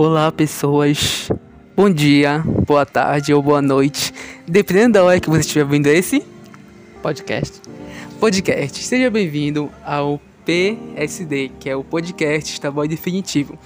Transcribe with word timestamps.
Olá, 0.00 0.30
pessoas. 0.30 1.28
Bom 1.74 1.90
dia, 1.90 2.44
boa 2.64 2.86
tarde 2.86 3.34
ou 3.34 3.42
boa 3.42 3.60
noite, 3.60 4.14
dependendo 4.46 4.92
da 4.92 5.02
hora 5.02 5.18
que 5.18 5.28
você 5.28 5.40
estiver 5.40 5.64
vendo 5.64 5.88
esse 5.88 6.24
podcast. 7.02 7.60
Podcast. 8.20 8.84
Seja 8.84 9.10
bem-vindo 9.10 9.68
ao 9.84 10.20
PSD, 10.44 11.50
que 11.58 11.68
é 11.68 11.74
o 11.74 11.82
podcast 11.82 12.52
Estaboy 12.52 12.86
Definitivo. 12.86 13.58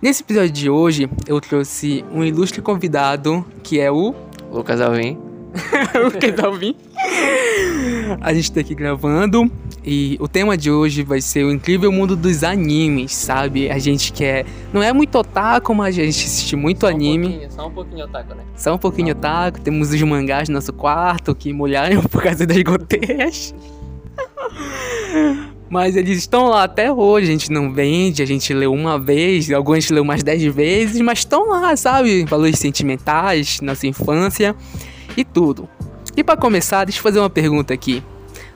Nesse 0.00 0.22
episódio 0.22 0.50
de 0.50 0.70
hoje, 0.70 1.10
eu 1.26 1.38
trouxe 1.42 2.02
um 2.10 2.24
ilustre 2.24 2.62
convidado, 2.62 3.44
que 3.62 3.78
é 3.78 3.92
o 3.92 4.14
Lucas 4.50 4.80
Alvim. 4.80 5.18
Lucas 6.02 6.42
Alvim. 6.42 6.74
A 8.20 8.32
gente 8.32 8.52
tá 8.52 8.60
aqui 8.60 8.74
gravando 8.74 9.50
e 9.84 10.16
o 10.20 10.28
tema 10.28 10.56
de 10.56 10.70
hoje 10.70 11.02
vai 11.02 11.20
ser 11.20 11.44
o 11.44 11.52
incrível 11.52 11.90
mundo 11.90 12.14
dos 12.16 12.44
animes, 12.44 13.14
sabe? 13.14 13.70
A 13.70 13.78
gente 13.78 14.12
quer. 14.12 14.46
Não 14.72 14.82
é 14.82 14.92
muito 14.92 15.16
otaku, 15.18 15.74
mas 15.74 15.98
a 15.98 16.02
gente 16.02 16.24
assiste 16.24 16.56
muito 16.56 16.80
Só 16.80 16.88
anime. 16.88 17.46
Um 17.46 17.50
só 17.50 17.66
um 17.68 17.70
pouquinho 17.70 18.04
otaku, 18.04 18.34
né? 18.34 18.42
Só 18.56 18.74
um 18.74 18.78
pouquinho 18.78 19.12
otaku, 19.12 19.60
temos 19.60 19.92
os 19.92 20.02
mangás 20.02 20.48
no 20.48 20.54
nosso 20.54 20.72
quarto 20.72 21.34
que 21.34 21.52
molharam 21.52 22.02
por 22.10 22.22
causa 22.22 22.46
das 22.46 22.62
goteiras. 22.62 23.54
Mas 25.68 25.96
eles 25.96 26.18
estão 26.18 26.46
lá 26.48 26.62
até 26.62 26.92
hoje, 26.92 27.26
a 27.26 27.30
gente 27.32 27.50
não 27.50 27.72
vende, 27.72 28.22
a 28.22 28.26
gente 28.26 28.54
leu 28.54 28.72
uma 28.72 28.98
vez, 28.98 29.50
alguns 29.50 29.78
a 29.78 29.80
gente 29.80 29.92
leu 29.94 30.04
mais 30.04 30.22
dez 30.22 30.40
vezes, 30.44 31.00
mas 31.00 31.18
estão 31.18 31.48
lá, 31.48 31.76
sabe? 31.76 32.24
Valores 32.24 32.60
sentimentais, 32.60 33.60
nossa 33.60 33.84
infância 33.84 34.54
e 35.16 35.24
tudo. 35.24 35.68
E 36.16 36.24
pra 36.24 36.36
começar, 36.36 36.84
deixa 36.84 36.98
eu 36.98 37.02
fazer 37.02 37.18
uma 37.18 37.30
pergunta 37.30 37.74
aqui. 37.74 38.02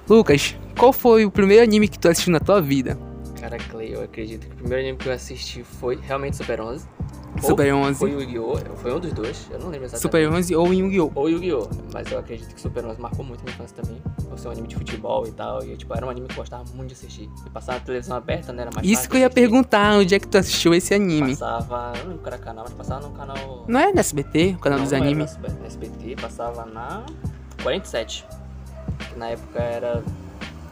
Lucas, 0.09 0.57
qual 0.79 0.93
foi 0.93 1.25
o 1.25 1.31
primeiro 1.31 1.63
anime 1.63 1.89
que 1.89 1.99
tu 1.99 2.09
assistiu 2.09 2.33
na 2.33 2.41
tua 2.41 2.61
vida? 2.61 2.99
Cara, 3.39 3.59
Clay, 3.59 3.95
eu 3.95 4.03
acredito 4.03 4.47
que 4.47 4.53
o 4.53 4.57
primeiro 4.57 4.83
anime 4.83 4.99
que 4.99 5.09
eu 5.09 5.13
assisti 5.13 5.63
foi 5.63 5.99
realmente 6.01 6.37
Super 6.37 6.61
11. 6.61 6.87
Ou 7.37 7.43
Super 7.43 7.73
11. 7.73 7.99
Foi 7.99 8.11
Yu-Gi-Oh! 8.11 8.57
Foi 8.77 8.93
um 8.93 8.99
dos 8.99 9.13
dois, 9.13 9.47
eu 9.51 9.59
não 9.61 9.69
lembro 9.69 9.85
exatamente. 9.87 10.03
Super 10.03 10.29
11 10.31 10.57
ou 10.57 10.75
Yu-Gi-Oh! 10.75 11.13
Ou 11.15 11.29
Yu-Gi-Oh! 11.31 11.69
Mas 11.93 12.11
eu 12.11 12.19
acredito 12.19 12.53
que 12.55 12.61
Super 12.61 12.85
11 12.85 13.01
marcou 13.01 13.25
muito 13.25 13.43
minha 13.45 13.55
infância 13.55 13.77
também. 13.83 14.03
Por 14.29 14.39
ser 14.39 14.49
um 14.49 14.51
anime 14.51 14.67
de 14.69 14.75
futebol 14.77 15.27
e 15.27 15.31
tal. 15.33 15.63
E 15.65 15.77
tipo, 15.77 15.95
era 15.95 16.05
um 16.05 16.11
anime 16.11 16.27
que 16.27 16.33
eu 16.33 16.37
gostava 16.39 16.65
muito 16.75 16.89
de 16.89 16.95
assistir. 16.95 17.29
E 17.47 17.51
passava 17.51 17.79
na 17.79 17.85
televisão 17.85 18.17
aberta, 18.17 18.53
né? 18.53 18.63
Era 18.63 18.71
mais 18.75 18.87
Isso 18.87 19.09
que 19.09 19.17
eu 19.17 19.21
ia 19.21 19.31
perguntar, 19.31 19.95
onde 19.95 20.15
é 20.15 20.19
que 20.19 20.27
tu 20.27 20.37
assistiu 20.39 20.75
esse 20.75 20.93
anime? 20.93 21.31
Passava, 21.37 21.93
eu 21.97 22.03
não 22.05 22.09
lembro 22.11 22.23
qual 22.23 22.35
era 22.35 22.43
canal, 22.43 22.65
mas 22.67 22.75
passava 22.75 23.07
no 23.07 23.15
canal. 23.15 23.65
Não 23.69 23.79
é 23.81 23.93
no 23.93 24.01
SBT, 24.01 24.57
o 24.57 24.61
canal 24.61 24.79
Não, 24.79 24.85
dos 24.85 24.93
não 24.93 24.99
era 24.99 25.07
animes? 25.07 25.31
SB- 25.31 25.49
no 25.61 25.67
SBT, 25.67 26.17
passava 26.21 26.67
na 26.67 27.05
47. 27.63 28.25
Que 29.13 29.19
na 29.19 29.29
época 29.29 29.59
era 29.61 30.03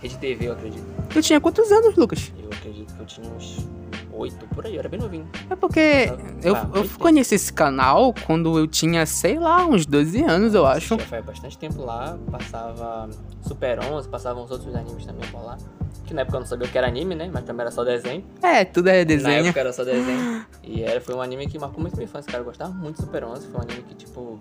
Rede 0.03 0.17
TV, 0.19 0.48
eu 0.48 0.53
acredito. 0.53 0.84
Tu 1.11 1.22
tinha 1.22 1.41
quantos 1.41 1.70
anos, 1.72 1.97
Lucas? 1.97 2.33
Eu 2.39 2.48
acredito 2.53 2.95
que 2.95 3.00
eu 3.00 3.06
tinha 3.06 3.28
uns 3.30 3.67
8 4.12 4.47
por 4.48 4.67
aí, 4.67 4.75
eu 4.75 4.80
era 4.80 4.89
bem 4.89 4.98
novinho. 5.00 5.28
É 5.48 5.56
porque 5.56 6.12
eu, 6.42 6.55
Ah, 6.56 6.69
eu 6.75 6.80
muito 6.83 6.98
conheci 6.98 7.34
esse 7.34 7.53
canal 7.53 8.12
quando 8.27 8.58
eu 8.58 8.67
tinha, 8.67 9.05
sei 9.06 9.39
lá, 9.39 9.64
uns 9.67 9.86
12 9.86 10.22
anos, 10.25 10.55
eu 10.55 10.67
acho. 10.67 10.98
Já 10.98 11.05
faz 11.06 11.25
bastante 11.25 11.56
tempo 11.58 11.83
lá, 11.84 12.19
passava 12.30 13.08
Super 13.42 13.80
11, 13.80 14.08
passavam 14.08 14.45
uns 14.45 14.50
outros 14.50 14.75
animes 14.75 15.06
também 15.06 15.28
por 15.30 15.42
lá. 15.45 15.56
Que 16.05 16.14
na 16.14 16.23
época 16.23 16.36
eu 16.39 16.41
não 16.41 16.47
sabia 16.47 16.67
o 16.67 16.70
que 16.70 16.78
era 16.78 16.86
anime, 16.86 17.14
né? 17.14 17.30
Mas 17.33 17.45
também 17.45 17.61
era 17.62 17.70
só 17.70 17.84
desenho. 17.84 18.25
É, 18.42 18.64
tudo 18.64 18.89
é 18.89 19.00
Na 19.00 19.05
desenho. 19.05 19.45
época 19.47 19.61
era 19.61 19.73
só 19.75 19.84
desenho. 19.84 20.47
E 20.64 20.83
era, 20.83 21.00
foi 21.02 21.14
um 21.14 21.20
anime 21.20 21.47
que 21.47 21.58
marcou 21.58 21.80
muito 21.83 21.95
minha 21.97 22.05
infância, 22.06 22.30
cara. 22.30 22.41
Eu 22.42 22.47
gostava 22.47 22.73
muito 22.73 22.97
de 22.97 23.02
Super 23.02 23.25
11. 23.25 23.47
Foi 23.48 23.61
um 23.61 23.62
anime 23.62 23.83
que, 23.83 23.95
tipo, 23.95 24.39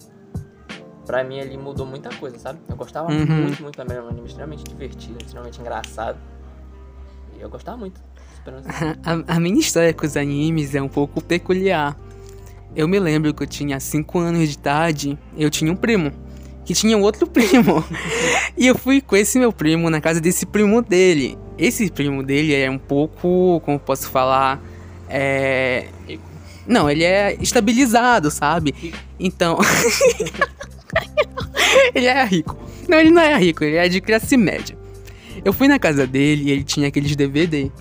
pra 1.07 1.23
mim 1.23 1.39
ali 1.39 1.57
mudou 1.57 1.85
muita 1.85 2.09
coisa, 2.09 2.37
sabe? 2.37 2.59
Eu 2.69 2.75
gostava 2.75 3.11
Uhum. 3.11 3.25
muito, 3.25 3.63
muito 3.63 3.75
também. 3.75 3.97
Era 3.97 4.05
um 4.05 4.09
anime 4.09 4.27
extremamente 4.27 4.63
divertido, 4.63 5.17
extremamente 5.23 5.59
engraçado. 5.59 6.17
E 7.37 7.41
eu 7.41 7.49
gostava 7.49 7.77
muito 7.77 7.95
de 7.99 8.35
Super 8.37 8.53
11. 8.55 8.67
A, 9.29 9.35
a 9.35 9.39
minha 9.39 9.59
história 9.59 9.93
com 9.93 10.05
os 10.05 10.15
animes 10.17 10.75
é 10.75 10.81
um 10.81 10.87
pouco 10.89 11.21
peculiar. 11.21 11.97
Eu 12.75 12.87
me 12.87 12.99
lembro 12.99 13.33
que 13.33 13.41
eu 13.41 13.47
tinha 13.47 13.79
5 13.79 14.19
anos 14.19 14.49
de 14.49 14.55
idade, 14.55 15.17
eu 15.35 15.49
tinha 15.49 15.71
um 15.71 15.75
primo, 15.75 16.11
que 16.65 16.73
tinha 16.75 16.95
um 16.97 17.01
outro 17.01 17.25
primo. 17.31 17.83
e 18.57 18.67
eu 18.67 18.77
fui 18.77 19.01
com 19.01 19.15
esse 19.15 19.39
meu 19.39 19.51
primo 19.53 19.89
na 19.89 19.99
casa 20.01 20.19
desse 20.21 20.45
primo 20.45 20.81
dele. 20.81 21.37
Esse 21.57 21.89
primo 21.89 22.21
dele 22.21 22.53
é 22.53 22.69
um 22.69 22.77
pouco, 22.77 23.59
como 23.65 23.79
posso 23.79 24.09
falar, 24.11 24.61
é... 25.09 25.87
Não, 26.67 26.89
ele 26.89 27.03
é 27.05 27.35
estabilizado, 27.41 28.29
sabe? 28.29 28.75
Então... 29.19 29.57
ele 31.93 32.05
é 32.05 32.23
rico. 32.25 32.57
Não, 32.87 32.99
ele 32.99 33.11
não 33.11 33.21
é 33.21 33.37
rico, 33.37 33.63
ele 33.63 33.75
é 33.77 33.87
de 33.87 34.01
classe 34.01 34.37
média. 34.37 34.77
Eu 35.43 35.53
fui 35.53 35.67
na 35.67 35.77
casa 35.79 36.07
dele 36.07 36.45
e 36.45 36.51
ele 36.51 36.63
tinha 36.63 36.87
aqueles 36.87 37.15
DVD. 37.15 37.71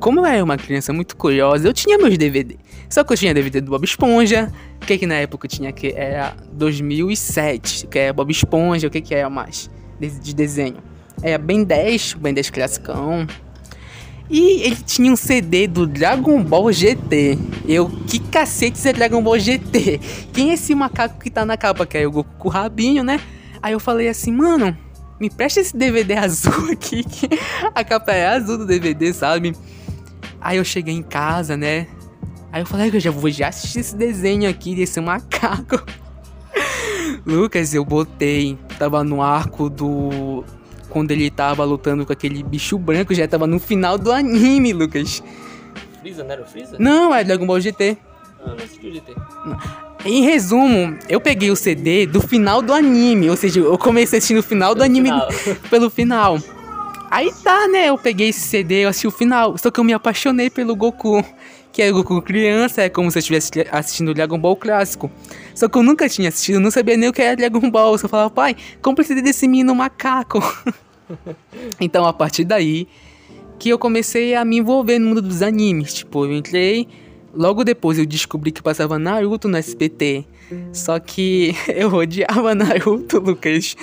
Como 0.00 0.20
eu 0.20 0.26
era 0.26 0.42
uma 0.42 0.56
criança 0.56 0.92
muito 0.92 1.16
curiosa, 1.16 1.68
eu 1.68 1.72
tinha 1.72 1.98
meus 1.98 2.16
DVD. 2.16 2.56
Só 2.88 3.04
que 3.04 3.12
eu 3.12 3.16
tinha 3.16 3.34
DVD 3.34 3.60
do 3.60 3.70
Bob 3.70 3.84
Esponja, 3.84 4.52
o 4.82 4.86
que 4.86 4.98
que 4.98 5.06
na 5.06 5.14
época 5.16 5.46
eu 5.46 5.50
tinha 5.50 5.72
que 5.72 5.92
era 5.96 6.36
2007, 6.52 7.86
que 7.86 7.98
é 7.98 8.12
Bob 8.12 8.30
Esponja, 8.30 8.88
o 8.88 8.90
que 8.90 9.00
que 9.00 9.14
era 9.14 9.28
mais 9.28 9.70
de, 9.98 10.10
de 10.10 10.34
desenho. 10.34 10.76
Era 11.22 11.38
Ben 11.38 11.64
10, 11.64 12.14
Ben 12.14 12.34
10 12.34 12.50
classicão. 12.50 13.26
E 14.28 14.62
ele 14.62 14.76
tinha 14.76 15.12
um 15.12 15.16
CD 15.16 15.66
do 15.66 15.86
Dragon 15.86 16.42
Ball 16.42 16.72
GT. 16.72 17.38
Eu, 17.68 17.88
que 18.06 18.18
cacete 18.18 18.88
é 18.88 18.92
Dragon 18.92 19.22
Ball 19.22 19.38
GT? 19.38 20.00
Quem 20.32 20.50
é 20.50 20.54
esse 20.54 20.74
macaco 20.74 21.20
que 21.20 21.30
tá 21.30 21.44
na 21.44 21.56
capa? 21.56 21.86
Que 21.86 21.98
é 21.98 22.06
o 22.06 22.10
Goku 22.10 22.30
com 22.38 22.48
o 22.48 22.50
rabinho, 22.50 23.04
né? 23.04 23.20
Aí 23.62 23.72
eu 23.72 23.80
falei 23.80 24.08
assim, 24.08 24.32
mano, 24.32 24.76
me 25.20 25.30
presta 25.30 25.60
esse 25.60 25.76
DVD 25.76 26.14
azul 26.18 26.70
aqui, 26.72 27.04
que 27.04 27.28
a 27.74 27.84
capa 27.84 28.12
é 28.12 28.26
azul 28.26 28.58
do 28.58 28.66
DVD, 28.66 29.12
sabe? 29.12 29.54
Aí 30.40 30.58
eu 30.58 30.64
cheguei 30.64 30.94
em 30.94 31.02
casa, 31.02 31.56
né? 31.56 31.86
Aí 32.52 32.62
eu 32.62 32.66
falei, 32.66 32.88
"Ah, 32.88 32.94
eu 32.94 33.00
já 33.00 33.10
vou 33.10 33.30
já 33.30 33.48
assistir 33.48 33.80
esse 33.80 33.96
desenho 33.96 34.48
aqui 34.48 34.74
desse 34.74 35.00
macaco. 35.00 35.82
Lucas, 37.26 37.74
eu 37.74 37.84
botei, 37.84 38.58
tava 38.78 39.02
no 39.02 39.22
arco 39.22 39.68
do. 39.68 40.44
Quando 40.94 41.10
ele 41.10 41.28
tava 41.28 41.64
lutando 41.64 42.06
com 42.06 42.12
aquele 42.12 42.40
bicho 42.44 42.78
branco, 42.78 43.12
já 43.12 43.26
tava 43.26 43.48
no 43.48 43.58
final 43.58 43.98
do 43.98 44.12
anime, 44.12 44.72
Lucas. 44.72 45.20
Freeza, 46.00 46.22
não 46.22 46.30
era 46.30 46.42
o 46.42 46.46
Freeza? 46.46 46.76
Não, 46.78 47.12
é 47.12 47.24
Dragon 47.24 47.44
Ball 47.44 47.60
GT. 47.60 47.98
Ah, 48.40 48.50
não 48.50 48.54
assisti 48.54 48.86
o 48.86 48.94
GT. 48.94 49.12
Em 50.04 50.22
resumo, 50.22 50.96
eu 51.08 51.20
peguei 51.20 51.50
o 51.50 51.56
CD 51.56 52.06
do 52.06 52.20
final 52.20 52.62
do 52.62 52.72
anime, 52.72 53.28
ou 53.28 53.36
seja, 53.36 53.58
eu 53.58 53.76
comecei 53.76 54.18
assistindo 54.18 54.38
o 54.38 54.42
final 54.42 54.72
do 54.72 54.84
anime 54.84 55.08
Final. 55.08 55.28
pelo 55.68 55.90
final. 55.90 56.38
Aí 57.10 57.32
tá, 57.42 57.66
né? 57.66 57.88
Eu 57.88 57.98
peguei 57.98 58.28
esse 58.28 58.42
CD, 58.42 58.84
eu 58.84 58.88
assisti 58.88 59.08
o 59.08 59.10
final. 59.10 59.58
Só 59.58 59.72
que 59.72 59.80
eu 59.80 59.84
me 59.84 59.92
apaixonei 59.92 60.48
pelo 60.48 60.76
Goku. 60.76 61.24
Que 61.72 61.82
é 61.82 61.90
o 61.90 61.94
Goku 61.94 62.22
criança, 62.22 62.82
é 62.82 62.88
como 62.88 63.10
se 63.10 63.18
eu 63.18 63.20
estivesse 63.20 63.50
assistindo 63.72 64.10
o 64.10 64.14
Dragon 64.14 64.38
Ball 64.38 64.54
clássico. 64.54 65.10
Só 65.56 65.68
que 65.68 65.76
eu 65.76 65.82
nunca 65.82 66.08
tinha 66.08 66.28
assistido, 66.28 66.60
não 66.60 66.70
sabia 66.70 66.96
nem 66.96 67.08
o 67.08 67.12
que 67.12 67.20
era 67.20 67.34
Dragon 67.34 67.68
Ball. 67.68 67.94
Eu 67.94 67.98
só 67.98 68.06
falava, 68.06 68.30
pai, 68.30 68.56
como 68.80 68.94
precisa 68.94 69.20
desse 69.20 69.48
menino 69.48 69.74
macaco? 69.74 70.40
então, 71.80 72.04
a 72.04 72.12
partir 72.12 72.44
daí, 72.44 72.88
que 73.58 73.68
eu 73.68 73.78
comecei 73.78 74.34
a 74.34 74.44
me 74.44 74.58
envolver 74.58 74.98
no 74.98 75.08
mundo 75.08 75.22
dos 75.22 75.42
animes. 75.42 75.94
Tipo, 75.94 76.26
eu 76.26 76.32
entrei, 76.32 76.88
logo 77.34 77.64
depois 77.64 77.98
eu 77.98 78.06
descobri 78.06 78.52
que 78.52 78.62
passava 78.62 78.98
Naruto 78.98 79.48
no 79.48 79.56
SBT. 79.56 80.24
Só 80.72 80.98
que 80.98 81.54
eu 81.68 81.92
odiava 81.92 82.54
Naruto, 82.54 83.18
Lucas. 83.18 83.76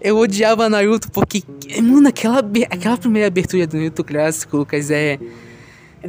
Eu 0.00 0.18
odiava 0.18 0.68
Naruto 0.68 1.10
porque, 1.10 1.42
mano, 1.82 2.08
aquela, 2.08 2.40
aquela 2.70 2.96
primeira 2.96 3.26
abertura 3.28 3.66
do 3.66 3.76
Naruto 3.76 4.04
clássico, 4.04 4.58
Lucas, 4.58 4.90
é. 4.90 5.18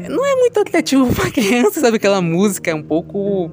Não 0.09 0.25
é 0.25 0.35
muito 0.35 0.59
atrativo 0.59 1.07
pra 1.15 1.31
criança, 1.31 1.79
sabe? 1.79 1.95
Aquela 1.97 2.21
música 2.21 2.71
é 2.71 2.75
um 2.75 2.83
pouco. 2.83 3.49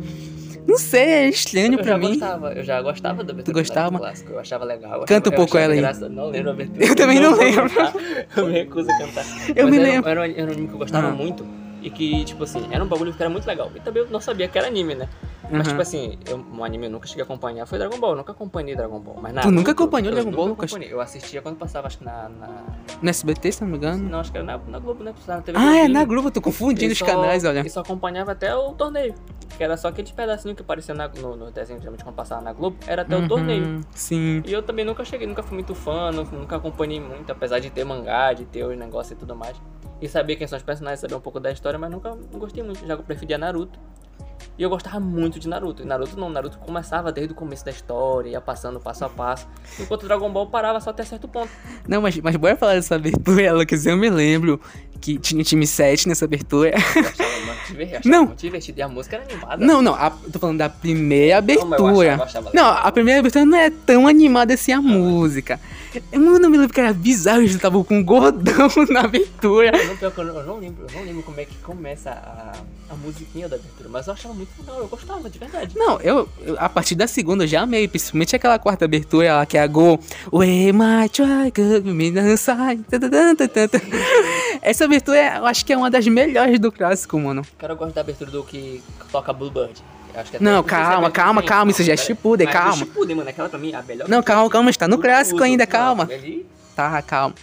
Não 0.66 0.78
sei, 0.78 1.02
é 1.02 1.28
estranho 1.28 1.74
Eu 1.74 1.78
pra 1.82 1.98
mim. 1.98 2.08
gostava, 2.10 2.52
eu 2.52 2.62
já 2.62 2.80
gostava 2.80 3.24
da 3.24 3.32
abertura 3.32 3.54
Tu 3.54 3.58
gostava? 3.58 3.98
clássico, 3.98 4.32
eu 4.32 4.38
achava 4.38 4.64
legal. 4.64 5.00
eu 5.00 5.06
Canta 5.06 5.28
um 5.28 5.32
achava- 5.32 5.36
pouco 5.36 5.58
ela 5.58 5.72
aí. 5.72 5.78
engraçado. 5.78 6.08
Não 6.10 6.26
lembro 6.30 6.50
a 6.50 6.52
abertura. 6.52 6.84
Eu 6.86 6.94
também 6.94 7.20
não 7.20 7.34
vou 7.34 7.44
lembro. 7.44 7.68
cantar, 7.70 7.92
Eu 8.36 8.46
me 8.46 8.52
recuso 8.52 8.90
a 8.90 8.98
cantar. 8.98 9.24
Eu 9.56 9.64
Mas 9.68 9.70
me 9.70 9.78
era, 9.78 9.88
lembro. 9.90 10.10
Era, 10.10 10.20
um- 10.20 10.24
era 10.24 10.44
um 10.50 10.52
anime 10.52 10.68
que 10.68 10.74
eu 10.74 10.78
gostava 10.78 11.08
Ah. 11.08 11.10
muito 11.10 11.44
e 11.82 11.90
que, 11.90 12.24
tipo 12.24 12.44
assim, 12.44 12.66
era 12.70 12.82
um 12.82 12.86
bagulho 12.86 13.12
que 13.12 13.20
era 13.22 13.28
muito 13.30 13.46
legal. 13.46 13.70
E 13.74 13.80
também 13.80 14.02
eu 14.02 14.08
não 14.10 14.20
sabia 14.20 14.46
que 14.48 14.56
era 14.56 14.68
anime, 14.68 14.94
né? 14.94 15.08
Mas, 15.50 15.66
Uhum. 15.66 15.70
tipo 15.70 15.82
assim, 15.82 16.18
eu, 16.30 16.38
um 16.52 16.64
anime 16.64 16.86
eu 16.86 16.90
nunca 16.90 17.06
cheguei 17.06 17.22
a 17.22 17.24
acompanhar 17.24 17.66
foi 17.66 17.76
Dragon 17.78 17.98
Ball. 17.98 18.10
Eu 18.12 18.16
nunca 18.16 18.32
acompanhei 18.32 18.74
Dragon 18.76 18.98
Ball. 19.00 19.18
Mas 19.20 19.34
Tu 19.42 19.50
nunca 19.50 19.72
acompanhou 19.72 20.08
eu 20.10 20.14
Dragon 20.14 20.30
Ball, 20.30 20.46
nunca 20.46 20.50
Lucas? 20.62 20.70
acompanhei. 20.72 20.94
Eu 20.94 21.00
assistia 21.00 21.42
quando 21.42 21.56
passava, 21.56 21.88
acho 21.88 21.98
que 21.98 22.04
na. 22.04 22.28
na... 22.28 22.48
No 23.02 23.10
SBT, 23.10 23.52
se 23.52 23.62
não 23.62 23.68
me 23.68 23.76
engano. 23.76 24.08
Não, 24.08 24.20
acho 24.20 24.30
que 24.30 24.38
era 24.38 24.46
na, 24.46 24.56
na 24.58 24.78
Globo, 24.78 25.02
né? 25.04 25.12
Passava 25.12 25.38
na 25.38 25.42
TV 25.44 25.58
Ah, 25.58 25.76
é 25.84 25.88
na 25.88 26.04
Globo, 26.04 26.28
eu 26.28 26.32
tô 26.32 26.40
confundindo 26.40 26.92
os 26.92 27.02
canais, 27.02 27.44
olha. 27.44 27.60
E 27.66 27.68
só 27.68 27.80
acompanhava 27.80 28.32
até 28.32 28.54
o 28.54 28.72
torneio. 28.72 29.14
Que 29.58 29.62
era 29.64 29.76
só 29.76 29.88
aqueles 29.88 30.10
pedacinhos 30.12 30.56
que 30.56 30.62
apareciam 30.62 30.96
na- 30.96 31.08
no, 31.08 31.36
no 31.36 31.50
desenho, 31.50 31.78
geralmente 31.80 32.02
quando 32.04 32.14
passava 32.16 32.40
na 32.40 32.52
Globo, 32.54 32.76
era 32.86 33.02
até 33.02 33.14
o 33.16 33.20
Uhum, 33.20 33.28
torneio. 33.28 33.80
Sim. 33.94 34.42
E 34.46 34.52
eu 34.52 34.62
também 34.62 34.84
nunca 34.84 35.04
cheguei, 35.04 35.26
nunca 35.26 35.42
fui 35.42 35.54
muito 35.54 35.74
fã, 35.74 36.10
nu- 36.10 36.24
nunca 36.32 36.56
acompanhei 36.56 36.98
muito, 37.00 37.30
apesar 37.30 37.58
de 37.58 37.68
ter 37.68 37.84
mangá, 37.84 38.32
de 38.32 38.46
ter 38.46 38.64
os 38.64 38.78
negócios 38.78 39.12
e 39.12 39.16
tudo 39.16 39.36
mais. 39.36 39.54
E 40.02 40.08
saber 40.08 40.34
quem 40.34 40.48
são 40.48 40.58
os 40.58 40.64
personagens, 40.64 40.98
saber 40.98 41.14
um 41.14 41.20
pouco 41.20 41.38
da 41.38 41.52
história, 41.52 41.78
mas 41.78 41.88
nunca 41.88 42.10
gostei 42.32 42.62
muito. 42.62 42.84
Já 42.84 42.96
que 42.96 43.02
eu 43.02 43.06
preferia 43.06 43.38
Naruto. 43.38 43.78
E 44.58 44.62
eu 44.62 44.68
gostava 44.68 44.98
muito 44.98 45.38
de 45.38 45.48
Naruto. 45.48 45.82
E 45.82 45.86
Naruto 45.86 46.18
não, 46.18 46.28
Naruto 46.28 46.58
começava 46.58 47.12
desde 47.12 47.32
o 47.32 47.36
começo 47.36 47.64
da 47.64 47.70
história, 47.70 48.30
ia 48.30 48.40
passando 48.40 48.80
passo 48.80 49.04
a 49.04 49.08
passo. 49.08 49.48
Enquanto 49.78 50.06
Dragon 50.06 50.30
Ball 50.30 50.48
parava 50.48 50.80
só 50.80 50.90
até 50.90 51.04
certo 51.04 51.28
ponto. 51.28 51.50
Não, 51.88 52.02
mas, 52.02 52.18
mas 52.18 52.36
bora 52.36 52.56
falar 52.56 52.74
dessa 52.74 52.96
abertura, 52.96 53.52
Lucas. 53.54 53.86
Eu 53.86 53.96
me 53.96 54.10
lembro 54.10 54.60
que 55.00 55.18
tinha 55.18 55.40
o 55.40 55.44
time 55.44 55.66
7 55.66 56.08
nessa 56.08 56.24
abertura. 56.24 56.72
Eu 56.74 57.51
divertido. 57.72 58.08
Não. 58.08 58.26
muito 58.26 58.40
divertido. 58.40 58.78
E 58.78 58.82
a 58.82 58.88
música 58.88 59.16
era 59.16 59.24
animada. 59.24 59.64
Não, 59.64 59.82
não, 59.82 59.94
a- 59.94 60.10
tô 60.32 60.38
falando 60.38 60.58
da 60.58 60.68
primeira 60.68 61.40
Não, 61.40 61.46
mas 61.66 61.80
eu 61.80 61.86
abertura. 61.86 62.14
achava- 62.14 62.24
achava 62.24 62.50
Não, 62.54 62.66
a 62.68 62.92
primeira 62.92 63.20
abertura 63.20 63.44
não 63.44 63.58
é 63.58 63.70
tão 63.70 64.06
animada 64.06 64.54
assim 64.54 64.72
a 64.72 64.80
música. 64.80 65.58
Mano, 66.12 66.46
eu 66.46 66.50
me 66.50 66.56
lembro 66.56 66.72
que 66.72 66.80
era 66.80 66.92
bizarro, 66.94 67.40
eles 67.40 67.54
estavam 67.54 67.84
com 67.84 67.98
um 67.98 68.04
gordão 68.04 68.68
na 68.88 69.00
abertura. 69.00 69.72
Não, 69.72 69.96
eu, 70.00 70.24
não, 70.24 70.40
eu 70.40 70.46
não 70.46 70.58
lembro, 70.58 70.86
eu 70.88 70.96
não 70.98 71.04
lembro 71.04 71.22
como 71.22 71.38
é 71.38 71.44
que 71.44 71.54
começa 71.56 72.10
a, 72.10 72.52
a 72.90 72.94
musiquinha 72.96 73.46
da 73.46 73.56
abertura, 73.56 73.90
mas 73.90 74.06
eu 74.06 74.14
achava 74.14 74.32
muito 74.32 74.48
legal, 74.58 74.78
eu 74.78 74.88
gostava, 74.88 75.28
de 75.28 75.38
verdade. 75.38 75.76
Não, 75.76 76.00
eu, 76.00 76.26
eu- 76.46 76.56
a 76.58 76.68
partir 76.70 76.94
da 76.94 77.06
segunda 77.06 77.44
eu 77.44 77.48
já 77.48 77.60
amei, 77.60 77.86
principalmente 77.88 78.34
aquela 78.34 78.58
quarta 78.58 78.86
abertura 78.86 79.36
lá 79.36 79.44
que 79.44 79.58
é 79.58 79.60
a 79.60 79.66
Go. 79.66 80.00
Where 80.32 80.72
my. 80.72 81.10
Essa 84.62 84.84
abertura 84.84 85.36
eu 85.36 85.46
acho 85.46 85.64
que 85.64 85.72
é 85.72 85.76
uma 85.76 85.90
das 85.90 86.06
melhores 86.06 86.58
do 86.58 86.70
clássico, 86.72 87.18
mano. 87.18 87.42
Cara, 87.62 87.74
eu 87.74 87.76
gosto 87.76 87.94
da 87.94 88.00
abertura 88.00 88.28
do 88.28 88.42
que 88.42 88.82
toca 89.12 89.32
Bluebird. 89.32 89.80
Eu 90.12 90.20
acho 90.20 90.30
que 90.32 90.36
até- 90.36 90.44
Não, 90.44 90.62
se 90.62 90.66
é 90.66 90.68
calma, 90.68 91.10
calma, 91.12 91.42
calma, 91.44 91.70
isso 91.70 91.84
já 91.84 91.92
é 91.92 91.96
Shippuden, 91.96 92.48
é 92.48 92.50
calma. 92.50 92.72
Shippuden, 92.76 93.14
mano, 93.14 93.30
aquela 93.30 93.48
pra 93.48 93.56
mim 93.56 93.70
é 93.70 93.76
a 93.76 93.82
melhor. 93.82 94.08
Não, 94.08 94.20
calma, 94.20 94.50
calma, 94.50 94.68
está 94.68 94.88
no 94.88 94.98
clássico 94.98 95.36
tudo, 95.38 95.44
ainda, 95.44 95.64
calma. 95.64 96.10
Tá, 96.74 97.00
calma. 97.02 97.36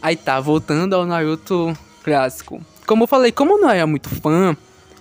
Aí 0.00 0.16
tá, 0.16 0.40
voltando 0.40 0.94
ao 0.96 1.04
Naruto 1.04 1.76
clássico. 2.02 2.62
Como 2.86 3.02
eu 3.02 3.06
falei, 3.06 3.30
como 3.30 3.52
eu 3.52 3.58
não 3.58 3.68
era 3.68 3.86
muito 3.86 4.08
fã, 4.08 4.56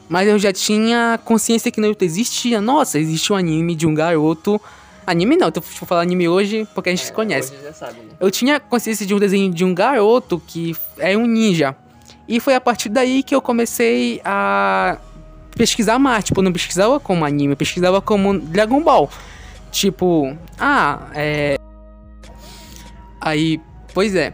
mas 0.09 0.27
eu 0.27 0.37
já 0.37 0.51
tinha 0.51 1.17
consciência 1.23 1.71
que 1.71 1.79
Naruto 1.79 2.03
existia. 2.03 2.59
Nossa, 2.59 2.99
existe 2.99 3.31
um 3.31 3.37
anime 3.37 3.73
de 3.73 3.87
um 3.87 3.95
garoto. 3.95 4.59
Anime 5.07 5.37
não, 5.37 5.47
eu 5.47 5.61
vou 5.61 5.87
falar 5.87 6.01
anime 6.01 6.27
hoje 6.27 6.67
porque 6.75 6.89
a 6.89 6.91
gente 6.91 7.03
é, 7.03 7.05
se 7.05 7.13
conhece. 7.13 7.53
Sabe, 7.73 8.01
né? 8.01 8.09
Eu 8.19 8.29
tinha 8.29 8.59
consciência 8.59 9.05
de 9.05 9.13
um 9.15 9.17
desenho 9.19 9.49
de 9.53 9.63
um 9.63 9.73
garoto 9.73 10.41
que 10.45 10.75
é 10.97 11.15
um 11.17 11.25
ninja. 11.25 11.73
E 12.27 12.39
foi 12.39 12.55
a 12.55 12.61
partir 12.61 12.89
daí 12.89 13.21
que 13.21 13.35
eu 13.35 13.41
comecei 13.41 14.21
a 14.23 14.97
pesquisar 15.55 15.99
mais. 15.99 16.23
Tipo, 16.23 16.41
não 16.41 16.51
pesquisava 16.51 16.99
como 16.99 17.25
anime, 17.25 17.53
eu 17.53 17.57
pesquisava 17.57 18.01
como 18.01 18.39
Dragon 18.39 18.81
Ball. 18.81 19.09
Tipo, 19.71 20.35
ah, 20.59 21.09
é. 21.13 21.57
Aí, 23.21 23.61
pois 23.93 24.15
é. 24.15 24.33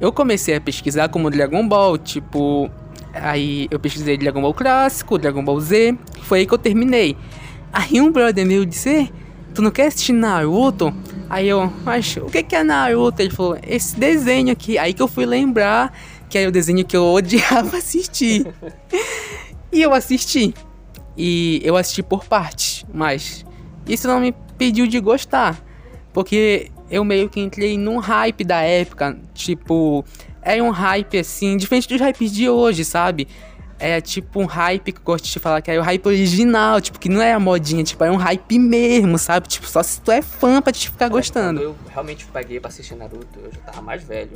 Eu 0.00 0.12
comecei 0.12 0.56
a 0.56 0.60
pesquisar 0.60 1.08
como 1.08 1.30
Dragon 1.30 1.66
Ball, 1.66 1.98
tipo. 1.98 2.70
Aí 3.12 3.66
eu 3.70 3.80
pesquisei 3.80 4.16
Dragon 4.16 4.40
Ball 4.40 4.54
clássico, 4.54 5.18
Dragon 5.18 5.44
Ball 5.44 5.60
Z. 5.60 5.98
Foi 6.22 6.40
aí 6.40 6.46
que 6.46 6.54
eu 6.54 6.58
terminei. 6.58 7.16
Aí 7.72 8.00
um 8.00 8.10
brother 8.10 8.46
meu 8.46 8.64
disse: 8.64 8.88
"Ei, 8.88 9.12
Tu 9.54 9.62
não 9.62 9.70
quer 9.70 9.86
assistir 9.86 10.12
Naruto? 10.12 10.94
Aí 11.28 11.48
eu, 11.48 11.72
mas 11.84 12.16
o 12.16 12.26
que 12.26 12.54
é 12.54 12.62
Naruto? 12.62 13.20
Ele 13.20 13.30
falou: 13.30 13.58
Esse 13.66 13.98
desenho 13.98 14.52
aqui. 14.52 14.78
Aí 14.78 14.92
que 14.92 15.02
eu 15.02 15.08
fui 15.08 15.26
lembrar 15.26 15.92
que 16.30 16.38
era 16.38 16.48
o 16.48 16.52
desenho 16.52 16.84
que 16.84 16.96
eu 16.96 17.04
odiava 17.04 17.76
assistir. 17.78 18.46
e 19.72 19.82
eu 19.82 19.92
assisti. 19.92 20.54
E 21.16 21.60
eu 21.64 21.76
assisti 21.76 22.02
por 22.02 22.24
parte, 22.24 22.86
mas 22.94 23.44
isso 23.86 24.06
não 24.08 24.20
me 24.20 24.28
impediu 24.28 24.86
de 24.86 24.98
gostar. 25.00 25.62
Porque 26.12 26.70
eu 26.90 27.04
meio 27.04 27.28
que 27.28 27.40
entrei 27.40 27.76
num 27.76 27.98
hype 27.98 28.44
da 28.44 28.60
época. 28.62 29.18
Tipo, 29.34 30.04
é 30.40 30.62
um 30.62 30.70
hype 30.70 31.18
assim, 31.18 31.56
diferente 31.56 31.88
dos 31.88 32.00
hypes 32.00 32.32
de 32.32 32.48
hoje, 32.48 32.84
sabe? 32.84 33.28
É 33.78 34.00
tipo 34.00 34.40
um 34.40 34.44
hype 34.46 34.92
que 34.92 34.98
eu 34.98 35.04
gosto 35.04 35.24
de 35.24 35.38
falar 35.38 35.62
que 35.62 35.70
é 35.70 35.78
o 35.78 35.82
hype 35.82 36.06
original, 36.06 36.80
tipo, 36.82 36.98
que 36.98 37.08
não 37.08 37.22
é 37.22 37.32
a 37.32 37.40
modinha, 37.40 37.82
tipo, 37.82 38.04
é 38.04 38.10
um 38.10 38.16
hype 38.16 38.58
mesmo, 38.58 39.16
sabe? 39.18 39.48
Tipo, 39.48 39.66
só 39.66 39.82
se 39.82 40.00
tu 40.02 40.12
é 40.12 40.20
fã 40.20 40.60
pra 40.60 40.70
te 40.72 40.90
ficar 40.90 41.06
Quando 41.06 41.12
gostando. 41.12 41.60
eu 41.62 41.76
realmente 41.88 42.26
paguei 42.26 42.60
pra 42.60 42.68
assistir 42.68 42.94
Naruto, 42.94 43.38
eu 43.42 43.50
já 43.50 43.58
tava 43.60 43.80
mais 43.80 44.02
velho. 44.04 44.32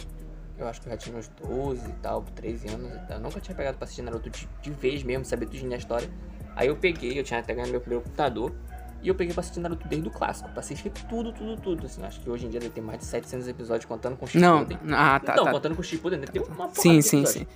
Eu 0.56 0.68
acho 0.68 0.80
que 0.80 0.86
eu 0.88 0.92
já 0.92 0.96
tinha 0.96 1.16
uns 1.16 1.28
12 1.28 1.88
e 1.88 1.92
tal, 1.94 2.22
13 2.22 2.68
anos 2.68 2.92
e 2.94 2.98
tal. 3.06 3.16
Eu 3.16 3.22
nunca 3.22 3.40
tinha 3.40 3.56
pegado 3.56 3.76
pra 3.76 3.84
assistir 3.84 4.02
Naruto 4.02 4.30
de, 4.30 4.48
de 4.62 4.70
vez 4.70 5.02
mesmo, 5.02 5.24
saber 5.24 5.46
tudinho 5.46 5.70
da 5.70 5.76
história. 5.76 6.08
Aí 6.54 6.68
eu 6.68 6.76
peguei, 6.76 7.18
eu 7.18 7.24
tinha 7.24 7.40
até 7.40 7.52
ganhado 7.52 7.72
meu 7.72 7.80
primeiro 7.80 8.04
computador. 8.04 8.54
E 9.02 9.08
eu 9.08 9.14
peguei 9.14 9.34
pra 9.34 9.40
assistir 9.40 9.60
Naruto 9.60 9.86
desde 9.88 10.08
o 10.08 10.10
clássico, 10.12 10.48
pra 10.50 10.60
assistir 10.60 10.90
tudo, 11.08 11.32
tudo, 11.32 11.60
tudo. 11.60 11.86
Assim, 11.86 12.02
acho 12.04 12.20
que 12.20 12.30
hoje 12.30 12.46
em 12.46 12.48
dia 12.48 12.60
deve 12.60 12.72
ter 12.72 12.80
mais 12.80 13.00
de 13.00 13.04
700 13.04 13.48
episódios 13.48 13.84
contando 13.84 14.16
com 14.16 14.24
o 14.24 14.28
Não, 14.40 14.60
Shippuden. 14.60 14.78
ah, 14.94 15.20
tá, 15.20 15.34
Não, 15.36 15.44
tá. 15.44 15.50
contando 15.50 15.74
com 15.74 15.80
o 15.82 15.84
Shippuden, 15.84 16.20
deve 16.20 16.32
ter 16.32 16.38
uma 16.38 16.48
porrada 16.68 16.74
Sim, 16.80 17.02
sim, 17.02 17.26
sim. 17.26 17.46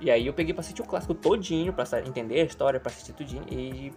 E 0.00 0.10
aí 0.10 0.26
eu 0.26 0.32
peguei 0.32 0.54
pra 0.54 0.60
assistir 0.60 0.80
o 0.80 0.84
clássico 0.86 1.12
todinho, 1.14 1.72
pra 1.72 1.84
entender 2.06 2.40
a 2.40 2.44
história, 2.44 2.78
pra 2.80 2.90
assistir 2.90 3.12
tudinho. 3.12 3.44
E. 3.50 3.92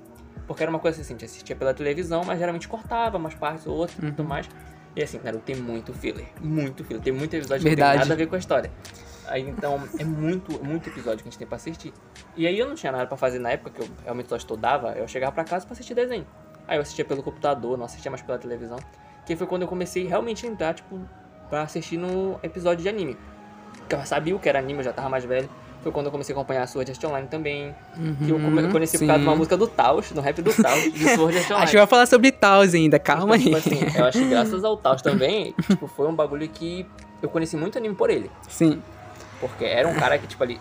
Porque 0.47 0.63
era 0.63 0.69
uma 0.69 0.79
coisa 0.79 0.99
assim, 1.01 1.13
a 1.13 1.15
gente 1.17 1.25
assistia 1.25 1.55
pela 1.55 1.73
televisão, 1.73 2.23
mas 2.25 2.39
geralmente 2.39 2.67
cortava 2.67 3.17
umas 3.17 3.35
partes 3.35 3.67
ou 3.67 3.75
outras 3.75 3.97
e 3.99 4.05
Uhum. 4.05 4.11
tudo 4.13 4.27
mais. 4.27 4.49
E 4.95 5.03
assim, 5.03 5.19
Naruto 5.23 5.43
tem 5.43 5.55
muito 5.55 5.93
filler. 5.93 6.27
Muito 6.41 6.83
filler. 6.83 7.01
Tem 7.03 7.13
muito 7.13 7.33
episódio 7.35 7.63
que 7.63 7.69
Verdade. 7.69 7.93
não 7.93 7.99
tem 7.99 8.09
nada 8.09 8.13
a 8.13 8.17
ver 8.17 8.27
com 8.27 8.35
a 8.35 8.39
história. 8.39 8.71
Aí 9.27 9.41
então, 9.41 9.81
é 9.99 10.03
muito, 10.03 10.63
muito 10.63 10.89
episódio 10.89 11.17
que 11.17 11.27
a 11.27 11.31
gente 11.31 11.37
tem 11.37 11.47
pra 11.47 11.57
assistir. 11.57 11.93
E 12.35 12.47
aí 12.47 12.57
eu 12.57 12.67
não 12.67 12.75
tinha 12.75 12.91
nada 12.91 13.05
pra 13.05 13.17
fazer 13.17 13.39
na 13.39 13.51
época, 13.51 13.71
que 13.71 13.81
eu 13.81 13.89
realmente 14.03 14.29
só 14.29 14.37
estudava, 14.37 14.93
eu 14.93 15.07
chegava 15.07 15.33
pra 15.33 15.43
casa 15.43 15.65
pra 15.65 15.73
assistir 15.73 15.93
desenho. 15.93 16.25
Aí 16.67 16.77
eu 16.77 16.81
assistia 16.81 17.05
pelo 17.05 17.21
computador, 17.21 17.77
não 17.77 17.85
assistia 17.85 18.09
mais 18.09 18.21
pela 18.21 18.37
televisão. 18.37 18.77
Que 19.25 19.35
foi 19.35 19.45
quando 19.45 19.63
eu 19.63 19.67
comecei 19.67 20.07
realmente 20.07 20.45
a 20.45 20.49
entrar, 20.49 20.73
tipo, 20.73 20.99
pra 21.49 21.63
assistir 21.63 21.97
no 21.97 22.39
episódio 22.41 22.83
de 22.83 22.89
anime. 22.89 23.17
Porque 23.79 23.95
eu 23.95 24.05
sabia 24.05 24.35
o 24.35 24.39
que 24.39 24.47
era 24.47 24.59
anime, 24.59 24.79
eu 24.79 24.83
já 24.83 24.93
tava 24.93 25.09
mais 25.09 25.25
velho. 25.25 25.49
Foi 25.83 25.91
quando 25.91 26.07
eu 26.07 26.11
comecei 26.11 26.33
a 26.33 26.37
acompanhar 26.37 26.63
a 26.63 26.67
Sword 26.67 26.91
Art 26.91 27.03
Online 27.03 27.27
também. 27.27 27.73
que 28.25 28.29
eu 28.29 28.39
come- 28.39 28.61
Uhum, 28.63 28.71
conheci 28.71 28.97
por 28.97 29.07
causa 29.07 29.19
de 29.19 29.25
uma 29.25 29.33
sim. 29.33 29.37
música 29.37 29.57
do 29.57 29.67
Taos, 29.67 30.11
no 30.11 30.21
rap 30.21 30.41
do 30.41 30.51
Taos, 30.61 30.83
de 30.93 31.09
Sword 31.15 31.37
Art 31.37 31.45
Online. 31.45 31.63
Acho 31.63 31.71
que 31.71 31.77
vai 31.77 31.87
falar 31.87 32.05
sobre 32.07 32.31
Taos 32.31 32.73
ainda, 32.73 32.99
calma 32.99 33.35
aí. 33.35 33.43
Tipo 33.43 33.57
assim, 33.57 33.79
eu 33.95 34.05
acho 34.05 34.19
que 34.19 34.25
graças 34.29 34.63
ao 34.63 34.75
Taos 34.75 35.01
também, 35.01 35.53
tipo, 35.67 35.87
foi 35.87 36.07
um 36.07 36.13
bagulho 36.15 36.47
que 36.49 36.85
eu 37.21 37.29
conheci 37.29 37.55
muito 37.55 37.77
anime 37.77 37.95
por 37.95 38.09
ele. 38.09 38.29
Sim. 38.49 38.81
Porque 39.39 39.63
era 39.65 39.87
um 39.87 39.93
cara 39.93 40.17
que, 40.17 40.25
tipo, 40.27 40.43
ali, 40.43 40.59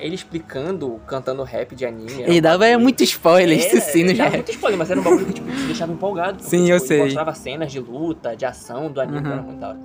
ele 0.00 0.14
explicando, 0.14 0.98
cantando 1.06 1.42
rap 1.42 1.74
de 1.74 1.84
anime. 1.84 2.22
Ele 2.22 2.38
um 2.38 2.42
dava 2.42 2.58
bagulho- 2.58 2.80
muito 2.80 3.02
spoiler, 3.04 3.58
Era, 3.58 3.68
isso 3.78 3.90
sim, 3.92 4.02
no 4.04 4.10
ele 4.10 4.18
dava 4.18 4.30
já. 4.30 4.36
muito 4.36 4.50
spoiler, 4.50 4.78
mas 4.78 4.90
era 4.90 4.98
um 5.00 5.04
bagulho 5.04 5.26
que 5.26 5.32
tipo, 5.34 5.50
te 5.50 5.62
deixava 5.66 5.92
empolgado. 5.92 6.38
porque, 6.38 6.50
Sim, 6.50 6.64
tipo, 6.64 6.70
eu 6.72 6.76
ele 6.78 6.86
sei. 6.86 7.02
mostrava 7.04 7.34
cenas 7.34 7.70
de 7.70 7.80
luta, 7.80 8.34
de 8.34 8.44
ação 8.46 8.90
do 8.90 9.00
anime, 9.00 9.18
Uhum. 9.26 9.32
era 9.32 9.42
muito 9.42 9.60
da 9.60 9.68
hora. 9.68 9.78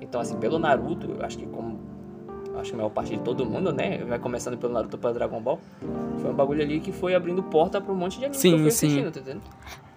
Então, 0.00 0.20
assim, 0.20 0.36
pelo 0.36 0.58
Naruto, 0.58 1.10
eu 1.18 1.24
acho 1.24 1.36
que 1.38 1.46
como. 1.46 1.78
Acho 2.58 2.70
que 2.70 2.74
a 2.74 2.78
maior 2.78 2.90
parte 2.90 3.16
de 3.16 3.22
todo 3.22 3.46
mundo, 3.46 3.72
né? 3.72 3.98
Vai 4.04 4.18
começando 4.18 4.58
pelo 4.58 4.72
Naruto 4.72 4.98
pra 4.98 5.12
Dragon 5.12 5.40
Ball. 5.40 5.60
Foi 6.20 6.30
um 6.30 6.34
bagulho 6.34 6.62
ali 6.62 6.80
que 6.80 6.92
foi 6.92 7.14
abrindo 7.14 7.42
porta 7.42 7.80
pra 7.80 7.92
um 7.92 7.96
monte 7.96 8.18
de 8.18 8.24
anime 8.24 8.38
Sim, 8.40 8.50
que 8.50 8.54
eu 8.54 8.62
fui 8.62 8.70
sim. 8.70 8.86
assistindo, 8.86 9.12
tá 9.12 9.20
entendendo? 9.20 9.42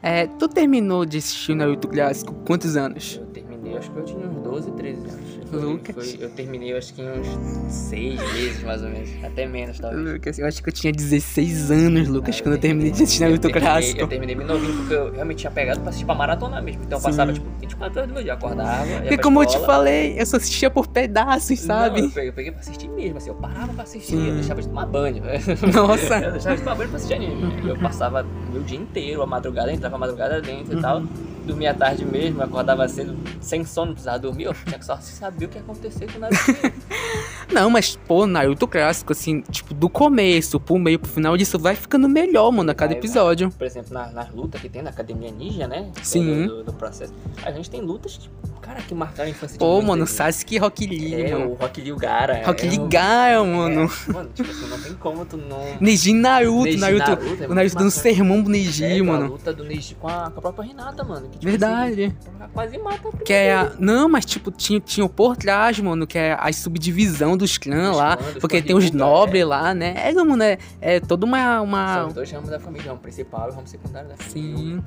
É, 0.03 0.27
tu 0.27 0.47
terminou 0.47 1.05
de 1.05 1.17
assistir 1.17 1.55
Naruto 1.55 1.87
clássico 1.87 2.33
quantos 2.45 2.75
anos? 2.75 3.19
Eu 3.21 3.27
terminei, 3.71 3.77
acho 3.79 3.91
que 3.91 3.97
eu 3.99 4.03
tinha 4.05 4.27
uns 4.27 4.43
12, 4.43 4.71
13 4.71 5.01
anos. 5.09 5.39
Foi- 5.49 5.59
Lucas. 5.59 5.95
foi- 6.13 6.25
eu 6.25 6.29
terminei, 6.29 6.77
acho 6.77 6.93
que 6.93 7.01
em 7.01 7.09
uns 7.09 7.27
6 7.73 8.19
meses, 8.33 8.63
mais 8.63 8.81
ou 8.83 8.89
menos. 8.89 9.09
Até 9.23 9.45
menos, 9.47 9.79
talvez. 9.79 10.13
Lucas, 10.13 10.39
eu 10.39 10.45
acho 10.47 10.63
que 10.63 10.69
eu 10.69 10.73
tinha 10.73 10.93
16 10.93 11.71
anos, 11.71 12.07
Lucas, 12.07 12.37
Ah, 12.39 12.43
quando 12.43 12.55
eu 12.55 12.61
terminei 12.61 12.91
de 12.91 13.01
eu 13.03 13.07
terminei- 13.39 13.51
clássico. 13.61 13.99
Eu 13.99 14.07
terminei 14.07 14.35
bem 14.35 14.45
novinho 14.45 14.73
porque 14.77 14.93
eu 14.93 15.11
realmente 15.13 15.39
tinha 15.39 15.51
pegado 15.51 15.79
pra 15.81 15.89
assistir 15.89 16.05
pra 16.05 16.15
maratona 16.15 16.61
mesmo. 16.61 16.81
Então 16.83 16.97
eu 16.97 17.01
Sim. 17.01 17.07
passava, 17.09 17.33
tipo, 17.33 17.45
24 17.59 17.97
horas 17.99 18.09
do 18.09 18.13
meu 18.13 18.23
dia. 18.23 18.33
Acordava, 18.33 18.85
Porque 18.85 19.15
pra 19.15 19.23
como 19.23 19.41
eu 19.41 19.45
te 19.45 19.49
escola. 19.55 19.65
falei, 19.73 20.15
eu 20.19 20.25
só 20.25 20.37
assistia 20.37 20.69
por 20.69 20.87
pedaços, 20.87 21.59
Não, 21.59 21.67
sabe? 21.67 21.99
eu, 22.01 22.09
peguei, 22.09 22.29
eu 22.29 22.33
peguei 22.33 22.51
pra 22.51 22.61
assistir 22.61 22.89
mesmo, 22.89 23.17
assim, 23.17 23.29
eu 23.29 23.35
parava 23.35 23.73
pra 23.73 23.83
assistir, 23.83 24.11
Sim. 24.15 24.27
eu 24.29 24.33
deixava 24.35 24.61
de 24.61 24.67
tomar 24.67 24.85
banho. 24.85 25.21
Nossa. 25.73 26.17
eu 26.19 26.31
deixava 26.31 26.55
de 26.55 26.63
tomar 26.63 26.75
banho 26.75 26.89
pra 26.89 26.97
assistir 26.97 27.13
anime. 27.15 27.67
Eu 27.67 27.77
passava 27.77 28.23
o 28.23 28.51
meu 28.53 28.63
dia 28.63 28.77
inteiro, 28.79 29.21
a 29.21 29.25
madrugada, 29.27 29.71
entrava 29.71 29.95
a 29.95 29.99
madrugada 29.99 30.41
dentro 30.41 30.77
e 30.77 30.81
tal. 30.81 31.03
Dormia 31.45 31.71
à 31.71 31.73
tarde 31.73 32.05
mesmo, 32.05 32.41
acordava 32.43 32.87
cedo, 32.87 33.17
sem 33.41 33.65
sono, 33.65 33.91
precisava 33.93 34.19
dormir. 34.19 34.43
Eu 34.45 34.53
tinha 34.53 34.77
que 34.77 34.85
só 34.85 34.97
saber 34.97 35.45
o 35.45 35.49
que 35.49 35.57
ia 35.57 35.61
acontecer 35.61 36.09
com 36.11 36.17
o 36.17 36.21
Naruto. 36.21 36.39
Não, 37.51 37.69
mas, 37.69 37.97
pô, 38.07 38.25
Naruto 38.25 38.65
clássico, 38.67 39.11
assim, 39.11 39.41
tipo, 39.51 39.73
do 39.73 39.89
começo 39.89 40.59
pro 40.59 40.77
meio 40.79 40.97
pro 40.99 41.11
final 41.11 41.35
disso 41.35 41.59
vai 41.59 41.75
ficando 41.75 42.07
melhor, 42.07 42.49
mano, 42.51 42.71
a 42.71 42.73
cada 42.75 42.91
Vai, 42.93 42.99
episódio. 42.99 43.49
Por 43.51 43.65
exemplo, 43.67 43.93
na- 43.93 44.07
nas 44.11 44.29
lutas 44.31 44.61
que 44.61 44.69
tem 44.69 44.81
na 44.81 44.89
Academia 44.91 45.31
Ninja, 45.31 45.67
né? 45.67 45.89
Sim. 46.01 46.45
Do, 46.47 46.57
do- 46.57 46.63
do 46.65 46.73
processo. 46.73 47.13
A 47.43 47.51
gente 47.51 47.69
tem 47.69 47.81
lutas 47.81 48.15
que, 48.17 48.29
cara, 48.61 48.81
que 48.81 48.93
marcaram 48.95 49.27
a 49.27 49.31
infância 49.31 49.53
de 49.53 49.59
Pô, 49.59 49.81
mano. 49.81 50.07
Sasuke 50.07 50.55
e 50.55 50.57
Rock 50.59 50.85
Lee, 50.87 51.13
É, 51.25 51.35
o 51.35 51.39
mano. 51.41 51.53
Rock 51.55 51.81
Lee 51.81 51.95
Gara. 51.97 52.45
Rock 52.45 52.65
é 52.65 52.69
Lee 52.69 52.79
um- 52.79 52.87
Gaia, 52.87 53.43
mano. 53.43 53.91
É, 54.07 54.11
mano, 54.13 54.29
tipo 54.33 54.49
assim, 54.49 54.67
não 54.69 54.79
tem 54.79 54.93
como 54.93 55.25
tu 55.25 55.35
não... 55.37 55.59
Neji 55.81 56.13
Naruto, 56.13 56.63
Neji 56.65 56.77
Naruto, 56.77 56.99
Naruto 57.09 57.43
é 57.43 57.47
o 57.47 57.53
Naruto 57.55 57.75
dando 57.75 57.91
sermão 57.91 58.43
pro 58.43 58.51
Neji, 58.51 58.85
É, 58.85 58.99
A 58.99 59.03
mano. 59.03 59.27
luta 59.27 59.51
do 59.51 59.63
Neji 59.65 59.95
com 59.95 60.07
a, 60.07 60.29
com 60.31 60.39
a 60.39 60.41
própria 60.41 60.67
Renata, 60.67 61.03
mano. 61.03 61.29
Que, 61.31 61.39
tipo, 61.39 61.45
Verdade. 61.51 62.15
assim, 62.29 62.31
quase 62.53 62.77
mata 62.77 63.09
a 63.09 63.17
Que 63.17 63.33
é 63.33 63.53
a... 63.53 63.71
Não, 63.79 64.09
mas 64.09 64.25
tipo, 64.25 64.51
tinha, 64.51 64.79
tinha 64.79 65.05
o 65.05 65.09
por 65.09 65.35
trás, 65.35 65.79
mano, 65.79 66.05
que 66.05 66.17
é 66.17 66.37
a 66.39 66.51
subdivisão 66.53 67.37
dos 67.37 67.57
clãs 67.57 67.95
lá. 67.95 68.17
clãs, 68.17 68.33
dos 68.33 68.41
Porque 68.41 68.61
tem 68.61 68.75
os 68.75 68.91
nobres 68.91 69.41
é. 69.41 69.45
lá, 69.45 69.73
né? 69.73 69.93
É, 69.97 70.13
mano, 70.13 70.43
é, 70.43 70.57
é 70.79 70.99
toda 70.99 71.25
uma. 71.25 71.55
São 71.55 71.63
uma... 71.63 72.07
os 72.07 72.13
dois 72.13 72.31
ramos 72.31 72.49
da 72.49 72.59
família, 72.59 72.87
o 72.87 72.89
ramo 72.89 73.01
principal 73.01 73.47
e 73.49 73.51
o 73.51 73.55
ramo 73.55 73.67
secundário 73.67 74.09
da 74.09 74.17
família. 74.17 74.57
Sim. 74.57 74.83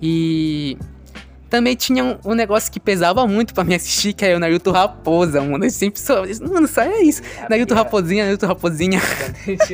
E. 0.00 0.78
Também 1.54 1.76
tinha 1.76 2.02
um, 2.04 2.18
um 2.24 2.34
negócio 2.34 2.70
que 2.72 2.80
pesava 2.80 3.24
muito 3.28 3.54
pra 3.54 3.62
me 3.62 3.76
assistir, 3.76 4.12
que 4.12 4.24
era 4.24 4.36
o 4.36 4.40
Naruto 4.40 4.72
Raposa, 4.72 5.40
mano. 5.40 5.64
Eu 5.64 5.70
sempre 5.70 6.00
sou. 6.00 6.24
Mano, 6.52 6.66
só 6.66 6.80
é 6.82 7.00
isso. 7.00 7.22
Naruto 7.48 7.74
Raposinha, 7.74 8.24
Naruto 8.24 8.44
Raposinha. 8.44 9.00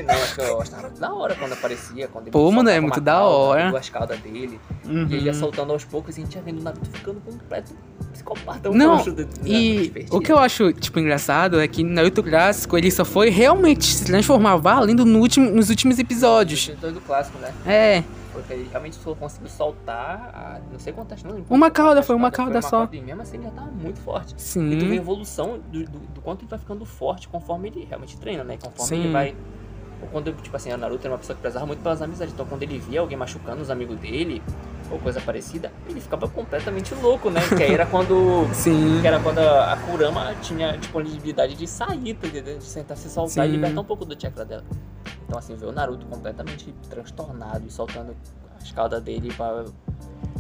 não, 0.07 0.15
acho 0.15 0.35
que 0.35 0.41
eu 0.43 0.61
achava 0.61 0.91
da 0.91 1.11
hora 1.15 1.35
quando 1.35 1.53
aparecia. 1.55 2.07
Quando 2.09 2.31
Pô, 2.31 2.51
mano, 2.53 2.69
é 2.69 2.79
muito 2.81 3.01
da 3.01 3.13
cauda, 3.13 3.29
hora. 3.35 3.71
Duas 3.71 3.89
caudas 3.89 4.19
dele. 4.21 4.61
Uhum. 4.85 5.07
E 5.09 5.15
ele 5.15 5.25
ia 5.25 5.33
soltando 5.33 5.73
aos 5.73 5.83
poucos 5.85 6.19
e 6.19 6.21
a 6.21 6.25
gente 6.25 6.35
ia 6.35 6.43
vendo 6.43 6.61
o 6.61 6.63
Naruto 6.63 6.91
ficando 6.93 7.19
completo 7.21 7.73
psicopata. 8.13 8.69
um 8.71 8.75
Não, 8.75 9.03
do- 9.03 9.13
do- 9.25 9.29
E 9.47 9.93
o 10.11 10.21
que 10.21 10.31
eu 10.31 10.39
acho, 10.39 10.73
tipo, 10.75 10.99
engraçado 11.01 11.59
é 11.61 11.67
que 11.67 11.83
Naruto 11.83 12.23
clássico 12.23 12.77
ele 12.77 12.91
só 12.91 13.07
foi 13.07 13.31
realmente 13.31 13.87
se 13.87 14.05
transformar 14.05 14.57
valendo 14.57 15.07
no 15.07 15.19
último, 15.19 15.51
nos 15.51 15.71
últimos 15.71 15.99
episódios. 15.99 16.71
Os 16.83 16.93
do 16.93 17.01
clássico, 17.01 17.39
né? 17.39 17.51
É, 17.67 18.03
Porque 18.41 18.55
ele 18.55 18.69
realmente 18.71 18.97
só 18.97 19.15
conseguiu 19.15 19.49
soltar 19.49 20.31
a, 20.35 20.61
não 20.73 20.79
sei 20.79 20.93
quantas, 20.93 21.23
não 21.23 21.45
Uma 21.49 21.71
cauda, 21.71 22.03
foi 22.03 22.17
uma 22.17 22.31
cauda 22.31 22.61
só. 22.63 22.89
E 22.93 23.01
mesmo 23.01 23.23
assim 23.23 23.37
ele 23.37 23.45
já 23.45 23.51
tava 23.51 23.71
muito 23.71 24.01
forte. 24.01 24.35
E 24.35 24.77
tu 24.79 24.87
vê 24.87 24.87
a 24.87 24.91
sim. 24.91 24.97
evolução 24.97 25.59
do, 25.59 25.85
do, 25.85 25.99
do 25.99 26.21
quanto 26.21 26.43
ele 26.43 26.49
vai 26.51 26.59
ficando 26.59 26.85
forte 26.85 27.29
conforme 27.29 27.69
ele 27.69 27.85
realmente 27.85 28.17
treina, 28.19 28.45
né? 28.45 28.59
Conforme 28.63 28.97
Sim. 28.97 29.01
ele 29.05 29.13
vai. 29.13 29.37
Ou 30.03 30.09
quando, 30.09 30.33
tipo 30.43 30.57
assim, 30.57 30.73
o 30.73 30.79
Naruto 30.79 31.07
era 31.07 31.13
uma 31.13 31.19
pessoa 31.19 31.37
que 31.37 31.43
prezava 31.43 31.67
muito 31.67 31.83
pelas 31.83 32.01
amizades. 32.01 32.33
Então 32.33 32.47
quando 32.47 32.63
ele 32.63 32.79
via 32.79 33.01
alguém 33.01 33.17
machucando 33.17 33.61
os 33.63 33.71
amigos 33.71 33.99
dele, 33.99 34.43
ou 34.91 34.99
coisa 34.99 35.21
parecida, 35.21 35.73
ele 35.89 36.01
ficava 36.01 36.29
completamente 36.29 36.95
louco, 36.95 37.31
né? 37.31 37.41
Que 37.57 37.63
aí 37.63 37.75
era 37.75 37.87
quando. 37.87 38.49
Sim. 38.55 39.01
Que 39.01 39.07
era 39.07 39.21
quando 39.21 39.39
a 39.39 39.73
a 39.73 39.77
Kurama 39.77 40.35
tinha 40.43 40.77
disponibilidade 40.77 41.55
de 41.55 41.67
sair, 41.67 42.15
tá 42.15 42.27
entendendo? 42.27 42.59
De 42.59 42.65
sentar 42.65 42.97
se 42.97 43.09
soltar 43.09 43.47
e 43.47 43.51
Sim. 43.51 43.57
libertar 43.57 43.81
um 43.81 43.85
pouco 43.85 44.05
do 44.05 44.21
chakra 44.21 44.45
dela. 44.45 44.65
Então 45.27 45.39
assim, 45.39 45.55
ver 45.55 45.67
o 45.67 45.73
Naruto 45.73 46.07
completamente 46.07 46.75
transtornado 46.89 47.65
e 47.67 47.71
soltando 47.71 48.17
as 48.61 48.73
caudas 48.73 49.03
dele 49.03 49.33
pra 49.37 49.65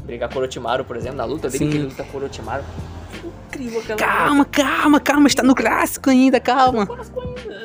brigar 0.05 0.29
com 0.29 0.39
o 0.39 0.43
Orochimaru, 0.43 0.85
por 0.85 0.97
exemplo, 0.97 1.17
na 1.17 1.25
luta 1.25 1.49
dele, 1.49 1.65
Sim. 1.65 1.71
que 1.71 1.77
ele 1.77 1.87
luta 1.87 2.05
com 2.05 2.19
o 2.19 2.21
Orochimaru. 2.21 2.65
Incrível 3.49 3.81
aquela 3.81 3.99
Calma, 3.99 4.45
calma, 4.45 5.01
calma, 5.01 5.27
está 5.27 5.43
no 5.43 5.55
clássico 5.55 6.11
ainda, 6.11 6.41
calma. 6.41 6.89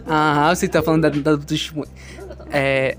Ah, 0.08 0.54
você 0.54 0.68
tá 0.68 0.82
falando 0.82 1.04
da, 1.04 1.10
da, 1.10 1.36
dos. 1.36 1.74
É. 2.51 2.98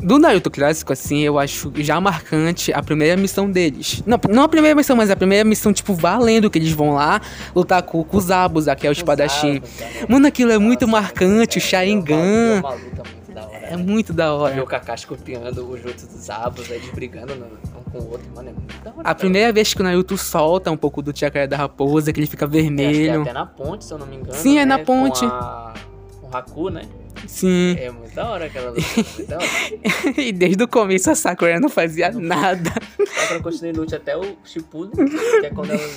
Do 0.00 0.18
Naruto 0.18 0.50
clássico, 0.50 0.92
assim, 0.92 1.20
eu 1.20 1.38
acho 1.38 1.72
já 1.76 1.98
marcante 1.98 2.70
a 2.72 2.82
primeira 2.82 3.16
missão 3.16 3.50
deles. 3.50 4.02
Não, 4.04 4.20
não 4.28 4.42
a 4.42 4.48
primeira 4.48 4.74
missão, 4.74 4.94
mas 4.94 5.10
a 5.10 5.16
primeira 5.16 5.48
missão, 5.48 5.72
tipo, 5.72 5.94
valendo 5.94 6.50
que 6.50 6.58
eles 6.58 6.72
vão 6.72 6.92
lá 6.92 7.22
lutar 7.54 7.82
com, 7.82 8.04
com 8.04 8.16
os 8.18 8.24
Zabuza, 8.24 8.76
que 8.76 8.86
é 8.86 8.90
o 8.90 8.92
espadachim. 8.92 9.62
Mano, 10.06 10.26
aquilo 10.26 10.52
é 10.52 10.58
muito 10.58 10.86
marcante, 10.86 11.56
o 11.56 11.60
Sharingan. 11.60 12.56
É 12.56 12.60
uma 12.60 12.74
luta 12.74 13.02
muito. 13.08 13.23
É 13.66 13.76
né? 13.76 13.82
muito 13.82 14.12
da 14.12 14.26
Ver 14.26 14.30
hora. 14.32 14.62
o 14.62 14.66
Kakashi 14.66 15.06
copiando 15.06 15.68
o 15.68 15.76
jutsu 15.78 16.06
dos 16.06 16.28
Abus, 16.30 16.70
eles 16.70 16.88
brigando 16.90 17.34
no- 17.34 17.46
um 17.46 17.82
com 17.90 17.98
o 17.98 18.10
outro, 18.10 18.26
mano, 18.34 18.50
é 18.50 18.52
muito 18.52 18.78
da 18.84 18.90
hora. 18.90 19.00
A 19.08 19.14
primeira 19.14 19.52
vez 19.52 19.72
que 19.74 19.80
o 19.80 19.84
Naruto 19.84 20.16
solta 20.18 20.70
um 20.70 20.76
pouco 20.76 21.00
do 21.02 21.16
chakra 21.16 21.46
da 21.46 21.56
raposa, 21.56 22.12
que 22.12 22.20
ele 22.20 22.26
fica 22.26 22.48
que 22.48 22.58
é 22.58 22.62
vermelho. 22.62 23.22
até 23.22 23.32
na 23.32 23.46
ponte, 23.46 23.84
se 23.84 23.92
eu 23.92 23.98
não 23.98 24.06
me 24.06 24.16
engano. 24.16 24.34
Sim, 24.34 24.58
é 24.58 24.66
né? 24.66 24.76
na 24.76 24.78
ponte. 24.80 25.20
Com, 25.20 25.26
a... 25.26 25.74
com 26.20 26.26
o 26.28 26.36
Haku, 26.36 26.70
né? 26.70 26.82
Sim. 27.26 27.76
É 27.78 27.90
muito 27.90 28.14
da 28.14 28.28
hora 28.28 28.44
aquela 28.46 28.70
luta. 28.70 28.82
muito 28.96 29.26
da 29.26 29.36
hora. 29.36 29.46
E 30.20 30.32
desde 30.32 30.62
o 30.62 30.68
começo 30.68 31.10
a 31.10 31.14
Sakura 31.14 31.58
não 31.60 31.68
fazia 31.68 32.10
nada. 32.12 32.70
Só 33.06 33.26
que 33.28 33.34
eu 33.34 33.42
continuei 33.42 33.72
lute 33.72 33.94
até 33.94 34.16
o 34.16 34.36
Shippuden, 34.44 35.06
que 35.06 35.46
é 35.46 35.50
quando 35.50 35.70
ela 35.70 35.88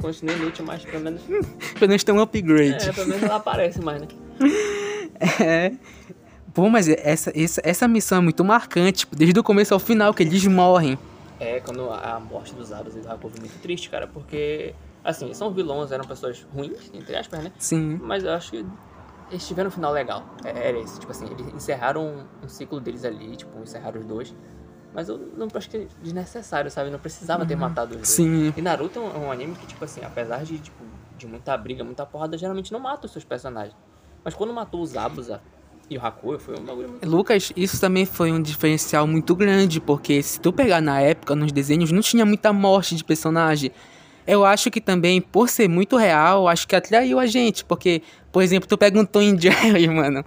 continuei 0.00 0.36
lute, 0.36 0.62
mas 0.62 0.84
pelo 0.84 1.02
menos. 1.02 1.22
Pelo 1.22 1.88
menos 1.88 2.04
tem 2.04 2.14
um 2.14 2.20
upgrade. 2.20 2.88
É, 2.88 2.92
pelo 2.92 3.08
menos 3.08 3.22
ela 3.24 3.36
aparece 3.36 3.80
mais, 3.80 4.02
né? 4.02 4.08
É. 5.40 5.72
Pô, 6.54 6.70
mas 6.70 6.88
essa, 6.88 7.32
essa, 7.34 7.60
essa 7.64 7.88
missão 7.88 8.18
é 8.18 8.20
muito 8.20 8.44
marcante, 8.44 9.00
tipo, 9.00 9.16
desde 9.16 9.38
o 9.38 9.42
começo 9.42 9.74
ao 9.74 9.80
final, 9.80 10.14
que 10.14 10.22
eles 10.22 10.46
morrem. 10.46 10.96
É, 11.40 11.58
quando 11.58 11.90
a 11.90 12.20
morte 12.20 12.54
dos 12.54 12.70
e 12.70 13.00
do 13.00 13.10
Haku 13.10 13.28
foi 13.28 13.40
muito 13.40 13.60
triste, 13.60 13.90
cara, 13.90 14.06
porque, 14.06 14.72
assim, 15.02 15.34
são 15.34 15.50
vilões, 15.52 15.90
eram 15.90 16.04
pessoas 16.04 16.46
ruins, 16.54 16.92
entre 16.94 17.16
aspas, 17.16 17.42
né? 17.42 17.52
Sim. 17.58 17.98
Mas 18.00 18.22
eu 18.22 18.32
acho 18.32 18.52
que 18.52 18.64
eles 19.32 19.46
tiveram 19.48 19.66
um 19.66 19.72
final 19.72 19.92
legal. 19.92 20.22
É, 20.44 20.68
Era 20.68 20.78
esse, 20.78 21.00
tipo 21.00 21.10
assim, 21.10 21.26
eles 21.28 21.52
encerraram 21.52 22.24
um 22.40 22.48
ciclo 22.48 22.80
deles 22.80 23.04
ali, 23.04 23.36
tipo, 23.36 23.58
encerraram 23.60 24.00
os 24.00 24.06
dois. 24.06 24.32
Mas 24.94 25.08
eu 25.08 25.18
não 25.36 25.48
acho 25.52 25.68
que 25.68 25.76
é 25.76 25.86
desnecessário, 26.00 26.70
sabe? 26.70 26.88
Não 26.88 27.00
precisava 27.00 27.44
ter 27.44 27.56
matado 27.56 27.90
os 27.90 27.96
dois. 27.96 28.08
Sim. 28.08 28.54
E 28.56 28.62
Naruto 28.62 29.00
é 29.00 29.02
um, 29.02 29.06
é 29.06 29.26
um 29.26 29.32
anime 29.32 29.56
que, 29.56 29.66
tipo 29.66 29.84
assim, 29.84 30.02
apesar 30.04 30.44
de, 30.44 30.56
tipo, 30.58 30.84
de 31.18 31.26
muita 31.26 31.56
briga, 31.56 31.82
muita 31.82 32.06
porrada, 32.06 32.38
geralmente 32.38 32.72
não 32.72 32.78
mata 32.78 33.06
os 33.06 33.12
seus 33.12 33.24
personagens. 33.24 33.74
Mas 34.24 34.34
quando 34.34 34.52
matou 34.52 34.80
os 34.80 34.96
Abusa 34.96 35.40
e 35.88 35.98
o 35.98 36.04
Hakuya, 36.04 36.38
foi 36.38 36.54
um 36.58 36.62
bagulho 36.62 36.88
muito... 36.88 37.08
Lucas, 37.08 37.52
isso 37.56 37.80
também 37.80 38.06
foi 38.06 38.32
um 38.32 38.40
diferencial 38.40 39.06
muito 39.06 39.34
grande, 39.34 39.80
porque 39.80 40.22
se 40.22 40.40
tu 40.40 40.52
pegar 40.52 40.80
na 40.80 41.00
época, 41.00 41.34
nos 41.34 41.52
desenhos, 41.52 41.92
não 41.92 42.00
tinha 42.00 42.24
muita 42.24 42.52
morte 42.52 42.94
de 42.94 43.04
personagem. 43.04 43.70
Eu 44.26 44.44
acho 44.44 44.70
que 44.70 44.80
também, 44.80 45.20
por 45.20 45.48
ser 45.48 45.68
muito 45.68 45.96
real, 45.96 46.48
acho 46.48 46.66
que 46.66 46.74
atraiu 46.74 47.18
a 47.18 47.26
gente, 47.26 47.64
porque, 47.64 48.02
por 48.32 48.42
exemplo, 48.42 48.68
tu 48.68 48.78
pega 48.78 48.98
um 48.98 49.04
Tom 49.04 49.20
e 49.20 49.36
Jerry, 49.40 49.86
mano, 49.88 50.24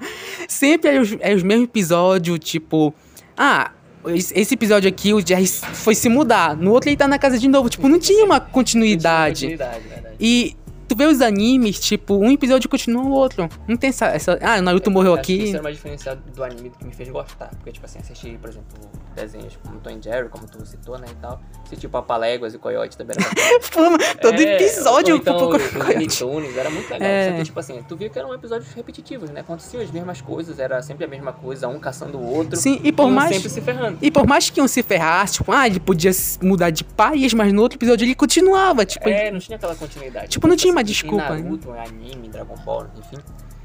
sempre 0.48 0.96
é 0.96 1.00
os, 1.00 1.16
é 1.20 1.34
os 1.34 1.42
mesmos 1.42 1.66
episódios, 1.66 2.40
tipo, 2.40 2.94
ah, 3.36 3.72
esse 4.06 4.54
episódio 4.54 4.88
aqui 4.88 5.14
o 5.14 5.26
Jerry 5.26 5.48
foi 5.48 5.96
se 5.96 6.08
mudar, 6.08 6.56
no 6.56 6.72
outro 6.72 6.90
ele 6.90 6.98
tá 6.98 7.08
na 7.08 7.18
casa 7.18 7.40
de 7.40 7.48
novo, 7.48 7.70
tipo, 7.70 7.88
não 7.90 8.00
tinha 8.00 8.24
uma 8.24 8.40
continuidade. 8.40 9.48
Continuidade, 9.48 9.88
verdade. 9.88 10.16
E 10.20 10.56
tu 10.88 10.96
vê 10.96 11.06
os 11.06 11.22
animes, 11.22 11.80
tipo, 11.80 12.16
um 12.18 12.32
episódio 12.32 12.70
continua 12.70 13.04
o 13.04 13.12
outro. 13.12 13.50
Não 13.68 13.76
tem 13.78 13.90
essa. 13.90 14.08
essa 14.08 14.38
ah, 14.42 14.58
o 14.58 14.62
Naruto 14.62 14.90
morreu 14.90 15.14
Acho 15.14 15.24
que 15.24 15.34
aqui. 15.34 15.44
Isso 15.46 15.54
era 15.56 15.64
mais 15.64 15.76
diferenciado 15.76 16.22
do 16.34 16.44
anime 16.44 16.72
que 16.72 16.86
me 16.86 16.94
fez 16.94 17.10
gostar. 17.10 17.50
Porque, 17.50 17.72
tipo 17.72 17.86
assim, 17.86 18.00
assisti, 18.00 18.38
por 18.42 18.50
exemplo, 18.50 18.68
desenhos 19.16 19.58
como 19.64 19.80
Tom 19.80 19.90
e 19.90 20.02
Jerry, 20.02 20.30
como 20.30 20.48
tu 20.48 20.66
citou, 20.66 20.98
né, 20.98 21.08
e 21.12 21.16
tal. 21.16 21.42
Assisti 21.66 21.88
Papaléguas 21.88 22.54
e 22.54 22.58
Coyote 22.58 22.96
também 22.98 23.18
era 23.20 23.28
mano, 23.82 23.98
todo 24.22 24.40
É, 24.40 24.56
episódio 24.56 25.16
então, 25.18 25.34
eu 25.34 25.40
procuro 25.50 25.64
os 25.64 25.74
Looney 25.74 25.94
Coyote. 25.96 26.20
Tunes, 26.20 26.58
era 26.58 26.70
muito 26.70 26.90
legal. 26.90 27.08
É. 27.08 27.30
Só 27.32 27.38
que, 27.38 27.44
tipo 27.44 27.60
assim, 27.60 27.84
tu 27.88 27.96
via 27.98 28.10
que 28.10 28.18
eram 28.20 28.34
episódios 28.34 28.72
repetitivos, 28.74 29.30
né? 29.30 29.42
Aconteciam 29.42 29.82
as 29.84 29.92
mesmas 29.92 30.22
coisas, 30.22 30.60
era 30.60 30.82
sempre 30.82 31.06
a 31.06 31.08
mesma 31.08 31.34
coisa, 31.34 31.68
um 31.68 31.80
caçando 31.80 32.18
o 32.18 32.26
outro. 32.36 32.56
Sim, 32.58 32.80
e 32.84 32.92
por 32.92 33.08
um 33.08 33.12
mais. 33.12 33.34
sempre 33.36 33.50
se 33.50 33.62
ferrando. 33.62 33.98
E 34.02 34.10
por 34.12 34.26
mais 34.28 34.50
que 34.50 34.62
um 34.62 34.68
se 34.68 34.82
ferrasse, 34.84 35.34
tipo, 35.36 35.52
ah, 35.52 35.68
ele 35.68 35.80
podia 35.80 36.12
mudar 36.42 36.70
de 36.70 36.84
país, 36.84 37.34
mas 37.34 37.52
no 37.52 37.62
outro 37.62 37.78
episódio 37.78 38.06
ele 38.06 38.16
continuava, 38.16 38.86
tipo, 38.86 39.10
É, 39.10 39.32
não 39.32 39.40
tinha 39.40 39.58
aquela 39.58 39.76
continuidade. 39.76 40.30
Tipo, 40.30 40.48
não 40.48 40.56
tinha 40.56 40.72
uma 40.78 40.84
desculpa, 40.84 41.38
Em 41.38 41.44
Naruto, 41.44 41.70
em 41.76 41.80
anime, 41.80 42.30
Dragon 42.30 42.56
Ball, 42.64 42.88
enfim. 42.98 43.18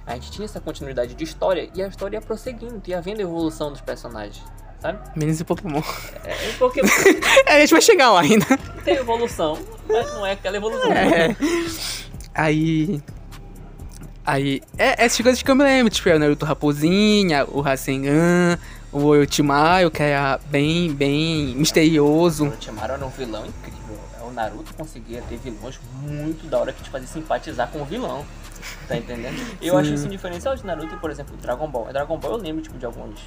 A 0.06 0.14
gente 0.14 0.30
tinha 0.32 0.44
essa 0.44 0.60
continuidade 0.60 1.14
de 1.14 1.22
história 1.24 1.68
e 1.74 1.82
a 1.82 1.86
história 1.86 2.16
ia 2.16 2.20
prosseguindo, 2.20 2.82
ia 2.86 2.98
havendo 2.98 3.20
evolução 3.20 3.70
dos 3.70 3.80
personagens, 3.80 4.42
sabe? 4.80 4.98
menos 5.16 5.40
em 5.40 5.44
Pokémon. 5.44 5.80
É, 6.24 6.52
porque 6.58 6.80
É, 7.46 7.56
a 7.56 7.60
gente 7.60 7.70
vai 7.70 7.80
chegar 7.82 8.10
lá 8.10 8.20
ainda. 8.22 8.44
tem 8.84 8.96
evolução, 8.96 9.56
mas 9.88 10.12
não 10.12 10.26
é 10.26 10.32
aquela 10.32 10.56
evolução. 10.56 10.90
É. 10.92 11.36
Aí. 12.34 13.00
Aí. 14.24 14.60
É, 14.78 15.04
essas 15.04 15.20
coisas 15.20 15.42
que 15.42 15.50
eu 15.50 15.54
me 15.54 15.62
lembro, 15.64 15.92
tipo, 15.92 16.08
é 16.08 16.16
o 16.16 16.18
Naruto 16.18 16.44
Raposinha, 16.44 17.44
o 17.46 17.60
Rasengan, 17.60 18.58
o 18.92 19.04
Orochimaru, 19.04 19.90
que 19.90 20.02
era 20.02 20.38
bem, 20.46 20.92
bem 20.92 21.54
O 21.54 21.58
misterioso. 21.58 22.46
Orochimaru 22.46 22.92
era 22.94 23.06
um 23.06 23.10
vilão 23.10 23.46
incrível. 23.46 23.81
O 24.32 24.34
Naruto 24.34 24.74
conseguia 24.74 25.20
ter 25.28 25.36
vilões 25.36 25.78
muito 26.00 26.48
da 26.48 26.58
hora 26.58 26.72
que 26.72 26.82
te 26.82 26.88
fazia 26.88 27.06
simpatizar 27.06 27.70
com 27.70 27.82
o 27.82 27.84
vilão. 27.84 28.24
Tá 28.88 28.96
entendendo? 28.96 29.36
Eu 29.60 29.74
Sim. 29.74 29.80
acho 29.80 29.94
isso 29.94 30.06
um 30.06 30.10
diferencial 30.10 30.56
de 30.56 30.64
Naruto, 30.64 30.96
por 30.96 31.10
exemplo, 31.10 31.36
Dragon 31.36 31.68
Ball. 31.68 31.92
Dragon 31.92 32.18
Ball 32.18 32.32
eu 32.32 32.38
lembro, 32.38 32.62
tipo, 32.62 32.78
de 32.78 32.86
alguns. 32.86 33.20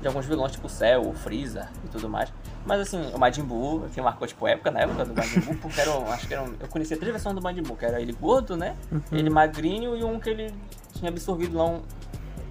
De 0.00 0.06
alguns 0.06 0.24
vilões, 0.24 0.52
tipo 0.52 0.66
o 0.66 0.70
Cell, 0.70 1.06
o 1.06 1.12
Freeza 1.12 1.68
e 1.84 1.88
tudo 1.88 2.08
mais. 2.08 2.32
Mas 2.64 2.80
assim, 2.80 3.12
o 3.12 3.18
Majin 3.18 3.42
Buu, 3.42 3.86
que 3.92 4.00
marcou, 4.00 4.26
tipo, 4.26 4.46
época, 4.46 4.70
na 4.70 4.80
época 4.80 5.04
do 5.04 5.14
Majin 5.14 5.40
Buu, 5.40 5.54
porque 5.56 5.78
era, 5.78 5.92
acho 6.14 6.26
que 6.26 6.32
era 6.32 6.42
um, 6.42 6.54
Eu 6.58 6.68
conhecia 6.68 6.96
três 6.96 7.12
versões 7.12 7.34
do 7.34 7.42
Majin 7.42 7.62
Buu, 7.62 7.76
que 7.76 7.84
era 7.84 8.00
ele 8.00 8.12
gordo, 8.12 8.56
né? 8.56 8.76
Uhum. 8.90 9.02
Ele 9.12 9.28
magrinho 9.28 9.94
e 9.96 10.04
um 10.04 10.18
que 10.18 10.30
ele 10.30 10.54
tinha 10.94 11.10
absorvido 11.10 11.58
lá 11.58 11.66
um. 11.66 11.82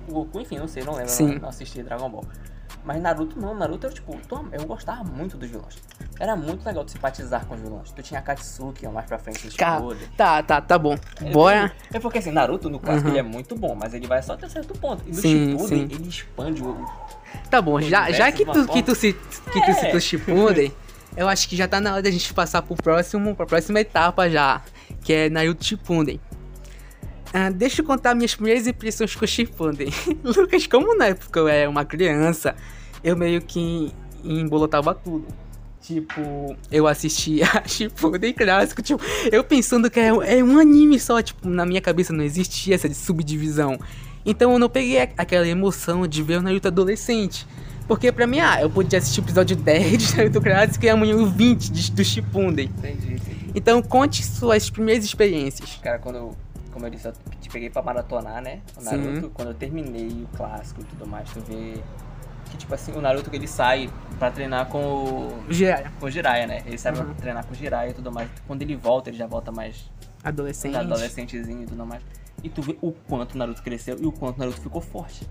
O 0.08 0.14
Goku, 0.14 0.42
enfim, 0.42 0.58
não 0.60 0.68
sei, 0.68 0.84
não 0.84 0.94
lembro, 0.94 1.12
não, 1.20 1.40
não 1.40 1.50
assisti 1.50 1.82
Dragon 1.82 2.10
Ball. 2.10 2.26
Mas 2.90 3.00
Naruto 3.04 3.40
não, 3.40 3.54
Naruto 3.54 3.86
era 3.86 3.94
tipo, 3.94 4.18
tu- 4.28 4.48
eu 4.52 4.66
gostava 4.66 5.04
muito 5.04 5.38
dos 5.38 5.48
vilões. 5.48 5.78
Era 6.20 6.36
muito 6.36 6.66
legal 6.66 6.84
de 6.84 6.90
simpatizar 6.92 7.46
com 7.46 7.54
os 7.54 7.62
vilões. 7.62 7.92
Tu 7.92 8.02
tinha 8.02 8.20
Katsuki, 8.20 8.88
mais 8.88 9.06
pra 9.06 9.20
frente 9.20 9.42
Shippuden. 9.52 10.08
Tá, 10.18 10.42
tá, 10.42 10.60
tá 10.60 10.76
bom. 10.80 10.98
Bora. 11.32 11.72
É 11.94 12.00
porque 12.00 12.18
assim, 12.18 12.32
Naruto 12.32 12.68
no 12.68 12.80
clássico 12.80 13.06
Uhum. 13.10 13.14
ele 13.14 13.20
é 13.20 13.22
muito 13.24 13.56
bom, 13.56 13.76
mas 13.80 13.94
ele 13.94 14.08
vai 14.08 14.24
só 14.24 14.34
até 14.34 14.50
certo 14.50 14.74
ponto. 14.80 15.04
E 15.06 15.10
no 15.10 15.14
Sim, 15.22 15.52
Shippuden 15.52 15.68
sim. 15.88 15.96
ele 15.96 16.10
expande 16.10 16.64
o. 16.64 16.84
Tá 17.52 17.62
bom, 17.62 17.80
já, 17.80 18.10
já 18.12 18.32
que 18.32 18.44
tu, 18.44 18.66
que 18.68 18.82
tu, 18.82 18.96
que 18.96 19.14
tu 19.14 19.70
É. 19.70 19.74
citou 19.76 20.00
Shippuden, 20.00 20.74
eu 21.16 21.28
acho 21.30 21.48
que 21.48 21.56
já 21.56 21.68
tá 21.68 21.80
na 21.80 21.94
hora 21.94 22.02
da 22.02 22.10
gente 22.10 22.34
passar 22.34 22.64
pro 22.64 22.76
próximo, 22.76 23.36
pra 23.36 23.46
próxima 23.46 23.80
etapa 23.80 24.28
já, 24.28 24.64
que 25.04 25.14
é 25.14 25.30
Naruto 25.30 25.64
Shippuden. 25.64 26.20
Ah, 27.32 27.52
deixa 27.52 27.84
eu 27.84 27.86
contar 27.86 28.16
minhas 28.16 28.34
primeiras 28.34 28.66
impressões 28.66 29.14
com 29.16 29.24
o 29.26 29.28
Shippuden. 29.28 29.90
Lucas, 30.26 30.66
como 30.66 30.98
na 30.98 31.06
época 31.10 31.40
eu 31.40 31.48
era 31.48 31.70
uma 31.70 31.86
criança, 31.86 32.56
eu 33.04 33.16
meio 33.16 33.42
que 33.42 33.92
embolotava 34.24 34.94
tudo. 34.94 35.26
Tipo, 35.82 36.56
eu 36.70 36.88
assistia 36.88 37.46
Shippuden 37.66 38.34
clássico, 38.34 38.82
tipo, 38.82 39.02
eu 39.32 39.44
pensando 39.44 39.90
que 39.90 40.00
é, 40.00 40.08
é 40.08 40.44
um 40.44 40.60
anime 40.60 41.00
só, 41.00 41.22
tipo, 41.22 41.48
na 41.48 41.66
minha 41.66 41.82
cabeça 41.82 42.12
não 42.12 42.24
existia 42.24 42.76
essa 42.76 42.94
subdivisão. 42.94 43.80
Então 44.26 44.52
eu 44.52 44.60
não 44.60 44.70
peguei 44.70 45.00
aquela 45.18 45.48
emoção 45.48 46.06
de 46.06 46.22
ver 46.22 46.38
o 46.38 46.42
Naruto 46.42 46.68
adolescente. 46.68 47.48
Porque 47.88 48.12
pra 48.12 48.28
mim, 48.28 48.40
ah, 48.40 48.62
eu 48.62 48.70
podia 48.70 49.00
assistir 49.00 49.22
o 49.22 49.24
episódio 49.24 49.56
10 49.58 49.98
de 49.98 50.18
Naruto 50.18 50.42
Clássico 50.42 50.86
e 50.86 50.90
amanhã 50.90 51.16
o 51.16 51.26
20 51.26 51.72
de, 51.72 51.92
do 51.92 52.04
Shippuden. 52.04 52.70
Entendi, 52.78 53.14
entendi. 53.14 53.52
Então 53.56 53.82
conte 53.82 54.24
suas 54.24 54.70
primeiras 54.70 55.04
experiências. 55.04 55.80
Cara, 55.82 55.98
quando 55.98 56.18
eu, 56.18 56.38
como 56.72 56.86
eu 56.86 56.90
disse, 56.92 57.08
eu 57.08 57.14
te 57.42 57.50
peguei 57.50 57.70
pra 57.70 57.82
maratonar, 57.82 58.44
né? 58.44 58.60
O 58.78 58.82
Sim. 58.82 58.98
Naruto, 58.98 59.32
quando 59.34 59.48
eu 59.48 59.54
terminei 59.56 60.10
o 60.10 60.38
clássico 60.38 60.82
e 60.82 60.84
tudo 60.84 61.08
mais, 61.08 61.30
tu 61.32 61.42
vê 61.42 61.82
que, 62.50 62.58
tipo 62.58 62.74
assim, 62.74 62.92
o 62.94 63.02
Naruto 63.02 63.30
ele 63.34 63.48
sai 63.48 63.90
pra 64.18 64.30
treinar 64.32 64.66
com 64.68 64.84
o, 64.84 65.44
Jiraiya, 65.50 65.92
com 66.00 66.06
o 66.08 66.12
Jiraiya, 66.12 66.48
né? 66.48 66.64
Ele 66.66 66.78
sai 66.78 66.94
Uhum. 66.94 67.06
pra 67.06 67.14
treinar 67.16 67.46
com 67.46 67.54
o 67.54 67.56
Jiraiya 67.56 67.92
e 67.92 67.94
tudo 67.94 68.12
mais. 68.12 68.30
Quando 68.48 68.62
ele 68.62 68.76
volta, 68.76 69.10
ele 69.10 69.18
já 69.18 69.28
volta 69.28 69.52
mais 69.52 69.90
adolescente. 70.24 70.76
adolescentezinho 70.76 71.64
e 71.64 71.66
tudo 71.66 71.86
mais. 71.86 72.02
E 72.44 72.50
tu 72.50 72.62
vê 72.62 72.78
o 72.82 72.92
quanto 72.92 73.36
o 73.36 73.38
Naruto 73.38 73.62
cresceu 73.62 73.98
e 74.00 74.06
o 74.06 74.12
quanto 74.12 74.38
o 74.38 74.40
Naruto 74.40 74.62
ficou 74.62 74.82
forte. 74.82 75.28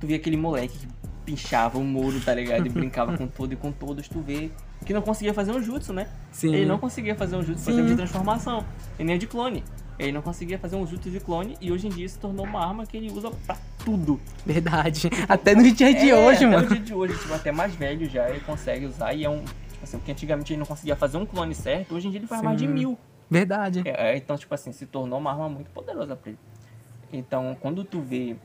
Tu 0.00 0.06
vê 0.06 0.14
aquele 0.14 0.36
moleque 0.36 0.76
que 0.78 0.88
pinchava 1.24 1.78
o 1.78 1.84
muro, 1.84 2.20
tá 2.20 2.32
ligado? 2.34 2.66
E 2.66 2.68
brincava 2.68 3.16
com 3.16 3.26
tudo 3.28 3.52
e 3.52 3.56
com 3.56 3.72
todos. 3.72 4.08
Tu 4.08 4.20
vê 4.20 4.50
que 4.84 4.92
não 4.94 5.02
conseguia 5.02 5.34
fazer 5.34 5.52
um 5.52 5.60
jutsu, 5.62 5.92
né? 5.92 6.06
Sim. 6.30 6.54
Ele 6.54 6.66
não 6.66 6.78
conseguia 6.78 7.14
fazer 7.14 7.36
um 7.36 7.42
jutsu, 7.42 7.64
por 7.64 7.70
exemplo, 7.72 7.90
de 7.90 7.96
transformação. 7.96 8.64
E 8.98 9.04
nem 9.04 9.18
de 9.18 9.26
clone. 9.26 9.64
Ele 9.98 10.12
não 10.12 10.20
conseguia 10.22 10.58
fazer 10.58 10.76
um 10.76 10.86
jutsu 10.86 11.10
de 11.10 11.20
clone 11.20 11.56
e 11.60 11.72
hoje 11.72 11.86
em 11.86 11.90
dia 11.90 12.08
se 12.08 12.18
tornou 12.18 12.44
uma 12.44 12.64
arma 12.64 12.84
que 12.86 12.96
ele 12.96 13.10
usa 13.10 13.30
pra 13.46 13.56
tudo. 13.84 14.20
Verdade. 14.44 15.08
Até 15.28 15.54
no 15.54 15.62
dia 15.70 15.94
de 15.94 16.10
É, 16.10 16.14
hoje, 16.16 16.44
até 16.44 16.46
mano. 16.46 16.62
no 16.68 16.74
dia 16.74 16.84
de 16.84 16.94
hoje, 16.94 17.18
tipo, 17.18 17.32
até 17.34 17.50
mais 17.52 17.74
velho 17.74 18.08
já 18.08 18.28
ele 18.28 18.40
consegue 18.40 18.86
usar 18.86 19.14
e 19.14 19.24
é 19.24 19.30
um. 19.30 19.40
Tipo 19.42 19.84
assim, 19.84 19.98
porque 19.98 20.12
antigamente 20.12 20.52
ele 20.52 20.58
não 20.60 20.66
conseguia 20.66 20.96
fazer 20.96 21.16
um 21.16 21.24
clone 21.26 21.54
certo, 21.54 21.94
hoje 21.94 22.08
em 22.08 22.10
dia 22.10 22.20
ele 22.20 22.26
faz 22.26 22.42
mais 22.42 22.58
de 22.58 22.66
Sim. 22.66 22.72
mil. 22.72 22.98
Verdade. 23.30 23.82
É, 23.84 24.12
é, 24.12 24.16
então, 24.16 24.36
tipo 24.36 24.54
assim, 24.54 24.70
se 24.72 24.86
tornou 24.86 25.18
uma 25.18 25.30
arma 25.30 25.48
muito 25.48 25.70
poderosa 25.70 26.14
pra 26.14 26.30
ele. 26.30 26.38
Então, 27.12 27.56
quando 27.60 27.82
tu 27.84 28.00
vê 28.00 28.36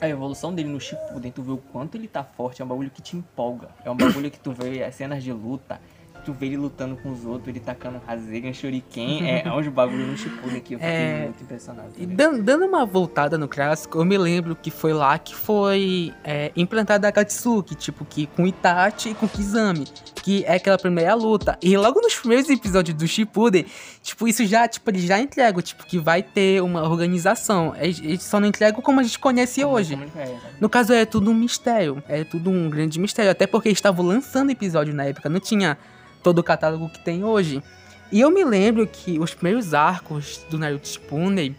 a 0.00 0.08
evolução 0.08 0.52
dele 0.54 0.68
no 0.68 0.80
Shippuden, 0.80 1.30
tu 1.30 1.42
vê 1.42 1.52
o 1.52 1.56
quanto 1.58 1.96
ele 1.96 2.08
tá 2.08 2.24
forte, 2.24 2.60
é 2.60 2.64
um 2.64 2.68
bagulho 2.68 2.90
que 2.90 3.00
te 3.00 3.16
empolga. 3.16 3.68
É 3.84 3.90
um 3.90 3.96
bagulho 3.96 4.30
que 4.30 4.38
tu 4.38 4.52
vê 4.52 4.82
as 4.82 4.94
cenas 4.94 5.22
de 5.22 5.32
luta, 5.32 5.80
tu 6.24 6.32
vê 6.32 6.46
ele 6.46 6.56
lutando 6.56 6.96
com 6.96 7.10
os 7.10 7.24
outros, 7.24 7.48
ele 7.48 7.60
tacando 7.60 8.00
Rasengan, 8.06 8.52
Shuriken, 8.52 9.28
é, 9.28 9.42
é 9.46 9.52
uns 9.52 9.66
bagulho 9.68 10.06
no 10.06 10.16
Shippuden 10.16 10.60
que 10.60 10.74
eu 10.74 10.78
fiquei 10.78 10.92
É. 10.94 11.22
muito 11.24 11.42
impressionado. 11.42 11.88
E 11.96 12.04
ligado? 12.06 12.16
dan- 12.16 12.40
dando 12.42 12.66
uma 12.66 12.84
voltada 12.86 13.36
no 13.38 13.48
clássico, 13.48 13.98
eu 13.98 14.04
me 14.04 14.16
lembro 14.16 14.54
que 14.56 14.70
foi 14.70 14.92
lá 14.92 15.18
que 15.18 15.34
foi 15.34 16.12
é, 16.24 16.52
implantada 16.56 17.08
a 17.08 17.12
Katsuki, 17.12 17.74
tipo, 17.74 18.04
que 18.04 18.26
com 18.28 18.46
Itachi 18.46 19.10
e 19.10 19.14
com 19.14 19.28
Kizami, 19.28 19.84
que 20.22 20.44
é 20.44 20.54
aquela 20.56 20.78
primeira 20.78 21.14
luta. 21.14 21.58
E 21.62 21.76
logo 21.76 22.00
nos 22.00 22.14
primeiros 22.16 22.48
episódios 22.48 22.96
do 22.96 23.06
Shippuden, 23.06 23.66
tipo, 24.02 24.28
isso 24.28 24.44
já, 24.46 24.68
tipo, 24.68 24.88
eles 24.90 25.02
já 25.02 25.18
entregam, 25.20 25.60
tipo, 25.62 25.84
que 25.84 25.98
vai 25.98 26.22
ter 26.22 26.62
uma 26.62 26.82
organização. 26.88 27.74
Eles 27.76 28.22
só 28.22 28.38
não 28.38 28.46
entregam 28.48 28.80
como 28.80 29.00
a 29.00 29.02
gente 29.02 29.18
conhece 29.18 29.64
hoje. 29.64 29.94
Ele 29.94 30.04
é, 30.16 30.26
sabe? 30.26 30.38
No 30.60 30.68
caso, 30.68 30.92
é 30.92 31.04
tudo 31.04 31.30
um 31.30 31.34
mistério. 31.34 32.02
É 32.08 32.22
tudo 32.24 32.50
um 32.50 32.70
grande 32.70 33.00
mistério. 33.00 33.30
Até 33.30 33.46
porque 33.46 33.68
eles 33.68 33.78
estavam 33.78 34.04
lançando 34.06 34.50
episódio 34.50 34.94
na 34.94 35.04
época, 35.04 35.28
não 35.28 35.40
tinha 35.40 35.76
todo 36.22 36.38
o 36.38 36.44
catálogo 36.44 36.88
que 36.88 36.98
tem 37.04 37.24
hoje. 37.24 37.62
E 38.10 38.20
eu 38.20 38.30
me 38.30 38.44
lembro 38.44 38.86
que 38.86 39.18
os 39.18 39.34
primeiros 39.34 39.72
arcos 39.74 40.44
do 40.50 40.58
Naruto 40.58 40.86
Shippuden 40.86 41.56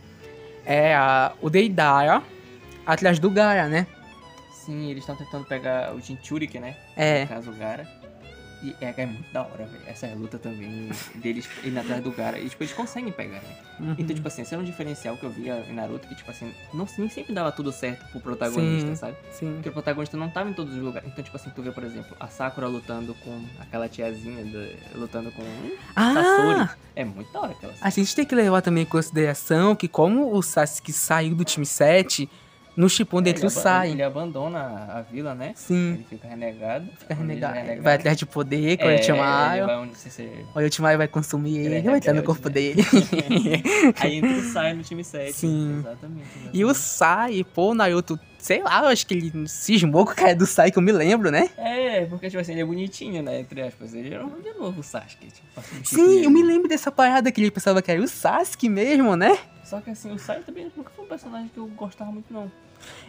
é 0.66 0.96
a, 0.96 1.34
o 1.42 1.50
Deidara 1.50 2.22
atrás 2.86 3.20
do 3.20 3.30
Gara, 3.30 3.68
né? 3.68 3.88
Sim, 4.66 4.90
eles 4.90 5.04
estão 5.04 5.16
tentando 5.16 5.46
pegar 5.46 5.94
o 5.94 6.00
Jinchuriki, 6.00 6.60
né? 6.60 6.78
É. 6.96 7.22
No 7.22 7.28
caso, 7.28 7.52
o 7.52 7.54
Gara. 7.54 7.88
E 8.64 8.74
é, 8.80 8.94
é 8.96 9.06
muito 9.06 9.30
da 9.34 9.42
hora, 9.42 9.66
velho. 9.66 9.84
Essa 9.86 10.08
luta 10.16 10.40
também 10.40 10.90
deles 11.16 11.50
indo 11.66 11.78
atrás 11.80 12.02
do 12.02 12.12
Gara. 12.12 12.40
E, 12.40 12.48
tipo, 12.50 12.64
eles 12.64 12.74
conseguem 12.74 13.12
pegar, 13.12 13.42
né? 13.42 13.56
Uhum. 13.80 13.96
Então, 13.98 14.16
tipo 14.16 14.26
assim, 14.28 14.44
esse 14.44 14.54
era 14.54 14.62
um 14.62 14.66
diferencial 14.66 15.18
que 15.18 15.24
eu 15.26 15.30
via 15.30 15.66
em 15.70 15.74
Naruto, 15.74 16.08
que, 16.08 16.16
tipo 16.16 16.32
assim, 16.32 16.54
não, 16.74 16.88
nem 16.98 17.10
sempre 17.10 17.34
dava 17.34 17.52
tudo 17.52 17.72
certo 17.74 18.06
pro 18.12 18.22
protagonista, 18.22 18.88
Sim. 18.90 18.96
sabe? 18.96 19.18
Sim. 19.34 19.54
Porque 19.56 19.68
o 19.70 19.74
protagonista 19.74 20.16
não 20.16 20.30
tava 20.30 20.50
em 20.50 20.54
todos 20.54 20.74
os 20.76 20.82
lugares. 20.82 21.10
Então, 21.12 21.24
tipo 21.24 21.36
assim, 21.36 21.50
tu 21.50 21.62
vê, 21.62 21.72
por 21.72 21.84
exemplo, 21.84 22.16
a 22.20 22.28
Sakura 22.28 22.68
lutando 22.68 23.14
com 23.16 23.44
aquela 23.60 23.90
tiazinha, 23.90 24.46
do- 24.46 25.00
lutando 25.00 25.30
com 25.34 25.42
o 25.42 25.78
Ah! 25.96 26.14
Sasori. 26.14 26.70
É 26.96 27.04
muito 27.04 27.34
da 27.34 27.42
hora 27.42 27.52
aquela 27.52 27.74
A 27.82 27.90
gente 27.90 28.16
tem 28.16 28.24
que 28.26 28.34
levar 28.36 28.62
também 28.62 28.84
em 28.84 28.88
consideração 28.88 29.76
que 29.76 29.88
como 29.90 30.34
o 30.34 30.42
Sasuke 30.42 30.94
saiu 30.94 31.36
do 31.36 31.44
time 31.44 31.66
7, 31.66 32.30
no 32.76 32.90
Shippuden 32.90 33.32
ele, 33.34 33.40
ele 33.40 33.48
aba- 33.48 33.62
sai. 33.62 33.92
ele 33.92 34.04
abandona 34.04 34.60
a 34.94 35.02
vila, 35.02 35.34
né? 35.36 35.54
Sim. 35.56 35.94
Ele 35.94 36.06
fica 36.10 36.28
renegado. 36.28 36.86
Fica 36.98 37.14
ele 37.14 37.22
é 37.44 37.48
renegado. 37.48 37.82
Vai 37.82 37.96
atrás 37.96 38.18
de 38.18 38.26
poder 38.26 38.78
com 38.78 38.86
o 38.86 38.90
É, 38.90 38.96
ele 39.04 39.12
vai 39.66 39.78
onde 39.78 39.98
você 39.98 40.10
ser- 40.10 40.46
O 40.54 40.58
Orochimaru 40.60 40.98
vai 40.98 41.08
consumir 41.08 41.58
Ele 41.60 41.76
é 41.76 41.78
ele, 41.80 41.88
vai 41.90 41.98
entrar 41.98 42.14
no 42.14 42.24
corpo 42.24 42.48
né? 42.50 42.54
dele. 42.56 42.82
Aí 44.00 44.16
entra 44.18 44.32
o 44.32 44.42
Sai 44.44 44.74
no 44.74 44.84
time 44.84 45.04
7. 45.04 45.34
Sim. 45.34 45.78
Exatamente. 45.80 46.28
E 46.54 46.66
o. 46.66 46.74
Sai, 46.74 47.44
pô, 47.54 47.72
o 47.72 47.74
Naruto, 47.74 48.20
sei 48.38 48.62
lá, 48.62 48.82
eu 48.82 48.88
acho 48.88 49.06
que 49.08 49.14
ele 49.14 49.48
cismou 49.48 50.06
com 50.06 50.12
o 50.12 50.16
cara 50.16 50.36
do 50.36 50.46
Sai, 50.46 50.70
que 50.72 50.78
eu 50.78 50.82
me 50.82 50.92
lembro, 50.92 51.32
né? 51.32 51.50
É, 51.58 52.06
porque, 52.06 52.30
tipo 52.30 52.42
assim, 52.42 52.52
ele 52.54 52.62
é 52.62 52.66
bonitinho, 52.66 53.22
né? 53.24 53.40
Entre 53.40 53.62
aspas. 53.62 53.94
Ele 53.94 54.14
era 54.14 54.26
um 54.26 54.42
de 54.42 54.52
novo 54.54 54.80
o 54.82 54.84
Sasuke. 54.84 55.28
Tipo, 55.28 55.60
assim, 55.60 55.84
Sim, 55.84 56.24
eu 56.24 56.30
me 56.30 56.40
ele. 56.42 56.48
lembro 56.54 56.68
dessa 56.68 56.92
parada 56.92 57.32
que 57.32 57.40
ele 57.42 57.52
pensava 57.52 57.82
que 57.82 57.92
era 57.92 58.02
o 58.02 58.08
Sasuke 58.08 58.68
mesmo, 58.70 59.16
né? 59.16 59.38
Só 59.64 59.80
que 59.82 59.90
assim, 59.90 60.12
o 60.12 60.20
Sai 60.20 60.42
também 60.42 60.72
nunca 60.76 60.90
foi 60.92 61.06
um 61.06 61.08
personagem 61.08 61.48
que 61.50 61.58
eu 61.58 61.68
gostava 61.68 62.12
muito, 62.12 62.32
não. 62.34 62.52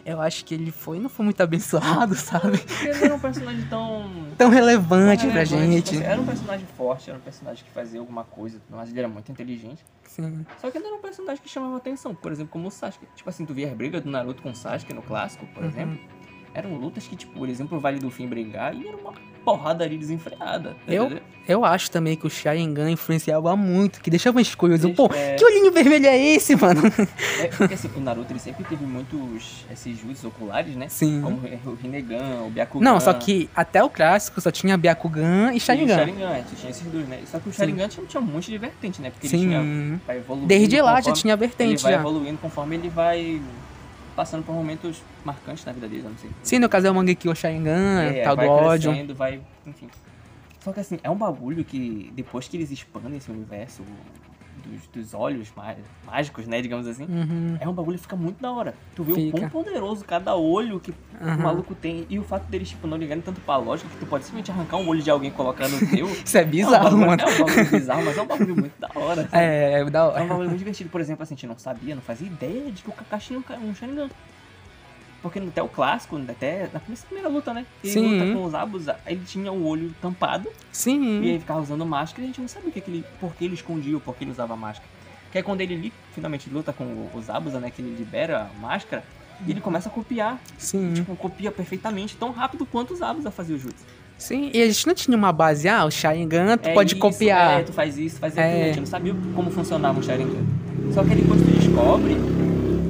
Eu 0.05 0.21
acho 0.21 0.45
que 0.45 0.53
ele 0.53 0.71
foi, 0.71 0.99
não 0.99 1.09
foi 1.09 1.25
muito 1.25 1.41
abençoado, 1.41 2.15
sabe? 2.15 2.57
Porque 2.59 2.87
ele 2.87 3.03
era 3.03 3.13
um 3.13 3.19
personagem 3.19 3.65
tão. 3.67 4.09
Tão 4.37 4.49
relevante 4.49 5.23
tão 5.23 5.31
pra 5.31 5.43
relevante, 5.43 5.75
tipo 5.81 5.87
gente. 5.91 5.95
assim, 5.97 6.03
Era 6.05 6.21
um 6.21 6.25
personagem 6.25 6.65
forte, 6.77 7.09
era 7.09 7.19
um 7.19 7.21
personagem 7.21 7.63
que 7.65 7.71
fazia 7.71 7.99
alguma 7.99 8.23
coisa, 8.23 8.61
mas 8.69 8.89
ele 8.89 8.99
era 8.99 9.07
muito 9.09 9.29
inteligente. 9.31 9.83
Sim. 10.05 10.45
Só 10.61 10.71
que 10.71 10.77
ele 10.77 10.85
era 10.87 10.95
um 10.95 11.01
personagem 11.01 11.43
que 11.43 11.49
chamava 11.49 11.75
atenção, 11.75 12.15
por 12.15 12.31
exemplo, 12.31 12.51
como 12.53 12.69
o 12.69 12.71
Sasuke. 12.71 13.05
Tipo 13.15 13.29
assim, 13.29 13.45
tu 13.45 13.53
via 13.53 13.67
as 13.67 13.73
brigas 13.73 14.01
do 14.01 14.09
Naruto 14.09 14.41
com 14.41 14.51
o 14.51 14.55
Sasuke 14.55 14.93
no 14.93 15.01
clássico, 15.01 15.45
por 15.47 15.63
Uhum. 15.63 15.69
exemplo. 15.69 15.99
Eram 16.53 16.73
lutas 16.77 17.05
que, 17.05 17.17
tipo, 17.17 17.33
por 17.37 17.49
exemplo, 17.49 17.77
o 17.77 17.81
Vale 17.81 17.99
do 17.99 18.09
Fim 18.09 18.27
brigar 18.27 18.73
e 18.73 18.87
era 18.87 18.95
uma 18.95 19.11
porradaria 19.45 19.97
desenfreada. 19.97 20.71
tá 20.85 20.91
Eu- 20.93 21.05
entendeu? 21.05 21.23
Eu 21.47 21.63
acho 21.63 21.91
também 21.91 22.15
que 22.15 22.25
o 22.25 22.29
Sharingan 22.29 22.89
influenciava 22.89 23.55
muito, 23.55 24.01
que 24.01 24.09
deixava 24.09 24.41
as 24.41 24.55
coisas. 24.55 24.91
Pô, 24.93 25.05
É. 25.13 25.35
que 25.35 25.45
olhinho 25.45 25.71
vermelho 25.71 26.07
é 26.07 26.17
esse, 26.17 26.55
mano? 26.57 26.81
É, 27.39 27.47
porque 27.55 27.75
assim, 27.75 27.87
o 27.95 27.99
Naruto 27.99 28.33
ele 28.33 28.39
sempre 28.39 28.63
teve 28.63 28.83
muitos 28.83 29.63
esses 29.71 29.95
jutsus 29.99 30.25
oculares, 30.25 30.75
né? 30.75 30.87
Sim. 30.89 31.21
Como 31.21 31.39
o 31.65 31.75
Rinnegan, 31.75 32.41
o 32.47 32.49
Byakugan. 32.49 32.83
Não, 32.83 32.99
só 32.99 33.13
que 33.13 33.47
até 33.55 33.83
o 33.83 33.89
clássico 33.91 34.41
só 34.41 34.49
tinha 34.49 34.75
Byakugan 34.75 35.51
e 35.51 35.53
E 35.53 35.57
o 35.57 35.61
Sharingan. 35.61 35.95
Sharingan, 35.99 36.29
é, 36.31 36.43
tinha 36.59 36.71
esses 36.71 36.87
dois, 36.87 37.07
né? 37.07 37.19
Só 37.27 37.37
que 37.37 37.47
o 37.49 37.53
Sharingan 37.53 37.87
tinha, 37.89 38.07
tinha 38.07 38.19
um 38.21 38.25
monte 38.25 38.49
de 38.49 38.57
vertente, 38.57 38.99
né? 38.99 39.11
Porque 39.11 39.27
ele 39.27 39.37
tinha. 39.37 39.61
Sim. 39.61 40.01
Vai 40.07 40.17
evoluindo. 40.17 40.47
Desde 40.47 40.81
lá 40.81 40.99
já 40.99 41.13
tinha 41.13 41.33
Ele 41.33 41.39
vertente 41.39 41.83
vai 41.83 41.93
já. 41.93 41.99
evoluindo 41.99 42.39
conforme 42.39 42.75
ele 42.75 42.89
vai 42.89 43.39
passando 44.15 44.43
por 44.43 44.53
momentos 44.53 45.01
marcantes 45.23 45.65
na 45.65 45.71
vida 45.71 45.87
dele, 45.87 46.03
eu 46.05 46.09
não 46.09 46.17
sei. 46.17 46.29
Sim, 46.43 46.59
no 46.59 46.69
caso 46.69 46.87
é 46.87 46.91
o 46.91 46.95
Mangekyo 46.95 47.35
Sharingan, 47.35 48.03
É, 48.03 48.23
tal 48.23 48.35
do 48.35 48.39
vai 48.41 48.47
ódio. 48.47 48.91
crescendo, 48.91 49.15
vai. 49.15 49.41
Enfim. 49.65 49.89
Só 50.61 50.71
que 50.73 50.79
assim, 50.79 50.97
é 51.03 51.09
um 51.09 51.15
bagulho 51.15 51.63
que 51.63 52.11
depois 52.15 52.47
que 52.47 52.57
eles 52.57 52.71
expandem 52.71 53.17
esse 53.17 53.29
universo 53.29 53.83
dos, 54.65 54.87
dos 54.87 55.13
olhos 55.13 55.51
má- 55.55 55.75
mágicos, 56.05 56.47
né? 56.47 56.61
Digamos 56.61 56.87
assim. 56.87 57.03
Uhum. 57.05 57.57
É 57.59 57.67
um 57.67 57.73
bagulho 57.73 57.97
que 57.97 58.03
fica 58.03 58.15
muito 58.15 58.41
da 58.41 58.51
hora. 58.51 58.73
Tu 58.95 59.03
vê 59.03 59.11
o 59.11 59.15
Fica. 59.15 59.37
quão 59.39 59.49
poderoso 59.49 60.03
cada 60.05 60.35
olho 60.35 60.79
que 60.79 60.93
Aham. 61.21 61.35
o 61.35 61.41
maluco 61.43 61.75
tem. 61.75 62.05
E 62.09 62.17
o 62.19 62.23
fato 62.23 62.43
deles, 62.49 62.69
tipo, 62.69 62.87
não 62.87 62.97
ligarem 62.97 63.21
tanto 63.21 63.39
pra 63.41 63.57
lógica 63.57 63.89
que 63.89 63.97
tu 63.97 64.05
pode 64.05 64.23
simplesmente 64.25 64.51
arrancar 64.51 64.77
um 64.77 64.87
olho 64.87 65.01
de 65.01 65.09
alguém 65.09 65.29
e 65.29 65.33
colocar 65.33 65.67
no 65.67 65.79
teu. 65.87 66.07
Isso 66.25 66.37
é 66.37 66.41
é 66.41 66.45
um 66.45 66.49
bizarro, 66.49 66.83
bagulho, 66.83 67.07
mano. 67.07 67.21
É 67.21 67.25
um 67.25 67.45
bagulho 67.45 67.69
bizarro, 67.71 68.05
mas 68.05 68.17
é 68.17 68.21
um 68.21 68.27
bagulho 68.27 68.55
muito 68.55 68.79
da 68.79 68.89
hora. 68.95 69.21
sabe? 69.23 69.29
É, 69.43 69.79
é 69.81 69.85
da 69.89 69.99
É 69.99 70.03
um 70.03 70.07
hora. 70.07 70.25
bagulho 70.25 70.47
muito 70.49 70.59
divertido. 70.59 70.89
Por 70.89 71.01
exemplo, 71.01 71.23
assim, 71.23 71.33
a 71.33 71.37
gente 71.37 71.47
não 71.47 71.57
sabia, 71.57 71.95
não 71.95 72.01
fazia 72.01 72.27
ideia 72.27 72.71
de 72.71 72.81
que 72.83 72.89
o 72.89 72.93
Kakashi 72.93 73.27
tinha 73.27 73.39
um 73.39 73.41
ca- 73.41 73.55
um 73.57 73.73
Sharingan. 73.75 74.09
Porque 75.25 75.39
até 75.39 75.59
o 75.63 75.67
clássico, 75.67 76.21
até 76.29 76.69
na 76.71 76.79
primeira- 76.79 77.27
luta, 77.29 77.51
né? 77.51 77.65
Ele 77.83 77.93
Sim. 77.93 78.19
luta 78.19 78.31
com 78.31 78.45
os 78.45 78.53
Abus, 78.53 78.83
ele 79.07 79.21
tinha 79.25 79.51
o 79.51 79.65
olho 79.65 79.91
tampado 79.99 80.47
e 80.49 80.53
Sim. 80.71 81.25
ele 81.25 81.39
ficava 81.39 81.59
usando 81.61 81.83
máscara 81.83 82.21
e 82.21 82.25
a 82.25 82.27
gente 82.27 82.41
não 82.41 82.47
sabia 82.47 82.69
o 82.69 82.71
que 82.71 82.79
que 82.79 82.91
ele, 82.91 83.03
por 83.19 83.33
que 83.33 83.43
ele 83.45 83.55
escondia 83.55 83.95
ou 83.95 83.99
por 83.99 84.15
que 84.15 84.23
ele 84.23 84.29
usava 84.29 84.55
máscara. 84.55 84.87
Que 85.31 85.39
é 85.39 85.41
quando 85.41 85.61
ele 85.61 85.91
finalmente 86.13 86.47
luta 86.47 86.71
com 86.71 87.09
os 87.11 87.27
Abusa, 87.27 87.59
né? 87.59 87.71
Que 87.71 87.81
ele 87.81 87.95
libera 87.97 88.41
a 88.55 88.59
máscara 88.61 89.03
e 89.47 89.49
ele 89.49 89.59
começa 89.61 89.89
a 89.89 89.91
copiar. 89.91 90.39
Sim. 90.59 90.93
Tipo, 90.93 91.15
copia 91.15 91.51
perfeitamente, 91.51 92.15
tão 92.15 92.29
rápido 92.31 92.63
quanto 92.63 92.93
os 92.93 93.01
Abusa 93.01 93.31
faziam 93.31 93.57
o 93.57 93.59
jutsu. 93.59 93.83
Sim, 94.19 94.51
e 94.53 94.61
a 94.61 94.67
gente 94.67 94.85
não 94.85 94.93
tinha 94.93 95.17
uma 95.17 95.33
base, 95.33 95.67
ah, 95.67 95.85
o 95.85 95.89
Sharingan 95.91 96.55
tu 96.59 96.69
É 96.69 96.73
pode 96.75 96.93
isso, 96.93 97.01
copiar. 97.01 97.61
É, 97.61 97.63
tu 97.63 97.73
faz 97.73 97.97
isso, 97.97 98.19
faz 98.19 98.37
É. 98.37 98.43
aquilo. 98.47 98.61
A 98.61 98.67
gente 98.67 98.79
não 98.81 98.85
sabia 98.85 99.15
como 99.35 99.49
funcionava 99.49 99.99
o 99.99 100.03
Sharingan. 100.03 100.45
Só 100.93 101.03
que 101.03 101.09
aí 101.13 101.15
depois 101.19 101.41
tu 101.41 101.47
descobre 101.47 102.15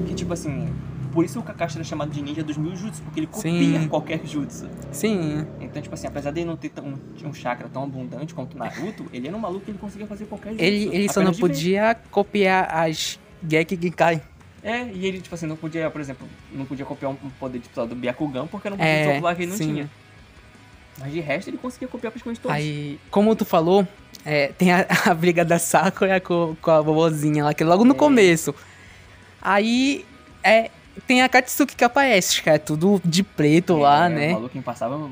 que, 0.06 0.14
tipo 0.14 0.34
assim, 0.34 0.68
por 1.16 1.26
isso 1.26 1.40
o 1.40 1.44
Kakashi 1.44 1.78
era 1.78 1.84
chamado 1.84 2.12
de 2.12 2.22
ninja 2.22 2.44
dos 2.44 2.58
mil 2.58 2.76
jutsu, 2.76 3.02
porque 3.02 3.22
ele 3.22 3.28
copia 3.28 3.80
Sim. 3.80 3.88
qualquer 3.88 4.20
jutsu. 4.26 4.70
Sim, 4.92 5.48
Então, 5.62 5.82
tipo 5.82 5.96
assim, 5.96 6.06
apesar 6.08 6.30
dele 6.32 6.46
não 6.46 6.56
ter 6.58 6.70
tão, 6.70 6.94
um 7.24 7.34
chakra 7.34 7.68
tão 7.70 7.84
abundante 7.86 8.34
quanto 8.34 8.54
o 8.56 8.58
Naruto, 8.60 9.06
ele 9.14 9.28
era 9.28 9.36
um 9.36 9.40
maluco 9.40 9.66
que 9.66 9.72
ele 9.72 9.78
conseguia 9.80 10.06
fazer 10.06 10.26
qualquer 10.26 10.52
jutsu. 10.52 10.64
ele, 10.64 10.90
ele 10.96 11.10
só 11.12 11.22
não 11.22 11.32
de 11.32 11.38
ver. 11.38 11.48
podia 11.48 11.96
copiar 12.12 12.70
as 12.70 13.18
Geki. 13.50 13.80
É, 14.62 14.84
e 14.94 15.06
ele, 15.06 15.22
tipo 15.22 15.34
assim, 15.34 15.46
não 15.46 15.56
podia, 15.56 15.90
por 15.90 16.02
exemplo, 16.02 16.28
não 16.52 16.66
podia 16.66 16.86
copiar 16.86 17.12
um 17.12 17.16
poder 17.40 17.60
tipo, 17.60 17.86
do 17.86 17.96
Byakugan, 17.96 18.46
porque 18.48 18.68
era 18.68 18.76
um 18.76 18.80
É, 18.82 19.14
ocular 19.16 19.36
que 19.36 19.44
ele 19.44 19.52
não 19.52 19.58
sim. 19.58 19.68
tinha. 19.74 19.90
Mas 21.00 21.12
de 21.14 21.20
resto, 21.20 21.50
ele 21.50 21.58
conseguia 21.58 21.88
copiar 21.88 22.12
praticamente 22.12 22.40
todos. 22.42 22.56
Aí, 22.58 23.00
como 23.12 23.36
tu 23.36 23.46
falou, 23.46 23.88
é, 24.26 24.48
tem 24.58 24.72
a, 24.74 24.86
a 25.06 25.14
briga 25.14 25.46
da 25.46 25.60
Sakura 25.60 26.20
com, 26.20 26.56
com 26.62 26.72
a 26.72 26.82
vovozinha 26.82 27.44
lá, 27.44 27.54
que 27.54 27.64
é 27.64 27.66
logo 27.66 27.86
no 27.86 27.94
É. 27.94 27.98
começo. 27.98 28.56
Aí, 29.42 30.06
é 30.44 30.72
tem 31.02 31.22
a 31.22 31.30
Katsuki 31.30 31.76
que 31.76 31.84
aparece, 31.84 32.42
que 32.42 32.50
é 32.50 32.58
tudo 32.58 33.02
de 33.04 33.24
preto 33.24 33.78
lá, 33.78 34.06
É, 34.06 34.10
né? 34.10 34.30
O 34.30 34.34
maluco 34.34 34.62
passava 34.62 35.10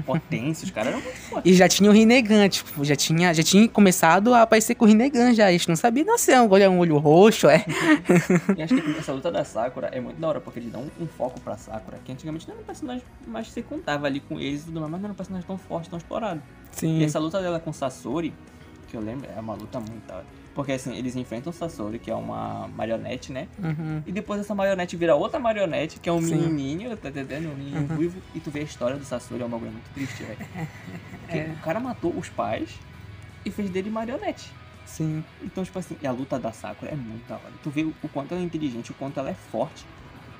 potência, 0.00 0.64
os 0.64 0.70
caras 0.70 0.92
eram 0.92 1.02
muito 1.02 1.16
fortes. 1.18 1.52
E 1.52 1.54
já 1.54 1.68
tinha 1.68 1.90
o 1.90 1.92
Rinnegan, 1.92 2.48
tipo, 2.48 2.84
já 2.84 2.96
tinha, 2.96 3.32
já 3.34 3.42
tinha 3.42 3.68
começado 3.68 4.34
a 4.34 4.42
aparecer 4.42 4.74
com 4.74 4.84
o 4.84 4.88
Rinnegan 4.88 5.34
já. 5.34 5.46
A 5.46 5.52
gente 5.52 5.68
não 5.68 5.76
sabia, 5.76 6.04
nossa, 6.04 6.32
é 6.32 6.40
um 6.40 6.50
olho, 6.50 6.62
é 6.62 6.68
um 6.68 6.78
olho 6.78 6.96
roxo, 6.98 7.48
é. 7.48 7.64
E 8.56 8.62
acho 8.62 8.74
que 8.74 8.98
essa 8.98 9.12
luta 9.12 9.30
da 9.30 9.44
Sakura 9.44 9.88
é 9.92 10.00
muito 10.00 10.18
da 10.18 10.28
hora, 10.28 10.40
porque 10.40 10.58
eles 10.58 10.72
dão 10.72 10.82
um, 10.82 11.04
um 11.04 11.06
foco 11.06 11.40
pra 11.40 11.56
Sakura, 11.56 11.98
que 12.04 12.12
antigamente 12.12 12.46
não 12.48 12.54
era 12.54 12.62
um 12.62 12.66
personagem 12.66 13.02
mais 13.26 13.46
que 13.48 13.52
você 13.54 13.62
contava 13.62 14.06
ali 14.06 14.20
com 14.20 14.38
eles 14.40 14.62
e 14.62 14.64
tudo 14.66 14.80
mais, 14.80 14.90
mas 14.92 15.00
não 15.00 15.06
era 15.06 15.12
um 15.12 15.16
personagem 15.16 15.46
tão 15.46 15.58
forte, 15.58 15.88
tão 15.90 15.98
explorado. 15.98 16.42
E 16.72 16.76
Sim. 16.76 17.04
essa 17.04 17.18
luta 17.18 17.40
dela 17.40 17.60
com 17.60 17.72
Sasori, 17.72 18.32
que 18.88 18.96
eu 18.96 19.00
lembro, 19.00 19.28
é 19.36 19.40
uma 19.40 19.54
luta 19.54 19.78
muito 19.78 20.06
da 20.06 20.16
hora. 20.16 20.39
Porque 20.60 20.72
assim, 20.72 20.94
eles 20.94 21.16
enfrentam 21.16 21.50
o 21.50 21.54
Sasori, 21.54 21.98
que 21.98 22.10
é 22.10 22.14
uma 22.14 22.68
marionete, 22.76 23.32
né? 23.32 23.48
Uhum. 23.58 24.02
E 24.06 24.12
depois 24.12 24.42
essa 24.42 24.54
marionete 24.54 24.94
vira 24.94 25.16
outra 25.16 25.40
marionete, 25.40 25.98
que 25.98 26.06
é 26.06 26.12
um 26.12 26.20
Sim. 26.20 26.34
Uhum. 26.34 26.48
menininho, 26.50 26.94
tá 26.98 27.08
entendendo? 27.08 27.46
Um 27.50 27.54
menininho 27.56 27.86
ruivo. 27.86 28.20
E 28.34 28.40
tu 28.40 28.50
vê 28.50 28.60
a 28.60 28.64
história 28.64 28.98
do 28.98 29.04
Sasori, 29.06 29.42
é 29.42 29.46
um 29.46 29.48
bagulho 29.48 29.72
muito 29.72 29.90
triste, 29.94 30.22
velho. 30.22 30.38
Porque 31.24 31.38
É. 31.38 31.54
o 31.58 31.62
cara 31.62 31.80
matou 31.80 32.14
os 32.14 32.28
pais 32.28 32.68
e 33.42 33.50
fez 33.50 33.70
dele 33.70 33.88
marionete. 33.88 34.52
Sim. 34.84 35.24
Então, 35.42 35.64
tipo 35.64 35.78
assim, 35.78 35.96
e 36.02 36.06
a 36.06 36.12
luta 36.12 36.38
da 36.38 36.52
Sakura 36.52 36.90
é 36.90 36.94
muito 36.94 37.26
da 37.26 37.36
hora. 37.36 37.52
Tu 37.62 37.70
vê 37.70 37.82
o 37.84 38.08
quanto 38.12 38.32
ela 38.32 38.42
é 38.42 38.44
inteligente, 38.44 38.90
o 38.90 38.94
quanto 38.94 39.18
ela 39.18 39.30
é 39.30 39.34
forte. 39.34 39.86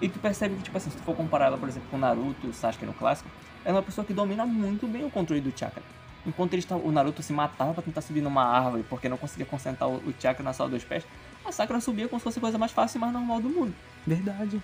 E 0.03 0.09
tu 0.11 0.19
percebe 0.19 0.55
que, 0.57 0.65
tipo 0.65 0.77
assim, 0.77 0.91
se 0.91 0.99
tu 0.99 1.03
for 1.03 1.17
comparar 1.17 1.47
ela, 1.47 1.57
por 1.57 1.67
exemplo, 1.67 1.89
com 1.91 1.97
o 1.97 2.01
Naruto, 2.01 2.47
o 2.47 2.53
Sasuke 2.53 2.85
no 2.85 2.93
clássico, 2.93 3.31
ela 3.65 3.77
é 3.77 3.79
uma 3.79 3.83
pessoa 3.83 4.05
que 4.05 4.13
domina 4.13 4.45
muito 4.45 4.87
bem 4.87 5.03
o 5.03 5.11
controle 5.11 5.41
do 5.41 5.59
chakra. 5.59 5.83
Enquanto 6.27 6.61
tavam- 6.67 6.85
o 6.87 6.93
Naruto 6.93 7.23
se 7.23 7.33
matava 7.33 7.73
pra 7.75 7.83
tentar 7.83 8.01
subir 8.03 8.21
numa 8.21 8.45
árvore 8.45 8.85
porque 8.89 9.09
não 9.09 9.17
conseguia 9.17 9.47
concentrar 9.47 9.89
o, 9.89 9.97
o 9.97 10.15
chakra 10.19 10.43
na 10.45 10.53
sala 10.53 10.69
dos 10.71 10.85
pés, 10.85 11.05
a 11.45 11.51
Sakura 11.53 11.81
subia 11.81 12.07
como 12.09 12.21
se 12.21 12.25
fosse 12.25 12.39
a 12.39 12.43
coisa 12.43 12.59
mais 12.59 12.73
fácil 12.73 12.99
e 12.99 13.01
mais 13.01 13.13
normal 13.13 13.41
do 13.41 13.49
mundo. 13.49 13.75
Verdade. 14.07 14.61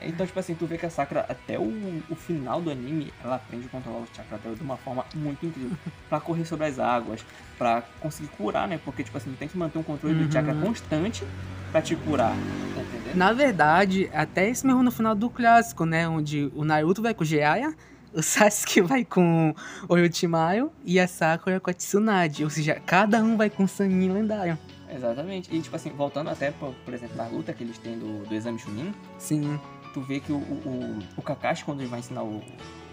Então, 0.00 0.26
tipo 0.26 0.38
assim, 0.38 0.54
tu 0.54 0.66
vê 0.66 0.76
que 0.76 0.84
a 0.86 0.90
Sakura, 0.90 1.24
até 1.28 1.58
o, 1.58 2.02
o 2.10 2.14
final 2.14 2.60
do 2.60 2.70
anime, 2.70 3.12
ela 3.24 3.36
aprende 3.36 3.66
a 3.66 3.68
controlar 3.68 3.98
o 4.00 4.06
chakra 4.14 4.36
dela 4.38 4.54
de 4.54 4.62
uma 4.62 4.76
forma 4.76 5.04
muito 5.14 5.46
incrível. 5.46 5.76
Pra 6.08 6.20
correr 6.20 6.44
sobre 6.44 6.66
as 6.66 6.78
águas, 6.78 7.24
pra 7.58 7.82
conseguir 8.00 8.28
curar, 8.28 8.68
né? 8.68 8.78
Porque, 8.84 9.02
tipo 9.04 9.16
assim, 9.16 9.30
tu 9.32 9.36
tem 9.38 9.48
que 9.48 9.56
manter 9.56 9.78
um 9.78 9.82
controle 9.82 10.14
do 10.26 10.30
chakra 10.32 10.54
constante 10.54 11.24
pra 11.70 11.80
te 11.80 11.96
curar. 11.96 12.34
Tá 12.74 12.80
entendendo? 12.82 13.16
Na 13.16 13.32
verdade, 13.32 14.10
até 14.12 14.48
esse 14.48 14.66
mesmo 14.66 14.82
no 14.82 14.90
final 14.90 15.14
do 15.14 15.30
clássico, 15.30 15.86
né? 15.86 16.06
Onde 16.08 16.50
o 16.54 16.64
Naruto 16.64 17.00
vai 17.00 17.14
com 17.14 17.22
o 17.22 17.26
Jiraiya, 17.26 17.74
o 18.14 18.22
Sasuke 18.22 18.80
vai 18.80 19.04
com 19.04 19.54
o 19.88 19.92
Orochimaru 19.92 20.70
e 20.84 21.00
a 21.00 21.08
Sakura 21.08 21.58
com 21.58 21.70
a 21.70 21.74
Tsunade. 21.74 22.44
Ou 22.44 22.50
seja, 22.50 22.74
cada 22.74 23.22
um 23.22 23.36
vai 23.36 23.50
com 23.50 23.66
sanguinho 23.66 24.14
lendário. 24.14 24.58
Exatamente. 24.94 25.54
E, 25.54 25.60
tipo 25.60 25.74
assim, 25.74 25.90
voltando 25.90 26.28
até, 26.28 26.50
por, 26.50 26.74
por 26.84 26.92
exemplo, 26.92 27.16
na 27.16 27.26
luta 27.26 27.52
que 27.52 27.64
eles 27.64 27.78
têm 27.78 27.98
do, 27.98 28.26
do 28.26 28.34
exame 28.34 28.58
Chunin, 28.58 28.94
Sim. 29.18 29.58
tu 29.94 30.02
vê 30.02 30.20
que 30.20 30.30
o, 30.30 30.36
o, 30.36 30.38
o, 30.38 30.98
o 31.16 31.22
Kakashi, 31.22 31.64
quando 31.64 31.80
ele 31.80 31.88
vai 31.88 32.00
ensinar 32.00 32.22
o, 32.22 32.42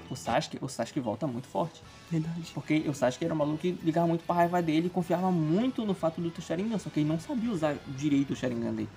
o 0.10 0.16
Sasuke, 0.16 0.58
o 0.62 0.70
Sasuke 0.70 1.00
volta 1.02 1.28
muito 1.28 1.48
forte. 1.48 1.84
Verdade. 2.10 2.52
Porque 2.54 2.86
o 2.88 2.94
Sasuke 2.94 3.26
era 3.26 3.34
um 3.34 3.38
maluco 3.38 3.58
que 3.58 3.78
ligava 3.84 4.08
muito 4.08 4.24
pra 4.24 4.36
raiva 4.36 4.62
dele 4.62 4.88
e 4.88 4.90
confiava 4.90 5.30
muito 5.30 5.86
no 5.86 5.94
fato 5.94 6.22
do 6.22 6.42
Sharingan, 6.42 6.80
só 6.80 6.90
que 6.90 7.02
ele 7.02 7.10
não 7.10 7.20
sabia 7.20 7.52
usar 7.52 7.76
direito 7.88 8.32
o 8.32 8.36
Sharingan 8.36 8.74
dele. 8.74 8.90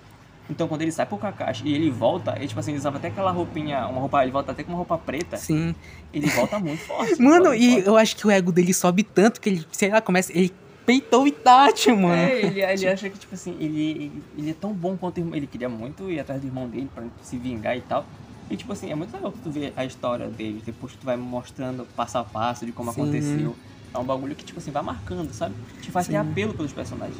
Então 0.49 0.67
quando 0.67 0.81
ele 0.81 0.91
sai 0.91 1.05
pro 1.05 1.17
Kakashi 1.17 1.65
e 1.65 1.73
ele 1.73 1.89
volta, 1.89 2.35
ele 2.35 2.47
tipo 2.47 2.59
assim, 2.59 2.71
ele 2.71 2.79
usava 2.79 2.97
até 2.97 3.07
aquela 3.07 3.31
roupinha, 3.31 3.87
uma 3.87 4.01
roupa, 4.01 4.21
ele 4.23 4.31
volta 4.31 4.51
até 4.51 4.63
com 4.63 4.71
uma 4.71 4.77
roupa 4.77 4.97
preta, 4.97 5.37
Sim. 5.37 5.73
ele 6.13 6.27
volta 6.27 6.59
muito 6.59 6.81
forte. 6.85 7.21
Mano, 7.21 7.45
volta 7.45 7.57
e 7.57 7.71
forte. 7.71 7.87
eu 7.87 7.97
acho 7.97 8.15
que 8.15 8.27
o 8.27 8.31
ego 8.31 8.51
dele 8.51 8.73
sobe 8.73 9.03
tanto 9.03 9.39
que 9.39 9.49
ele, 9.49 9.65
sei 9.71 9.89
lá, 9.89 10.01
começa. 10.01 10.31
Ele 10.31 10.51
peitou 10.85 11.23
o 11.23 11.27
Itachi, 11.27 11.91
mano. 11.91 12.13
É, 12.13 12.45
ele, 12.45 12.61
ele 12.61 12.87
acha 12.87 13.09
que, 13.09 13.17
tipo 13.17 13.33
assim, 13.33 13.55
ele, 13.59 14.11
ele, 14.37 14.51
é 14.51 14.53
tão 14.53 14.73
bom 14.73 14.97
quanto 14.97 15.17
o 15.17 15.19
irmão. 15.21 15.35
Ele 15.35 15.47
queria 15.47 15.69
muito 15.69 16.09
ir 16.11 16.19
atrás 16.19 16.41
do 16.41 16.47
irmão 16.47 16.67
dele 16.67 16.89
pra 16.93 17.03
se 17.21 17.37
vingar 17.37 17.77
e 17.77 17.81
tal. 17.81 18.05
E, 18.49 18.57
tipo 18.57 18.73
assim, 18.73 18.91
é 18.91 18.95
muito 18.95 19.13
legal 19.13 19.31
que 19.31 19.39
tu 19.39 19.49
vê 19.49 19.71
a 19.75 19.85
história 19.85 20.27
dele. 20.27 20.61
Depois 20.65 20.93
tu 20.93 21.05
vai 21.05 21.15
mostrando 21.15 21.87
passo 21.95 22.17
a 22.17 22.23
passo 22.23 22.65
de 22.65 22.71
como 22.71 22.91
Sim. 22.91 23.01
aconteceu. 23.01 23.55
É 23.93 23.97
um 23.97 24.03
bagulho 24.03 24.35
que, 24.35 24.43
tipo 24.43 24.59
assim, 24.59 24.71
vai 24.71 24.83
marcando, 24.83 25.33
sabe? 25.33 25.55
Te 25.81 25.91
faz 25.91 26.07
ter 26.07 26.13
Sim. 26.13 26.19
apelo 26.19 26.53
pelos 26.53 26.73
personagens. 26.73 27.17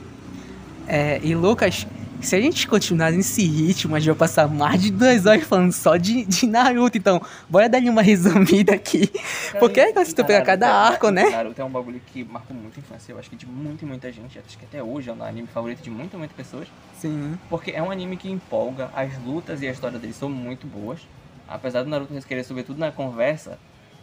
É, 0.88 1.20
e 1.24 1.34
Lucas, 1.34 1.88
se 2.28 2.36
a 2.36 2.42
gente 2.42 2.68
continuar 2.68 3.12
nesse 3.12 3.46
ritmo, 3.46 3.96
a 3.96 4.00
gente 4.00 4.08
vai 4.08 4.18
passar 4.18 4.48
mais 4.48 4.82
de 4.82 4.92
duas 4.92 5.26
horas 5.26 5.44
falando 5.44 5.72
só 5.72 5.98
de, 5.98 6.26
de 6.26 6.48
Naruto. 6.48 6.98
Então, 6.98 7.22
bora 7.50 7.68
dar 7.68 7.82
uma 7.82 8.02
resumida 8.02 8.74
aqui. 8.74 9.12
Porque 9.60 9.80
é 9.80 9.92
que 9.92 10.06
você 10.06 10.14
tu 10.14 10.26
pegar 10.26 10.42
cada 10.44 10.70
arco, 10.70 11.10
né? 11.10 11.30
Naruto 11.30 11.62
é 11.62 11.66
um 11.66 11.70
bagulho 11.70 12.02
que 12.08 12.24
marcou 12.24 12.56
muito 12.56 12.78
a 12.78 12.80
infância. 12.80 13.12
Eu 13.12 13.20
acho 13.20 13.30
que 13.30 13.36
de 13.36 13.46
muita 13.46 13.86
e 13.86 13.88
muita 13.88 14.12
gente. 14.12 14.40
Acho 14.40 14.58
que 14.58 14.66
até 14.66 14.82
hoje 14.82 15.10
é 15.10 15.14
um 15.14 15.24
anime 15.24 15.48
favorito 15.48 15.82
de 15.82 15.90
muita 15.90 16.18
muita 16.18 16.34
pessoas. 16.34 16.68
Sim. 17.00 17.38
Porque 17.50 17.72
é 17.72 17.82
um 17.82 17.92
anime 17.92 18.18
que 18.18 18.30
empolga, 18.30 18.90
as 18.96 19.18
lutas 19.24 19.62
e 19.62 19.68
a 19.68 19.72
história 19.72 20.00
dele 20.00 20.14
são 20.14 20.30
muito 20.30 20.66
boas. 20.66 21.00
Apesar 21.48 21.84
do 21.84 21.90
Naruto 21.90 22.14
querer 22.26 22.44
subir 22.44 22.64
tudo 22.64 22.80
na 22.80 22.92
conversa, 22.92 23.60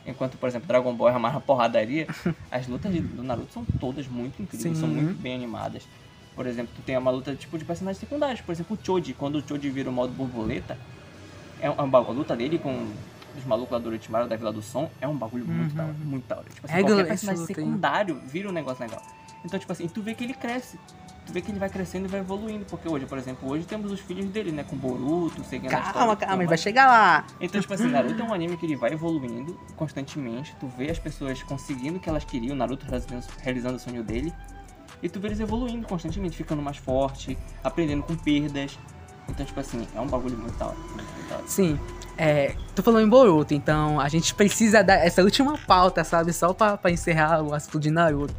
enquanto, 0.06 0.36
por 0.36 0.48
exemplo, 0.48 0.68
Dragon 0.68 0.94
Ball 0.94 1.08
é 1.08 1.18
mais 1.18 1.34
uma 1.34 1.40
porradaria, 1.40 2.06
as 2.50 2.66
lutas 2.66 2.92
do 2.92 3.22
Naruto 3.22 3.52
são 3.52 3.64
todas 3.78 4.06
muito 4.06 4.42
incríveis, 4.42 4.76
Sim. 4.76 4.80
são 4.80 4.88
muito 4.88 5.20
bem 5.20 5.34
animadas. 5.34 5.82
Por 6.34 6.46
exemplo, 6.46 6.72
tu 6.74 6.82
tem 6.82 6.96
uma 6.96 7.10
luta 7.10 7.34
tipo 7.34 7.58
de 7.58 7.64
personagens 7.64 7.98
secundários, 7.98 8.40
por 8.40 8.52
exemplo, 8.52 8.78
o 8.80 8.84
Choji, 8.84 9.14
quando 9.14 9.36
o 9.36 9.46
Choji 9.46 9.68
vira 9.70 9.90
o 9.90 9.92
modo 9.92 10.12
borboleta, 10.12 10.78
é 11.60 11.68
uma, 11.68 11.98
a 11.98 12.10
luta 12.10 12.36
dele 12.36 12.58
com 12.58 12.88
os 13.36 13.44
malucos 13.44 13.72
lá 13.72 13.78
do 13.78 13.88
Orochimaru 13.88 14.28
da 14.28 14.36
Vila 14.36 14.52
do 14.52 14.62
Som 14.62 14.90
é 15.00 15.06
um 15.06 15.16
bagulho 15.16 15.46
muito 15.46 15.74
da 15.74 15.84
hora, 15.84 15.92
muito 15.92 16.26
da 16.26 16.36
hora. 16.38 16.46
Tipo 16.48 16.66
assim, 16.66 16.76
É, 16.76 16.82
qualquer 16.82 17.06
personagem 17.06 17.42
aí. 17.42 17.46
secundário 17.54 18.20
vira 18.26 18.48
um 18.48 18.52
negócio 18.52 18.82
legal. 18.84 19.02
Então, 19.44 19.58
tipo 19.58 19.72
assim, 19.72 19.88
tu 19.88 20.02
vê 20.02 20.14
que 20.14 20.24
ele 20.24 20.34
cresce. 20.34 20.78
Tu 21.26 21.32
vê 21.32 21.40
que 21.40 21.50
ele 21.50 21.58
vai 21.58 21.68
crescendo 21.68 22.06
e 22.06 22.08
vai 22.08 22.20
evoluindo. 22.20 22.64
Porque 22.64 22.88
hoje, 22.88 23.06
por 23.06 23.16
exemplo, 23.16 23.48
hoje 23.48 23.64
temos 23.64 23.92
os 23.92 24.00
filhos 24.00 24.26
dele, 24.26 24.50
né? 24.52 24.64
Com 24.64 24.76
Boruto, 24.76 25.44
seguindo 25.44 25.70
história 25.70 25.92
Calma, 25.92 26.16
tudo 26.16 26.26
calma, 26.26 26.42
ele 26.42 26.48
vai 26.48 26.58
chegar 26.58 26.86
lá. 26.86 27.24
Então, 27.40 27.60
tipo 27.60 27.72
assim, 27.72 27.86
Naruto 27.86 28.20
é 28.20 28.24
um 28.24 28.34
anime 28.34 28.56
que 28.56 28.66
ele 28.66 28.76
vai 28.76 28.92
evoluindo 28.92 29.58
constantemente. 29.76 30.56
Tu 30.58 30.66
vê 30.66 30.90
as 30.90 30.98
pessoas 30.98 31.42
conseguindo 31.42 31.98
o 31.98 32.00
que 32.00 32.08
elas 32.08 32.24
queriam, 32.24 32.56
Naruto 32.56 32.84
realizando, 32.86 33.26
realizando 33.42 33.76
o 33.76 33.78
sonho 33.78 34.02
dele. 34.02 34.32
E 35.02 35.08
tu 35.08 35.18
vê 35.18 35.28
eles 35.28 35.40
evoluindo 35.40 35.86
constantemente, 35.86 36.36
ficando 36.36 36.60
mais 36.60 36.76
forte, 36.76 37.38
aprendendo 37.64 38.02
com 38.02 38.14
perdas. 38.16 38.78
Então, 39.28 39.46
tipo 39.46 39.60
assim, 39.60 39.86
é 39.94 40.00
um 40.00 40.06
bagulho 40.06 40.36
muito 40.36 40.56
da 40.58 40.66
hora. 40.66 40.76
Sim. 41.46 41.78
É, 42.18 42.54
tu 42.74 42.82
falou 42.82 43.00
em 43.00 43.08
Boruto, 43.08 43.54
então 43.54 43.98
a 43.98 44.08
gente 44.08 44.34
precisa 44.34 44.82
dar 44.82 44.96
essa 44.96 45.22
última 45.22 45.56
pauta, 45.56 46.04
sabe? 46.04 46.32
Só 46.32 46.52
pra, 46.52 46.76
pra 46.76 46.90
encerrar 46.90 47.42
o 47.42 47.54
assunto 47.54 47.80
de 47.80 47.90
Naruto. 47.90 48.34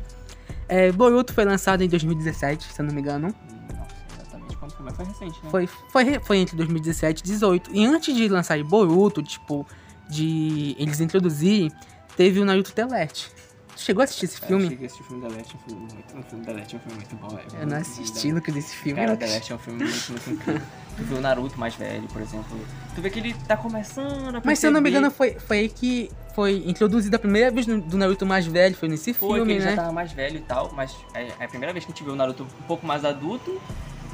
É, 0.68 0.92
Boruto 0.92 1.34
foi 1.34 1.46
lançado 1.46 1.82
em 1.82 1.88
2017, 1.88 2.72
se 2.72 2.80
eu 2.80 2.86
não 2.86 2.94
me 2.94 3.02
engano. 3.02 3.34
Nossa, 3.76 3.96
exatamente 4.22 4.58
quando 4.58 4.72
foi, 4.74 4.86
mas 4.86 4.96
foi 4.96 5.06
recente, 5.06 5.40
né? 5.44 5.50
Foi, 5.50 5.68
foi, 5.68 6.20
foi 6.20 6.38
entre 6.38 6.56
2017 6.58 7.20
e 7.20 7.28
2018. 7.28 7.72
E 7.74 7.86
antes 7.86 8.16
de 8.16 8.28
lançar 8.28 8.64
Boruto, 8.64 9.24
tipo, 9.24 9.66
de 10.08 10.76
eles 10.78 11.00
introduzirem, 11.00 11.72
teve 12.16 12.40
o 12.40 12.46
Naruto 12.46 12.72
Telete. 12.74 13.32
Tu 13.82 13.86
chegou 13.86 14.02
a 14.02 14.04
assistir 14.04 14.26
esse 14.26 14.40
Eu 14.44 14.48
filme? 14.48 14.66
achei 14.66 14.78
que 14.78 14.86
esse 14.86 15.02
filme 15.04 15.22
da 15.24 15.28
Leste 15.28 15.56
é 15.56 15.58
um 15.58 15.60
filme 15.68 15.82
muito. 15.82 16.18
Um 16.18 16.24
filme 16.24 16.46
da 16.46 16.52
Leste 16.54 16.76
é 16.76 16.78
um 16.78 16.82
filme 16.82 16.96
muito 16.98 17.16
bom, 17.16 17.30
velho. 17.36 17.48
Eu 17.60 17.66
não 17.68 17.78
assisti, 17.78 18.32
Lucas, 18.32 18.56
esse 18.56 18.76
filme. 18.76 19.00
Cara, 19.02 19.18
The 19.18 19.26
Last 19.26 19.52
é 19.52 19.56
um 19.56 19.58
filme 19.58 19.84
muito, 19.84 20.12
muito 20.12 20.30
incrível. 20.30 20.62
Tu 20.98 21.04
vê 21.04 21.16
o 21.16 21.22
Naruto 21.22 21.60
mais 21.60 21.74
velho, 21.74 22.08
por 22.10 22.22
exemplo. 22.22 22.60
Tu 22.94 23.02
vê 23.02 23.10
que 23.10 23.18
ele 23.18 23.34
tá 23.48 23.58
começando 23.58 24.36
a 24.36 24.42
Mas 24.46 24.60
se 24.60 24.68
eu 24.68 24.72
não 24.72 24.82
me 24.82 24.92
perceber- 24.92 25.00
engano, 25.08 25.12
foi, 25.12 25.40
foi 25.40 25.58
aí 25.62 25.70
que 25.70 26.12
foi 26.36 26.64
introduzido 26.68 27.16
a 27.16 27.20
primeira 27.20 27.50
vez 27.50 27.66
no- 27.66 27.82
do 27.82 27.98
Naruto 27.98 28.24
mais 28.24 28.46
velho, 28.46 28.76
foi 28.76 28.88
nesse 28.88 29.16
Foi 29.16 29.30
que 29.30 29.36
filme, 29.38 29.54
ele 29.54 29.64
né? 29.66 29.72
já 29.72 29.76
tava 29.78 29.92
mais 29.92 30.12
velho 30.12 30.38
e 30.38 30.42
tal, 30.42 30.72
mas 30.74 30.96
é 31.16 31.30
é 31.40 31.46
a 31.46 31.48
primeira 31.48 31.74
vez 31.74 31.84
que 31.84 31.92
a 31.92 31.96
gente 31.96 32.04
vê 32.06 32.12
o 32.12 32.16
Naruto 32.16 32.44
um 32.44 32.64
pouco 32.68 32.86
mais 32.86 33.04
adulto. 33.04 33.60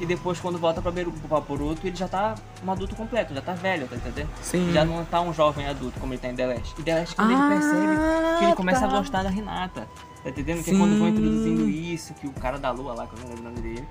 E 0.00 0.06
depois, 0.06 0.38
quando 0.38 0.58
volta 0.58 0.80
pra, 0.80 0.90
Beru, 0.92 1.10
pra 1.10 1.40
Boruto, 1.40 1.86
ele 1.86 1.96
já 1.96 2.06
tá 2.06 2.34
um 2.64 2.70
adulto 2.70 2.94
completo, 2.94 3.34
já 3.34 3.40
tá 3.40 3.52
velho, 3.52 3.88
tá 3.88 3.96
entendendo? 3.96 4.28
Sim. 4.42 4.70
Já 4.72 4.84
não 4.84 5.04
tá 5.04 5.20
um 5.20 5.32
jovem 5.32 5.66
adulto 5.66 5.98
como 5.98 6.12
ele 6.12 6.20
tá 6.20 6.28
em 6.28 6.36
The 6.36 6.46
Last. 6.46 6.74
E 6.78 6.82
The 6.84 6.94
Last, 7.00 7.16
quando 7.16 7.30
Ah, 7.34 7.50
ele 7.50 7.60
percebe 7.60 8.38
que 8.38 8.44
ele 8.44 8.54
começa 8.54 8.80
tá. 8.80 8.86
a 8.86 8.98
gostar 8.98 9.22
da 9.24 9.28
Renata. 9.30 9.88
Tá 10.22 10.30
entendendo? 10.30 10.62
Que 10.62 10.70
é 10.70 10.74
quando 10.78 10.98
vão 10.98 11.08
Sim. 11.08 11.14
introduzindo 11.14 11.68
isso, 11.68 12.14
que 12.14 12.26
o 12.28 12.32
cara 12.32 12.58
da 12.58 12.70
lua 12.70 12.94
lá, 12.94 13.06
que 13.06 13.14
eu 13.14 13.20
não 13.20 13.28
lembro 13.28 13.42
o 13.42 13.44
nome 13.50 13.60
dele, 13.60 13.88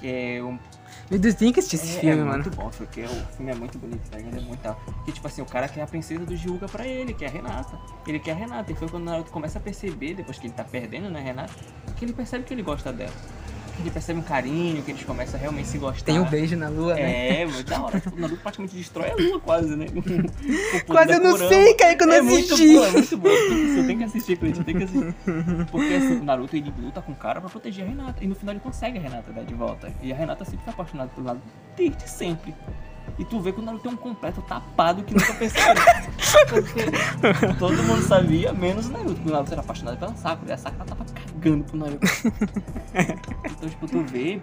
que 0.00 0.06
é 0.08 0.42
um 0.42 0.58
Meu 1.10 1.18
Deus, 1.20 1.34
tem 1.34 1.52
que 1.52 1.60
assistir 1.60 1.76
esse 1.76 1.96
é, 1.98 2.00
filme, 2.00 2.20
é 2.20 2.24
mano. 2.24 2.42
muito 2.42 2.56
bom, 2.56 2.70
porque 2.76 3.02
o 3.02 3.08
filme 3.36 3.52
é 3.52 3.54
muito 3.54 3.78
bonito, 3.78 4.08
tá 4.10 4.16
ligado? 4.18 4.36
É 4.38 4.40
muito 4.40 4.60
tal. 4.60 4.80
Que 5.04 5.12
tipo 5.12 5.26
assim, 5.26 5.42
o 5.42 5.46
cara 5.46 5.68
quer 5.68 5.82
a 5.82 5.86
princesa 5.86 6.24
do 6.24 6.34
Hyuga 6.34 6.66
pra 6.66 6.86
ele, 6.86 7.14
que 7.14 7.24
é 7.24 7.28
a 7.28 7.30
Renata. 7.30 7.78
Ele 8.06 8.18
quer 8.18 8.32
a 8.32 8.34
Renata. 8.34 8.72
E 8.72 8.74
foi 8.74 8.88
quando 8.88 9.02
o 9.02 9.06
Naruto 9.06 9.30
começa 9.30 9.58
a 9.58 9.62
perceber, 9.62 10.14
depois 10.14 10.38
que 10.38 10.46
ele 10.48 10.54
tá 10.54 10.64
perdendo, 10.64 11.10
né, 11.10 11.20
Renata, 11.20 11.52
que 11.96 12.04
ele 12.04 12.12
percebe 12.12 12.44
que 12.44 12.52
ele 12.54 12.62
gosta 12.62 12.92
dela. 12.92 13.12
Que 13.74 13.82
ele 13.82 13.90
percebe 13.90 14.20
um 14.20 14.22
carinho, 14.22 14.82
que 14.82 14.92
eles 14.92 15.02
começam 15.02 15.34
a 15.36 15.40
realmente 15.40 15.66
se 15.68 15.78
gostar. 15.78 16.04
Tem 16.04 16.20
um 16.20 16.24
beijo 16.24 16.56
na 16.56 16.68
lua, 16.68 16.94
né? 16.94 17.40
É, 17.40 17.46
muito 17.46 17.68
da 17.68 17.82
hora. 17.82 17.98
Tipo, 18.00 18.16
o 18.16 18.20
Naruto 18.20 18.40
praticamente 18.40 18.76
destrói 18.76 19.10
a 19.10 19.14
lua 19.16 19.40
quase, 19.40 19.74
né? 19.74 19.86
Quase 20.86 21.12
eu 21.12 21.20
não 21.20 21.32
Kurama. 21.32 21.48
sei, 21.48 21.74
cara, 21.74 21.96
que 21.96 22.02
eu 22.02 22.06
não 22.06 22.14
é 22.14 22.22
muito 22.22 22.54
assisti. 22.54 22.76
bom, 22.76 22.84
é 22.84 22.90
muito 22.92 23.16
bom. 23.16 23.28
Você 23.28 23.86
tem 23.86 23.98
que 23.98 24.04
assistir, 24.04 24.36
Cleiton, 24.36 24.62
tem 24.62 24.76
que 24.76 24.84
assistir. 24.84 25.14
Porque 25.70 25.94
assim, 25.94 26.20
o 26.20 26.24
Naruto 26.24 26.56
ele 26.56 26.72
luta 26.80 27.02
com 27.02 27.12
o 27.12 27.16
cara 27.16 27.40
pra 27.40 27.50
proteger 27.50 27.84
a 27.84 27.88
Renata. 27.88 28.22
E 28.24 28.26
no 28.28 28.34
final 28.34 28.54
ele 28.54 28.60
consegue 28.60 28.98
a 28.98 29.00
Renata 29.00 29.32
né, 29.32 29.42
de 29.42 29.54
volta. 29.54 29.92
E 30.02 30.12
a 30.12 30.16
Renata 30.16 30.44
sempre 30.44 30.64
foi 30.64 30.72
apaixonada 30.72 31.10
pelo 31.14 31.26
Naruto 31.26 31.44
desde 31.76 32.08
sempre. 32.08 32.54
E 33.18 33.24
tu 33.24 33.38
vê 33.40 33.52
que 33.52 33.60
o 33.60 33.62
Naruto 33.62 33.88
é 33.88 33.92
um 33.92 33.96
completo 33.96 34.42
tapado 34.42 35.02
que 35.04 35.14
nunca 35.14 35.32
percebeu. 35.34 35.74
Porque 36.48 37.54
todo 37.58 37.82
mundo 37.84 38.02
sabia, 38.02 38.52
menos 38.52 38.86
o 38.88 38.92
Naruto. 38.92 39.20
O 39.28 39.30
Naruto 39.30 39.52
era 39.52 39.60
apaixonado 39.60 39.96
pela 39.98 40.14
Sakura. 40.16 40.50
E 40.50 40.52
a 40.54 40.56
Sakura 40.58 40.84
tava 40.84 41.04
cagando 41.04 41.64
pro 41.64 41.76
Naruto. 41.76 42.06
Então, 42.92 43.68
tipo, 43.68 43.86
tu 43.86 44.02
vê 44.04 44.40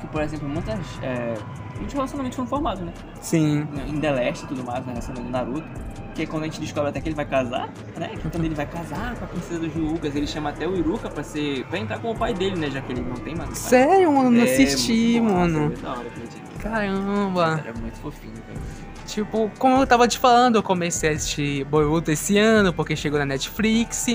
que, 0.00 0.06
por 0.08 0.22
exemplo, 0.22 0.48
muitas. 0.48 0.78
é, 1.02 1.34
muitos 1.76 1.92
relacionamentos 1.94 2.36
foram 2.36 2.48
formados, 2.48 2.82
né? 2.84 2.92
Sim. 3.20 3.66
Em 3.88 4.00
The 4.00 4.10
Last 4.12 4.44
e 4.44 4.48
tudo 4.48 4.64
mais, 4.64 4.80
né? 4.86 4.92
Relacionamento 4.92 5.26
do 5.26 5.32
Naruto. 5.32 5.92
Que 6.14 6.24
é 6.24 6.26
quando 6.26 6.42
a 6.42 6.46
gente 6.46 6.60
descobre 6.60 6.90
até 6.90 7.00
que 7.00 7.08
ele 7.08 7.16
vai 7.16 7.24
casar, 7.24 7.70
né? 7.96 8.08
Que 8.08 8.28
quando 8.28 8.44
ele 8.44 8.54
vai 8.54 8.66
casar 8.66 9.14
com 9.16 9.24
a 9.24 9.28
princesa 9.28 9.58
dos 9.60 9.74
Yugas, 9.74 10.14
ele 10.14 10.26
chama 10.26 10.50
até 10.50 10.68
o 10.68 10.76
Iruka 10.76 11.08
pra 11.08 11.24
ser. 11.24 11.64
pra 11.66 11.78
entrar 11.78 11.98
com 12.00 12.10
o 12.10 12.14
pai 12.16 12.34
dele, 12.34 12.54
né? 12.60 12.70
Já 12.70 12.82
que 12.82 12.92
ele 12.92 13.00
não 13.00 13.14
tem 13.16 13.34
mais. 13.34 13.56
Sério, 13.56 14.12
mano, 14.12 14.30
não 14.30 14.40
É, 14.40 14.44
assisti, 14.44 15.18
muito 15.20 15.34
massa, 15.34 15.48
mano. 15.58 15.72
é 15.72 15.76
da 15.76 15.90
hora, 15.90 16.00
acredito. 16.08 16.51
Caramba. 16.62 17.60
Era 17.64 17.74
muito 17.78 17.98
fofinho, 17.98 18.34
velho. 18.46 18.60
Tipo, 19.06 19.50
como 19.58 19.82
eu 19.82 19.86
tava 19.86 20.06
te 20.06 20.18
falando, 20.18 20.56
eu 20.56 20.62
comecei 20.62 21.10
a 21.10 21.12
assistir 21.12 21.64
Boruto 21.64 22.10
esse 22.10 22.38
ano, 22.38 22.72
porque 22.72 22.94
chegou 22.94 23.18
na 23.18 23.26
Netflix. 23.26 24.06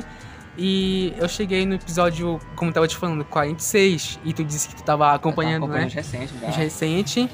E 0.57 1.13
eu 1.17 1.29
cheguei 1.29 1.65
no 1.65 1.75
episódio, 1.75 2.39
como 2.55 2.71
eu 2.71 2.73
tava 2.73 2.88
te 2.88 2.95
falando, 2.95 3.23
46. 3.25 4.19
E 4.23 4.33
tu 4.33 4.43
disse 4.43 4.69
que 4.69 4.75
tu 4.75 4.83
tava 4.83 5.13
acompanhando, 5.13 5.65
Eu 5.65 5.69
tava 5.69 5.81
né? 5.81 5.88
os 5.88 5.93
recentes 5.93 6.39
já. 6.41 6.47
Recente. 6.47 7.29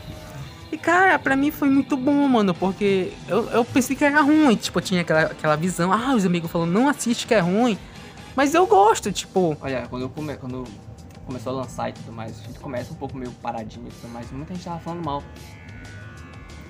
E 0.71 0.77
cara, 0.77 1.19
pra 1.19 1.35
mim 1.35 1.51
foi 1.51 1.69
muito 1.69 1.95
bom, 1.95 2.27
mano, 2.27 2.53
porque 2.53 3.13
eu, 3.27 3.47
eu 3.51 3.63
pensei 3.63 3.95
que 3.95 4.03
era 4.03 4.21
ruim. 4.21 4.55
Tipo, 4.55 4.79
eu 4.79 4.83
tinha 4.83 5.01
aquela, 5.01 5.21
aquela 5.21 5.55
visão, 5.55 5.93
ah, 5.93 6.15
os 6.15 6.25
amigos 6.25 6.51
falando, 6.51 6.71
não 6.71 6.89
assiste 6.89 7.27
que 7.27 7.33
é 7.33 7.39
ruim. 7.39 7.77
Mas 8.35 8.53
eu 8.53 8.65
gosto, 8.65 9.11
tipo. 9.11 9.55
Olha, 9.61 9.85
quando, 9.89 10.01
eu 10.01 10.09
come... 10.09 10.35
quando 10.35 10.65
começou 11.23 11.53
a 11.53 11.61
lançar 11.61 11.89
e 11.89 11.93
tudo 11.93 12.11
mais, 12.11 12.39
a 12.39 12.43
gente 12.47 12.59
começa 12.59 12.91
um 12.93 12.95
pouco 12.95 13.17
meio 13.17 13.31
paradinho 13.33 13.87
e 13.87 13.91
tudo 13.91 14.11
mais, 14.11 14.29
muita 14.31 14.53
gente 14.53 14.63
tava 14.63 14.79
falando 14.79 15.03
mal. 15.05 15.23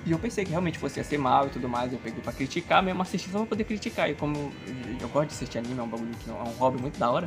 E 0.06 0.12
eu 0.12 0.18
pensei 0.18 0.44
que 0.44 0.50
realmente 0.50 0.78
fosse 0.78 1.00
ia 1.00 1.04
ser 1.04 1.16
mal 1.18 1.46
e 1.46 1.50
tudo 1.50 1.66
mais, 1.68 1.90
eu 1.92 1.98
peguei 1.98 2.20
pra 2.20 2.30
criticar, 2.32 2.82
mesmo 2.82 3.00
assisti 3.00 3.30
só 3.30 3.38
pra 3.38 3.46
poder 3.46 3.64
criticar. 3.64 4.10
E 4.10 4.14
como 4.14 4.36
eu, 4.36 4.52
eu 5.00 5.08
gosto 5.08 5.28
de 5.30 5.34
assistir 5.34 5.58
anime, 5.58 5.78
é 5.78 5.82
um 5.82 5.88
bagulho 5.88 6.12
que 6.22 6.28
é 6.28 6.32
um 6.34 6.52
hobby 6.58 6.78
muito 6.78 6.98
da 6.98 7.10
hora, 7.10 7.26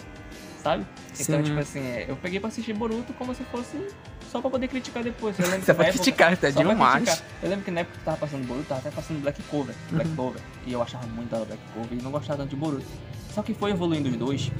sabe? 0.61 0.85
Então, 1.19 1.37
Sim. 1.37 1.43
tipo 1.43 1.57
assim, 1.59 1.79
é, 1.79 2.05
eu 2.07 2.15
peguei 2.17 2.39
pra 2.39 2.49
assistir 2.49 2.73
Boruto 2.73 3.13
como 3.13 3.33
se 3.33 3.43
fosse 3.45 3.87
só 4.31 4.39
pra 4.41 4.51
poder 4.51 4.67
criticar 4.67 5.01
depois. 5.03 5.39
Eu 5.39 5.45
lembro 5.49 5.65
na 5.65 5.73
época- 5.73 5.89
criticar, 5.91 6.37
tá 6.37 6.51
só 6.51 6.61
pra 6.61 6.71
demais. 6.73 7.03
criticar. 7.03 7.27
Eu 7.41 7.49
lembro 7.49 7.65
que 7.65 7.71
na 7.71 7.79
época 7.79 7.97
que 7.97 8.05
tava 8.05 8.17
passando 8.17 8.45
Boruto, 8.47 8.65
tava 8.67 8.81
até 8.81 8.91
passando 8.91 9.21
Black 9.23 9.41
Clover, 9.41 9.73
Black 9.89 10.09
Uhum. 10.11 10.15
Clover. 10.15 10.41
E 10.67 10.71
eu 10.73 10.81
achava 10.83 11.07
muito 11.07 11.31
da 11.31 11.39
Black 11.45 11.61
Clover 11.73 11.97
e 11.97 12.01
não 12.03 12.11
gostava 12.11 12.37
tanto 12.43 12.49
de 12.51 12.55
Boruto. 12.55 12.85
Só 13.33 13.41
que 13.41 13.55
foi 13.55 13.71
evoluindo 13.71 14.07
os 14.07 14.15
dois 14.17 14.51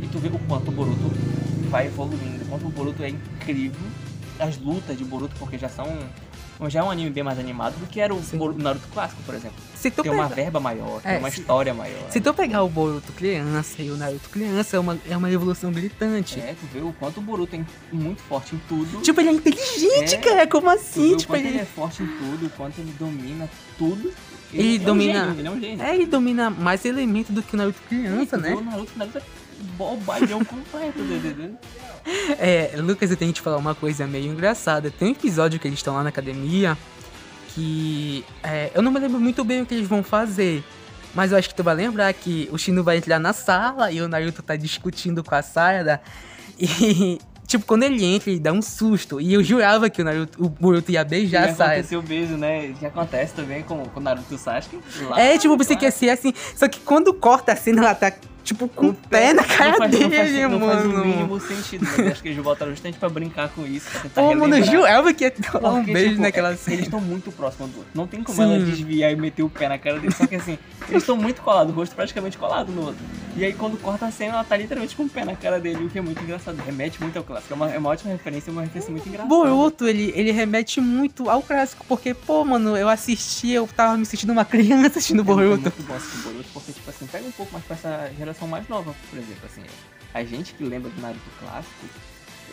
e 0.00 0.08
tu 0.08 0.18
vê 0.18 0.26
o 0.26 0.38
quanto 0.48 0.70
o 0.70 0.72
Boruto 0.72 1.08
vai 1.70 1.86
evoluindo, 1.86 2.44
o 2.44 2.48
quanto 2.48 2.66
o 2.66 2.70
Boruto 2.70 3.02
é 3.02 3.08
incrível. 3.10 3.80
As 4.38 4.56
lutas 4.58 4.96
de 4.98 5.04
Boruto, 5.04 5.34
porque 5.38 5.56
já 5.58 5.68
são. 5.68 5.86
Já 6.68 6.80
é 6.80 6.82
um 6.82 6.90
anime 6.90 7.08
bem 7.08 7.22
mais 7.22 7.38
animado 7.38 7.72
do 7.80 7.86
que 7.86 7.98
era 8.00 8.12
o 8.14 8.22
Sim. 8.22 8.38
Naruto 8.58 8.86
clássico, 8.92 9.22
por 9.22 9.34
exemplo. 9.34 9.56
Tem 9.82 10.12
uma 10.12 10.24
pega- 10.24 10.34
verba 10.34 10.60
maior, 10.60 11.00
tem 11.00 11.12
É, 11.14 11.18
uma 11.18 11.30
se- 11.30 11.40
história 11.40 11.72
maior. 11.72 12.10
se 12.10 12.20
tu 12.20 12.34
pegar 12.34 12.62
o 12.62 12.68
Boruto 12.68 13.14
criança 13.14 13.82
e 13.82 13.90
o 13.90 13.96
Naruto 13.96 14.28
criança, 14.28 14.76
é 14.76 14.80
uma, 14.80 14.98
é 15.08 15.16
uma 15.16 15.30
evolução 15.30 15.72
gritante. 15.72 16.38
É, 16.38 16.54
tu 16.60 16.66
vê 16.70 16.80
o 16.80 16.92
quanto 16.98 17.16
o 17.18 17.22
Boruto 17.22 17.56
é 17.56 17.64
muito 17.90 18.20
forte 18.24 18.54
em 18.54 18.60
tudo. 18.68 19.00
Tipo, 19.00 19.20
ele 19.22 19.30
é 19.30 19.32
inteligente, 19.32 20.16
É. 20.16 20.18
cara. 20.18 20.46
Como 20.46 20.68
assim? 20.68 21.14
o 21.14 21.16
Tipo, 21.16 21.32
quanto 21.32 21.40
ele... 21.40 21.48
ele. 21.48 21.58
é 21.60 21.64
forte 21.64 22.02
em 22.02 22.06
tudo, 22.06 22.44
o 22.46 22.50
quanto 22.50 22.78
ele 22.78 22.92
domina 22.98 23.48
tudo. 23.78 24.12
Ele 24.52 24.76
é 24.76 24.80
um 24.80 24.84
domina- 24.84 25.20
gênio, 25.24 25.38
ele 25.40 25.48
é 25.48 25.50
um 25.50 25.60
gênio. 25.60 25.82
É, 25.82 25.94
ele 25.94 26.06
domina 26.06 26.50
mais 26.50 26.84
elementos 26.84 27.34
do 27.34 27.42
que 27.42 27.54
o 27.54 27.56
Naruto 27.56 27.80
criança, 27.88 28.36
né? 28.36 28.54
O 28.54 28.60
Naruto, 28.60 28.92
o 28.94 28.98
Naruto 28.98 29.16
é 29.16 29.22
bobalhão 29.76 30.44
completo, 30.44 30.98
entendeu? 31.00 31.54
É, 32.38 32.72
Lucas, 32.76 33.10
eu 33.10 33.16
tenho 33.16 33.32
que 33.32 33.40
te 33.40 33.42
falar 33.44 33.56
uma 33.56 33.74
coisa 33.74 34.06
meio 34.06 34.26
engraçada. 34.32 34.90
Tem 34.90 35.08
um 35.08 35.12
episódio 35.12 35.58
que 35.60 35.68
eles 35.68 35.78
estão 35.78 35.94
lá 35.94 36.02
na 36.02 36.08
academia 36.08 36.76
que. 37.54 38.24
é, 38.42 38.70
eu 38.74 38.82
não 38.82 38.90
me 38.92 38.98
lembro 39.00 39.20
muito 39.20 39.44
bem 39.44 39.62
o 39.62 39.66
que 39.66 39.74
eles 39.74 39.88
vão 39.88 40.02
fazer. 40.02 40.62
Mas 41.14 41.32
eu 41.32 41.38
acho 41.38 41.48
que 41.48 41.54
tu 41.54 41.64
vai 41.64 41.74
lembrar 41.74 42.12
que 42.12 42.48
o 42.52 42.58
Shino 42.58 42.84
vai 42.84 42.96
entrar 42.96 43.18
na 43.18 43.32
sala 43.32 43.90
e 43.90 44.00
o 44.00 44.06
Naruto 44.08 44.42
tá 44.42 44.54
discutindo 44.54 45.24
com 45.24 45.34
a 45.34 45.42
Sayada. 45.42 46.00
E, 46.56 47.18
tipo, 47.48 47.66
quando 47.66 47.82
ele 47.82 48.04
entra, 48.04 48.30
ele 48.30 48.38
dá 48.38 48.52
um 48.52 48.62
susto. 48.62 49.20
E 49.20 49.34
eu 49.34 49.42
jurava 49.42 49.90
que 49.90 50.00
o 50.00 50.04
Naruto, 50.04 50.44
o 50.44 50.48
Boruto 50.48 50.92
ia 50.92 51.02
beijar 51.02 51.46
Já 51.46 51.50
a 51.50 51.54
Sayada. 51.54 51.72
aconteceu 51.74 51.98
o 51.98 52.02
beijo, 52.02 52.36
né? 52.36 52.72
Que 52.78 52.86
acontece 52.86 53.34
também 53.34 53.64
com, 53.64 53.82
com 53.86 53.98
o 53.98 54.02
Naruto 54.02 54.32
e 54.32 54.36
o 54.36 54.38
Sasuke. 54.38 54.78
lá 55.08 55.20
É, 55.20 55.36
tipo, 55.36 55.52
eu 55.52 55.58
pensei 55.58 55.74
lá. 55.74 55.80
que 55.80 55.84
ia 55.86 55.90
ser 55.90 56.10
assim. 56.10 56.32
Só 56.54 56.68
que 56.68 56.78
quando 56.78 57.12
corta 57.12 57.52
a 57.54 57.56
cena, 57.56 57.82
ela 57.82 57.94
tá, 57.96 58.12
tipo, 58.44 58.68
com 58.68 58.88
o 58.88 58.94
pé 58.94 59.32
na 59.32 59.44
cara 59.44 59.76
faz, 59.76 59.90
dele, 59.90 60.04
não 60.04 60.10
faz, 60.10 60.32
não 60.50 60.60
faz 60.60 60.84
o 60.84 60.88
mano. 60.88 61.04
mínimo 61.04 61.40
sentido. 61.40 61.84
Mas 61.86 61.98
eu 61.98 62.08
acho 62.08 62.22
que 62.22 62.28
eles 62.28 62.42
botaram 62.42 62.70
justamente 62.72 62.98
pra 62.98 63.08
brincar 63.08 63.48
com 63.50 63.66
isso. 63.66 63.88
Pra 63.90 64.22
Pô, 64.22 64.34
mano, 64.34 64.44
eu 64.56 64.62
relembrar. 64.62 64.72
jurava 64.74 65.14
que 65.14 65.24
ia 65.24 65.32
dar 65.60 65.70
um 65.72 65.84
beijo 65.84 66.10
tipo, 66.10 66.22
naquela 66.22 66.52
é- 66.52 66.56
cena. 66.56 66.74
Eles 66.76 66.86
estão 66.86 67.00
muito 67.00 67.30
próximos 67.32 67.70
do 67.70 67.76
outro. 67.78 67.90
Não 67.94 68.06
tem 68.06 68.22
como 68.22 68.36
Sim. 68.36 68.42
ela 68.44 68.58
desviar 68.64 69.12
e 69.12 69.16
meter 69.16 69.42
o 69.42 69.48
pé 69.48 69.68
na 69.68 69.78
cara 69.78 69.98
dele. 69.98 70.14
Só 70.14 70.26
que 70.26 70.34
assim, 70.36 70.58
eles 70.88 71.02
estão 71.02 71.16
muito 71.16 71.40
colados, 71.42 71.72
o 71.72 71.76
rosto 71.76 71.94
praticamente 71.94 72.36
colado 72.38 72.70
no 72.72 72.86
outro. 72.86 73.00
E 73.36 73.44
aí 73.44 73.52
quando 73.52 73.76
corta 73.80 74.06
a 74.06 74.10
cena, 74.10 74.34
ela 74.34 74.44
tá 74.44 74.56
literalmente 74.56 74.96
com 74.96 75.04
o 75.04 75.08
pé 75.08 75.24
na 75.24 75.36
cara 75.36 75.60
dele, 75.60 75.84
o 75.84 75.88
que 75.88 75.98
é 75.98 76.02
muito 76.02 76.22
engraçado. 76.22 76.56
Remete 76.64 77.00
muito 77.00 77.16
ao 77.16 77.22
clássico. 77.24 77.52
É 77.52 77.56
uma, 77.56 77.70
é 77.72 77.78
uma 77.78 77.88
ótima 77.90 78.10
referência, 78.12 78.52
uma 78.52 78.62
referência 78.62 78.90
muito 78.90 79.08
engraçada. 79.08 79.28
Boruto, 79.28 79.86
ele, 79.86 80.12
ele 80.16 80.30
remete 80.32 80.80
muito 80.80 81.30
ao 81.30 81.40
clássico, 81.42 81.84
porque, 81.88 82.12
pô, 82.14 82.44
mano, 82.44 82.76
eu 82.76 82.88
assisti, 82.88 83.50
eu 83.52 83.66
tava 83.68 83.96
me 83.96 84.04
sentindo 84.04 84.32
uma 84.32 84.44
criança 84.44 84.98
assistindo 84.98 85.20
É 85.20 85.24
Boruto. 85.24 85.60
muito 85.62 85.82
bom 85.82 85.94
assistir 85.94 86.18
Boruto, 86.18 86.48
porque, 86.52 86.72
tipo 86.72 86.90
assim, 86.90 87.06
pega 87.06 87.26
um 87.26 87.30
pouco 87.30 87.52
mais 87.52 87.64
pra 87.64 87.76
essa 87.76 88.10
geração 88.18 88.29
mais 88.48 88.68
nova, 88.68 88.94
por 89.08 89.18
exemplo, 89.18 89.46
assim. 89.46 89.62
A 90.12 90.24
gente 90.24 90.54
que 90.54 90.64
lembra 90.64 90.90
do 90.90 91.00
Naruto 91.00 91.30
clássico, 91.38 91.86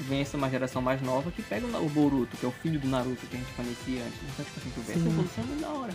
vem 0.02 0.22
essa 0.22 0.38
uma 0.38 0.50
geração 0.50 0.82
mais 0.82 1.02
nova 1.02 1.32
que 1.32 1.42
pega 1.42 1.66
o 1.66 1.90
Boruto, 1.90 2.38
que 2.38 2.46
é 2.46 2.50
o 2.50 2.52
filho 2.52 2.80
do 2.80 2.88
Naruto 2.88 3.26
que 3.26 3.36
a 3.36 3.40
gente 3.40 3.52
conhecia 3.54 4.04
antes. 4.04 4.20
Então, 4.24 4.46
tipo 4.46 4.60
assim, 4.60 4.72
tu 4.76 4.82
vê 4.82 4.92
essa 4.94 5.02
Sim. 5.02 5.10
evolução 5.10 5.44
muito 5.44 5.62
da 5.62 5.70
hora. 5.70 5.94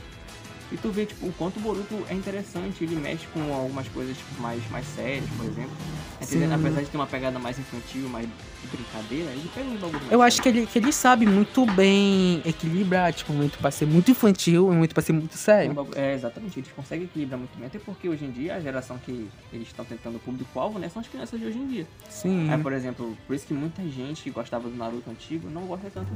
E 0.70 0.76
tu 0.76 0.90
vê, 0.90 1.06
tipo, 1.06 1.26
o 1.26 1.32
quanto 1.32 1.58
o 1.58 1.60
Boruto 1.60 2.04
é 2.08 2.14
interessante, 2.14 2.84
ele 2.84 2.96
mexe 2.96 3.26
com 3.28 3.52
algumas 3.52 3.88
coisas, 3.88 4.16
tipo, 4.16 4.40
mais, 4.40 4.62
mais 4.70 4.86
sérias, 4.86 5.28
por 5.36 5.46
exemplo. 5.46 5.72
Entendeu? 6.20 6.54
Apesar 6.54 6.80
de 6.82 6.86
ter 6.88 6.96
uma 6.96 7.06
pegada 7.06 7.38
mais 7.38 7.58
infantil, 7.58 8.08
mais 8.08 8.26
de 8.26 8.66
brincadeira, 8.68 9.30
ele 9.32 9.50
pega 9.54 9.68
um 9.68 9.76
bagulho 9.76 10.00
Eu 10.10 10.22
acho 10.22 10.40
que 10.40 10.48
ele, 10.48 10.66
que 10.66 10.78
ele 10.78 10.92
sabe 10.92 11.26
muito 11.26 11.66
bem 11.66 12.40
equilibrar, 12.44 13.12
tipo, 13.12 13.32
muito 13.32 13.58
pra 13.58 13.70
ser 13.70 13.86
muito 13.86 14.10
infantil 14.10 14.72
e 14.72 14.76
muito 14.76 14.94
pra 14.94 15.02
ser 15.02 15.12
muito 15.12 15.34
É, 15.34 15.38
sério. 15.38 15.88
É, 15.94 16.14
exatamente, 16.14 16.60
eles 16.60 16.70
conseguem 16.72 17.04
equilibrar 17.04 17.38
muito 17.38 17.56
bem, 17.58 17.66
até 17.66 17.78
porque 17.78 18.08
hoje 18.08 18.24
em 18.24 18.30
dia 18.30 18.54
a 18.54 18.60
geração 18.60 18.98
que 18.98 19.28
eles 19.52 19.66
estão 19.66 19.84
tentando 19.84 20.16
o 20.16 20.20
público-alvo, 20.20 20.78
né, 20.78 20.88
são 20.88 21.00
as 21.00 21.08
crianças 21.08 21.38
de 21.38 21.46
hoje 21.46 21.58
em 21.58 21.66
dia. 21.66 21.86
Sim. 22.08 22.50
Aí, 22.50 22.62
por 22.62 22.72
exemplo, 22.72 23.16
por 23.26 23.34
isso 23.34 23.46
que 23.46 23.54
muita 23.54 23.82
gente 23.82 24.22
que 24.22 24.30
gostava 24.30 24.68
do 24.68 24.76
Naruto 24.76 25.10
antigo 25.10 25.50
não 25.50 25.62
gosta 25.62 25.90
tanto. 25.90 26.12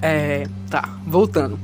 É, 0.00 0.44
tá, 0.70 0.82
voltando. 1.06 1.58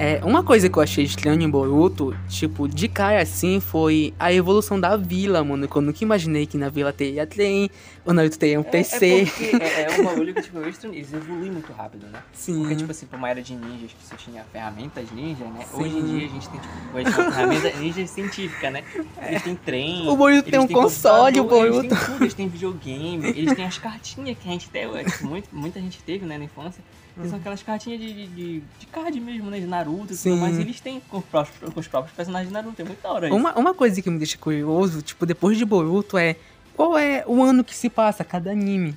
É, 0.00 0.20
uma 0.22 0.44
coisa 0.44 0.68
que 0.68 0.78
eu 0.78 0.82
achei 0.82 1.02
estranha 1.02 1.44
em 1.44 1.50
Boruto, 1.50 2.16
tipo, 2.28 2.68
de 2.68 2.86
cara 2.86 3.20
assim, 3.20 3.58
foi 3.58 4.14
a 4.16 4.32
evolução 4.32 4.78
da 4.78 4.96
vila, 4.96 5.42
mano. 5.42 5.66
Que 5.66 5.74
eu 5.74 5.82
nunca 5.82 6.04
imaginei 6.04 6.46
que 6.46 6.56
na 6.56 6.68
vila 6.68 6.92
teria 6.92 7.26
trem, 7.26 7.68
o 8.08 8.14
Naruto 8.14 8.38
teria 8.38 8.58
um 8.58 8.62
PC. 8.62 9.06
É, 9.06 9.20
é 9.20 9.26
porque 9.26 9.44
é, 9.44 9.82
é 9.82 10.00
um 10.00 10.04
bagulho 10.08 10.34
que, 10.34 10.40
tipo, 10.40 10.56
eu 10.56 10.68
estranho, 10.70 10.94
eles 10.94 11.12
evoluem 11.12 11.50
muito 11.50 11.70
rápido, 11.74 12.06
né? 12.06 12.22
Sim. 12.32 12.60
Porque, 12.60 12.76
tipo 12.76 12.90
assim, 12.90 13.04
pra 13.04 13.18
uma 13.18 13.28
era 13.28 13.42
de 13.42 13.54
ninjas 13.54 13.92
que 13.92 14.02
você 14.02 14.16
tinha 14.16 14.42
ferramentas 14.44 15.10
ninja, 15.12 15.44
né? 15.44 15.66
Sim. 15.70 15.82
Hoje 15.82 15.98
em 15.98 16.06
dia 16.06 16.26
a 16.26 16.30
gente 16.30 16.48
tem, 16.48 16.58
tipo, 16.58 16.94
tem 16.94 17.12
ferramenta 17.12 17.70
ninja 17.78 18.06
científica, 18.06 18.70
né? 18.70 18.82
Eles 19.20 19.42
têm 19.42 19.54
trem. 19.54 20.08
O 20.08 20.16
Boruto 20.16 20.50
tem 20.50 20.58
um 20.58 20.66
console, 20.66 21.38
o 21.38 21.44
Boruto. 21.44 21.80
Eles 21.84 21.88
têm 21.90 22.06
tudo, 22.06 22.24
eles 22.24 22.34
têm 22.34 22.48
videogame, 22.48 23.28
eles 23.28 23.54
têm 23.54 23.66
as 23.66 23.76
cartinhas 23.76 24.38
que 24.38 24.48
a 24.48 24.52
gente 24.52 24.70
tem, 24.70 24.88
tipo, 25.04 25.26
muito, 25.26 25.48
muita 25.52 25.78
gente 25.78 26.02
teve, 26.02 26.24
né, 26.24 26.38
na 26.38 26.44
infância. 26.44 26.82
Que 27.20 27.28
são 27.28 27.38
aquelas 27.38 27.62
cartinhas 27.64 28.00
de, 28.00 28.12
de, 28.12 28.26
de, 28.28 28.62
de 28.78 28.86
card 28.86 29.20
mesmo, 29.20 29.50
né? 29.50 29.58
De 29.58 29.66
Naruto 29.66 30.14
e 30.14 30.16
tudo 30.16 30.36
mais. 30.36 30.56
E 30.56 30.60
eles 30.60 30.80
têm 30.80 31.02
com 31.10 31.18
os 31.18 31.24
próprios, 31.24 31.74
com 31.74 31.80
os 31.80 31.88
próprios 31.88 32.16
personagens 32.16 32.48
de 32.48 32.54
Naruto. 32.54 32.80
É 32.80 32.84
muito 32.84 33.02
da 33.02 33.10
hora 33.10 33.26
isso. 33.26 33.36
Uma, 33.36 33.58
uma 33.58 33.74
coisa 33.74 34.00
que 34.00 34.08
me 34.08 34.18
deixa 34.18 34.38
curioso, 34.38 35.02
tipo, 35.02 35.26
depois 35.26 35.58
de 35.58 35.64
Boruto, 35.64 36.16
é 36.16 36.36
qual 36.78 36.96
é 36.96 37.24
o 37.26 37.42
ano 37.42 37.64
que 37.64 37.74
se 37.74 37.90
passa 37.90 38.22
cada 38.22 38.52
anime? 38.52 38.94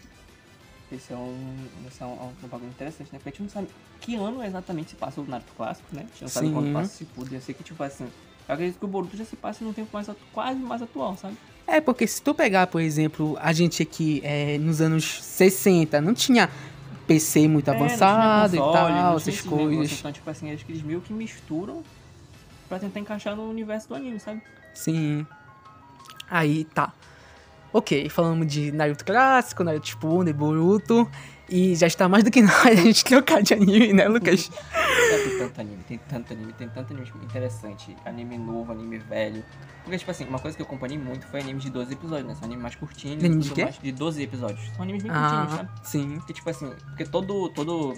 Esse 0.92 1.14
é 1.14 1.16
um, 1.16 1.58
esse 1.88 2.04
é 2.04 2.06
um, 2.06 2.32
um 2.44 2.48
bagulho 2.48 2.70
interessante, 2.70 3.10
né? 3.12 3.18
Porque 3.18 3.30
a 3.30 3.32
gente 3.32 3.42
não 3.42 3.50
sabe 3.50 3.70
que 4.00 4.16
ano 4.16 4.44
exatamente 4.44 4.92
se 4.92 4.96
passa 4.96 5.20
o 5.20 5.26
Naruto 5.26 5.52
clássico, 5.58 5.88
né? 5.92 6.02
A 6.02 6.06
gente 6.06 6.22
não 6.22 6.30
sabe 6.30 6.48
Sim. 6.48 6.54
quando 6.54 6.74
passa 6.74 6.98
Shippuden. 7.00 7.34
Eu 7.34 7.42
sei 7.42 7.56
que, 7.56 7.64
tipo 7.64 7.82
assim, 7.82 8.04
eu 8.48 8.54
acredito 8.54 8.78
que 8.78 8.86
o 8.86 8.88
Boruto 8.88 9.18
já 9.18 9.26
se 9.26 9.36
passa 9.36 9.66
num 9.66 9.74
tempo 9.74 9.90
mais 9.92 10.08
quase 10.32 10.60
mais 10.60 10.80
atual, 10.84 11.18
sabe? 11.18 11.36
É, 11.66 11.82
porque 11.82 12.06
se 12.06 12.22
tu 12.22 12.36
pegar, 12.36 12.68
por 12.68 12.82
exemplo, 12.82 13.36
a 13.42 13.52
gente 13.52 13.82
aqui 13.82 14.22
é, 14.24 14.60
nos 14.60 14.80
anos 14.80 15.24
60, 15.24 16.00
não 16.02 16.14
tinha 16.14 16.52
PC 17.08 17.48
muito 17.48 17.72
É, 17.72 17.76
avançado 17.76 18.58
console, 18.58 18.70
e 18.70 18.74
tal, 18.94 19.18
essas 19.18 19.42
coisas. 19.42 19.92
Então, 20.00 20.12
tipo 20.12 20.30
assim, 20.30 20.52
acho 20.54 20.64
que 20.64 20.72
eles 20.72 20.84
meio 20.84 21.02
que 21.02 21.12
misturam 21.14 21.82
pra 22.70 22.78
tentar 22.78 23.00
encaixar 23.00 23.36
no 23.36 23.50
universo 23.50 23.88
do 23.88 23.96
anime, 23.96 24.20
sabe? 24.20 24.40
Sim. 24.72 25.26
Aí, 26.30 26.64
tá. 26.66 26.94
Ok, 27.74 28.10
falamos 28.10 28.48
de 28.48 28.72
Naruto 28.72 29.06
clássico, 29.06 29.64
Naruto 29.64 29.88
Shippuden, 29.88 30.34
Boruto. 30.34 31.10
E 31.50 31.76
já 31.76 31.86
está 31.86 32.08
mais 32.08 32.24
do 32.24 32.32
que 32.32 32.42
na 32.44 32.54
hora 32.60 32.70
a 32.72 32.76
gente 32.76 33.04
trocar 33.04 33.42
de 33.42 33.54
anime, 33.54 33.92
né, 33.94 34.08
Lucas? 34.08 34.50
É, 35.12 35.18
tem 35.28 35.38
tanto 35.40 35.60
anime, 35.60 35.84
tem 35.84 35.98
tanto 36.08 36.32
anime, 36.34 36.54
tem 36.54 36.70
tanto 36.70 36.94
anime 36.94 37.12
interessante. 37.26 37.94
Anime 38.06 38.38
novo, 38.38 38.72
anime 38.72 38.98
velho. 38.98 39.44
Porque, 39.84 39.98
tipo 39.98 40.10
assim, 40.10 40.26
uma 40.26 40.40
coisa 40.40 40.56
que 40.56 40.64
eu 40.64 40.66
acompanhei 40.66 40.98
muito 40.98 41.28
foi 41.28 41.42
animes 41.42 41.64
de 41.64 41.70
12 41.70 41.92
episódios, 41.92 42.28
né? 42.30 42.36
São 42.36 42.46
animes 42.46 42.62
mais 42.64 42.76
curtinhos. 42.76 43.22
Anime 43.22 43.42
de 43.42 43.50
quê? 43.52 43.64
mais, 43.66 43.78
De 43.78 43.92
12 43.92 44.24
episódios. 44.24 44.66
São 44.74 44.84
animes 44.84 45.04
bem 45.04 45.12
curtinhos, 45.12 45.54
Ah, 45.54 45.58
sabe? 45.58 45.70
sim. 45.84 46.18
Que 46.26 46.32
tipo 46.34 46.50
assim, 46.50 46.72
porque 46.86 47.04
todo, 47.04 47.50
todo 47.50 47.94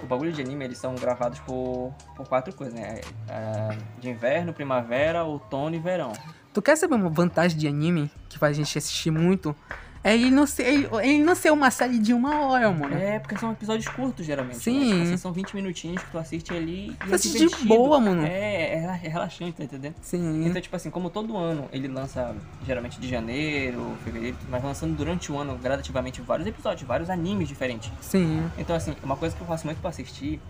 o 0.00 0.06
bagulho 0.06 0.30
de 0.30 0.40
anime, 0.40 0.66
eles 0.66 0.78
são 0.78 0.94
gravados 0.94 1.40
por, 1.40 1.92
por 2.14 2.28
quatro 2.28 2.54
coisas, 2.54 2.78
né? 2.78 3.00
É, 3.28 3.76
de 3.98 4.08
inverno, 4.08 4.52
primavera, 4.52 5.24
outono 5.24 5.74
e 5.74 5.80
verão. 5.80 6.12
Tu 6.56 6.62
quer 6.62 6.74
saber 6.74 6.94
uma 6.94 7.10
vantagem 7.10 7.58
de 7.58 7.68
anime 7.68 8.10
que 8.30 8.38
faz 8.38 8.56
a 8.56 8.62
gente 8.62 8.78
assistir 8.78 9.10
muito? 9.10 9.54
É 10.02 10.14
ele 10.14 10.30
não 10.30 10.46
ser, 10.46 10.62
ele, 10.62 10.88
ele 11.02 11.22
não 11.22 11.34
ser 11.34 11.52
uma 11.52 11.70
série 11.70 11.98
de 11.98 12.14
uma 12.14 12.46
hora, 12.46 12.72
mano. 12.72 12.96
É, 12.96 13.18
porque 13.18 13.36
são 13.36 13.52
episódios 13.52 13.86
curtos, 13.88 14.24
geralmente. 14.24 14.60
Sim. 14.60 14.94
Né? 14.94 15.02
Assim, 15.02 15.16
são 15.18 15.34
20 15.34 15.54
minutinhos 15.54 16.02
que 16.02 16.10
tu 16.10 16.16
assiste 16.16 16.54
ali. 16.54 16.96
E 17.04 17.08
Você 17.08 17.12
é 17.12 17.14
assiste 17.14 17.58
de 17.58 17.64
boa, 17.66 18.00
mano. 18.00 18.24
É, 18.24 18.72
é 18.72 19.00
é 19.04 19.08
relaxante, 19.08 19.52
tá 19.52 19.64
entendendo? 19.64 19.96
Sim. 20.00 20.46
Então, 20.46 20.62
tipo 20.62 20.74
assim, 20.74 20.88
como 20.88 21.10
todo 21.10 21.36
ano 21.36 21.68
ele 21.70 21.88
lança 21.88 22.34
geralmente 22.64 22.98
de 22.98 23.06
janeiro, 23.06 23.94
fevereiro, 24.02 24.38
mas 24.48 24.64
lançando 24.64 24.96
durante 24.96 25.30
o 25.30 25.36
ano 25.36 25.58
gradativamente 25.58 26.22
vários 26.22 26.48
episódios, 26.48 26.88
vários 26.88 27.10
animes 27.10 27.48
diferentes. 27.48 27.92
Sim. 28.00 28.50
Então, 28.56 28.74
assim, 28.74 28.96
uma 29.02 29.16
coisa 29.18 29.36
que 29.36 29.42
eu 29.42 29.46
faço 29.46 29.66
muito 29.66 29.78
pra 29.82 29.90
assistir, 29.90 30.40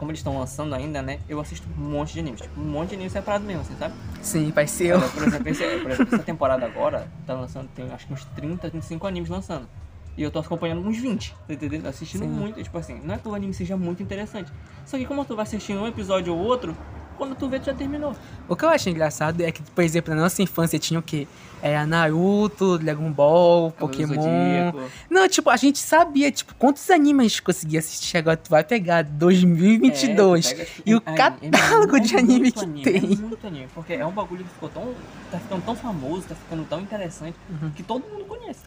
como 0.00 0.10
eles 0.10 0.20
estão 0.20 0.38
lançando 0.38 0.74
ainda, 0.74 1.02
né? 1.02 1.18
Eu 1.28 1.38
assisto 1.38 1.68
um 1.78 1.82
monte 1.90 2.14
de 2.14 2.20
animes, 2.20 2.40
tipo, 2.40 2.58
um 2.58 2.64
monte 2.64 2.88
de 2.88 2.94
anime 2.94 3.10
separado 3.10 3.44
mesmo, 3.44 3.60
assim, 3.60 3.76
sabe? 3.78 3.94
Sim, 4.22 4.50
vai 4.50 4.66
ser 4.66 4.86
eu. 4.86 4.96
Olha, 4.98 5.08
por, 5.10 5.22
exemplo, 5.24 5.48
esse- 5.50 5.62
por 5.82 5.90
exemplo, 5.90 6.14
essa 6.14 6.22
temporada 6.24 6.64
agora 6.64 7.06
tá 7.26 7.34
lançando, 7.34 7.68
tem 7.68 7.86
acho 7.92 8.06
que 8.06 8.12
uns 8.14 8.24
30, 8.24 8.70
35 8.70 9.06
animes 9.06 9.28
lançando. 9.28 9.68
E 10.16 10.22
eu 10.22 10.30
tô 10.30 10.38
acompanhando 10.38 10.80
uns 10.80 10.96
20, 10.96 11.34
tá 11.46 11.52
entendendo? 11.52 11.86
Assistindo 11.86 12.22
Sim. 12.22 12.28
muito, 12.30 12.62
tipo 12.62 12.78
assim, 12.78 12.98
não 13.04 13.14
é 13.14 13.18
que 13.18 13.28
o 13.28 13.34
anime 13.34 13.52
seja 13.52 13.76
muito 13.76 14.02
interessante. 14.02 14.50
Só 14.86 14.96
que 14.96 15.04
como 15.04 15.22
tu 15.24 15.36
vai 15.36 15.42
assistindo 15.42 15.80
um 15.82 15.86
episódio 15.86 16.34
ou 16.34 16.40
outro, 16.42 16.74
quando 17.20 17.34
tu 17.36 17.48
vê, 17.50 17.60
tu 17.60 17.66
já 17.66 17.74
terminou. 17.74 18.14
O 18.48 18.56
que 18.56 18.64
eu 18.64 18.70
acho 18.70 18.88
engraçado 18.88 19.42
é 19.42 19.52
que, 19.52 19.62
por 19.62 19.84
exemplo, 19.84 20.14
na 20.14 20.22
nossa 20.22 20.40
infância 20.40 20.78
tinha 20.78 20.98
o 20.98 21.02
quê? 21.02 21.28
Era 21.62 21.84
Naruto, 21.86 22.78
Dragon 22.78 23.12
Ball, 23.12 23.70
Pokémon. 23.72 24.72
Não, 25.10 25.28
tipo, 25.28 25.50
a 25.50 25.56
gente 25.58 25.78
sabia, 25.78 26.32
tipo, 26.32 26.54
quantos 26.54 26.88
animes 26.88 27.26
a 27.26 27.28
gente 27.28 27.42
conseguia 27.42 27.78
assistir. 27.80 28.16
Agora 28.16 28.38
tu 28.38 28.48
vai 28.48 28.64
pegar 28.64 29.02
2022. 29.04 30.52
É, 30.52 30.54
pega, 30.54 30.70
e 30.86 30.94
o 30.94 31.00
catálogo 31.02 31.96
é 31.96 32.00
de 32.00 32.14
muito 32.14 32.18
anime 32.18 32.52
que 32.52 32.60
anime, 32.60 32.82
tem. 32.82 32.96
É 32.96 33.00
muito 33.16 33.46
anime, 33.46 33.68
porque 33.74 33.92
é 33.92 34.06
um 34.06 34.12
bagulho 34.12 34.42
que 34.42 34.50
ficou 34.50 34.70
tão. 34.70 34.94
tá 35.30 35.38
ficando 35.38 35.62
tão 35.62 35.76
famoso, 35.76 36.22
tá 36.28 36.34
ficando 36.34 36.64
tão 36.64 36.80
interessante, 36.80 37.36
Uhum. 37.50 37.70
que 37.70 37.82
todo 37.82 38.02
mundo 38.08 38.24
conhece. 38.24 38.60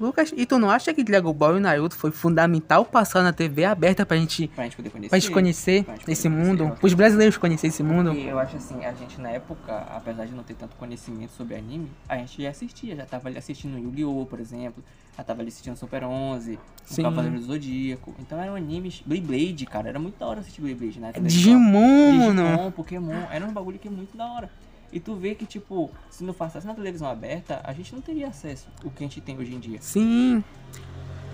Lucas, 0.00 0.32
e 0.34 0.46
tu 0.46 0.58
não 0.58 0.70
acha 0.70 0.94
que 0.94 1.04
Dragon 1.04 1.30
Ball 1.34 1.58
e 1.58 1.60
Naruto 1.60 1.94
foi 1.94 2.10
fundamental 2.10 2.86
passar 2.86 3.22
na 3.22 3.34
TV 3.34 3.66
aberta 3.66 4.06
pra 4.06 4.16
gente, 4.16 4.48
Pra 4.48 4.64
gente 4.64 4.74
poder 4.76 4.88
conhecer. 4.88 5.10
pra 5.10 5.18
gente 5.18 5.30
conhecer 5.30 5.84
pra 5.84 5.92
gente 5.94 6.00
poder 6.04 6.12
esse 6.12 6.28
conhecer, 6.30 6.46
mundo? 6.48 6.76
Os 6.80 6.94
brasileiros 6.94 7.36
conhecer 7.36 7.66
esse 7.66 7.82
mundo? 7.82 8.14
E 8.14 8.26
eu 8.26 8.38
acho 8.38 8.56
assim, 8.56 8.82
a 8.82 8.94
gente 8.94 9.20
na 9.20 9.28
época, 9.30 9.76
apesar 9.94 10.24
de 10.24 10.32
não 10.32 10.42
ter 10.42 10.54
tanto 10.54 10.74
conhecimento 10.76 11.32
sobre 11.32 11.54
anime, 11.54 11.90
a 12.08 12.16
gente 12.16 12.42
já 12.42 12.48
assistia, 12.48 12.96
já 12.96 13.04
tava 13.04 13.28
ali 13.28 13.36
assistindo 13.36 13.76
Yu-Gi-Oh!, 13.78 14.24
por 14.24 14.40
exemplo, 14.40 14.82
já 15.18 15.22
tava 15.22 15.42
ali 15.42 15.48
assistindo 15.48 15.76
Super 15.76 16.02
11, 16.02 16.54
o 16.54 16.58
Sim. 16.94 17.02
Cavaleiro 17.02 17.36
do 17.36 17.42
Zodíaco, 17.42 18.14
então 18.18 18.40
eram 18.40 18.54
animes, 18.56 19.02
Beyblade, 19.04 19.66
cara, 19.66 19.90
era 19.90 19.98
muito 19.98 20.18
da 20.18 20.26
hora 20.26 20.40
assistir 20.40 20.62
Beyblade, 20.62 20.98
né? 20.98 21.12
Digimon, 21.20 22.12
mano. 22.12 22.42
Digimon, 22.42 22.70
Pokémon, 22.70 23.22
era 23.30 23.44
um 23.44 23.52
bagulho 23.52 23.78
que 23.78 23.88
é 23.88 23.90
muito 23.90 24.16
da 24.16 24.26
hora. 24.26 24.50
E 24.92 24.98
tu 24.98 25.14
vê 25.14 25.34
que, 25.34 25.46
tipo, 25.46 25.90
se 26.10 26.24
não 26.24 26.34
passasse 26.34 26.66
na 26.66 26.74
televisão 26.74 27.08
aberta, 27.08 27.60
a 27.64 27.72
gente 27.72 27.94
não 27.94 28.00
teria 28.00 28.28
acesso 28.28 28.66
ao 28.84 28.90
que 28.90 29.04
a 29.04 29.06
gente 29.06 29.20
tem 29.20 29.38
hoje 29.38 29.54
em 29.54 29.60
dia. 29.60 29.78
Sim. 29.80 30.42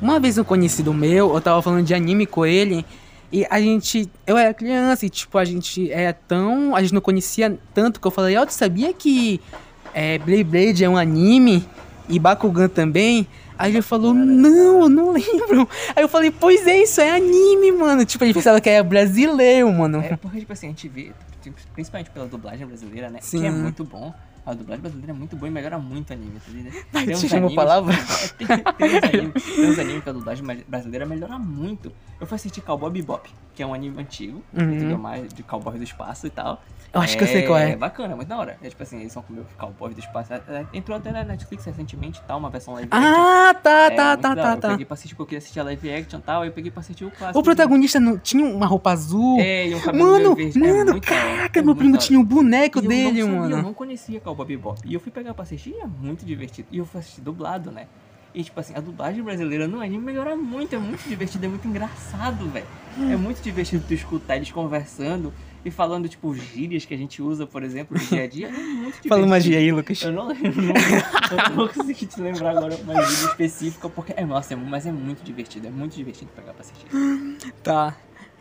Uma 0.00 0.20
vez 0.20 0.36
um 0.36 0.44
conhecido 0.44 0.92
meu, 0.92 1.34
eu 1.34 1.40
tava 1.40 1.62
falando 1.62 1.84
de 1.84 1.94
anime 1.94 2.26
com 2.26 2.44
ele, 2.44 2.84
e 3.32 3.46
a 3.50 3.60
gente. 3.60 4.08
Eu 4.26 4.36
era 4.36 4.54
criança 4.54 5.06
e, 5.06 5.10
tipo, 5.10 5.36
a 5.38 5.44
gente 5.44 5.90
era 5.90 6.12
tão. 6.12 6.76
A 6.76 6.82
gente 6.82 6.94
não 6.94 7.00
conhecia 7.00 7.58
tanto 7.74 8.00
que 8.00 8.06
eu 8.06 8.10
falei, 8.10 8.36
ó, 8.36 8.46
tu 8.46 8.52
sabia 8.52 8.92
que 8.92 9.40
é, 9.92 10.18
Beyblade 10.18 10.84
é 10.84 10.88
um 10.88 10.96
anime 10.96 11.66
e 12.08 12.18
Bakugan 12.18 12.68
também? 12.68 13.26
Aí 13.58 13.72
ele 13.72 13.82
falou, 13.82 14.12
não, 14.12 14.82
eu 14.82 14.88
não 14.88 15.12
lembro. 15.12 15.68
Aí 15.94 16.04
eu 16.04 16.08
falei, 16.08 16.30
pois 16.30 16.66
é, 16.66 16.82
isso 16.82 17.00
é 17.00 17.10
anime, 17.16 17.72
mano. 17.72 18.04
Tipo, 18.04 18.24
ele 18.24 18.34
pensava 18.34 18.60
que 18.60 18.68
era 18.68 18.84
brasileiro, 18.84 19.72
mano. 19.72 19.98
É 19.98 20.16
porque, 20.16 20.40
tipo 20.40 20.52
assim, 20.52 20.66
a 20.66 20.70
gente 20.70 20.88
vê, 20.88 21.12
principalmente 21.72 22.10
pela 22.10 22.26
dublagem 22.26 22.66
brasileira, 22.66 23.10
né? 23.10 23.18
Sim. 23.20 23.40
Que 23.40 23.46
é 23.46 23.50
muito 23.50 23.84
bom. 23.84 24.14
A 24.46 24.54
dublagem 24.54 24.80
brasileira 24.80 25.12
é 25.12 25.14
muito 25.14 25.34
boa 25.34 25.48
e 25.48 25.50
melhora 25.50 25.76
muito 25.76 26.10
o 26.10 26.12
anime, 26.12 26.38
tá 26.38 26.52
ligado? 26.52 26.86
Mas 26.92 27.20
Tem 27.20 27.30
animes- 27.38 27.54
palavra? 27.56 27.94
É, 28.38 28.46
tem, 28.46 28.46
tem 28.78 28.88
uns 28.88 29.04
animes, 29.04 29.42
tem 29.56 29.70
uns 29.70 29.78
animes 29.78 30.02
que 30.04 30.08
a 30.08 30.12
dublagem 30.12 30.44
brasileira 30.68 31.04
melhora 31.04 31.38
muito. 31.38 31.90
Eu 32.20 32.26
fui 32.26 32.36
assistir 32.36 32.60
Cowboy 32.60 32.90
Bebop, 32.90 33.28
que 33.54 33.62
é 33.62 33.66
um 33.66 33.74
anime 33.74 34.00
antigo, 34.00 34.42
Uhum. 34.56 34.72
entendeu? 34.72 34.98
Mais 34.98 35.32
de 35.34 35.42
cowboy 35.42 35.76
do 35.76 35.82
espaço 35.84 36.26
e 36.26 36.30
tal. 36.30 36.62
Eu 36.94 37.00
acho 37.02 37.18
que 37.18 37.24
eu 37.24 37.28
sei 37.28 37.42
qual 37.42 37.58
é. 37.58 37.72
É 37.72 37.76
bacana, 37.76 38.12
é 38.12 38.16
muito 38.16 38.28
da 38.28 38.38
hora. 38.38 38.56
É 38.62 38.68
tipo 38.70 38.82
assim, 38.82 39.00
eles 39.00 39.12
são 39.12 39.22
como 39.22 39.44
cowboys 39.58 39.94
do 39.94 40.00
espaço. 40.00 40.32
É, 40.32 40.36
é, 40.48 40.66
Entrou 40.72 40.96
até 40.96 41.10
na 41.12 41.24
Netflix 41.24 41.64
recentemente 41.64 42.20
e 42.20 42.22
tal, 42.26 42.38
uma 42.38 42.48
versão 42.48 42.72
live 42.74 42.88
action. 42.90 43.12
Ah, 43.14 43.54
tá, 43.54 43.70
É, 43.70 43.90
tá, 43.90 44.16
tá, 44.16 44.34
tá. 44.36 44.52
Eu 44.54 44.60
tá. 44.60 44.68
peguei 44.70 44.86
pra 44.86 44.94
assistir 44.94 45.14
porque 45.14 45.22
eu 45.22 45.26
queria 45.26 45.38
assistir 45.38 45.60
a 45.60 45.64
live 45.64 45.90
action 45.92 46.18
e 46.18 46.22
tal, 46.22 46.42
aí 46.42 46.48
eu 46.48 46.52
peguei 46.52 46.70
pra 46.70 46.80
assistir 46.80 47.04
o 47.04 47.10
clássico. 47.10 47.38
O 47.38 47.42
protagonista 47.42 48.00
não 48.00 48.16
tinha 48.18 48.46
uma 48.46 48.66
roupa 48.66 48.92
azul. 48.92 49.38
É, 49.40 49.68
e 49.68 49.74
um 49.74 49.80
cabelo 49.80 50.04
Mano, 50.12 50.34
verde. 50.36 50.58
é 50.64 50.72
mano, 50.72 50.90
hora, 50.92 51.00
caraca, 51.00 51.58
é 51.58 51.62
meu 51.62 51.76
primo 51.76 51.98
tinha 51.98 52.18
o 52.18 52.24
boneco 52.24 52.78
E 52.78 52.84
eu 52.84 52.88
dele, 52.88 53.20
não 53.22 53.26
sabia, 53.28 53.40
mano. 53.40 53.56
Eu 53.56 53.62
não 53.62 53.74
conhecia 53.74 54.20
Cowboy 54.20 54.35
E 54.84 54.94
eu 54.94 55.00
fui 55.00 55.10
pegar 55.12 55.34
pra 55.34 55.42
assistir 55.42 55.70
e 55.70 55.80
é 55.80 55.86
muito 55.86 56.24
divertido. 56.24 56.68
E 56.70 56.78
eu 56.78 56.86
fui 56.86 57.00
assistir 57.00 57.20
dublado, 57.20 57.70
né? 57.70 57.86
E 58.34 58.44
tipo 58.44 58.60
assim, 58.60 58.74
a 58.76 58.80
dublagem 58.80 59.22
brasileira 59.22 59.66
no 59.66 59.80
anime 59.80 60.04
melhora 60.04 60.36
muito, 60.36 60.74
é 60.74 60.78
muito 60.78 61.08
divertido, 61.08 61.46
é 61.46 61.48
muito 61.48 61.66
engraçado, 61.66 62.46
velho. 62.50 62.66
É 63.10 63.16
muito 63.16 63.40
divertido 63.42 63.82
tu 63.88 63.94
escutar 63.94 64.36
eles 64.36 64.52
conversando 64.52 65.32
e 65.64 65.70
falando, 65.70 66.06
tipo, 66.06 66.34
gírias 66.34 66.84
que 66.84 66.92
a 66.92 66.96
gente 66.98 67.22
usa, 67.22 67.46
por 67.46 67.62
exemplo, 67.62 67.98
no 67.98 68.04
dia 68.06 68.24
a 68.24 68.26
dia. 68.28 68.48
É 68.48 68.50
muito 68.52 68.68
divertido. 69.02 69.08
Fala 69.08 69.24
uma 69.24 69.40
gíria 69.40 69.58
aí, 69.58 69.72
Lucas. 69.72 70.02
Eu 70.02 70.12
não 70.12 70.28
lembro, 70.28 70.62
não, 70.62 70.74
eu 70.74 71.48
não 71.48 71.56
vou 71.56 71.68
conseguir 71.68 72.06
te 72.06 72.20
lembrar 72.20 72.50
agora 72.50 72.76
uma 72.76 73.02
gíria 73.04 73.30
específica, 73.30 73.88
porque 73.88 74.12
é, 74.14 74.24
nossa, 74.24 74.52
é, 74.52 74.56
mas 74.56 74.86
é 74.86 74.92
muito 74.92 75.24
divertido, 75.24 75.66
é 75.66 75.70
muito 75.70 75.96
divertido 75.96 76.30
pegar 76.36 76.52
pra 76.52 76.60
assistir. 76.60 76.86
Tá. 77.62 77.96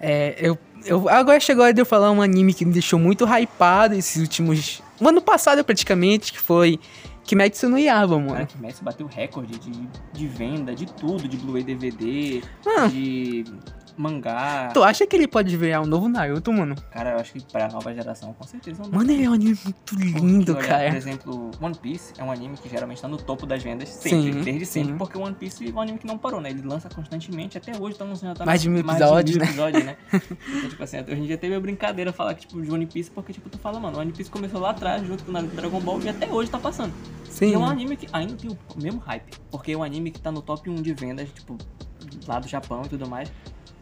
É, 0.07 0.35
eu, 0.39 0.57
eu. 0.85 1.09
Agora 1.09 1.39
chegou 1.39 1.63
a 1.63 1.65
hora 1.65 1.73
de 1.73 1.81
eu 1.81 1.85
falar 1.85 2.11
um 2.11 2.21
anime 2.21 2.53
que 2.53 2.63
me 2.63 2.71
deixou 2.71 2.99
muito 2.99 3.25
hypado 3.25 3.95
esses 3.95 4.21
últimos. 4.21 4.83
O 5.01 5.07
ano 5.09 5.19
passado, 5.21 5.63
praticamente, 5.63 6.31
que 6.31 6.39
foi 6.39 6.79
Kimetsu 7.23 7.67
no 7.67 7.77
Cara, 7.83 8.07
mano. 8.07 8.45
que 8.45 8.57
Messi 8.59 8.83
bateu 8.83 9.07
recorde 9.07 9.57
de, 9.57 9.71
de 10.13 10.27
venda, 10.27 10.75
de 10.75 10.85
tudo, 10.85 11.27
de 11.27 11.37
Blu-ray 11.37 11.63
DVD, 11.63 12.41
Ah. 12.77 12.85
de 12.85 13.43
mangá. 13.97 14.69
Tu 14.73 14.83
acha 14.83 15.05
que 15.07 15.15
ele 15.15 15.27
pode 15.27 15.55
virar 15.57 15.81
um 15.81 15.85
novo 15.85 16.07
Naruto, 16.09 16.51
mano? 16.51 16.75
Cara, 16.91 17.11
eu 17.11 17.19
acho 17.19 17.33
que 17.33 17.41
pra 17.51 17.67
nova 17.69 17.93
geração, 17.93 18.33
com 18.33 18.43
certeza 18.45 18.83
não. 18.83 18.91
Mano, 18.91 19.11
ele 19.11 19.23
é 19.23 19.29
um 19.29 19.33
anime 19.33 19.57
muito 19.63 19.81
Porque, 19.85 20.19
lindo, 20.19 20.51
olha, 20.53 20.61
Por 20.61 20.67
cara. 20.67 20.95
exemplo, 20.97 21.51
One 21.61 21.75
Piece 21.75 22.13
é 22.17 22.23
um 22.23 22.31
anime 22.31 22.57
que 22.57 22.67
geralmente 22.69 23.01
tá 23.01 23.07
no 23.07 23.17
topo 23.17 23.45
das 23.45 23.63
vendas 23.63 23.89
sempre, 23.89 24.33
Sim, 24.33 24.41
desde 24.41 24.65
sempre, 24.65 24.91
sim. 24.91 24.97
porque 24.97 25.17
o 25.17 25.21
One 25.21 25.35
Piece 25.35 25.67
é 25.67 25.71
um 25.71 25.81
anime 25.81 25.97
que 25.99 26.07
não 26.07 26.17
parou, 26.17 26.41
né? 26.41 26.49
Ele 26.49 26.61
lança 26.61 26.89
constantemente, 26.89 27.57
até 27.57 27.71
hoje 27.79 27.97
tá 27.97 28.05
lançando 28.05 28.29
já 28.29 28.35
tá 28.35 28.45
Mais 28.45 28.61
de 28.61 28.69
mil 28.69 28.83
mais 28.83 28.99
episódios, 28.99 29.37
né? 29.37 29.45
episódios, 29.45 29.83
né? 29.85 29.97
então, 30.11 30.69
tipo 30.69 30.83
assim, 30.83 30.97
hoje 30.99 31.21
em 31.21 31.25
dia 31.25 31.37
teve 31.37 31.55
a 31.55 31.59
brincadeira 31.59 32.11
falar 32.11 32.33
que, 32.33 32.41
tipo, 32.47 32.61
de 32.61 32.71
One 32.71 32.85
Piece, 32.85 33.09
porque, 33.11 33.33
tipo, 33.33 33.49
tu 33.49 33.57
fala, 33.57 33.79
mano, 33.79 33.97
o 33.97 34.01
One 34.01 34.11
Piece 34.11 34.29
começou 34.29 34.59
lá 34.59 34.71
atrás, 34.71 35.05
junto 35.05 35.23
com 35.23 35.31
o 35.31 35.33
Naruto 35.33 35.55
Dragon 35.55 35.79
Ball, 35.79 36.01
e 36.01 36.09
até 36.09 36.27
hoje 36.27 36.49
tá 36.49 36.57
passando. 36.59 36.93
Sim. 37.29 37.49
E 37.49 37.53
é 37.53 37.57
um 37.57 37.65
anime 37.65 37.95
que 37.97 38.07
ainda 38.13 38.33
tem 38.35 38.49
o 38.49 38.57
mesmo 38.81 38.99
hype. 39.01 39.33
Porque 39.51 39.71
é 39.73 39.77
um 39.77 39.83
anime 39.83 40.09
que 40.11 40.19
tá 40.21 40.31
no 40.31 40.41
top 40.41 40.69
1 40.69 40.75
de 40.75 40.93
vendas, 40.93 41.27
tipo, 41.33 41.57
lá 42.27 42.39
do 42.39 42.47
Japão 42.47 42.83
e 42.85 42.89
tudo 42.89 43.07
mais. 43.09 43.31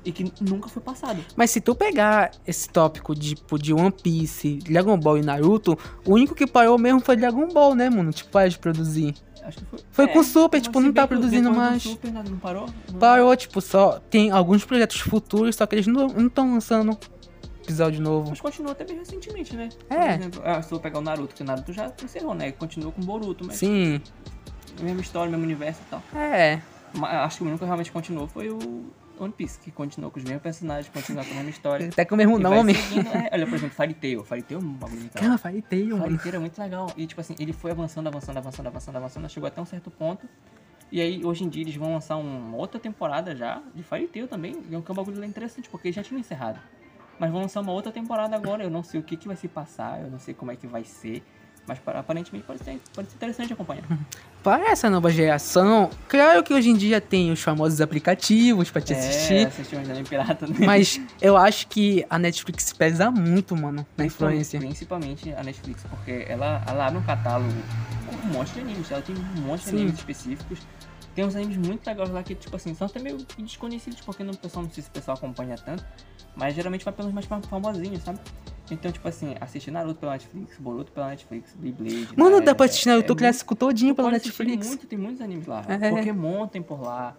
E 0.06 0.12
que 0.12 0.32
nunca 0.42 0.68
foi 0.68 0.82
passado. 0.82 1.24
Mas 1.36 1.52
se 1.52 1.62
tu 1.62 1.74
pegar 1.74 2.32
esse 2.46 2.68
tópico 2.70 3.16
de, 3.16 3.36
tipo, 3.36 3.58
de 3.58 3.74
One 3.74 3.92
Piece, 3.92 4.56
Dragon 4.58 4.98
Ball 4.98 5.18
e 5.18 5.22
Naruto, 5.22 5.78
o 6.06 6.14
único 6.14 6.36
que 6.36 6.46
parou 6.46 6.78
mesmo 6.78 7.00
foi 7.00 7.16
Dragon 7.16 7.48
Ball, 7.48 7.74
né, 7.74 7.90
mano? 7.90 8.12
Tipo, 8.12 8.30
para 8.32 8.50
de 8.50 8.58
produzir. 8.60 9.16
Acho 9.44 9.58
que 9.60 9.66
foi. 9.66 9.80
Foi 9.92 10.08
com 10.08 10.20
o 10.20 10.24
Super, 10.24 10.62
tipo, 10.62 10.80
não 10.80 10.92
tá 10.92 11.08
produzindo 11.08 11.52
mais. 11.52 11.84
Super, 11.84 12.12
nada, 12.12 12.30
não 12.30 12.38
parou? 12.38 12.66
Não- 12.92 13.00
Parou, 13.00 13.36
tipo, 13.36 13.62
só. 13.62 14.00
Tem 14.10 14.30
alguns 14.32 14.64
projetos 14.66 15.00
futuros, 15.00 15.56
só 15.56 15.66
que 15.66 15.76
eles 15.76 15.88
não 15.88 16.08
estão 16.28 16.54
lançando 16.54 16.98
episódio 17.62 18.02
novo. 18.02 18.30
Mas 18.30 18.42
continuou 18.42 18.72
até 18.74 18.84
bem 18.84 18.98
recentemente, 18.98 19.56
né? 19.56 19.70
É. 19.90 19.96
Por 19.96 20.20
exemplo, 20.20 20.42
ah, 20.44 20.62
se 20.62 20.72
eu 20.74 20.80
pegar 20.80 21.00
o 21.00 21.02
Naruto, 21.02 21.34
que 21.36 21.42
o 21.42 21.46
Naruto 21.46 21.72
já 21.72 21.92
encerrou, 22.04 22.34
né? 22.36 22.52
Continuou 22.52 22.92
com 22.92 23.02
o 23.02 23.06
Boruto, 23.06 23.46
mas 23.46 23.56
Sim. 23.58 24.02
mesma 24.82 25.02
história, 25.02 25.30
mesmo 25.32 25.46
universo 25.46 25.80
e 25.88 25.90
tal. 25.90 26.04
É. 26.14 26.62
Mas 26.94 27.14
acho 27.16 27.38
que 27.38 27.44
o 27.44 27.48
único 27.48 27.60
que 27.60 27.66
realmente 27.66 27.92
continuou 27.92 28.28
foi 28.28 28.50
o 28.50 28.60
One 29.20 29.34
Piece, 29.34 29.60
que 29.60 29.72
continuou 29.72 30.12
com 30.12 30.20
os 30.20 30.24
mesmos 30.24 30.42
personagens, 30.42 30.92
continuou 30.94 31.26
com 31.26 31.32
a 31.32 31.36
mesma 31.36 31.50
história. 31.50 31.88
Até 31.88 32.06
com 32.06 32.16
o 32.16 32.18
mesmo 32.18 32.40
nome. 32.40 32.74
seguindo, 32.76 33.08
é, 33.08 33.30
olha, 33.32 33.46
por 33.46 33.56
exemplo, 33.56 33.76
Fairy 33.76 33.94
Tail. 33.94 34.24
Fairy 34.24 34.44
Tail 34.44 34.60
é 34.60 34.64
um 34.64 34.74
bagulho 34.74 35.02
legal. 35.02 35.24
Cara, 35.24 35.38
Fairy 35.38 35.62
Tail, 35.62 35.96
O 35.96 35.98
Fairy 35.98 36.12
mano. 36.12 36.18
Tail 36.24 36.36
é 36.36 36.40
muito 36.40 36.62
legal. 36.62 36.92
E, 36.98 37.06
tipo 37.06 37.22
assim, 37.22 37.36
ele 37.40 37.54
foi 37.54 37.72
avançando, 37.72 38.08
avançando, 38.08 38.38
avançando, 38.38 38.68
avançando, 38.68 38.96
avançando, 38.96 39.30
chegou 39.30 39.48
até 39.48 39.62
um 39.62 39.66
certo 39.66 39.92
ponto. 39.92 40.28
E 40.92 41.02
aí, 41.02 41.26
hoje 41.26 41.44
em 41.44 41.50
dia, 41.50 41.64
eles 41.64 41.76
vão 41.76 41.94
lançar 41.94 42.18
uma 42.18 42.56
outra 42.56 42.80
temporada 42.80 43.36
já 43.36 43.62
de 43.74 43.84
Fairy 43.84 44.08
Tail 44.08 44.28
também. 44.28 44.56
E 44.70 44.76
é 44.76 44.78
um 44.78 44.82
bagulho 44.82 45.24
interessante, 45.24 45.70
porque 45.70 45.92
já 45.92 46.04
tinham 46.04 46.20
encerrado. 46.20 46.60
Mas 47.20 47.32
vão 47.32 47.42
lançar 47.42 47.62
uma 47.62 47.72
outra 47.72 47.92
temporada 47.92 48.36
agora. 48.36 48.64
Eu 48.64 48.70
não 48.70 48.84
sei 48.84 49.00
o 49.00 49.04
que, 49.04 49.16
que 49.18 49.28
vai 49.28 49.36
se 49.36 49.48
passar, 49.48 50.02
eu 50.02 50.10
não 50.10 50.20
sei 50.20 50.34
como 50.34 50.52
é 50.52 50.56
que 50.56 50.68
vai 50.68 50.84
ser. 50.84 51.24
Mas 51.66 51.80
pa- 51.80 51.94
aparentemente 51.94 52.46
pode 52.46 52.62
ser, 52.64 52.80
pode 52.94 53.10
ser 53.10 53.16
interessante 53.16 53.54
acompanhar. 53.54 53.84
Para 54.44 54.70
essa 54.72 54.90
nova 54.90 55.10
geração, 55.10 55.90
claro 56.10 56.44
que 56.44 56.54
hoje 56.54 56.70
em 56.70 56.76
dia 56.76 57.00
tem 57.00 57.32
os 57.32 57.42
famosos 57.42 57.80
aplicativos 57.80 58.70
pra 58.70 58.82
te 58.82 58.92
É, 58.94 58.98
assistir. 58.98 59.48
assistir 59.48 59.78
um 59.78 60.04
pirata, 60.04 60.46
né? 60.46 60.54
Mas 60.66 61.00
eu 61.22 61.38
acho 61.38 61.66
que 61.70 62.06
a 62.10 62.20
Netflix 62.20 62.74
pesa 62.74 63.10
muito, 63.10 63.56
mano, 63.56 63.88
na 63.96 64.06
influência. 64.06 64.60
Principalmente 64.60 65.32
a 65.34 65.42
Netflix, 65.44 65.84
porque 65.90 66.26
ela, 66.28 66.62
ela 66.68 66.88
abre 66.88 67.00
um 67.00 67.04
catálogo 67.04 67.54
com 68.06 68.16
um 68.28 68.32
monte 68.34 68.52
de 68.52 68.60
animes. 68.60 68.92
Ela 68.92 69.02
tem 69.02 69.16
um 69.16 69.42
monte 69.44 69.60
de 69.64 69.70
Sim. 69.70 69.76
animes 69.78 69.94
específicos. 69.96 70.60
Tem 71.16 71.24
uns 71.24 71.36
animes 71.38 71.56
muito 71.56 71.88
legais 71.88 72.10
lá 72.10 72.22
que, 72.22 72.36
tipo 72.36 72.54
assim, 72.58 72.76
são 72.76 72.88
até 72.88 73.00
meio 73.00 73.18
desconhecidos, 73.38 74.02
porque 74.02 74.24
não, 74.26 74.34
pessoal 74.34 74.66
não 74.66 74.72
sei 74.72 74.84
se 74.84 74.90
o 74.90 74.92
pessoal 74.92 75.16
acompanha 75.16 75.56
tanto. 75.58 75.86
Mas 76.36 76.56
geralmente 76.56 76.84
vai 76.84 76.94
pelos 76.94 77.14
mais 77.14 77.26
fam- 77.26 77.42
famosinhos, 77.44 78.04
sabe? 78.04 78.20
Então, 78.72 78.92
tipo 78.92 79.08
assim, 79.08 79.36
assistir 79.40 79.70
Naruto 79.72 80.00
pela 80.00 80.14
Netflix, 80.14 80.58
Boruto 80.58 80.92
pela 80.92 81.10
Netflix, 81.10 81.54
Beyblade. 81.56 82.10
Mano, 82.18 82.40
né? 82.40 82.46
dá 82.46 82.56
pra 82.56 82.66
assistir 82.66 82.88
Naruto 82.90 83.14
é 83.14 83.16
clássico 83.16 83.56
todinho 83.56 83.94
pela 83.94 84.10
Netflix. 84.10 84.68
Muito, 84.68 84.88
tem 84.88 84.98
muitos 84.98 85.22
animes 85.22 85.46
lá. 85.46 85.64
É. 85.68 85.90
Pokémon 85.90 86.48
tem 86.48 86.62
por 86.62 86.82
lá. 86.82 87.16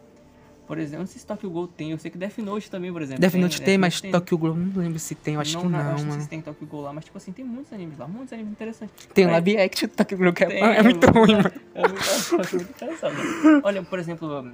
Por 0.67 0.79
exemplo, 0.79 1.01
não 1.01 1.07
sei 1.07 1.21
se 1.21 1.27
Tokyo 1.27 1.51
Ghoul 1.51 1.69
tem, 1.69 1.91
eu 1.91 1.99
sei 1.99 2.11
que 2.11 2.17
Death 2.17 2.39
Note 2.39 2.71
também, 2.71 2.91
por 2.91 3.03
exemplo. 3.03 3.21
Death 3.21 3.35
Note 3.35 3.61
tem, 3.61 3.77
mas 3.77 4.01
tem. 4.01 4.11
Tokyo 4.11 4.39
Ghoul 4.39 4.57
não 4.57 4.83
lembro 4.83 4.99
se 4.99 5.15
tem, 5.15 5.35
eu 5.35 5.41
acho 5.43 5.59
que 5.59 5.67
não, 5.67 5.79
acho 5.95 6.07
mano. 6.07 6.23
se 6.23 6.29
tem 6.29 6.41
Tokyo 6.41 6.67
Ghoul 6.67 6.83
lá, 6.85 6.93
mas 6.95 7.05
tipo 7.05 7.19
assim, 7.19 7.33
tem 7.33 7.45
muitos 7.45 7.71
animes 7.71 7.99
lá, 7.99 8.09
muitos 8.09 8.33
animes 8.33 8.51
interessantes. 8.53 9.07
Tem 9.13 9.27
o 9.27 9.29
É, 9.29 9.33
live 9.33 9.59
action 9.59 9.89
do 9.91 9.95
Tokyo 9.95 10.17
Ghoul 10.17 10.33
que 10.33 10.45
é, 10.45 10.47
tem, 10.47 10.63
é 10.65 10.83
muito 10.83 11.07
ruim, 11.11 11.33
mano. 11.35 11.53
É 11.75 11.87
muito, 11.87 12.03
eu 12.33 12.41
acho 12.41 12.57
muito 12.57 12.83
engraçado. 12.83 13.13
né? 13.13 13.61
Olha, 13.63 13.83
por 13.83 13.99
exemplo, 13.99 14.51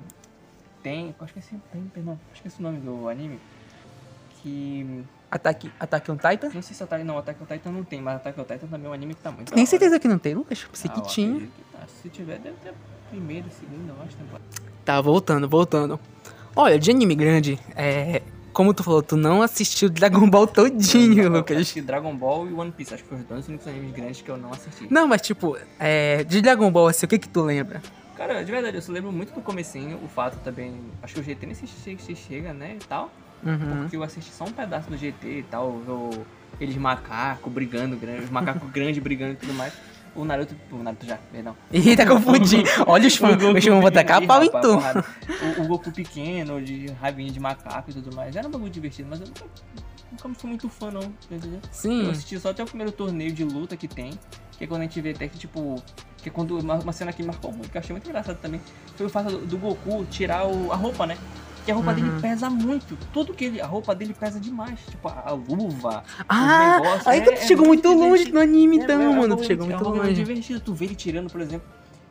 tem. 0.83 1.15
Acho 1.21 1.33
que 1.33 1.39
esse, 1.39 1.55
tem, 1.73 1.83
perdão, 1.95 2.19
acho 2.33 2.43
que 2.43 2.49
esse 2.49 2.57
é 2.57 2.61
o 2.61 2.73
nome 2.73 2.81
do 2.81 3.09
anime. 3.09 3.39
Que. 4.43 5.05
Attack, 5.30 5.70
Attack 5.78 6.11
on 6.11 6.16
Titan? 6.16 6.51
Não 6.53 6.62
sei 6.62 6.74
se 6.74 6.82
Attack. 6.82 7.05
Não, 7.05 7.16
Attack 7.18 7.41
on 7.43 7.47
Titan 7.47 7.70
não 7.70 7.84
tem, 7.84 8.01
mas 8.01 8.16
Attack 8.16 8.41
on 8.41 8.45
Titan 8.45 8.66
também 8.66 8.86
é 8.86 8.91
um 8.91 8.93
anime 8.93 9.14
que 9.14 9.22
tá 9.22 9.30
muito. 9.30 9.53
Tem 9.53 9.64
certeza 9.64 9.99
que 10.01 10.09
não 10.09 10.18
tem, 10.18 10.34
Lucas? 10.34 10.64
Pensei 10.64 10.91
Ah, 10.91 10.95
que 10.95 11.01
eu 11.01 11.05
tinha. 11.07 11.41
que 11.41 11.47
tá. 11.72 11.78
Se 12.03 12.09
tiver, 12.09 12.38
deve 12.38 12.57
ter 12.62 12.72
primeiro, 13.11 13.47
segundo, 13.59 13.88
eu 13.91 14.03
acho. 14.05 14.16
Temporada. 14.16 14.45
Tá, 14.84 15.01
voltando, 15.01 15.49
voltando. 15.49 16.01
Olha, 16.57 16.78
de 16.78 16.91
anime 16.91 17.14
grande, 17.14 17.59
é. 17.76 18.22
Como 18.53 18.74
tu 18.74 18.82
falou, 18.82 19.01
tu 19.01 19.16
não 19.16 19.41
assistiu 19.43 19.88
Dragon 19.88 20.28
Ball 20.28 20.45
todinho, 20.49 21.22
Eu 21.22 21.30
Lucas. 21.30 21.57
assisti 21.57 21.80
Dragon 21.80 22.14
Ball 22.16 22.49
e 22.49 22.53
One 22.53 22.72
Piece. 22.72 22.93
Acho 22.93 23.05
que 23.05 23.09
foram 23.09 23.22
os 23.22 23.28
dois 23.28 23.47
únicos 23.49 23.68
animes 23.68 23.93
grandes 23.93 24.20
que 24.22 24.28
eu 24.28 24.36
não 24.36 24.51
assisti. 24.53 24.88
Não, 24.93 25.07
mas 25.07 25.22
tipo, 25.22 25.57
é, 25.78 26.24
de 26.24 26.43
Dragon 26.43 26.68
Ball, 26.72 26.88
assim, 26.88 27.07
o 27.07 27.09
que 27.09 27.16
que 27.20 27.28
tu 27.28 27.43
lembra? 27.43 27.80
Cara, 28.16 28.45
de 28.45 28.51
verdade, 28.51 28.76
eu 28.76 28.82
só 28.82 28.91
lembro 28.91 29.12
muito 29.12 29.32
do 29.32 29.41
comecinho. 29.41 29.99
O 30.05 30.09
fato 30.09 30.36
também. 30.43 30.74
Acho 31.01 31.14
que 31.14 31.20
o 31.20 31.22
GT 31.22 31.47
nem 31.47 31.55
se 31.55 32.16
chega 32.16 32.53
né? 32.53 32.74
E 32.74 32.84
tal. 32.84 33.11
Uhum. 33.45 33.82
Porque 33.82 33.97
eu 33.97 34.03
assisti 34.03 34.30
só 34.32 34.45
um 34.45 34.53
pedaço 34.53 34.88
do 34.91 34.97
GT 34.97 35.38
e 35.38 35.43
tal. 35.45 35.68
o- 35.68 36.26
eles 36.61 36.76
macacos 36.76 37.51
brigando, 37.53 37.97
grande, 37.97 38.24
os 38.24 38.30
macacos 38.30 38.68
grandes 38.70 39.03
brigando 39.03 39.32
e 39.32 39.36
tudo 39.36 39.55
mais. 39.55 39.72
O 40.14 40.24
Naruto. 40.24 40.55
O 40.72 40.82
Naruto 40.82 41.07
já, 41.07 41.16
perdão. 41.32 41.57
Ih, 41.72 41.97
tá 41.97 42.05
confundindo. 42.05 42.68
Olha 42.86 43.07
os 43.07 43.16
fãs, 43.16 43.36
os 43.43 43.64
fãs 43.64 43.64
vão 43.80 43.91
tacar 43.91 44.20
pau 44.26 44.43
em 44.43 44.51
tu. 44.51 44.78
O, 45.59 45.62
o 45.62 45.68
Goku 45.68 45.91
pequeno, 45.93 46.61
de 46.61 46.86
rabinho 47.01 47.30
de 47.32 47.38
macaco 47.41 47.91
e 47.91 47.95
tudo 47.95 48.14
mais. 48.14 48.34
Era 48.36 48.47
um 48.49 48.51
bagulho 48.51 48.70
divertido, 48.70 49.09
mas 49.09 49.20
eu 49.20 49.26
nunca, 49.28 49.45
nunca 50.11 50.28
fui 50.41 50.51
muito 50.51 50.68
fã, 50.68 50.91
não. 50.91 51.03
Entendeu? 51.30 51.61
Sim. 51.70 52.05
Eu 52.07 52.11
assisti 52.11 52.38
só 52.41 52.51
até 52.51 52.62
o 52.62 52.66
primeiro 52.66 52.91
torneio 52.93 53.32
de 53.32 53.45
luta 53.45 53.76
que 53.76 53.86
tem. 53.86 54.11
Que 54.59 54.64
é 54.64 54.66
quando 54.66 54.80
a 54.82 54.84
gente 54.84 55.01
vê 55.01 55.11
até 55.11 55.28
que, 55.28 55.38
tipo. 55.38 55.80
Que 56.18 56.28
é 56.28 56.32
quando 56.32 56.59
uma, 56.59 56.74
uma 56.74 56.93
cena 56.93 57.12
que 57.12 57.22
marcou 57.22 57.51
muito, 57.53 57.70
que 57.70 57.78
eu 57.78 57.80
achei 57.80 57.95
muito 57.95 58.07
engraçado 58.07 58.36
também. 58.38 58.61
Foi 58.97 59.07
o 59.07 59.09
fato 59.09 59.30
do, 59.30 59.47
do 59.47 59.57
Goku 59.57 60.05
tirar 60.11 60.45
o- 60.47 60.70
a 60.72 60.76
roupa, 60.76 61.07
né? 61.07 61.16
A 61.71 61.75
roupa 61.75 61.95
dele 61.95 62.09
Uhum. 62.11 62.21
pesa 62.21 62.51
muito. 62.51 62.97
Tudo 63.12 63.33
que 63.35 63.45
ele. 63.45 63.61
A 63.61 63.66
roupa 63.66 63.95
dele 63.95 64.14
pesa 64.14 64.39
demais. 64.41 64.79
Tipo, 64.89 65.09
a, 65.09 65.31
luva. 65.33 66.03
Ah, 66.29 66.77
os 66.77 66.83
negócios. 66.83 67.07
aí 67.07 67.21
É- 67.21 67.23
tu 67.25 67.31
é 67.33 67.37
chegou 67.37 67.66
muito 67.66 67.83
divertido. 67.89 68.09
longe 68.11 68.33
no 68.33 68.41
anime, 68.41 68.79
É, 68.79 68.83
então, 68.85 69.01
é, 69.01 69.05
é 69.05 69.09
mano. 69.16 69.37
Tu 69.37 69.45
chegou 69.45 69.66
é 69.66 69.68
muito 69.71 69.85
bagulho 69.85 70.03
longe. 70.03 70.14
divertido. 70.14 70.61
Tu 70.61 70.75
vê 70.75 70.85
ele 70.87 70.95
tirando, 70.95 71.31
por 71.31 71.41
exemplo. 71.41 71.66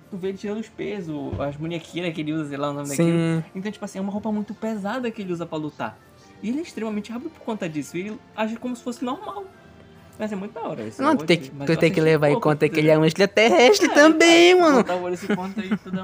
Tu 0.09 0.17
vê 0.17 0.29
ele 0.29 0.37
tirando 0.37 0.59
os 0.59 0.67
pesos, 0.69 1.39
as 1.39 1.55
bonequinhas 1.55 2.13
que 2.13 2.21
ele 2.21 2.33
usa, 2.33 2.49
sei 2.49 2.57
lá 2.57 2.71
o 2.71 2.73
nome 2.73 2.89
daquilo. 2.89 3.43
Então, 3.53 3.71
tipo 3.71 3.85
assim, 3.85 3.99
é 3.99 4.01
uma 4.01 4.11
roupa 4.11 4.31
muito 4.31 4.53
pesada 4.55 5.11
que 5.11 5.21
ele 5.21 5.31
usa 5.31 5.45
pra 5.45 5.57
lutar. 5.57 5.97
E 6.41 6.49
ele 6.49 6.59
é 6.59 6.61
extremamente 6.63 7.11
rápido 7.11 7.29
por 7.29 7.41
conta 7.41 7.67
disso. 7.69 7.95
Ele 7.95 8.17
age 8.35 8.55
como 8.55 8.75
se 8.75 8.81
fosse 8.83 9.03
normal. 9.05 9.45
Mas 10.19 10.33
é 10.33 10.35
muito 10.35 10.53
da 10.53 10.61
hora 10.67 10.83
isso. 10.83 11.01
Não, 11.01 11.15
tu 11.15 11.25
tem 11.25 11.37
que, 11.39 11.49
tu 11.49 11.77
tem 11.77 11.89
que 11.89 12.01
levar 12.01 12.29
em 12.29 12.37
conta 12.37 12.67
que 12.67 12.77
ele 12.77 12.89
é 12.89 12.97
um 12.97 13.05
extraterrestre 13.05 13.87
É, 13.89 13.93
também, 13.93 14.53
mano. 14.59 14.83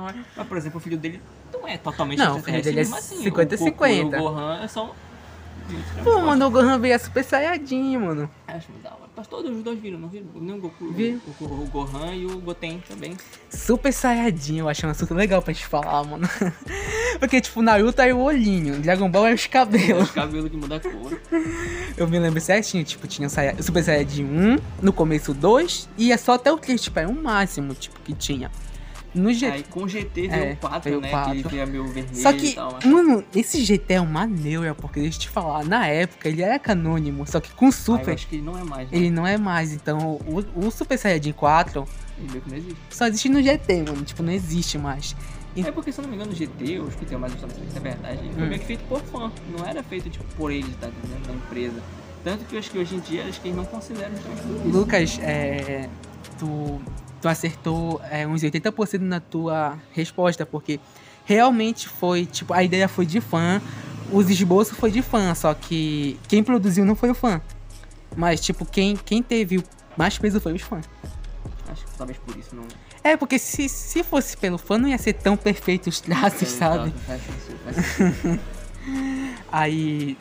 mais. 0.02 0.16
Mas, 0.38 0.48
por 0.48 0.56
exemplo, 0.56 0.78
o 0.78 0.80
filho 0.82 0.98
dele 0.98 1.22
não 1.52 1.68
é 1.68 1.78
totalmente 1.78 2.20
Não, 2.20 2.38
o 2.38 2.42
filho 2.42 2.56
extraterrestre, 2.56 2.72
dele 2.72 2.80
é 2.80 2.84
mesmo 2.84 2.96
assim, 2.96 3.24
50 3.24 3.56
o 3.56 3.58
Goku 3.58 3.70
50. 3.70 4.18
O 4.18 4.22
Gohan 4.22 4.64
é 4.64 4.68
só... 4.70 4.96
Pô, 6.02 6.20
mano, 6.22 6.48
o 6.48 6.50
Gohan 6.50 6.80
veio 6.80 6.96
a 6.96 7.00
Super 7.00 7.26
Saiyajin, 7.26 7.98
mano. 7.98 8.30
Acho 8.48 8.72
muito 8.72 8.84
da 8.84 8.92
hora. 8.92 9.05
Mas 9.18 9.28
todos 9.28 9.50
os 9.50 9.64
dois 9.64 9.80
viram, 9.80 9.98
não 9.98 10.10
viram? 10.10 10.26
Nem 10.36 10.58
o 10.58 10.60
Goku, 10.60 10.92
Vi. 10.92 11.20
o, 11.40 11.44
o, 11.46 11.64
o 11.64 11.68
Gohan 11.68 12.14
e 12.14 12.26
o 12.26 12.38
Goten 12.40 12.84
também. 12.88 13.16
Super 13.50 13.94
Saiyajin, 13.94 14.58
eu 14.60 14.68
acho 14.68 14.86
um 14.86 14.90
assunto 14.90 15.14
legal 15.14 15.42
pra 15.42 15.54
te 15.54 15.66
falar, 15.66 16.04
mano. 16.04 16.28
Porque, 17.18 17.40
tipo, 17.40 17.62
Naruto 17.62 18.02
é 18.02 18.14
o 18.14 18.20
olhinho, 18.20 18.78
Dragon 18.82 19.10
Ball 19.10 19.28
é 19.28 19.34
os 19.34 19.46
É 19.46 19.48
cabelos. 19.48 20.04
os 20.04 20.12
cabelos 20.12 20.50
que 20.52 20.58
mudam 20.58 20.78
a 20.78 20.80
cor. 20.82 21.18
Eu 21.96 22.10
me 22.10 22.20
lembro 22.20 22.42
certinho, 22.42 22.84
tipo, 22.84 23.08
tinha 23.08 23.30
Saia- 23.30 23.56
Super 23.64 23.82
Saiyajin 23.84 24.26
1, 24.26 24.58
no 24.82 24.92
começo 24.92 25.34
2, 25.34 25.88
e 25.98 26.12
é 26.12 26.18
só 26.18 26.34
até 26.34 26.52
o 26.52 26.58
3, 26.58 26.82
tipo, 26.82 27.00
era 27.00 27.08
o 27.08 27.16
máximo, 27.16 27.74
tipo, 27.74 27.98
que 28.02 28.14
tinha. 28.14 28.52
No 29.16 29.34
G... 29.34 29.46
Aí 29.48 29.64
com 29.64 29.84
o 29.84 29.88
GT 29.90 30.28
veio 30.28 30.44
É, 30.44 30.54
o 30.54 30.58
4, 30.58 30.82
veio 30.84 30.98
o 30.98 31.02
né? 31.02 31.10
4. 31.10 31.50
Que 31.50 31.56
ele 31.56 31.66
meio 31.66 31.88
vermelho 31.88 32.16
Só 32.16 32.32
e 32.32 32.38
que, 32.38 32.54
tal. 32.54 32.74
mas- 32.74 32.84
mano, 32.86 33.24
esse 33.34 33.64
GT 33.64 33.94
é 33.96 34.02
uma 34.02 34.28
neura, 34.28 34.76
porque 34.76 35.00
deixa 35.00 35.18
eu 35.18 35.22
te 35.22 35.30
falar, 35.30 35.64
na 35.66 35.88
época 35.88 36.28
ele 36.28 36.42
era 36.42 36.60
canônimo, 36.60 37.26
só 37.26 37.40
que 37.40 37.52
com 37.54 37.66
Ah, 37.66 37.70
eu 37.70 37.72
Super 37.72 38.14
acho 38.14 38.28
que 38.28 38.36
ele 38.36 38.44
não 38.44 38.58
é 38.60 38.64
mais, 38.64 38.92
né? 38.92 38.98
ele 38.98 39.10
não 39.10 39.26
é 39.26 39.38
mais. 39.38 39.72
Então, 39.74 40.20
o, 40.28 40.44
o 40.68 40.70
Super 40.70 40.98
Saiyajin 40.98 41.32
4 41.32 41.88
Ele 42.20 42.42
não 42.46 42.58
existe. 42.58 42.78
só 42.90 43.08
existe 43.08 43.30
no 43.30 43.42
GT, 43.42 43.84
mano, 43.88 44.04
tipo, 44.04 44.22
não 44.22 44.34
existe 44.34 44.78
mais. 44.78 45.16
É 45.58 45.72
porque, 45.72 45.90
se 45.90 46.00
eu 46.00 46.04
não 46.04 46.10
me 46.10 46.18
engano, 46.18 46.32
o 46.34 46.36
GT, 46.36 46.66
eu 46.80 46.90
escutei 46.90 47.18
mais 47.18 47.32
sobre 47.40 47.56
isso, 47.66 47.78
é 47.78 47.80
verdade. 47.80 48.20
Ele 48.20 48.34
foi 48.34 48.44
Hum. 48.44 48.48
meio 48.48 48.60
que 48.60 48.66
feito 48.66 48.84
por 48.90 49.00
fã. 49.04 49.32
Não 49.58 49.66
era 49.66 49.82
feito, 49.82 50.10
tipo, 50.10 50.26
por 50.36 50.52
eles, 50.52 50.76
tá 50.82 50.88
entendendo? 50.90 51.28
Da 51.28 51.34
empresa. 51.34 51.82
Tanto 52.26 52.44
que 52.44 52.56
eu 52.56 52.60
acho 52.60 52.70
que 52.72 52.78
hoje 52.78 52.96
em 52.96 53.00
dia, 53.00 53.24
acho 53.24 53.40
que 53.40 53.48
eles 53.48 53.56
não 53.56 53.64
consideram 53.64 54.12
os. 54.66 54.74
Lucas, 54.74 55.18
é, 55.22 55.88
tu, 56.38 56.82
tu 57.26 57.30
acertou 57.30 58.00
é, 58.12 58.28
uns 58.28 58.44
80% 58.44 59.00
na 59.00 59.20
tua 59.20 59.80
resposta, 59.94 60.46
porque 60.46 60.80
realmente 61.26 61.90
foi, 61.90 62.24
tipo, 62.28 62.54
a 62.54 62.62
ideia 62.62 62.88
foi 62.88 63.04
de 63.04 63.20
fã, 63.20 63.60
os 64.12 64.30
esboços 64.30 64.78
foi 64.78 64.92
de 64.92 65.02
fã, 65.02 65.34
só 65.34 65.52
que 65.56 66.20
quem 66.28 66.44
produziu 66.44 66.86
não 66.86 66.96
foi 66.96 67.10
o 67.10 67.16
fã. 67.16 67.42
Mas, 68.16 68.40
tipo, 68.42 68.64
quem, 68.64 68.96
quem 68.96 69.24
teve 69.24 69.64
mais 69.98 70.20
peso 70.20 70.40
foi 70.40 70.54
os 70.54 70.62
fãs. 70.62 70.86
Acho 71.68 71.84
que 71.84 71.98
talvez 71.98 72.20
por 72.20 72.38
isso 72.38 72.56
não. 72.56 72.64
É, 73.04 73.18
porque 73.18 73.40
se, 73.40 73.68
se 73.68 74.04
fosse 74.04 74.38
pelo 74.38 74.60
fã, 74.60 74.78
não 74.78 74.88
ia 74.88 74.98
ser 75.00 75.14
tão 75.14 75.36
perfeito 75.36 75.88
os 75.88 76.00
traços, 76.00 76.48
sabe? 76.48 76.94
Faz 77.08 77.22
sentido, 77.24 77.60
faz 77.64 77.86
sentido. 77.88 78.40
Aí, 79.52 80.16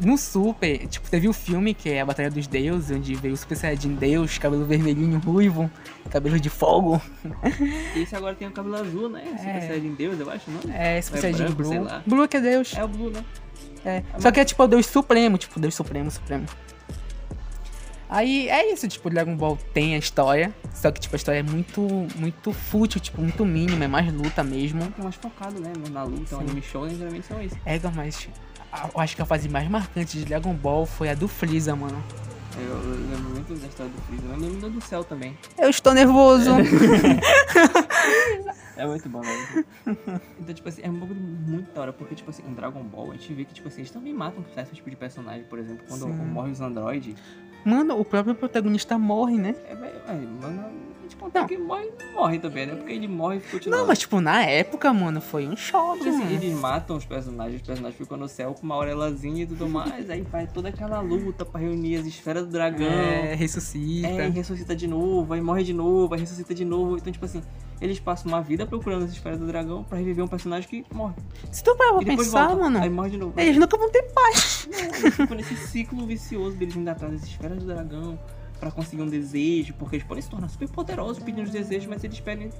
no 0.00 0.18
Super, 0.18 0.86
tipo, 0.88 1.08
teve 1.08 1.28
o 1.28 1.32
filme 1.32 1.72
que 1.74 1.88
é 1.90 2.00
a 2.00 2.06
Batalha 2.06 2.30
dos 2.30 2.46
Deuses, 2.46 2.96
onde 2.96 3.14
veio 3.14 3.34
o 3.34 3.36
Super 3.36 3.56
Saiyajin 3.56 3.94
Deus, 3.94 4.38
cabelo 4.38 4.64
vermelhinho, 4.64 5.18
ruivo, 5.20 5.70
cabelo 6.10 6.38
de 6.40 6.50
fogo. 6.50 7.00
Esse 7.96 8.14
agora 8.16 8.34
tem 8.34 8.48
o 8.48 8.50
cabelo 8.50 8.76
azul, 8.76 9.08
né? 9.08 9.24
Super 9.36 9.48
É. 9.56 9.60
Saiyajin 9.60 9.94
Deus, 9.94 10.18
eu 10.20 10.30
acho, 10.30 10.50
não? 10.50 10.74
É, 10.74 11.00
Super 11.00 11.18
É 11.18 11.20
Saiyajin 11.20 11.44
branco, 11.54 11.64
sei 11.64 11.78
Blue. 11.78 11.88
Blue 12.06 12.28
que 12.28 12.36
é 12.36 12.40
Deus. 12.40 12.74
É 12.76 12.84
o 12.84 12.88
Blue, 12.88 13.10
né? 13.10 13.24
É. 13.84 14.02
Só 14.18 14.30
que 14.32 14.40
é 14.40 14.44
tipo 14.44 14.62
o 14.62 14.66
Deus 14.66 14.86
Supremo, 14.86 15.36
tipo, 15.38 15.60
Deus 15.60 15.74
Supremo, 15.74 16.10
Supremo. 16.10 16.46
Aí 18.08 18.48
é 18.48 18.72
isso, 18.72 18.86
tipo, 18.86 19.10
Dragon 19.10 19.34
Ball 19.36 19.58
tem 19.72 19.94
a 19.94 19.98
história, 19.98 20.54
só 20.72 20.90
que 20.92 21.00
tipo, 21.00 21.14
a 21.14 21.18
história 21.18 21.38
é 21.40 21.42
muito, 21.42 21.80
muito 22.16 22.52
fútil, 22.52 23.00
tipo, 23.00 23.20
muito 23.20 23.44
mínima, 23.44 23.86
é 23.86 23.88
mais 23.88 24.12
luta 24.12 24.44
mesmo. 24.44 24.82
É 24.98 25.02
mais 25.02 25.14
focado, 25.16 25.58
né? 25.58 25.72
Na 25.90 26.04
luta, 26.04 26.36
Sim. 26.36 26.42
anime 26.42 26.62
show, 26.62 26.88
geralmente 26.88 27.26
são 27.26 27.42
isso. 27.42 27.56
É, 27.64 27.80
mas 27.94 28.14
a- 28.16 28.30
eu 28.94 29.00
acho 29.00 29.16
que 29.16 29.22
a 29.22 29.24
fase 29.24 29.48
mais 29.48 29.68
marcante 29.68 30.18
de 30.18 30.24
Dragon 30.24 30.54
Ball 30.54 30.86
foi 30.86 31.08
a 31.08 31.14
do 31.14 31.28
Freeza, 31.28 31.74
mano. 31.74 32.02
Eu, 32.56 32.78
lembro 33.10 33.30
muito 33.30 33.54
da 33.54 33.66
história 33.66 33.90
do 33.90 34.00
Freeza. 34.02 34.24
Eu 34.28 34.36
lembro 34.36 34.70
do 34.70 34.80
céu 34.80 35.02
também. 35.02 35.36
Eu 35.58 35.68
estou 35.70 35.92
nervoso. 35.92 36.50
É 38.76 38.86
muito 38.86 39.08
bom, 39.08 39.20
velho. 39.20 39.66
Então, 40.38 40.54
tipo 40.54 40.68
assim, 40.68 40.82
é 40.82 40.88
um 40.88 40.98
bagulho 40.98 41.20
muito 41.20 41.72
da 41.72 41.80
hora, 41.80 41.92
porque, 41.92 42.14
tipo 42.14 42.30
assim, 42.30 42.42
em 42.46 42.54
Dragon 42.54 42.82
Ball, 42.82 43.10
a 43.10 43.14
gente 43.14 43.32
vê 43.34 43.44
que, 43.44 43.54
tipo 43.54 43.68
assim, 43.68 43.80
eles 43.80 43.90
também 43.90 44.12
matam 44.12 44.44
certos 44.54 44.76
tipos 44.76 44.90
de 44.90 44.96
personagem, 44.96 45.44
por 45.44 45.58
exemplo, 45.58 45.84
quando 45.88 46.02
Sim. 46.02 46.12
morre 46.12 46.50
os 46.52 46.60
androides. 46.60 47.16
Mano, 47.64 47.98
o 47.98 48.04
próprio 48.04 48.34
protagonista 48.34 48.98
morre, 48.98 49.36
né? 49.36 49.54
É, 49.68 49.74
velho, 49.74 50.00
é, 50.06 50.12
mano, 50.12 50.70
contar 51.24 51.40
Não. 51.40 51.46
que 51.48 51.56
morre, 51.58 51.90
morre 52.14 52.38
também, 52.38 52.66
né? 52.66 52.74
Porque 52.74 52.92
ele 52.92 53.08
morre 53.08 53.38
e 53.38 53.40
continua. 53.40 53.78
Não, 53.78 53.86
mas 53.86 53.98
tipo, 53.98 54.20
na 54.20 54.42
época, 54.44 54.92
mano, 54.92 55.20
foi 55.20 55.46
um 55.48 55.56
choque, 55.56 56.08
assim, 56.08 56.18
mano. 56.18 56.30
eles 56.32 56.52
matam 56.58 56.96
os 56.96 57.04
personagens, 57.04 57.60
os 57.60 57.66
personagens 57.66 57.98
ficam 57.98 58.16
no 58.16 58.28
céu 58.28 58.54
com 58.54 58.62
uma 58.62 58.74
aurelazinha 58.74 59.42
e 59.42 59.46
tudo 59.46 59.68
mais, 59.68 60.08
aí 60.10 60.22
vai 60.22 60.46
toda 60.46 60.68
aquela 60.68 61.00
luta 61.00 61.44
pra 61.44 61.60
reunir 61.60 61.96
as 61.96 62.06
esferas 62.06 62.44
do 62.44 62.50
dragão. 62.50 62.86
É, 62.86 63.34
ressuscita. 63.34 64.08
É, 64.08 64.28
ressuscita 64.28 64.76
de 64.76 64.86
novo, 64.86 65.32
aí 65.34 65.40
morre 65.40 65.64
de 65.64 65.72
novo, 65.72 66.14
aí 66.14 66.20
ressuscita 66.20 66.54
de 66.54 66.64
novo. 66.64 66.96
Então, 66.96 67.12
tipo 67.12 67.24
assim, 67.24 67.42
eles 67.80 67.98
passam 67.98 68.30
uma 68.30 68.40
vida 68.42 68.66
procurando 68.66 69.04
as 69.04 69.10
esferas 69.10 69.38
do 69.38 69.46
dragão 69.46 69.82
pra 69.84 69.98
reviver 69.98 70.24
um 70.24 70.28
personagem 70.28 70.68
que 70.68 70.84
morre. 70.94 71.14
Se 71.50 71.62
tu 71.64 71.74
parar 71.76 71.94
pra 71.94 72.04
pensar, 72.04 72.48
volta, 72.48 72.62
mano, 72.62 72.78
Aí 72.82 72.90
morre 72.90 73.10
de 73.10 73.18
novo. 73.18 73.38
eles 73.40 73.56
nunca 73.56 73.76
vão 73.76 73.90
ter 73.90 74.02
paz. 74.12 74.68
Não, 74.70 74.94
eles 74.96 75.14
ficam 75.14 75.36
nesse 75.36 75.56
ciclo 75.56 76.06
vicioso 76.06 76.56
deles 76.56 76.76
indo 76.76 76.88
atrás 76.88 77.12
das 77.12 77.22
esferas 77.24 77.58
do 77.58 77.66
dragão 77.66 78.18
pra 78.58 78.70
conseguir 78.70 79.02
um 79.02 79.08
desejo, 79.08 79.74
porque 79.74 79.96
eles 79.96 80.06
podem 80.06 80.22
se 80.22 80.30
tornar 80.30 80.48
super 80.48 80.68
poderosos 80.68 81.22
pedindo 81.22 81.44
os 81.44 81.50
desejos, 81.50 81.86
mas 81.86 82.02
eles 82.04 82.18
pedem 82.20 82.50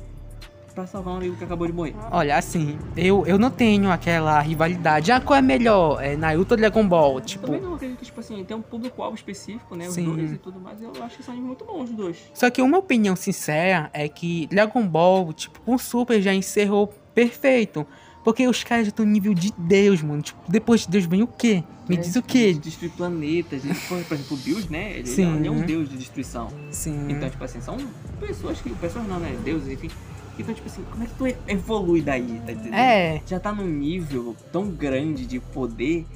pra 0.75 0.87
salvar 0.87 1.15
um 1.15 1.17
amigo 1.19 1.37
que 1.37 1.45
acabou 1.45 1.67
de 1.67 1.73
morrer. 1.73 1.95
Olha, 2.11 2.37
assim, 2.37 2.77
eu, 2.97 3.25
eu 3.27 3.39
não 3.39 3.51
tenho 3.51 3.91
aquela 3.91 4.41
rivalidade. 4.41 5.13
Ah, 5.13 5.21
qual 5.21 5.39
é 5.39 5.43
melhor? 5.43 6.03
É 6.03 6.17
Naruto 6.17 6.55
ou 6.55 6.59
Dragon 6.59 6.87
Ball? 6.87 7.21
Tipo, 7.21 7.47
Também 7.47 7.61
não 7.61 7.75
acredito 7.75 7.99
que, 7.99 8.05
tipo 8.05 8.21
assim, 8.21 8.45
tem 8.45 8.57
um 8.57 8.63
público-alvo 8.63 9.15
específico, 9.15 9.77
né? 9.77 9.87
Os 9.87 9.95
Sim. 9.95 10.05
dois 10.05 10.33
e 10.33 10.37
tudo 10.39 10.61
mais. 10.61 10.83
Eu 10.83 10.91
acho 11.03 11.17
que 11.17 11.23
são 11.23 11.35
muito 11.37 11.65
bons 11.65 11.91
os 11.91 11.97
dois. 11.97 12.31
Só 12.35 12.51
que 12.51 12.61
uma 12.61 12.79
opinião 12.79 13.15
sincera 13.15 13.89
é 13.93 14.09
que 14.09 14.49
Dragon 14.49 14.87
Ball, 14.87 15.33
tipo, 15.33 15.61
com 15.61 15.79
Super 15.79 16.21
já 16.21 16.35
encerrou 16.35 16.89
perfeito. 17.15 17.87
Porque 18.25 18.49
os 18.49 18.65
caras 18.65 18.87
já 18.87 18.89
estão 18.89 19.05
no 19.05 19.13
nível 19.13 19.35
de 19.35 19.53
Deus, 19.59 20.03
mano. 20.03 20.23
Tipo, 20.23 20.41
depois 20.51 20.81
de 20.83 20.89
Deus 20.89 21.05
vem 21.05 21.23
o 21.23 21.27
quê? 21.27 21.63
Me 21.89 21.97
É, 21.97 22.01
diz 22.01 22.17
o 22.17 22.23
quê? 22.23 22.55
Destruir 22.55 22.91
planetas. 22.93 23.63
Por 23.63 24.03
por 24.05 24.15
exemplo, 24.15 24.37
o 24.37 24.41
Deus, 24.41 24.69
né? 24.71 24.93
Ele, 24.99 25.07
Sim. 25.07 25.37
ele 25.37 25.47
é 25.49 25.51
um 25.51 25.61
deus 25.61 25.89
de 25.91 25.99
destruição. 25.99 26.49
Sim. 26.71 27.07
Então, 27.11 27.29
tipo 27.29 27.45
assim, 27.45 27.61
são 27.61 27.77
pessoas 28.19 28.61
que. 28.63 28.71
Pessoas 28.71 29.07
não, 29.07 29.21
né? 29.21 29.37
Deuses, 29.45 29.69
enfim. 29.69 29.91
Então, 30.39 30.55
tipo 30.55 30.67
assim, 30.67 30.83
como 30.91 31.05
é 31.05 31.07
que 31.07 31.15
tu 31.15 31.27
evolui 31.47 32.01
daí, 32.01 32.41
tá 32.47 32.53
entendendo? 32.53 32.75
é. 32.75 33.23
Já 33.27 33.39
tá 33.39 33.53
num 33.53 33.67
nível 33.69 34.35
tão 34.51 34.69
grande 34.71 35.27
de 35.27 35.39
poder 35.39 36.07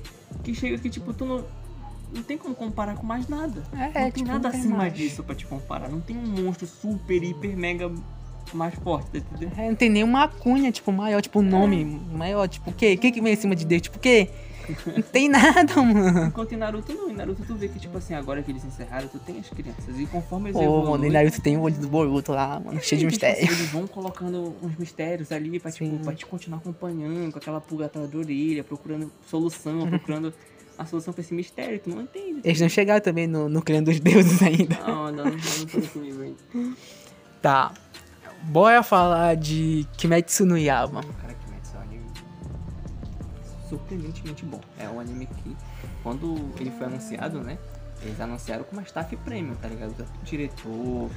que 0.42 0.54
chega 0.54 0.78
que, 0.78 0.88
tipo, 0.88 1.12
tu 1.12 1.24
não. 1.26 1.44
Não 2.10 2.22
tem 2.22 2.38
como 2.38 2.54
comparar 2.54 2.94
com 2.96 3.04
mais 3.06 3.28
nada. 3.28 3.62
É, 3.74 3.84
não 3.84 3.92
tem 3.92 4.10
tipo, 4.12 4.26
nada 4.28 4.44
não 4.44 4.50
tem 4.50 4.60
acima 4.60 4.76
mais. 4.78 4.94
disso 4.94 5.22
pra 5.22 5.34
te 5.34 5.44
comparar. 5.44 5.90
Não 5.90 6.00
tem 6.00 6.16
um 6.16 6.26
monstro 6.42 6.66
super, 6.66 7.22
hiper, 7.22 7.54
mega 7.54 7.92
mais 8.56 8.74
forte, 8.74 9.10
tá 9.10 9.18
entendendo? 9.18 9.58
É, 9.58 9.68
não 9.68 9.74
tem 9.74 9.90
nenhuma 9.90 10.28
cunha, 10.28 10.70
tipo, 10.72 10.90
maior, 10.92 11.20
tipo, 11.20 11.42
nome 11.42 11.84
maior, 12.12 12.48
tipo, 12.48 12.70
o 12.70 12.72
quê? 12.72 12.94
O 12.94 12.98
que 12.98 13.12
que 13.12 13.20
vem 13.20 13.32
em 13.32 13.36
cima 13.36 13.54
de 13.54 13.64
Deus? 13.64 13.82
Tipo, 13.82 13.96
o 13.98 14.00
quê? 14.00 14.28
Não 14.86 15.02
tem 15.02 15.28
nada, 15.28 15.74
mano. 15.82 16.26
Enquanto 16.26 16.52
em 16.52 16.56
Naruto 16.56 16.92
não, 16.92 17.10
em 17.10 17.14
Naruto 17.14 17.42
tu 17.46 17.54
vê 17.54 17.68
que, 17.68 17.78
tipo 17.78 17.96
assim, 17.96 18.14
agora 18.14 18.42
que 18.42 18.50
eles 18.50 18.64
encerraram, 18.64 19.08
tu 19.08 19.18
tem 19.18 19.38
as 19.38 19.48
crianças. 19.48 19.98
E 19.98 20.06
conforme 20.06 20.50
eles 20.50 20.56
Pô, 20.58 20.62
evoluem, 20.62 20.90
mano, 20.90 21.06
e 21.06 21.10
Naruto 21.10 21.40
tem 21.40 21.56
o 21.56 21.62
olho 21.62 21.74
do 21.76 21.88
Boruto 21.88 22.32
lá, 22.32 22.60
mano, 22.60 22.78
cheio 22.82 23.00
de 23.00 23.06
tipo 23.08 23.24
assim, 23.24 23.36
mistério. 23.36 23.56
eles 23.56 23.70
vão 23.70 23.86
colocando 23.86 24.54
uns 24.62 24.76
mistérios 24.76 25.32
ali 25.32 25.58
pra, 25.58 25.70
tipo, 25.70 25.98
pra 26.00 26.14
te 26.14 26.26
continuar 26.26 26.58
acompanhando, 26.58 27.32
com 27.32 27.38
aquela 27.38 27.60
pulga 27.60 27.86
atrás 27.86 28.10
da 28.10 28.18
orelha, 28.18 28.62
procurando 28.62 29.10
solução, 29.26 29.88
procurando 29.88 30.34
a 30.76 30.84
solução 30.84 31.12
pra 31.12 31.22
esse 31.22 31.34
mistério, 31.34 31.78
tu 31.80 31.90
não 31.90 32.02
entende. 32.02 32.40
Eles 32.44 32.60
não 32.60 32.68
chegaram 32.68 33.00
também 33.00 33.26
no, 33.26 33.48
no 33.48 33.62
clã 33.62 33.82
dos 33.82 33.98
deuses 33.98 34.40
ainda. 34.42 34.78
Não, 34.86 35.10
não, 35.10 35.24
não, 35.24 35.24
não 35.24 36.02
nível 36.02 36.22
ainda. 36.22 36.76
Tá. 37.42 37.72
Bora 38.44 38.82
falar 38.82 39.36
de 39.36 39.86
Kimetsu 39.96 40.46
no 40.46 40.56
Yaba. 40.56 41.02
Cara, 41.20 41.34
Kimetsu 41.34 41.76
é 41.76 41.78
um 41.78 41.82
anime 41.82 42.06
surpreendentemente 43.68 44.44
bom. 44.44 44.60
É 44.78 44.88
um 44.88 45.00
anime 45.00 45.26
que, 45.26 45.56
quando 46.02 46.52
ele 46.58 46.70
foi 46.70 46.86
anunciado, 46.86 47.40
né? 47.40 47.58
Eles 48.00 48.20
anunciaram 48.20 48.64
com 48.64 48.72
uma 48.72 48.82
staff 48.82 49.14
premium, 49.18 49.54
tá 49.56 49.68
ligado? 49.68 50.06
O 50.22 50.24
diretor, 50.24 51.10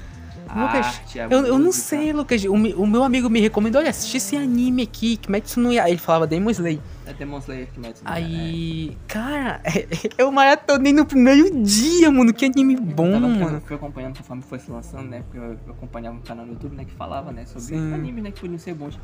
Lucas, 0.54 0.86
arte, 0.86 1.20
a 1.20 1.28
Eu, 1.28 1.46
eu 1.46 1.58
não 1.58 1.72
sei, 1.72 2.12
Lucas. 2.12 2.44
O, 2.44 2.52
o 2.52 2.86
meu 2.86 3.02
amigo 3.02 3.30
me 3.30 3.40
recomendou, 3.40 3.80
olha, 3.80 3.90
assiste 3.90 4.16
esse 4.16 4.36
anime 4.36 4.82
aqui, 4.82 5.16
Kimetsu 5.16 5.60
no 5.60 5.72
Yaba. 5.72 5.88
Ele 5.88 5.98
falava 5.98 6.26
Demon 6.26 6.50
Slayer. 6.50 6.80
É 7.06 7.12
Demon 7.12 7.38
Slayer 7.38 7.68
Kimetsu. 7.72 8.04
né? 8.04 8.10
Aí, 8.12 8.96
cara, 9.08 9.60
eu 10.18 10.30
maratonei 10.30 10.92
no 10.92 11.06
primeiro 11.06 11.62
dia, 11.62 12.10
mano. 12.10 12.32
Que 12.32 12.44
anime 12.44 12.76
bom, 12.76 13.06
eu 13.06 13.12
tava, 13.12 13.28
mano. 13.28 13.56
Eu 13.56 13.60
fui 13.62 13.76
acompanhando 13.76 14.18
conforme 14.18 14.42
foi 14.42 14.58
se 14.58 14.70
lançando, 14.70 15.08
né? 15.08 15.22
Porque 15.22 15.38
eu, 15.38 15.58
eu 15.66 15.72
acompanhava 15.72 16.16
um 16.16 16.20
canal 16.20 16.44
no 16.44 16.52
YouTube, 16.52 16.76
né? 16.76 16.84
Que 16.84 16.92
falava, 16.92 17.32
né? 17.32 17.44
Sobre 17.46 17.76
Sim. 17.76 17.94
animes, 17.94 18.24
né? 18.24 18.30
Que 18.30 18.40
podiam 18.40 18.58
ser 18.58 18.74
bons. 18.74 18.98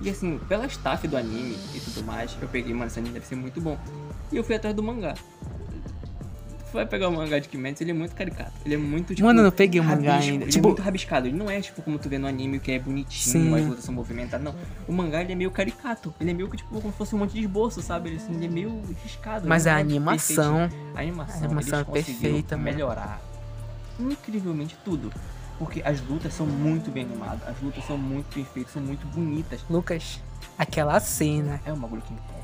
E 0.00 0.08
assim, 0.08 0.38
pela 0.48 0.66
staff 0.66 1.06
do 1.06 1.16
anime 1.16 1.56
e 1.74 1.80
tudo 1.80 2.04
mais, 2.04 2.36
eu 2.40 2.48
peguei, 2.48 2.72
mano, 2.72 2.86
esse 2.86 2.98
anime 2.98 3.14
deve 3.14 3.26
ser 3.26 3.36
muito 3.36 3.60
bom. 3.60 3.78
E 4.32 4.36
eu 4.36 4.44
fui 4.44 4.54
atrás 4.54 4.74
do 4.74 4.82
mangá. 4.82 5.14
Vai 6.72 6.86
pegar 6.86 7.08
o 7.08 7.12
mangá 7.12 7.38
de 7.38 7.48
Kimetsu, 7.48 7.82
ele 7.82 7.90
é 7.90 7.94
muito 7.94 8.14
caricato. 8.14 8.52
Ele 8.64 8.74
é 8.74 8.78
muito, 8.78 9.14
tipo... 9.14 9.26
Mano, 9.26 9.40
eu 9.40 9.44
não 9.44 9.50
peguei 9.50 9.80
o 9.80 9.84
mangá 9.84 10.16
ainda. 10.18 10.44
Ele 10.44 10.52
Tipo- 10.52 10.66
é 10.66 10.70
muito 10.70 10.82
rabiscado. 10.82 11.26
Ele 11.26 11.36
não 11.36 11.50
é, 11.50 11.60
tipo, 11.60 11.82
como 11.82 11.98
tu 11.98 12.08
vê 12.08 12.16
no 12.18 12.26
anime, 12.28 12.60
que 12.60 12.70
é 12.72 12.78
bonitinho, 12.78 13.32
Sim. 13.32 13.54
as 13.54 13.66
lutas 13.66 13.84
são 13.84 13.92
movimentadas. 13.94 14.44
Não. 14.44 14.54
O 14.86 14.92
mangá, 14.92 15.20
ele 15.20 15.32
é 15.32 15.34
meio 15.34 15.50
caricato. 15.50 16.14
Ele 16.20 16.30
é 16.30 16.34
meio 16.34 16.48
que, 16.48 16.56
tipo, 16.58 16.68
como 16.80 16.92
se 16.92 16.98
fosse 16.98 17.14
um 17.14 17.18
monte 17.18 17.32
de 17.32 17.40
esboço, 17.40 17.82
sabe? 17.82 18.10
Ele, 18.10 18.16
assim, 18.16 18.34
ele 18.34 18.46
é 18.46 18.48
meio 18.48 18.80
riscado. 19.02 19.48
Mas 19.48 19.66
ele 19.66 19.74
a 19.74 19.78
é 19.78 19.80
animação. 19.80 20.68
A 20.94 21.00
animação, 21.00 21.42
A 21.42 21.44
animação 21.46 21.80
é 21.80 21.84
perfeita, 21.84 22.56
mano. 22.56 22.70
melhorar 22.70 23.20
incrivelmente 23.98 24.76
tudo. 24.84 25.12
Porque 25.58 25.82
as 25.84 26.00
lutas 26.00 26.32
são 26.32 26.46
muito 26.46 26.90
bem 26.90 27.04
animadas, 27.04 27.46
as 27.46 27.60
lutas 27.60 27.84
são 27.84 27.98
muito 27.98 28.34
bem 28.34 28.44
feitas, 28.44 28.72
são 28.72 28.82
muito 28.82 29.06
bonitas. 29.08 29.60
Lucas, 29.68 30.18
aquela 30.56 30.98
cena 31.00 31.60
É 31.66 31.72
um 31.72 31.76
bagulho 31.78 32.00
que 32.00 32.08
tio. 32.14 32.39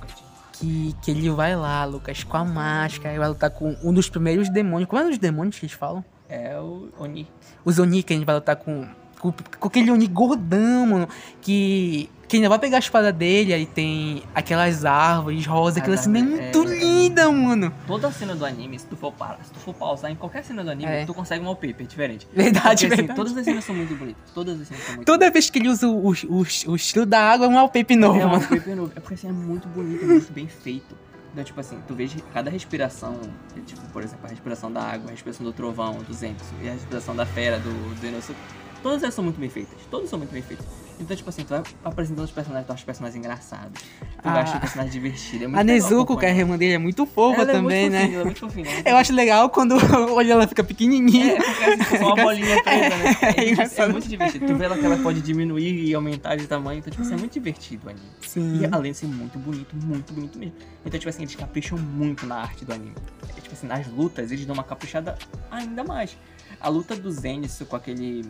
Que, 0.59 0.95
que 1.03 1.11
ele 1.11 1.31
vai 1.31 1.55
lá, 1.55 1.85
Lucas, 1.85 2.25
com 2.25 2.37
a 2.37 2.45
máscara, 2.45 3.15
e 3.15 3.19
vai 3.19 3.29
lutar 3.29 3.51
com 3.51 3.77
um 3.83 3.93
dos 3.93 4.09
primeiros 4.09 4.49
demônios. 4.49 4.89
Como 4.89 5.03
é 5.03 5.09
os 5.09 5.19
demônios 5.19 5.59
que 5.59 5.67
eles 5.67 5.75
falam? 5.75 6.05
É 6.29 6.59
o 6.59 6.89
Oni. 6.99 7.27
Os 7.65 7.79
Oni 7.79 8.03
que 8.03 8.13
a 8.13 8.17
gente 8.17 8.27
vai 8.27 8.35
lutar 8.35 8.57
com, 8.57 8.87
com, 9.19 9.33
com 9.33 9.69
aquele 9.69 9.91
Oni 9.91 10.07
gordão, 10.07 10.87
mano. 10.87 11.09
Que, 11.41 12.11
que 12.29 12.37
ainda 12.37 12.49
vai 12.49 12.59
pegar 12.59 12.77
a 12.77 12.81
espada 12.81 13.13
dele, 13.13 13.53
aí 13.55 13.67
tem 13.67 14.23
aquelas 14.35 14.85
árvores 14.85 15.47
rosas, 15.47 15.79
aquela 15.79 15.97
cena 15.97 16.19
é 16.19 16.23
muito 16.23 16.63
é, 16.63 16.79
linda, 16.79 17.31
mano. 17.31 17.73
Toda 17.87 18.11
cena 18.11 18.35
do 18.35 18.45
anime, 18.45 18.79
se 18.79 18.87
tu 18.87 18.97
for 18.97 19.13
parar, 19.13 19.39
se 19.45 19.53
tu 19.53 19.59
for 19.59 19.75
pausar 19.75 20.11
em 20.11 20.17
qualquer 20.17 20.45
cena 20.45 20.65
do 20.65 20.71
anime, 20.71 20.91
É. 20.91 21.05
tu 21.07 21.15
consegue 21.15 21.43
um 21.43 21.47
wallpaper 21.47 21.87
diferente. 21.87 22.27
Verdade, 22.35 22.87
Porque, 22.87 22.87
assim, 22.87 22.97
verdade. 22.97 23.17
todas 23.17 23.37
as 23.37 23.45
cenas 23.45 23.65
são 23.65 23.75
muito 23.75 23.95
bonitas. 23.95 24.23
Todas 24.35 24.61
as 24.61 24.69
cenas 24.69 24.83
são 24.85 24.95
muito 24.97 25.07
Toda 25.07 25.31
vez 25.31 25.51
que 25.51 25.59
ele 25.59 25.69
usa 25.69 25.89
o, 25.89 26.11
o, 26.11 26.47
o 26.69 26.77
estilo 26.77 27.07
da 27.07 27.21
água, 27.21 27.47
é 27.47 27.49
um 27.49 27.55
wallpaper 27.55 27.97
novo, 27.97 28.19
É 28.21 28.27
um 28.27 28.31
wallpaper 28.31 28.77
novo. 28.77 28.93
É 28.97 29.01
porque 29.01 29.15
assim, 29.15 29.29
é 29.29 29.33
muito 29.33 29.69
bonito, 29.69 30.05
é 30.05 30.07
muito 30.07 30.33
bem 30.33 30.49
feito. 30.49 30.97
Então, 31.33 31.45
tipo 31.45 31.61
assim, 31.61 31.79
tu 31.87 31.95
vê 31.95 32.09
cada 32.33 32.51
respiração, 32.51 33.21
tipo, 33.67 33.83
por 33.93 34.03
exemplo, 34.03 34.25
a 34.25 34.31
respiração 34.31 34.73
da 34.73 34.83
água, 34.83 35.09
a 35.09 35.11
respiração 35.11 35.45
do 35.45 35.53
trovão, 35.53 35.99
do 35.99 36.15
Zenitsu, 36.15 36.47
e 36.63 36.69
a 36.69 36.73
respiração 36.73 37.15
da 37.15 37.27
fera, 37.27 37.59
do, 37.59 37.95
do 38.01 38.07
Inosuke, 38.07 38.39
todas 38.87 39.03
elas 39.03 39.15
são 39.15 39.25
muito 39.25 39.41
bem 39.41 39.51
feitas. 39.51 39.75
Todas 39.91 40.09
são 40.09 40.17
muito 40.19 40.31
bem 40.33 40.43
feitas. 40.43 40.65
Então, 40.99 41.15
tipo 41.15 41.29
assim, 41.29 41.43
tu 41.43 41.49
vai 41.49 41.63
apresentando 41.85 42.25
os 42.25 42.31
personagens, 42.31 42.67
tu 42.67 42.73
acha 42.73 42.81
os 42.81 42.85
personagens 42.87 43.17
engraçados. 43.19 43.83
Tu 43.83 44.29
Ah. 44.29 44.41
acha 44.41 44.55
os 44.55 44.61
personagens 44.61 44.93
divertidos. 44.95 45.43
É 45.43 45.47
muito 45.47 45.61
A 45.61 45.65
Nezuko, 45.65 46.17
que 46.17 46.25
é 46.25 46.31
a 46.31 46.35
irmã 46.35 46.57
dele, 46.57 46.73
é 46.75 46.79
muito 46.79 47.05
fofa 47.05 47.43
Ela 47.43 47.53
também, 47.53 47.87
é 47.87 47.91
muito 47.91 47.93
né? 47.93 48.01
fofinha, 48.01 48.15
Ela 48.15 48.21
é 48.21 48.25
muito 48.25 48.41
fofinha. 48.41 48.67
é 48.85 48.91
Eu 48.93 48.97
acho 48.97 49.13
legal 49.13 49.51
quando 49.51 49.75
olha 50.15 50.33
ela 50.33 50.47
fica 50.47 50.65
pequenininha. 50.65 51.33
É, 51.35 51.77
porque 51.77 51.97
assim, 51.97 51.99
só 51.99 52.15
uma 52.15 52.17
bolinha 52.25 52.63
preta, 52.63 52.97
né? 52.97 53.17
É 53.37 53.81
É, 53.81 53.83
é, 53.85 53.89
muito 53.89 54.09
divertido. 54.09 54.47
Tu 54.47 54.55
vê 54.55 54.65
ela 54.65 54.79
que 54.79 54.87
ela 54.87 54.97
pode 54.99 55.21
diminuir 55.21 55.85
e 55.85 55.93
aumentar 55.95 56.37
de 56.37 56.47
tamanho. 56.47 56.79
Então, 56.79 56.91
tipo 56.91 57.03
assim, 57.03 57.13
é 57.15 57.17
muito 57.19 57.33
divertido 57.33 57.87
o 57.89 57.91
anime. 57.91 58.07
Sim. 58.23 58.61
E 58.63 58.69
além 58.73 58.93
de 58.93 58.99
ser 58.99 59.07
muito 59.07 59.39
bonito, 59.39 59.77
muito 59.77 60.13
bonito 60.15 60.39
mesmo. 60.39 60.55
Então, 60.85 60.99
tipo 60.99 61.11
assim, 61.11 61.23
eles 61.25 61.35
capricham 61.35 61.77
muito 61.77 62.25
na 62.25 62.37
arte 62.37 62.65
do 62.65 62.73
anime. 62.73 62.95
É, 63.37 63.41
tipo 63.41 63.53
assim, 63.55 63.67
nas 63.67 63.87
lutas, 63.89 64.33
eles 64.33 64.47
dão 64.47 64.55
uma 64.55 64.65
caprichada 64.65 65.15
ainda 65.51 65.85
mais. 65.85 66.17
A 66.61 66.69
luta 66.69 66.97
do 66.97 67.11
Zenitsu 67.11 67.67
com 67.67 67.77
aquele 67.77 68.25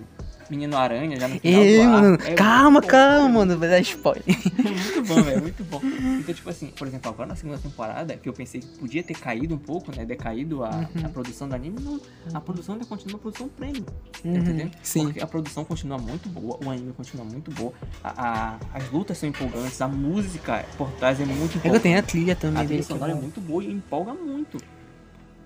menino 0.49 0.77
aranha 0.77 1.19
já 1.19 1.27
no 1.27 1.41
final 1.41 1.61
Ei, 1.63 1.87
mano, 1.89 2.19
é 2.25 2.35
calma, 2.35 2.81
bom, 2.81 2.87
calma, 2.87 3.29
mano, 3.29 3.59
vai 3.59 3.69
dar 3.69 3.81
spoiler. 3.81 4.23
muito 4.63 5.03
bom, 5.03 5.23
velho, 5.25 5.43
muito 5.43 5.65
bom. 5.65 5.81
Então, 6.21 6.33
tipo 6.35 6.49
assim, 6.49 6.69
por 6.69 6.87
exemplo, 6.87 7.11
agora 7.11 7.29
na 7.29 7.35
segunda 7.35 7.59
temporada, 7.59 8.17
que 8.17 8.29
eu 8.29 8.33
pensei 8.33 8.61
que 8.61 8.67
podia 8.79 9.03
ter 9.03 9.15
caído 9.15 9.55
um 9.57 9.59
pouco, 9.59 9.91
né? 9.97 10.05
Decaído 10.05 10.63
a, 10.65 10.71
Uhum. 10.71 10.87
a 11.05 11.09
produção 11.09 11.49
do 11.49 11.55
anime, 11.57 11.81
não. 11.81 12.01
A 12.33 12.41
produção 12.41 12.75
ainda 12.77 12.87
continua 12.87 13.15
uma 13.15 13.19
produção 13.19 13.49
premium. 13.49 13.83
Tá 13.85 13.93
Uhum, 14.25 14.37
entendendo? 14.37 14.71
sim. 14.83 15.03
Porque 15.05 15.21
a 15.21 15.27
produção 15.27 15.65
continua 15.65 15.99
muito 15.99 16.29
boa, 16.29 16.59
o 16.65 16.71
anime 16.71 16.93
continua 16.93 17.25
muito 17.25 17.51
boa, 17.51 17.73
a, 18.05 18.55
a- 18.55 18.59
as 18.75 18.89
lutas 18.93 19.19
são 19.19 19.29
empolgantes, 19.29 19.81
a 19.81 19.89
música 19.89 20.65
por 20.79 20.91
trás 20.93 21.21
é 21.21 21.25
muito 21.25 21.59
É 21.59 21.61
que 21.71 21.77
eu 21.77 21.81
tenho 21.81 21.99
a 21.99 22.03
trilha 22.03 22.33
A 22.35 22.37
também 22.37 22.67
trilha 22.67 22.83
que 22.85 22.93
é 22.93 22.95
sonora 22.95 23.11
é 23.13 23.15
bom. 23.17 23.23
muito 23.23 23.41
boa 23.41 23.65
e 23.65 23.73
empolga 23.73 24.15
muito. 24.15 24.59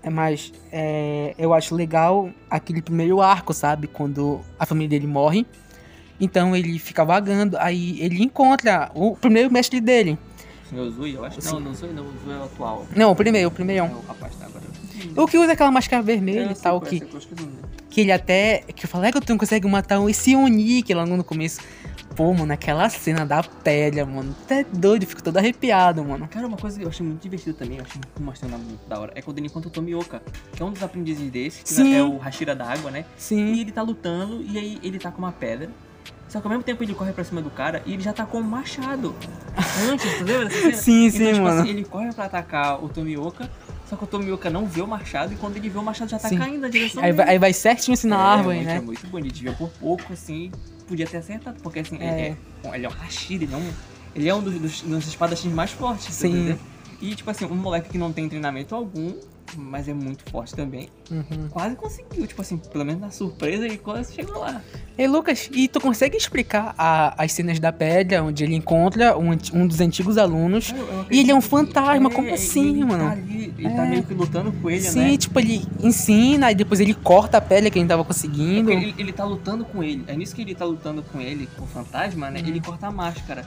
É 0.03 0.09
mais, 0.09 0.51
é, 0.71 1.35
eu 1.37 1.53
acho 1.53 1.75
legal 1.75 2.29
aquele 2.49 2.81
primeiro 2.81 3.21
arco, 3.21 3.53
sabe? 3.53 3.87
Quando 3.87 4.41
a 4.57 4.65
família 4.65 4.89
dele 4.89 5.07
morre. 5.07 5.45
Então 6.19 6.55
ele 6.55 6.77
fica 6.79 7.03
vagando, 7.03 7.57
aí 7.57 7.99
ele 8.01 8.23
encontra 8.23 8.91
o 8.93 9.15
primeiro 9.15 9.51
mestre 9.51 9.81
dele. 9.81 10.17
O 10.65 10.69
Senhor 10.69 10.89
Zui, 10.91 11.15
eu 11.15 11.25
acho. 11.25 11.41
Sim. 11.41 11.53
Não, 11.53 11.59
não 11.59 11.73
Zui 11.73 11.91
não, 11.93 12.03
o 12.03 12.13
Zui 12.23 12.33
é 12.33 12.37
o 12.37 12.43
atual. 12.43 12.87
Não, 12.95 13.11
o 13.11 13.15
primeiro, 13.15 13.49
o 13.49 13.51
primeiro. 13.51 13.85
É 13.85 13.89
o 13.89 14.01
rapaz 14.07 14.35
tá 14.35 14.45
agora. 14.45 14.63
O 15.15 15.27
que 15.27 15.37
usa 15.37 15.53
aquela 15.53 15.71
máscara 15.71 16.01
vermelha 16.01 16.41
Eu 16.41 16.51
e 16.51 16.55
tal, 16.55 16.77
é, 16.77 16.85
que, 16.87 16.99
que 16.99 17.17
que 17.91 18.01
ele 18.01 18.11
até. 18.11 18.63
Que 18.73 18.85
eu 18.85 18.89
falei, 18.89 19.09
é 19.09 19.11
que 19.11 19.19
tu 19.19 19.29
não 19.29 19.37
consegue 19.37 19.67
matar 19.67 20.01
esse 20.09 20.35
Oni, 20.35 20.81
que 20.81 20.93
lá 20.93 21.05
no 21.05 21.23
começo. 21.23 21.59
Pô, 22.15 22.33
mano, 22.33 22.51
aquela 22.51 22.89
cena 22.89 23.25
da 23.25 23.41
pele, 23.41 24.03
mano. 24.03 24.35
Até 24.43 24.65
doido, 24.65 25.05
fico 25.05 25.23
todo 25.23 25.37
arrepiado, 25.37 26.03
mano. 26.03 26.27
Cara, 26.27 26.45
uma 26.45 26.57
coisa 26.57 26.77
que 26.77 26.83
eu 26.85 26.89
achei 26.89 27.05
muito 27.05 27.21
divertido 27.21 27.55
também, 27.55 27.77
eu 27.77 27.83
achei 27.85 28.01
uma 28.19 28.35
cena 28.35 28.57
muito 28.57 28.85
da 28.87 28.99
hora, 28.99 29.11
é 29.15 29.21
quando 29.21 29.37
ele 29.37 29.47
encontra 29.47 29.69
o 29.69 29.71
Tomioka, 29.71 30.21
que 30.53 30.61
é 30.61 30.65
um 30.65 30.71
dos 30.71 30.83
aprendizes 30.83 31.31
desse, 31.31 31.63
que 31.63 31.69
Sim. 31.69 31.95
é 31.95 32.03
o 32.03 32.17
Hashira 32.17 32.53
da 32.53 32.65
água, 32.65 32.91
né? 32.91 33.05
Sim. 33.17 33.53
E 33.53 33.61
ele 33.61 33.71
tá 33.71 33.81
lutando 33.81 34.41
e 34.43 34.57
aí 34.57 34.79
ele 34.83 34.99
tá 34.99 35.09
com 35.09 35.19
uma 35.19 35.31
pedra. 35.31 35.69
Só 36.27 36.39
que 36.39 36.47
ao 36.47 36.49
mesmo 36.51 36.63
tempo 36.63 36.81
ele 36.83 36.93
corre 36.93 37.11
pra 37.11 37.23
cima 37.25 37.41
do 37.41 37.49
cara 37.49 37.81
e 37.85 37.93
ele 37.93 38.01
já 38.01 38.13
tá 38.13 38.25
com 38.25 38.39
um 38.39 38.43
machado. 38.43 39.13
Antes, 39.89 40.17
tu 40.17 40.23
lembra 40.23 40.45
dessa 40.45 40.61
cena? 40.61 40.73
Sim, 40.77 41.05
Então, 41.07 41.17
sim, 41.19 41.33
tipo 41.33 41.43
mano. 41.43 41.61
assim, 41.61 41.69
ele 41.69 41.83
corre 41.83 42.13
pra 42.13 42.25
atacar 42.25 42.81
o 42.83 42.87
Tomioka, 42.87 43.49
só 43.91 43.97
que 43.97 44.05
o 44.05 44.07
Tomioka 44.07 44.49
não 44.49 44.65
vê 44.65 44.81
o 44.81 44.87
machado 44.87 45.33
e 45.33 45.35
quando 45.35 45.57
ele 45.57 45.67
vê 45.67 45.77
o 45.77 45.83
machado 45.83 46.09
já 46.09 46.17
tá 46.17 46.29
Sim. 46.29 46.37
caindo 46.37 46.61
na 46.61 46.69
direção 46.69 47.03
Aí 47.03 47.11
dele. 47.11 47.17
vai, 47.25 47.29
aí 47.33 47.37
vai 47.39 47.51
certinho 47.51 47.93
assim 47.93 48.07
na 48.07 48.15
É, 48.15 48.19
árvore, 48.37 48.55
muito- 48.55 48.67
né? 48.69 48.75
É 48.77 48.79
muito 48.81 49.07
bonito, 49.07 49.33
devia 49.33 49.51
por 49.51 49.67
pouco, 49.67 50.13
assim, 50.13 50.49
podia 50.87 51.05
ter 51.05 51.17
acertado, 51.17 51.59
porque 51.61 51.79
assim, 51.79 51.97
É. 51.99 52.05
ele, 52.29 52.37
é, 52.71 52.75
ele 52.77 52.85
é 52.85 52.89
um 52.89 52.93
Hashira, 52.93 53.43
ele 53.43 53.53
é 53.53 53.57
um, 53.57 53.69
ele 54.15 54.29
é 54.29 54.33
um 54.33 54.41
dos, 54.41 54.53
dos, 54.57 54.81
dos 54.81 55.07
espadachins 55.09 55.51
mais 55.51 55.71
fortes, 55.71 56.05
tá 56.05 56.11
Sim. 56.13 56.29
entendendo? 56.29 56.59
E 57.01 57.15
tipo 57.15 57.29
assim, 57.29 57.43
um 57.43 57.53
moleque 57.55 57.89
que 57.89 57.97
não 57.97 58.13
tem 58.13 58.29
treinamento 58.29 58.73
algum, 58.73 59.13
mas 59.57 59.87
é 59.87 59.93
muito 59.93 60.23
forte 60.31 60.53
também, 60.55 60.89
Uhum. 61.09 61.47
quase 61.49 61.75
conseguiu, 61.75 62.25
tipo 62.27 62.41
assim, 62.41 62.57
pelo 62.57 62.85
menos 62.85 63.01
na 63.01 63.11
surpresa 63.11 63.65
ele 63.65 63.77
quase 63.77 64.13
chegou 64.13 64.39
lá. 64.39 64.61
Ei, 64.97 65.07
Lucas, 65.07 65.49
e 65.53 65.67
tu 65.67 65.79
consegue 65.81 66.15
explicar 66.17 66.73
a- 66.77 67.13
as 67.17 67.31
cenas 67.31 67.59
da 67.59 67.71
pedra, 67.71 68.23
onde 68.23 68.43
ele 68.43 68.55
encontra 68.55 69.17
um, 69.17 69.31
um 69.53 69.67
dos 69.67 69.79
antigos 69.81 70.17
alunos? 70.17 70.71
Cara, 70.71 70.81
eu 70.83 71.05
E 71.11 71.19
ele 71.19 71.31
é 71.31 71.35
um 71.35 71.41
que- 71.41 71.47
fantasma, 71.47 72.09
é, 72.09 72.13
como 72.13 72.27
e 72.27 72.31
assim, 72.33 72.69
ele 72.69 72.85
mano? 72.85 73.03
Tá 73.05 73.11
ali, 73.11 73.53
ele 73.57 73.69
tá 73.69 73.85
É. 73.85 73.89
meio 73.89 74.03
que 74.03 74.13
lutando 74.13 74.51
com 74.51 74.69
ele, 74.69 74.81
Sim, 74.81 74.99
né? 75.11 75.17
tipo, 75.17 75.39
ele 75.39 75.65
ensina 75.81 76.51
e 76.51 76.55
depois 76.55 76.79
ele 76.79 76.93
corta 76.93 77.37
a 77.37 77.41
pele 77.41 77.69
que 77.71 77.79
ele 77.79 77.87
tava 77.87 78.03
conseguindo. 78.03 78.69
Porque 78.71 78.85
Ele, 78.85 78.95
ele 78.97 79.11
tá 79.13 79.23
lutando 79.25 79.65
com 79.65 79.83
ele. 79.83 80.03
É 80.07 80.15
nisso 80.15 80.35
que 80.35 80.41
ele 80.41 80.55
tá 80.55 80.65
lutando 80.65 81.01
com 81.03 81.19
ele, 81.19 81.47
com 81.57 81.63
o 81.63 81.67
fantasma, 81.67 82.29
né? 82.29 82.39
Uhum. 82.41 82.47
Ele 82.47 82.61
corta 82.61 82.87
a 82.87 82.91
máscara. 82.91 83.45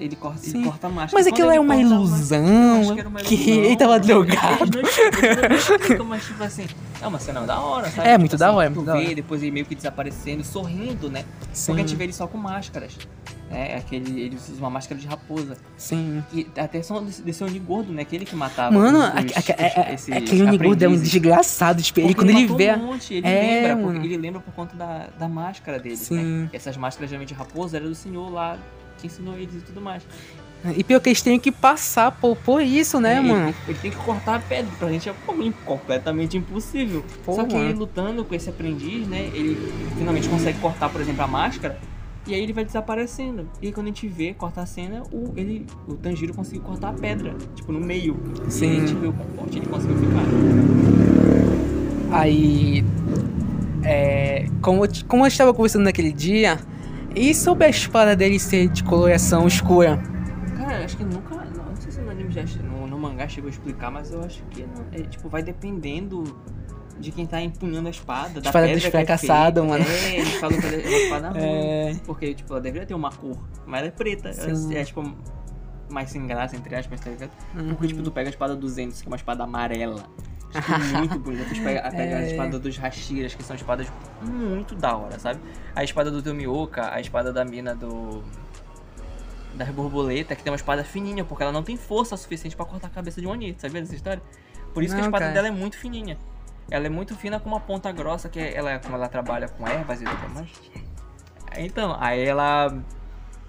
Ele 0.00 0.16
corta, 0.16 0.46
ele 0.48 0.64
corta 0.64 0.86
a 0.86 0.90
máscara. 0.90 1.12
Mas 1.12 1.26
Quando 1.26 1.32
aquilo 1.34 1.48
ele 1.50 1.56
é 1.56 1.60
uma 1.60 1.76
ilusão. 1.76 2.42
máscara, 2.42 2.94
que 2.94 3.00
era 3.00 3.08
uma 3.08 3.20
Que 3.20 3.34
ilusão. 3.34 3.64
ele 3.64 3.76
tava 3.76 4.00
drogado. 4.00 4.80
mas 6.06 6.24
tipo 6.26 6.42
assim, 6.42 6.66
é 7.00 7.06
uma 7.06 7.18
cena 7.18 7.40
da 7.42 7.60
hora, 7.60 7.88
sabe? 7.90 8.08
É, 8.08 8.10
Tipo 8.12 8.20
muito 8.20 8.36
da 8.36 8.46
assim, 8.48 8.56
hora, 8.56 8.66
é 8.66 8.70
Tu 8.70 8.82
vê 8.82 8.90
hora. 8.90 9.14
depois 9.14 9.42
ele 9.42 9.50
meio 9.52 9.66
que 9.66 9.74
desaparecendo, 9.74 10.44
sorrindo, 10.44 11.10
né? 11.10 11.24
Sim, 11.52 11.72
Porque 11.72 11.80
a 11.82 11.86
gente 11.86 11.96
vê 11.96 12.04
ele 12.04 12.12
só 12.12 12.26
com 12.26 12.38
máscaras. 12.38 12.96
É, 13.52 13.74
aquele, 13.78 14.20
ele 14.20 14.36
usa 14.36 14.52
uma 14.60 14.70
máscara 14.70 15.00
de 15.00 15.08
raposa. 15.08 15.56
sim. 15.76 16.22
E 16.32 16.46
até 16.56 16.80
só 16.84 17.00
desse, 17.00 17.20
desse 17.20 17.42
Onigordo, 17.42 17.92
né? 17.92 18.02
Aquele 18.02 18.24
que 18.24 18.36
matava. 18.36 18.70
Mano, 18.78 18.98
os- 18.98 19.04
a- 19.04 19.08
a- 19.08 19.80
a- 19.88 19.92
esses 19.92 20.14
aquele 20.16 20.44
Unigurdo 20.44 20.84
é 20.84 20.88
um 20.88 20.96
desgraçado. 20.96 21.82
Tipo, 21.82 21.98
ele, 21.98 22.14
quando 22.14 22.30
ele 22.30 22.42
matou 22.42 22.56
vê. 22.56 22.72
Um 22.74 22.86
monte, 22.86 23.14
ele 23.14 23.26
É, 23.26 23.74
lembra, 23.74 23.92
porque 23.92 24.06
ele 24.06 24.16
lembra 24.18 24.40
por 24.40 24.54
conta 24.54 24.76
da, 24.76 25.08
da 25.18 25.28
máscara 25.28 25.80
dele. 25.80 25.96
Sim. 25.96 26.42
Né? 26.42 26.50
Essas 26.52 26.76
máscaras 26.76 27.10
geralmente 27.10 27.30
de 27.30 27.34
raposa 27.34 27.76
era 27.78 27.88
do 27.88 27.94
senhor 27.94 28.30
lá 28.32 28.56
que 29.00 29.06
ensinou 29.06 29.34
eles 29.36 29.54
e 29.54 29.60
tudo 29.60 29.80
mais. 29.80 30.02
E 30.76 30.84
pior 30.84 31.00
que 31.00 31.08
eles 31.08 31.22
têm 31.22 31.40
que 31.40 31.50
passar 31.50 32.12
por, 32.12 32.36
por 32.36 32.60
isso, 32.60 33.00
né, 33.00 33.18
mano? 33.18 33.54
Ele 33.66 33.78
tem 33.78 33.90
que 33.90 33.96
cortar 33.96 34.36
a 34.36 34.38
pedra, 34.38 34.70
pra 34.78 34.90
gente 34.90 35.08
é 35.08 35.14
completamente 35.64 36.36
impossível. 36.36 37.02
Pô, 37.24 37.32
Só 37.32 37.44
que 37.44 37.54
mano. 37.54 37.66
ele 37.66 37.78
lutando 37.78 38.24
com 38.24 38.34
esse 38.34 38.50
aprendiz, 38.50 39.08
né? 39.08 39.30
Ele 39.32 39.56
finalmente 39.96 40.28
consegue 40.28 40.58
cortar, 40.58 40.90
por 40.90 41.00
exemplo, 41.00 41.22
a 41.22 41.26
máscara. 41.26 41.78
E 42.26 42.34
aí 42.34 42.42
ele 42.42 42.52
vai 42.52 42.64
desaparecendo. 42.64 43.48
E 43.62 43.72
quando 43.72 43.86
a 43.86 43.88
gente 43.88 44.06
vê, 44.06 44.34
corta 44.34 44.60
a 44.60 44.66
cena, 44.66 45.02
o, 45.10 45.32
ele, 45.34 45.66
o 45.88 45.94
Tanjiro 45.94 46.34
conseguiu 46.34 46.60
cortar 46.60 46.90
a 46.90 46.92
pedra, 46.92 47.34
tipo, 47.54 47.72
no 47.72 47.80
meio. 47.80 48.16
Sim. 48.50 48.66
E 48.66 48.76
a 48.76 48.80
gente 48.80 48.94
vê 48.94 49.06
o 49.06 49.14
forte 49.34 49.58
ele 49.58 49.66
conseguiu 49.66 49.96
ficar. 49.96 50.22
Aí. 52.12 52.84
É, 53.82 54.46
como, 54.60 54.82
como 55.08 55.24
eu 55.24 55.28
estava 55.28 55.54
conversando 55.54 55.84
naquele 55.84 56.12
dia, 56.12 56.60
e 57.14 57.34
sobre 57.34 57.66
a 57.66 57.68
espada 57.68 58.14
dele 58.14 58.38
ser 58.38 58.68
de 58.68 58.84
coloração 58.84 59.46
escura? 59.46 60.00
Cara, 60.56 60.84
acho 60.84 60.96
que 60.96 61.04
nunca. 61.04 61.34
Não, 61.56 61.76
sei 61.76 61.90
se 61.90 62.00
no 62.00 62.10
anime 62.10 62.30
já. 62.30 62.44
No, 62.62 62.86
no 62.86 62.98
mangá 62.98 63.28
chegou 63.28 63.48
a 63.48 63.50
explicar, 63.50 63.90
mas 63.90 64.12
eu 64.12 64.22
acho 64.22 64.42
que 64.50 64.62
não, 64.62 64.84
é, 64.92 65.02
tipo, 65.02 65.28
vai 65.28 65.42
dependendo 65.42 66.24
de 67.00 67.10
quem 67.10 67.26
tá 67.26 67.40
empunhando 67.40 67.88
a 67.88 67.90
espada. 67.90 68.40
Da 68.40 68.48
Espada 68.48 68.68
dos 68.68 68.84
é 68.84 69.62
mano. 69.62 69.84
É, 69.84 70.18
eles 70.18 70.34
falam 70.34 70.60
que 70.60 70.66
ela 70.66 70.76
é 70.76 70.86
uma 70.86 70.98
espada 70.98 71.28
ruim. 71.32 71.42
É. 71.42 71.96
Porque, 72.04 72.34
tipo, 72.34 72.52
ela 72.52 72.60
deveria 72.60 72.86
ter 72.86 72.94
uma 72.94 73.10
cor, 73.10 73.38
mas 73.66 73.80
ela 73.80 73.88
é 73.88 73.90
preta. 73.90 74.30
É, 74.72 74.84
tipo, 74.84 75.02
mais 75.88 76.10
sem 76.10 76.26
graça, 76.26 76.56
entre 76.56 76.74
aspas, 76.74 77.00
tá 77.00 77.10
ligado? 77.10 77.32
Uhum. 77.56 77.68
Porque, 77.70 77.88
tipo, 77.88 78.02
tu 78.02 78.10
pega 78.10 78.28
a 78.28 78.30
espada 78.30 78.54
dos 78.54 78.72
Zendos, 78.72 79.00
que 79.00 79.08
é 79.08 79.10
uma 79.10 79.16
espada 79.16 79.44
amarela. 79.44 80.04
Tipo, 80.50 80.98
muito 80.98 81.18
bonita. 81.18 81.44
Tu 81.54 81.62
pega, 81.62 81.82
pega 81.90 82.16
a 82.16 82.20
É. 82.22 82.30
espada 82.30 82.58
dos 82.58 82.76
Hashiras, 82.76 83.34
que 83.34 83.42
são 83.42 83.54
espadas 83.56 83.86
muito 84.22 84.74
da 84.74 84.96
hora, 84.96 85.18
sabe? 85.18 85.40
A 85.74 85.84
espada 85.84 86.10
do 86.10 86.22
Tomioka, 86.22 86.92
a 86.92 87.00
espada 87.00 87.32
da 87.32 87.44
mina 87.44 87.74
do. 87.74 88.22
Da 89.54 89.64
borboleta, 89.66 90.34
que 90.36 90.42
tem 90.42 90.50
uma 90.50 90.56
espada 90.56 90.82
fininha, 90.84 91.24
porque 91.24 91.42
ela 91.42 91.52
não 91.52 91.62
tem 91.62 91.76
força 91.76 92.16
suficiente 92.16 92.54
pra 92.56 92.64
cortar 92.64 92.86
a 92.86 92.90
cabeça 92.90 93.20
de 93.20 93.26
um 93.26 93.30
Oni, 93.30 93.54
sabia 93.58 93.80
dessa 93.80 93.94
história? 93.94 94.22
Por 94.72 94.82
isso 94.82 94.94
que 94.94 95.00
a 95.00 95.02
Não, 95.02 95.08
espada 95.08 95.24
cara. 95.26 95.34
dela 95.34 95.48
é 95.48 95.50
muito 95.50 95.76
fininha. 95.76 96.16
Ela 96.70 96.86
é 96.86 96.88
muito 96.88 97.16
fina 97.16 97.40
com 97.40 97.48
uma 97.48 97.58
ponta 97.60 97.90
grossa, 97.90 98.28
que 98.28 98.38
é- 98.38 98.54
ela, 98.54 98.78
como 98.78 98.94
ela 98.94 99.08
trabalha 99.08 99.48
com 99.48 99.66
ervas 99.66 100.00
e 100.00 100.04
tudo 100.04 100.34
mais. 100.34 100.48
Então, 101.56 101.96
aí 102.00 102.20
ela. 102.24 102.72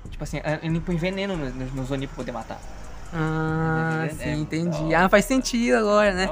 Tipo 0.10 0.24
assim, 0.24 0.42
ele 0.64 0.80
põe 0.82 0.96
veneno 0.98 1.38
nos, 1.38 1.72
nos 1.74 1.92
Oni 1.92 2.08
pra 2.08 2.16
poder 2.16 2.32
matar. 2.32 2.60
Ah, 3.14 4.06
É, 4.06 4.10
sim, 4.10 4.24
é, 4.30 4.36
entendi. 4.36 4.94
Ah, 4.96 5.10
faz 5.10 5.26
sentido 5.26 5.76
agora, 5.78 6.14
né? 6.14 6.30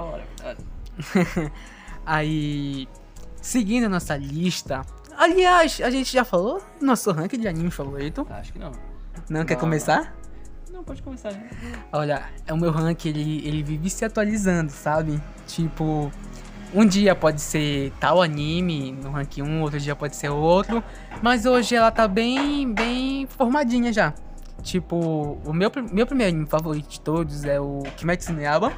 Aí, 2.05 2.87
seguindo 3.41 3.85
a 3.85 3.89
nossa 3.89 4.15
lista. 4.17 4.81
Aliás, 5.17 5.81
a 5.81 5.89
gente 5.89 6.11
já 6.11 6.23
falou 6.23 6.61
do 6.79 6.85
nosso 6.85 7.11
ranking 7.11 7.39
de 7.39 7.47
anime 7.47 7.69
favorito. 7.71 8.25
Acho 8.29 8.53
que 8.53 8.59
não. 8.59 8.71
Não 9.29 9.45
quer 9.45 9.55
Não, 9.55 9.59
começar? 9.61 10.15
Não, 10.71 10.83
pode 10.83 11.01
começar, 11.01 11.31
né? 11.31 11.49
Olha, 11.91 12.23
é 12.47 12.53
o 12.53 12.57
meu 12.57 12.71
ranking, 12.71 13.09
ele, 13.09 13.45
ele 13.45 13.61
vive 13.61 13.89
se 13.89 14.05
atualizando, 14.05 14.71
sabe? 14.71 15.21
Tipo, 15.45 16.11
um 16.73 16.85
dia 16.85 17.13
pode 17.15 17.41
ser 17.41 17.91
tal 17.99 18.21
anime 18.21 18.93
no 18.93 19.11
ranking 19.11 19.41
1, 19.41 19.61
outro 19.61 19.79
dia 19.79 19.95
pode 19.95 20.15
ser 20.15 20.29
outro. 20.29 20.83
Mas 21.21 21.45
hoje 21.45 21.75
ela 21.75 21.91
tá 21.91 22.07
bem, 22.07 22.71
bem 22.73 23.27
formadinha 23.27 23.91
já. 23.91 24.13
Tipo, 24.61 25.39
o 25.45 25.53
meu, 25.53 25.71
meu 25.91 26.05
primeiro 26.05 26.31
anime 26.33 26.45
favorito 26.45 26.89
de 26.89 27.01
todos 27.01 27.43
é 27.45 27.59
o 27.59 27.83
Kimetsu 27.97 28.33
no 28.33 28.41
Yaiba. 28.41 28.73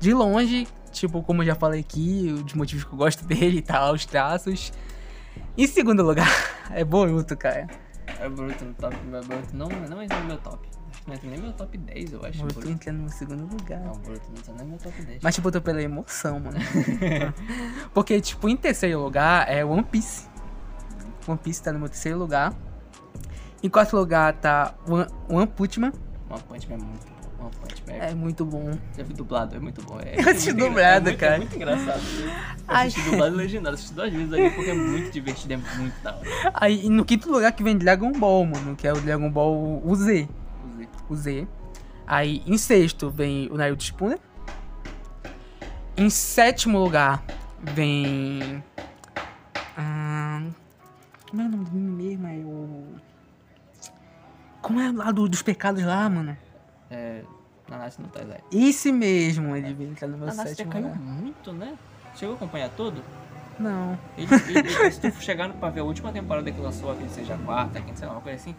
De 0.00 0.14
longe, 0.14 0.68
tipo, 0.92 1.22
como 1.22 1.42
eu 1.42 1.46
já 1.46 1.54
falei 1.54 1.80
aqui, 1.80 2.42
os 2.44 2.54
motivos 2.54 2.84
que 2.84 2.92
eu 2.92 2.98
gosto 2.98 3.24
dele 3.26 3.58
e 3.58 3.62
tal, 3.62 3.94
os 3.94 4.04
traços. 4.04 4.72
Em 5.56 5.66
segundo 5.66 6.02
lugar, 6.02 6.28
é 6.70 6.84
Boruto, 6.84 7.36
cara. 7.36 7.66
É 8.20 8.28
Boruto 8.28 8.64
no 8.64 8.74
top, 8.74 8.96
mas 9.10 9.26
Boruto 9.26 9.56
não, 9.56 9.68
não 9.68 10.02
entra 10.02 10.18
no 10.20 10.26
meu 10.26 10.38
top. 10.38 10.68
Acho 10.90 11.02
que 11.02 11.08
não 11.08 11.14
entra 11.14 11.30
nem 11.30 11.38
no 11.38 11.44
meu 11.46 11.52
top 11.52 11.78
10, 11.78 12.12
eu 12.12 12.24
acho. 12.24 12.38
Boruto 12.38 12.68
entra 12.68 12.92
no 12.92 13.08
segundo 13.10 13.42
lugar. 13.42 13.80
Não, 13.80 13.92
Boruto 13.92 14.30
não 14.30 14.38
entra 14.38 14.54
nem 14.54 14.64
no 14.64 14.70
meu 14.70 14.78
top 14.78 15.02
10. 15.02 15.18
Mas, 15.22 15.34
tipo, 15.34 15.48
eu 15.48 15.52
tô 15.52 15.60
pela 15.60 15.82
emoção, 15.82 16.40
mano. 16.40 16.58
Porque, 17.92 18.20
tipo, 18.20 18.48
em 18.48 18.56
terceiro 18.56 19.00
lugar 19.00 19.48
é 19.48 19.64
One 19.64 19.82
Piece. 19.82 20.26
One 21.26 21.38
Piece 21.38 21.62
tá 21.62 21.72
no 21.72 21.78
meu 21.78 21.88
terceiro 21.88 22.18
lugar. 22.18 22.54
Em 23.62 23.68
quarto 23.68 23.96
lugar 23.96 24.34
tá 24.34 24.74
One, 24.88 25.06
One 25.28 25.46
Punch 25.46 25.80
Man. 25.80 25.92
One 26.30 26.42
Punch 26.42 26.68
Man 26.68 26.74
é 26.74 26.78
muito 26.78 27.06
bom. 27.06 27.44
One 27.44 27.50
Punch 27.60 27.82
Man 27.86 27.92
é... 27.94 28.10
É 28.10 28.14
muito 28.14 28.44
bom. 28.44 28.70
Já 28.96 29.02
vi 29.02 29.14
dublado, 29.14 29.56
é 29.56 29.58
muito 29.58 29.82
bom. 29.82 29.98
É, 30.00 30.14
Eu 30.22 30.30
assisti 30.30 30.50
é 30.50 30.52
dublado, 30.52 31.08
é 31.08 31.10
muito, 31.10 31.18
cara. 31.18 31.34
É 31.34 31.38
muito 31.38 31.56
engraçado. 31.56 32.00
Eu 32.68 32.74
assisti 32.74 33.10
dublado 33.10 33.36
legendado, 33.36 33.74
assisti 33.74 33.94
duas 33.94 34.12
vezes 34.12 34.32
ali 34.32 34.50
porque 34.50 34.70
é 34.70 34.74
muito 34.74 35.10
divertido, 35.10 35.54
é 35.54 35.56
muito 35.56 36.02
da 36.02 36.14
hora. 36.14 36.52
Aí, 36.54 36.88
no 36.88 37.04
quinto 37.04 37.30
lugar 37.30 37.50
que 37.52 37.62
vem 37.62 37.76
Dragon 37.76 38.12
Ball, 38.12 38.46
mano. 38.46 38.76
Que 38.76 38.86
é 38.86 38.92
o 38.92 39.00
Dragon 39.00 39.30
Ball 39.30 39.82
o 39.84 39.94
Z. 39.96 40.28
O 41.08 41.16
Z. 41.16 41.48
Aí, 42.06 42.42
em 42.46 42.56
sexto 42.56 43.10
vem 43.10 43.48
o 43.50 43.56
Naruto 43.56 43.82
Shippuden. 43.82 44.18
Em 45.96 46.08
sétimo 46.08 46.78
lugar 46.78 47.24
vem... 47.74 48.62
Ah, 49.76 50.42
como 51.28 51.42
é 51.42 51.44
o 51.44 51.48
nome 51.48 51.64
do 51.64 51.76
mesmo? 51.76 52.26
É 52.26 52.36
o... 52.36 53.07
Como 54.60 54.80
é 54.80 54.90
lá 54.90 55.10
do, 55.10 55.28
dos 55.28 55.42
pecados 55.42 55.84
lá, 55.84 56.08
mano? 56.08 56.36
É, 56.90 57.22
Nanatsu 57.68 58.02
no 58.02 58.08
Taizai. 58.08 58.40
Esse 58.52 58.90
mesmo, 58.92 59.54
ele 59.54 59.74
vem 59.74 59.94
tá 59.94 60.06
no 60.06 60.16
meu 60.16 60.26
Nanatsu 60.26 60.42
já 60.42 60.56
sétimo 60.56 60.72
caiu 60.72 60.94
muito, 60.96 61.52
né? 61.52 61.76
Chegou 62.14 62.34
a 62.34 62.36
acompanhar 62.36 62.70
todo? 62.70 63.02
Não. 63.58 63.98
Ele, 64.16 64.28
ele, 64.48 64.90
se 64.90 65.00
tu 65.00 65.12
for 65.12 65.22
chegar 65.22 65.52
pra 65.52 65.70
ver 65.70 65.80
a 65.80 65.84
última 65.84 66.12
temporada 66.12 66.50
que 66.50 66.60
lançou, 66.60 66.94
que 66.94 67.08
seja 67.08 67.34
a 67.34 67.38
quarta, 67.38 67.80
quem 67.80 67.94
sei 67.94 68.06
lá, 68.06 68.14
uma 68.14 68.20
coisa 68.20 68.36
assim, 68.36 68.54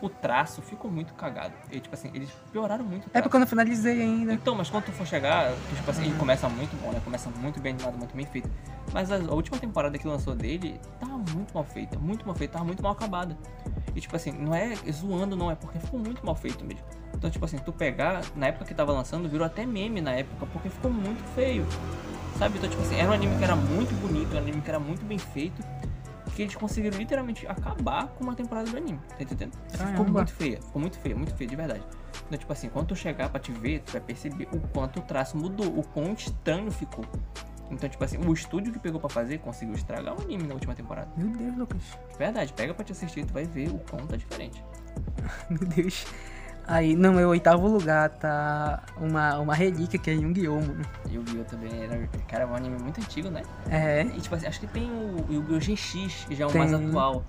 o 0.00 0.08
traço 0.08 0.60
ficou 0.62 0.90
muito 0.90 1.14
cagado. 1.14 1.54
E, 1.70 1.80
tipo 1.80 1.94
assim, 1.94 2.10
eles 2.14 2.30
pioraram 2.52 2.84
muito 2.84 3.08
É 3.12 3.22
porque 3.22 3.36
eu 3.36 3.40
não 3.40 3.46
finalizei 3.46 4.02
ainda. 4.02 4.32
Então, 4.32 4.54
mas 4.54 4.68
quando 4.68 4.84
tu 4.84 4.92
for 4.92 5.06
chegar, 5.06 5.52
tu, 5.52 5.76
tipo 5.76 5.90
assim, 5.90 6.04
ele 6.04 6.14
começa 6.18 6.48
muito 6.48 6.76
bom, 6.82 6.90
né? 6.92 7.00
Começa 7.04 7.30
muito 7.30 7.60
bem 7.60 7.72
animado, 7.72 7.96
muito 7.96 8.14
bem 8.14 8.26
feito. 8.26 8.50
Mas 8.92 9.10
a, 9.10 9.16
a 9.16 9.34
última 9.34 9.58
temporada 9.58 9.96
que 9.98 10.06
lançou 10.06 10.34
dele 10.34 10.80
tava 11.00 11.16
muito 11.16 11.54
mal 11.54 11.64
feita, 11.64 11.98
muito 11.98 12.26
mal 12.26 12.34
feita, 12.34 12.54
tava 12.54 12.64
muito 12.64 12.82
mal 12.82 12.92
acabada. 12.92 13.36
E 13.94 14.00
tipo 14.00 14.14
assim, 14.14 14.32
não 14.32 14.54
é 14.54 14.74
zoando, 14.90 15.36
não, 15.36 15.50
é 15.50 15.54
porque 15.54 15.78
ficou 15.78 15.98
muito 15.98 16.24
mal 16.24 16.34
feito 16.34 16.64
mesmo. 16.64 16.84
Então, 17.14 17.30
tipo 17.30 17.44
assim, 17.44 17.58
tu 17.58 17.72
pegar, 17.72 18.22
na 18.36 18.48
época 18.48 18.64
que 18.64 18.74
tava 18.74 18.92
lançando, 18.92 19.28
virou 19.28 19.46
até 19.46 19.64
meme 19.64 20.00
na 20.00 20.12
época, 20.12 20.46
porque 20.52 20.68
ficou 20.68 20.90
muito 20.90 21.22
feio. 21.34 21.66
Sabe? 22.38 22.58
Então, 22.58 22.68
tipo 22.68 22.82
assim, 22.82 22.96
era 22.96 23.08
um 23.08 23.12
anime 23.12 23.36
que 23.38 23.44
era 23.44 23.54
muito 23.54 23.94
bonito, 24.00 24.34
um 24.34 24.38
anime 24.38 24.60
que 24.60 24.68
era 24.68 24.80
muito 24.80 25.04
bem 25.04 25.18
feito. 25.18 25.62
Que 26.34 26.42
eles 26.42 26.54
conseguiram 26.56 26.98
literalmente 26.98 27.46
acabar 27.46 28.08
com 28.08 28.24
uma 28.24 28.34
temporada 28.34 28.68
do 28.70 28.76
anime, 28.76 28.98
tá 29.08 29.22
entendendo? 29.22 29.52
Ficou 29.68 30.08
muito 30.08 30.32
feia, 30.32 30.60
ficou 30.60 30.80
muito 30.80 30.98
feia, 30.98 31.16
muito 31.16 31.34
feia, 31.34 31.50
de 31.50 31.56
verdade. 31.56 31.84
Então, 32.26 32.38
tipo 32.38 32.52
assim, 32.52 32.68
quando 32.68 32.88
tu 32.88 32.96
chegar 32.96 33.28
pra 33.28 33.38
te 33.38 33.52
ver, 33.52 33.80
tu 33.80 33.92
vai 33.92 34.00
perceber 34.00 34.48
o 34.52 34.60
quanto 34.68 34.98
o 34.98 35.02
traço 35.02 35.36
mudou, 35.36 35.66
o 35.78 35.82
quão 35.82 36.12
estranho 36.12 36.70
ficou. 36.70 37.04
Então, 37.70 37.88
tipo 37.88 38.02
assim, 38.04 38.18
o 38.18 38.32
estúdio 38.32 38.72
que 38.72 38.78
pegou 38.78 39.00
pra 39.00 39.08
fazer 39.08 39.38
conseguiu 39.38 39.74
estragar 39.74 40.18
o 40.18 40.22
anime 40.22 40.44
na 40.44 40.54
última 40.54 40.74
temporada. 40.74 41.08
Meu 41.16 41.28
Deus, 41.28 41.56
Lucas. 41.56 41.82
De 42.10 42.18
verdade, 42.18 42.52
pega 42.52 42.74
pra 42.74 42.84
te 42.84 42.92
assistir, 42.92 43.24
tu 43.24 43.32
vai 43.32 43.44
ver 43.44 43.68
o 43.68 43.78
quão 43.78 44.06
tá 44.06 44.16
diferente. 44.16 44.62
Meu 45.48 45.66
Deus. 45.68 46.06
Aí, 46.66 46.96
no 46.96 47.12
meu 47.12 47.28
oitavo 47.28 47.68
lugar 47.68 48.08
tá 48.08 48.82
uma, 48.96 49.38
uma 49.38 49.54
relíquia 49.54 49.98
que 49.98 50.10
é 50.10 50.14
Yu-Gi-Oh, 50.14 50.60
mano. 50.60 50.82
Yu-Gi-Oh! 51.10 51.44
também 51.44 51.82
era. 51.82 52.08
Cara, 52.26 52.44
é 52.44 52.46
um 52.46 52.54
anime 52.54 52.78
muito 52.78 53.00
antigo, 53.00 53.28
né? 53.28 53.42
É. 53.70 54.02
E 54.02 54.20
tipo 54.20 54.34
assim, 54.34 54.46
acho 54.46 54.60
que 54.60 54.66
tem 54.68 54.90
o 54.90 55.26
Yu-Gi-Oh! 55.30 55.58
GX, 55.58 56.24
que 56.26 56.34
já 56.34 56.44
é 56.44 56.46
o 56.46 56.56
mais 56.56 56.72
atual. 56.72 57.24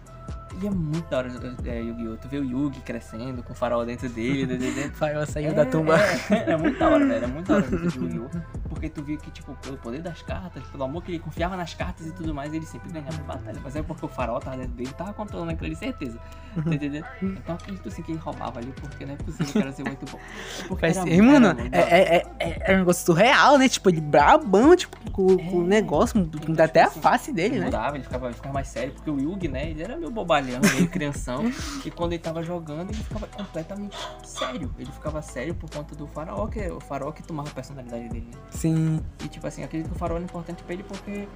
E 0.62 0.68
é 0.68 0.70
muito 0.70 1.10
da 1.10 1.18
hora 1.18 1.30
é, 1.66 1.82
Yu-Gi-Oh! 1.82 2.18
Tu 2.18 2.28
vê 2.30 2.38
o 2.40 2.44
Yugi 2.46 2.80
crescendo 2.80 3.44
com 3.44 3.52
o 3.52 3.56
farol 3.56 3.86
dentro 3.86 4.08
dele, 4.10 4.46
dentro, 4.58 4.74
dentro. 4.74 4.98
Farol 4.98 5.26
saiu 5.26 5.54
da 5.54 5.66
tumba. 5.66 5.98
É, 6.30 6.52
é 6.54 6.58
muito 6.58 6.80
da 6.80 6.90
hora, 6.90 7.06
velho. 7.06 7.24
É 7.26 7.28
muito 7.28 7.48
da 7.48 7.56
hora 7.56 7.64
ver 7.64 7.78
Yu-Gi-Oh! 7.96 8.30
Porque 8.70 8.90
tu 8.90 9.04
via 9.04 9.18
que, 9.18 9.32
tipo, 9.32 9.54
pelo 9.62 9.78
poder 9.78 10.02
das 10.02 10.22
cartas, 10.22 10.64
pelo 10.68 10.84
amor 10.84 11.04
que 11.04 11.12
ele 11.12 11.20
confiava 11.20 11.56
nas 11.58 11.74
cartas 11.74 12.08
e 12.08 12.12
tudo 12.14 12.34
mais, 12.34 12.54
ele 12.54 12.66
sempre 12.66 12.92
ganhava 12.92 13.18
a 13.22 13.24
batalha. 13.24 13.60
Mas 13.64 13.76
é 13.76 13.82
porque 13.84 14.06
o 14.06 14.10
farol 14.10 14.40
tava 14.40 14.58
dentro 14.58 14.74
dele 14.74 14.92
tava 14.98 15.14
controlando 15.14 15.52
aquilo 15.52 15.68
ali, 15.68 15.76
certeza. 15.76 16.18
Tá 16.56 16.74
entendendo? 16.74 17.06
Então 17.22 17.56
acredito 17.56 17.88
assim 17.90 18.02
que 18.02 18.12
ele 18.14 18.20
roubava 18.20 18.60
ali, 18.60 18.72
porque 18.80 19.06
não 19.06 19.14
é 19.14 19.18
possível 19.18 19.52
que 19.52 19.58
era 19.60 19.72
ser 19.74 19.84
muito 19.84 20.06
bom. 20.10 20.18
É 20.18 20.68
porque 20.68 20.82
Faz- 20.94 20.98
era- 20.98 21.24
mano, 21.24 21.48
era 21.48 21.62
é, 21.66 21.70
da 21.70 21.78
hora. 21.80 21.90
é, 21.96 22.26
é, 22.40 22.72
é 22.72 22.76
um 22.76 22.80
negócio 22.80 23.06
surreal, 23.06 23.58
né? 23.58 23.68
Tipo, 23.68 23.90
ele 23.90 24.00
brabão, 24.02 24.76
tipo, 24.76 24.96
com, 25.12 25.38
com 25.38 25.58
o 25.60 25.64
É. 25.66 25.68
negócio, 25.68 26.18
Então, 26.20 26.42
muda 26.48 26.64
até 26.64 26.82
a 26.84 26.86
tipo 26.88 27.00
assim, 27.00 27.02
face 27.02 27.34
dele, 27.34 27.60
né? 27.60 27.66
Mudava, 27.66 27.96
ele 27.98 28.04
ficava, 28.04 28.28
ele 28.28 28.36
ficava 28.36 28.54
mais 28.54 28.68
sério, 28.70 28.94
porque 28.94 29.10
o 29.10 29.20
Yugi, 29.20 29.48
né, 29.50 29.70
ele 29.70 29.84
era 29.84 29.96
meio 29.98 30.12
bobalhão, 30.46 30.62
meio 30.74 30.88
crianção, 30.90 31.52
e 31.84 31.92
quando 31.92 32.14
ele 32.14 32.22
tava 32.22 32.44
jogando, 32.44 32.90
ele 32.92 33.04
ficava 33.04 33.28
completamente 33.28 33.98
sério. 34.24 34.74
Ele 34.78 34.92
ficava 34.92 35.22
sério 35.22 35.56
por 35.56 35.70
conta 35.70 35.96
do 35.96 36.08
faraó, 36.08 36.48
que 36.48 36.60
o 36.70 36.80
faraó 36.80 37.12
que 37.12 37.24
tomava 37.24 37.50
a 37.50 37.54
personalidade 37.54 38.10
dele. 38.10 38.30
Sim. 38.52 39.00
E 39.24 39.28
tipo 39.28 39.46
assim, 39.48 39.64
acredito 39.64 39.90
que 39.90 39.96
o 39.96 40.00
faraó 40.00 40.16
era 40.18 40.26
importante 40.26 40.64
pra 40.64 40.74
ele 40.74 40.84
porque 40.84 41.28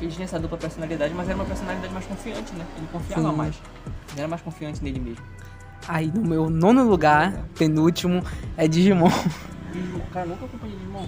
ele 0.00 0.10
tinha 0.10 0.24
essa 0.24 0.38
dupla 0.38 0.56
personalidade, 0.58 1.12
mas 1.14 1.28
era 1.28 1.36
uma 1.36 1.44
personalidade 1.44 1.92
mais 1.92 2.06
confiante, 2.06 2.52
né? 2.54 2.64
Ele 2.76 2.86
confiava 2.92 3.30
Sim. 3.30 3.36
mais. 3.36 3.54
Ele 4.12 4.20
era 4.20 4.28
mais 4.28 4.42
confiante 4.42 4.82
nele 4.82 5.00
mesmo. 5.00 5.24
Aí 5.86 6.10
no 6.14 6.22
meu 6.22 6.50
nono 6.50 6.82
lugar, 6.84 7.44
penúltimo, 7.56 8.22
é 8.56 8.68
Digimon. 8.68 9.08
O 9.08 10.10
cara 10.12 10.26
nunca 10.26 10.44
acompanhei 10.44 10.76
Digimon. 10.76 11.06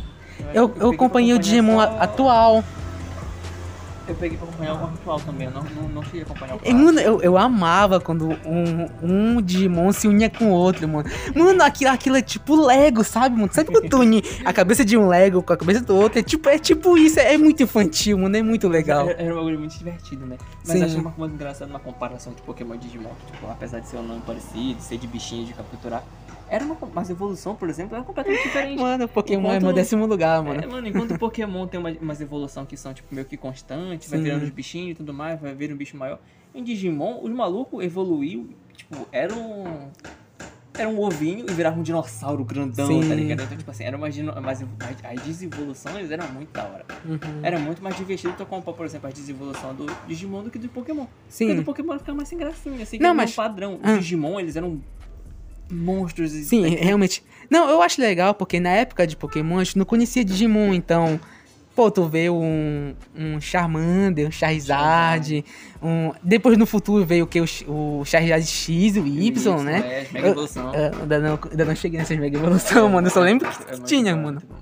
Eu, 0.54 0.54
eu 0.54 0.70
pra 0.74 0.88
acompanhei 0.88 1.34
o 1.34 1.38
Digimon 1.38 1.76
só- 1.76 2.00
atual. 2.00 2.64
Eu 4.10 4.16
peguei 4.16 4.36
pra 4.36 4.48
acompanhar 4.48 4.74
o 4.74 4.84
atual 4.84 5.20
também, 5.20 5.46
eu 5.46 5.52
não, 5.52 5.62
não, 5.62 5.88
não 5.88 6.02
cheguei 6.02 6.22
a 6.22 6.24
acompanhar 6.24 6.56
o 6.56 6.74
mano, 6.74 7.00
eu, 7.00 7.20
eu 7.22 7.38
amava 7.38 8.00
quando 8.00 8.28
um, 8.44 8.88
um 9.02 9.40
Digimon 9.40 9.92
se 9.92 10.08
unia 10.08 10.28
com 10.28 10.46
o 10.46 10.50
outro, 10.50 10.88
mano. 10.88 11.08
Mano, 11.34 11.62
aquilo, 11.62 11.90
aquilo 11.90 12.16
é 12.16 12.22
tipo 12.22 12.56
Lego, 12.56 13.04
sabe, 13.04 13.36
mano? 13.36 13.50
Sabe 13.52 13.70
quando 13.70 13.88
tu 13.88 14.00
une 14.00 14.22
a 14.44 14.52
cabeça 14.52 14.84
de 14.84 14.96
um 14.96 15.06
Lego 15.06 15.42
com 15.42 15.52
a 15.52 15.56
cabeça 15.56 15.80
do 15.80 15.96
outro? 15.96 16.18
É 16.18 16.22
tipo, 16.22 16.48
é 16.48 16.58
tipo 16.58 16.98
isso, 16.98 17.20
é, 17.20 17.34
é 17.34 17.38
muito 17.38 17.62
infantil, 17.62 18.18
mano, 18.18 18.36
é 18.36 18.42
muito 18.42 18.66
legal. 18.68 19.08
Era, 19.08 19.22
era 19.22 19.32
um 19.32 19.36
bagulho 19.36 19.58
muito 19.60 19.78
divertido, 19.78 20.26
né? 20.26 20.36
Mas 20.66 20.78
Sim. 20.78 20.84
acho 20.84 20.98
uma 20.98 21.12
coisa 21.12 21.32
engraçada 21.32 21.70
uma 21.70 21.80
comparação 21.80 22.32
de 22.32 22.42
Pokémon 22.42 22.74
e 22.74 22.78
Digimon. 22.78 23.10
que, 23.26 23.32
Tipo, 23.32 23.46
apesar 23.50 23.80
de 23.80 23.88
ser 23.88 23.96
um 23.98 24.02
nome 24.02 24.22
parecido, 24.26 24.80
ser 24.80 24.98
de 24.98 25.06
bichinho 25.06 25.46
de 25.46 25.52
capturar, 25.54 26.02
era 26.50 26.64
uma, 26.64 26.76
mas 26.92 27.08
a 27.08 27.12
evolução, 27.12 27.54
por 27.54 27.68
exemplo, 27.70 27.94
era 27.94 28.04
completamente 28.04 28.42
diferente. 28.42 28.78
Mano, 28.82 29.08
Pokémon 29.08 29.42
é 29.46 29.56
Enquanto- 29.56 29.62
meu 29.64 29.72
décimo 29.72 30.04
lugar, 30.06 30.40
É, 30.40 30.42
mano. 30.42 30.70
mano, 30.70 30.86
enquanto 30.88 31.12
o 31.14 31.18
Pokémon 31.18 31.66
tem 31.66 31.78
uma, 31.80 31.90
umas 32.00 32.20
evoluções 32.20 32.66
que 32.66 32.76
são, 32.76 32.92
tipo, 32.92 33.14
meio 33.14 33.26
que 33.26 33.36
constantes, 33.36 34.10
vai 34.10 34.20
virando 34.20 34.42
os 34.42 34.50
bichinhos 34.50 34.90
e 34.90 34.94
tudo 34.94 35.14
mais, 35.14 35.40
vai 35.40 35.54
vir 35.54 35.72
um 35.72 35.76
bicho 35.76 35.96
maior. 35.96 36.18
Em 36.54 36.64
Digimon, 36.64 37.20
os 37.22 37.30
malucos 37.30 37.82
evoluiu, 37.84 38.50
tipo, 38.76 39.06
era 39.12 39.32
um. 39.34 39.88
Era 40.78 40.88
um 40.88 40.98
ovinho 41.00 41.44
e 41.48 41.52
virava 41.52 41.78
um 41.78 41.82
dinossauro 41.82 42.42
grandão, 42.44 42.86
Sim. 42.86 43.06
tá 43.06 43.14
ligado? 43.14 43.42
Então, 43.42 43.56
tipo 43.58 43.70
assim, 43.70 43.84
era 43.84 43.96
uma, 43.96 44.06
mas 44.40 44.62
as, 44.62 45.22
desevoluções 45.22 46.10
eram 46.10 46.26
muito 46.32 46.50
da 46.52 46.64
hora. 46.64 46.86
Uhum. 47.04 47.18
Era 47.42 47.58
muito 47.58 47.82
mais 47.82 47.96
divertido 47.96 48.32
tu 48.36 48.46
comparar, 48.46 48.76
por 48.76 48.86
exemplo, 48.86 49.08
a 49.08 49.12
desevolução 49.12 49.74
do 49.74 49.86
Digimon 50.06 50.44
do 50.44 50.50
que 50.50 50.58
do 50.58 50.68
Pokémon. 50.68 51.04
Porque 51.04 51.10
Sim. 51.28 51.54
do 51.56 51.64
Pokémon 51.64 51.98
ficava 51.98 52.16
mais 52.16 52.28
sem 52.28 52.38
gracinha, 52.38 52.82
assim, 52.82 52.96
que 52.96 53.02
Não, 53.02 53.10
não, 53.10 53.16
mas- 53.16 53.32
um 53.32 53.36
padrão. 53.36 53.74
Os 53.74 53.80
Ah. 53.82 53.96
Digimon, 53.98 54.40
eles 54.40 54.56
eram 54.56 54.80
monstros. 55.70 56.32
e- 56.34 56.44
Sim, 56.44 56.68
realmente. 56.76 57.22
Não, 57.50 57.68
eu 57.68 57.82
acho 57.82 58.00
legal, 58.00 58.34
porque 58.34 58.60
na 58.60 58.70
época 58.70 59.06
de 59.06 59.16
Pokémon 59.16 59.58
a 59.58 59.64
gente 59.64 59.78
não 59.78 59.84
conhecia 59.84 60.24
Digimon, 60.24 60.72
então. 60.74 61.18
Pô, 61.74 61.88
tu 61.90 62.06
vê 62.08 62.28
um, 62.28 62.94
um 63.16 63.40
Charmander, 63.40 64.26
um 64.26 64.30
Charizard, 64.30 65.44
um... 65.80 66.12
Depois 66.22 66.58
no 66.58 66.66
futuro 66.66 67.06
veio 67.06 67.24
o 67.24 67.26
que? 67.28 67.40
O, 67.40 67.46
o 68.00 68.04
Charizard 68.04 68.44
X 68.44 68.96
e 68.96 69.00
o 69.00 69.06
Y, 69.06 69.62
né? 69.62 69.78
É, 69.78 70.06
Mega 70.12 70.28
Evolução. 70.28 70.74
Eu 70.74 71.00
ainda, 71.02 71.18
não, 71.20 71.38
ainda 71.50 71.64
não 71.64 71.74
cheguei 71.76 71.98
nessas 72.00 72.18
Mega 72.18 72.36
Evolução, 72.36 72.88
mano. 72.90 73.06
Eu 73.06 73.10
só 73.12 73.20
lembro 73.20 73.48
que 73.48 73.72
É 73.72 73.76
tinha, 73.84 74.14
bom, 74.14 74.22
mano. 74.22 74.42
bom. 74.46 74.56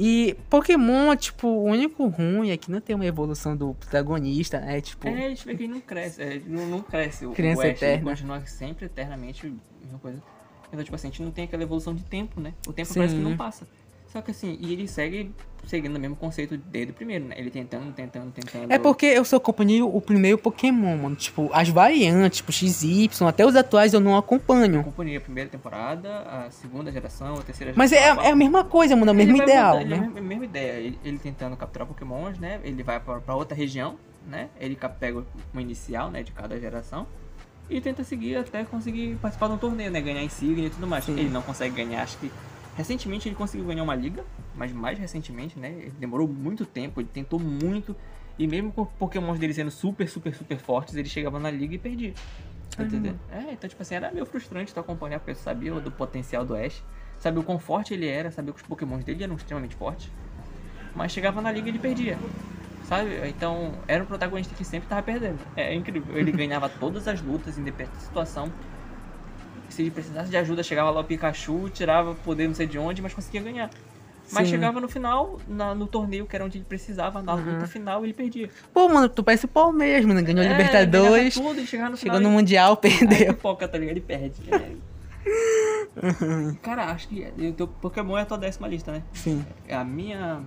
E 0.00 0.36
Pokémon, 0.48 1.16
tipo, 1.16 1.48
o 1.48 1.64
único 1.64 2.06
ruim 2.06 2.50
é 2.50 2.56
que 2.56 2.70
não 2.70 2.80
tem 2.80 2.94
uma 2.94 3.04
evolução 3.04 3.56
do 3.56 3.74
protagonista, 3.74 4.60
né? 4.60 4.80
Tipo, 4.80 5.08
É, 5.08 5.26
a 5.26 5.28
gente 5.28 5.44
vê 5.44 5.56
que 5.56 5.64
ele 5.64 5.72
não 5.72 5.80
cresce, 5.80 6.22
é, 6.22 6.40
não, 6.46 6.66
não 6.66 6.80
cresce. 6.80 7.26
O, 7.26 7.32
Criança 7.32 7.62
o 7.62 7.64
Ash, 7.64 7.70
eterna. 7.70 8.10
continua 8.10 8.46
sempre, 8.46 8.86
eternamente, 8.86 9.44
a 9.44 9.84
mesma 9.84 9.98
coisa. 9.98 10.22
Então, 10.68 10.84
tipo 10.84 10.94
assim, 10.94 11.08
a 11.08 11.10
gente 11.10 11.20
não 11.20 11.32
tem 11.32 11.46
aquela 11.46 11.64
evolução 11.64 11.92
de 11.96 12.04
tempo, 12.04 12.40
né? 12.40 12.54
O 12.68 12.72
tempo 12.72 12.86
Sim. 12.92 13.00
parece 13.00 13.16
que 13.16 13.20
não 13.20 13.36
passa. 13.36 13.66
Só 14.12 14.22
que 14.22 14.30
assim, 14.30 14.56
e 14.60 14.72
ele 14.72 14.88
segue 14.88 15.30
seguindo 15.66 15.94
o 15.96 16.00
mesmo 16.00 16.16
conceito 16.16 16.56
desde 16.56 16.92
o 16.92 16.94
primeiro, 16.94 17.26
né? 17.26 17.34
Ele 17.38 17.50
tentando, 17.50 17.92
tentando, 17.92 18.32
tentando. 18.32 18.72
É 18.72 18.78
porque 18.78 19.04
eu 19.04 19.22
só 19.22 19.36
acompanhei 19.36 19.82
o 19.82 20.00
primeiro 20.00 20.38
Pokémon, 20.38 20.96
mano. 20.96 21.14
Tipo, 21.14 21.50
as 21.52 21.68
variantes, 21.68 22.38
tipo 22.38 22.50
XY, 22.50 23.10
até 23.28 23.44
os 23.44 23.54
atuais 23.54 23.92
eu 23.92 24.00
não 24.00 24.12
Eu 24.12 24.16
acompanho. 24.18 24.80
acompanhei 24.80 25.16
a 25.16 25.20
primeira 25.20 25.50
temporada, 25.50 26.20
a 26.20 26.50
segunda 26.50 26.90
geração, 26.90 27.34
a 27.34 27.42
terceira 27.42 27.74
Mas 27.76 27.90
geração. 27.90 28.08
é, 28.08 28.08
a 28.08 28.12
é 28.12 28.14
quarta. 28.16 28.32
a 28.32 28.36
mesma 28.36 28.64
coisa, 28.64 28.96
mano, 28.96 29.10
é 29.10 29.12
o 29.12 29.14
mesmo 29.14 29.36
ideal, 29.42 29.72
voltar- 29.76 29.82
ele 29.84 29.94
é 29.94 29.96
a 29.98 30.00
né? 30.00 30.20
mesma- 30.22 30.44
ideia. 30.46 30.72
Ele, 30.80 30.98
ele 31.04 31.18
tentando 31.18 31.54
capturar 31.56 31.86
pokémons, 31.86 32.38
né? 32.38 32.60
Ele 32.64 32.82
vai 32.82 32.98
pra, 32.98 33.20
pra 33.20 33.34
outra 33.34 33.54
região, 33.54 33.96
né? 34.26 34.48
Ele 34.58 34.78
pega 34.98 35.22
uma 35.52 35.60
inicial, 35.60 36.10
né? 36.10 36.22
De 36.22 36.32
cada 36.32 36.58
geração. 36.58 37.06
E 37.68 37.78
tenta 37.82 38.02
seguir 38.02 38.36
até 38.36 38.64
conseguir 38.64 39.16
participar 39.20 39.48
de 39.48 39.52
um 39.52 39.58
torneio, 39.58 39.90
né? 39.90 40.00
Ganhar 40.00 40.22
insígnia 40.22 40.68
e 40.68 40.70
tudo 40.70 40.86
mais. 40.86 41.04
Sim. 41.04 41.12
Ele 41.18 41.28
não 41.28 41.42
consegue 41.42 41.74
ganhar, 41.74 42.02
acho 42.02 42.16
que... 42.16 42.30
Recentemente 42.78 43.28
ele 43.28 43.34
conseguiu 43.34 43.66
ganhar 43.66 43.82
uma 43.82 43.96
liga, 43.96 44.24
mas 44.54 44.72
mais 44.72 44.96
recentemente, 44.96 45.58
né? 45.58 45.68
Ele 45.68 45.92
demorou 45.98 46.28
muito 46.28 46.64
tempo, 46.64 47.00
ele 47.00 47.08
tentou 47.12 47.40
muito. 47.40 47.94
E 48.38 48.46
mesmo 48.46 48.70
com 48.70 48.86
pokémons 48.86 49.36
dele 49.36 49.52
sendo 49.52 49.72
super, 49.72 50.08
super, 50.08 50.32
super 50.32 50.56
fortes, 50.58 50.94
ele 50.94 51.08
chegava 51.08 51.40
na 51.40 51.50
liga 51.50 51.74
e 51.74 51.78
perdia. 51.78 52.14
Tá 52.76 52.84
entendendo? 52.84 53.18
É, 53.32 53.52
então, 53.52 53.68
tipo 53.68 53.82
assim, 53.82 53.96
era 53.96 54.12
meio 54.12 54.24
frustrante 54.24 54.72
tu 54.72 54.78
acompanhar, 54.78 55.18
porque 55.18 55.34
tu 55.34 55.40
sabia 55.40 55.74
do 55.74 55.90
potencial 55.90 56.44
do 56.44 56.54
Ash, 56.54 56.80
sabia 57.18 57.40
o 57.40 57.42
quão 57.42 57.58
forte 57.58 57.94
ele 57.94 58.06
era, 58.06 58.30
sabia 58.30 58.52
que 58.52 58.60
os 58.60 58.66
pokémons 58.68 59.02
dele 59.02 59.24
eram 59.24 59.34
extremamente 59.34 59.74
fortes, 59.74 60.08
mas 60.94 61.10
chegava 61.10 61.42
na 61.42 61.50
liga 61.50 61.66
e 61.66 61.70
ele 61.72 61.80
perdia. 61.80 62.16
Sabe? 62.84 63.28
Então, 63.28 63.72
era 63.88 64.04
um 64.04 64.06
protagonista 64.06 64.54
que 64.54 64.64
sempre 64.64 64.88
tava 64.88 65.02
perdendo. 65.02 65.40
É 65.56 65.74
incrível. 65.74 66.16
Ele 66.16 66.30
ganhava 66.32 66.68
todas 66.68 67.08
as 67.08 67.20
lutas, 67.20 67.58
independente 67.58 67.94
da 67.94 68.00
situação. 68.00 68.52
Se 69.68 69.82
ele 69.82 69.90
precisasse 69.90 70.30
de 70.30 70.36
ajuda, 70.36 70.62
chegava 70.62 70.90
lá 70.90 71.00
o 71.00 71.04
Pikachu, 71.04 71.68
tirava 71.70 72.14
poder 72.14 72.48
não 72.48 72.54
sei 72.54 72.66
de 72.66 72.78
onde, 72.78 73.02
mas 73.02 73.12
conseguia 73.14 73.42
ganhar. 73.42 73.70
Mas 74.30 74.46
Sim. 74.46 74.54
chegava 74.56 74.78
no 74.80 74.88
final, 74.88 75.38
na- 75.48 75.74
no 75.74 75.86
torneio, 75.86 76.26
que 76.26 76.36
era 76.36 76.44
onde 76.44 76.58
ele 76.58 76.64
precisava, 76.68 77.22
na 77.22 77.32
luta 77.34 77.66
final, 77.66 78.04
ele 78.04 78.12
perdia. 78.12 78.50
Pô, 78.74 78.86
mano, 78.88 79.08
tu 79.08 79.22
parece 79.24 79.46
o 79.46 79.48
Palmeiras, 79.48 80.04
mano. 80.04 80.22
Ganhou 80.22 80.42
É, 80.44 80.48
Libertadores, 80.48 81.34
ganhava 81.36 81.48
tudo, 81.54 81.60
e 81.62 81.66
chegava 81.66 81.90
no 81.90 81.96
chegou 81.96 82.16
final, 82.16 82.20
no 82.20 82.28
ele- 82.28 82.36
Mundial, 82.42 82.78
Aí 82.82 82.90
perdeu. 82.98 83.34
pipoca, 83.34 83.66
tá 83.66 83.78
ligado? 83.78 83.92
Ele 83.96 84.00
perde. 84.02 84.34
É. 84.52 84.88
Cara, 86.62 86.86
acho 86.92 87.08
que 87.08 87.26
o 87.38 87.52
teu 87.52 87.66
Pokémon 87.66 88.16
é 88.18 88.22
a 88.22 88.26
tua 88.26 88.38
décima 88.38 88.68
lista, 88.68 88.92
né? 88.92 89.02
Sim. 89.12 89.44
A 89.70 89.84
minha. 89.84 90.40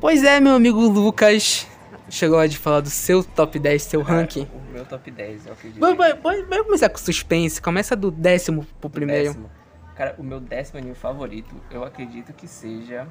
Pois 0.00 0.22
é, 0.22 0.40
meu 0.40 0.52
amigo 0.54 0.80
Lucas. 0.80 1.66
Chegou 2.10 2.36
a 2.36 2.40
hora 2.40 2.48
de 2.48 2.56
falar 2.56 2.80
do 2.80 2.88
seu 2.88 3.22
top 3.22 3.58
10, 3.58 3.82
seu 3.82 4.00
ranking. 4.00 4.48
O 4.54 4.72
meu 4.72 4.84
top 4.86 5.10
10, 5.10 5.46
eu 5.46 5.52
acredito. 5.52 5.80
Vai 5.80 6.62
começar 6.64 6.88
com 6.88 6.96
suspense. 6.98 7.60
Começa 7.60 7.94
do 7.94 8.10
décimo 8.10 8.66
pro 8.80 8.88
primeiro. 8.88 9.28
Décimo. 9.28 9.50
Cara, 9.94 10.14
o 10.16 10.22
meu 10.22 10.40
décimo 10.40 10.78
anime 10.78 10.94
favorito, 10.94 11.54
eu 11.70 11.84
acredito 11.84 12.32
que 12.32 12.46
seja. 12.46 13.06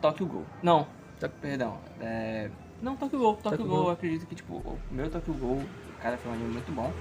Tokyo 0.00 0.26
Ghoul. 0.26 0.46
Não, 0.62 0.86
to- 1.18 1.28
perdão. 1.28 1.78
É... 2.00 2.48
Não, 2.80 2.96
Tokyo 2.96 3.18
Ghoul. 3.18 3.34
Tokyo, 3.34 3.50
Tokyo 3.50 3.66
Ghoul. 3.66 3.84
eu 3.86 3.90
acredito 3.90 4.26
que, 4.26 4.34
tipo, 4.36 4.54
o 4.54 4.78
meu 4.90 5.10
Tokyo 5.10 5.34
Ghoul, 5.34 5.62
cara, 6.00 6.16
foi 6.16 6.30
um 6.30 6.34
anime 6.34 6.52
muito 6.52 6.70
bom. 6.72 6.92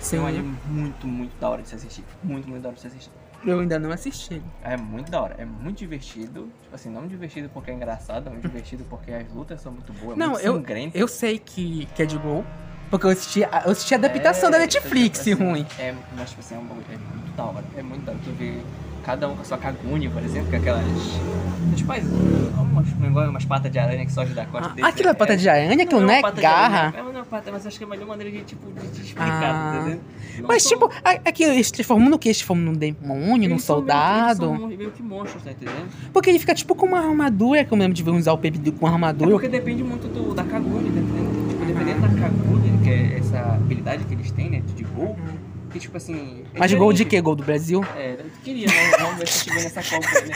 Sim. 0.00 0.16
É 0.16 0.20
um 0.20 0.26
anime 0.26 0.58
muito, 0.66 1.06
muito 1.06 1.38
da 1.38 1.50
hora 1.50 1.60
de 1.62 1.68
se 1.68 1.74
assistir. 1.74 2.02
Muito, 2.24 2.48
muito 2.48 2.62
da 2.62 2.70
hora 2.70 2.76
de 2.76 2.80
se 2.80 2.86
assistir. 2.86 3.10
Eu 3.44 3.60
ainda 3.60 3.78
não 3.78 3.92
assisti. 3.92 4.42
É 4.64 4.76
muito 4.76 5.10
da 5.10 5.22
hora, 5.22 5.36
é 5.38 5.44
muito 5.44 5.78
divertido. 5.78 6.50
Tipo 6.62 6.74
assim, 6.74 6.90
não 6.90 7.06
divertido 7.06 7.48
porque 7.48 7.70
é 7.70 7.74
engraçado, 7.74 8.26
é 8.26 8.30
muito 8.30 8.42
divertido 8.46 8.84
porque 8.90 9.12
as 9.12 9.32
lutas 9.32 9.60
são 9.60 9.72
muito 9.72 9.92
boas, 9.92 10.16
é 10.16 10.18
Não, 10.18 10.30
muito 10.32 10.70
eu, 10.72 10.90
eu 10.94 11.08
sei 11.08 11.38
que, 11.38 11.86
que 11.94 12.02
é 12.02 12.06
de 12.06 12.18
gol. 12.18 12.44
Porque 12.90 13.04
eu 13.06 13.10
assisti, 13.10 13.44
a- 13.44 13.62
eu 13.66 13.72
assisti 13.72 13.94
a 13.94 13.98
adaptação 13.98 14.48
É, 14.48 14.52
da 14.52 14.58
Netflix, 14.60 15.18
tipo 15.22 15.34
assim, 15.42 15.44
ruim. 15.50 15.66
É, 15.78 15.94
mas 16.16 16.30
tipo 16.30 16.40
assim, 16.40 16.54
é, 16.54 16.58
um 16.58 16.62
é 16.64 16.96
muito 16.96 17.36
da 17.36 17.44
hora. 17.44 17.64
É 17.76 17.82
muito 17.82 18.04
da 18.04 18.12
hora. 18.12 18.20
Tu 18.24 18.30
vê 18.32 18.54
cada 19.04 19.28
um 19.28 19.36
com 19.36 19.42
a 19.42 19.44
sua 19.44 19.58
Kaguni, 19.58 20.08
por 20.08 20.22
exemplo, 20.24 20.50
com 20.50 20.56
aquelas. 20.56 20.84
Tipo, 21.76 21.92
as- 21.92 22.02
umas, 22.04 22.88
um 22.94 23.00
negócio, 23.00 23.30
umas 23.30 23.44
patas 23.44 23.70
de 23.70 23.78
aranha 23.78 24.04
que 24.06 24.12
só 24.12 24.24
da 24.24 24.46
costa 24.46 24.70
Ah, 24.70 24.74
dele. 24.74 24.88
aquilo 24.88 25.08
é 25.10 25.14
pata 25.14 25.36
de 25.36 25.48
aranha, 25.48 25.74
aquilo 25.84 26.00
não 26.00 26.08
uma 26.08 26.28
é 26.28 26.32
de 26.32 26.40
garra. 26.40 26.78
aranha, 26.88 26.94
É 26.98 27.02
pata, 27.28 27.50
mas 27.52 27.66
acho 27.66 27.78
que 27.78 27.84
é 27.84 27.86
a 27.86 27.90
melhor 27.90 28.06
maneira 28.08 28.30
de, 28.30 28.42
tipo, 28.44 28.70
de 28.72 28.88
te 28.88 29.02
explicar, 29.02 29.42
Ah. 29.54 29.72
tá 29.72 29.80
entendendo? 29.80 30.00
Mas 30.46 30.62
são- 30.62 30.72
tipo, 30.78 30.90
a- 31.04 31.20
aquilo, 31.28 31.52
eles 31.52 31.66
se 31.66 31.72
transformam 31.72 32.08
no 32.08 32.18
quê? 32.18 32.28
Eles 32.28 32.38
se 32.38 32.44
transformam 32.44 32.72
num 32.72 32.78
demônio, 32.78 33.48
num 33.50 33.58
são 33.58 33.76
meio- 33.76 33.88
soldado. 33.88 34.46
Eles 34.46 34.58
são 34.60 34.68
meio 34.68 34.90
que 34.92 35.02
monstros, 35.02 35.42
tá 35.42 35.50
entendendo? 35.50 35.88
Porque 36.12 36.30
ele 36.30 36.38
fica 36.38 36.54
tipo 36.54 36.74
com 36.74 36.86
uma 36.86 36.98
armadura, 37.00 37.64
que 37.64 37.72
eu 37.72 37.78
lembro 37.78 37.94
de 37.94 38.02
ver 38.02 38.10
usar 38.10 38.32
o 38.32 38.38
Pepe 38.38 38.58
com 38.72 38.86
uma 38.86 38.90
É 38.90 38.92
armadura. 38.94 39.30
porque 39.32 39.48
depende 39.48 39.82
muito 39.84 40.08
do, 40.08 40.34
da 40.34 40.44
Kaguni, 40.44 40.90
tá 40.90 40.98
entendendo? 41.00 41.48
Tipo, 41.50 41.64
dependendo 41.66 42.00
da 42.00 42.08
Kaguni, 42.08 42.78
que 42.84 42.90
é 42.90 43.18
essa 43.18 43.38
habilidade 43.40 44.04
que 44.04 44.14
eles 44.14 44.30
têm, 44.30 44.50
né, 44.50 44.62
de 44.74 44.84
gol, 44.84 45.16
Porque, 45.64 45.80
tipo 45.80 45.96
assim. 45.98 46.44
é 46.54 46.58
Mas 46.58 46.72
gol 46.72 46.94
de 46.94 47.04
quê? 47.04 47.20
Gol 47.20 47.36
do 47.36 47.44
Brasil? 47.44 47.84
É, 47.94 48.12
eu 48.14 48.24
queria, 48.42 48.66
né? 48.68 48.72
Vamos 49.00 49.18
ver 49.18 49.28
se 49.28 49.50
vê 49.50 49.56
nessa 49.62 49.82
Copa. 49.82 50.08
Né? 50.26 50.34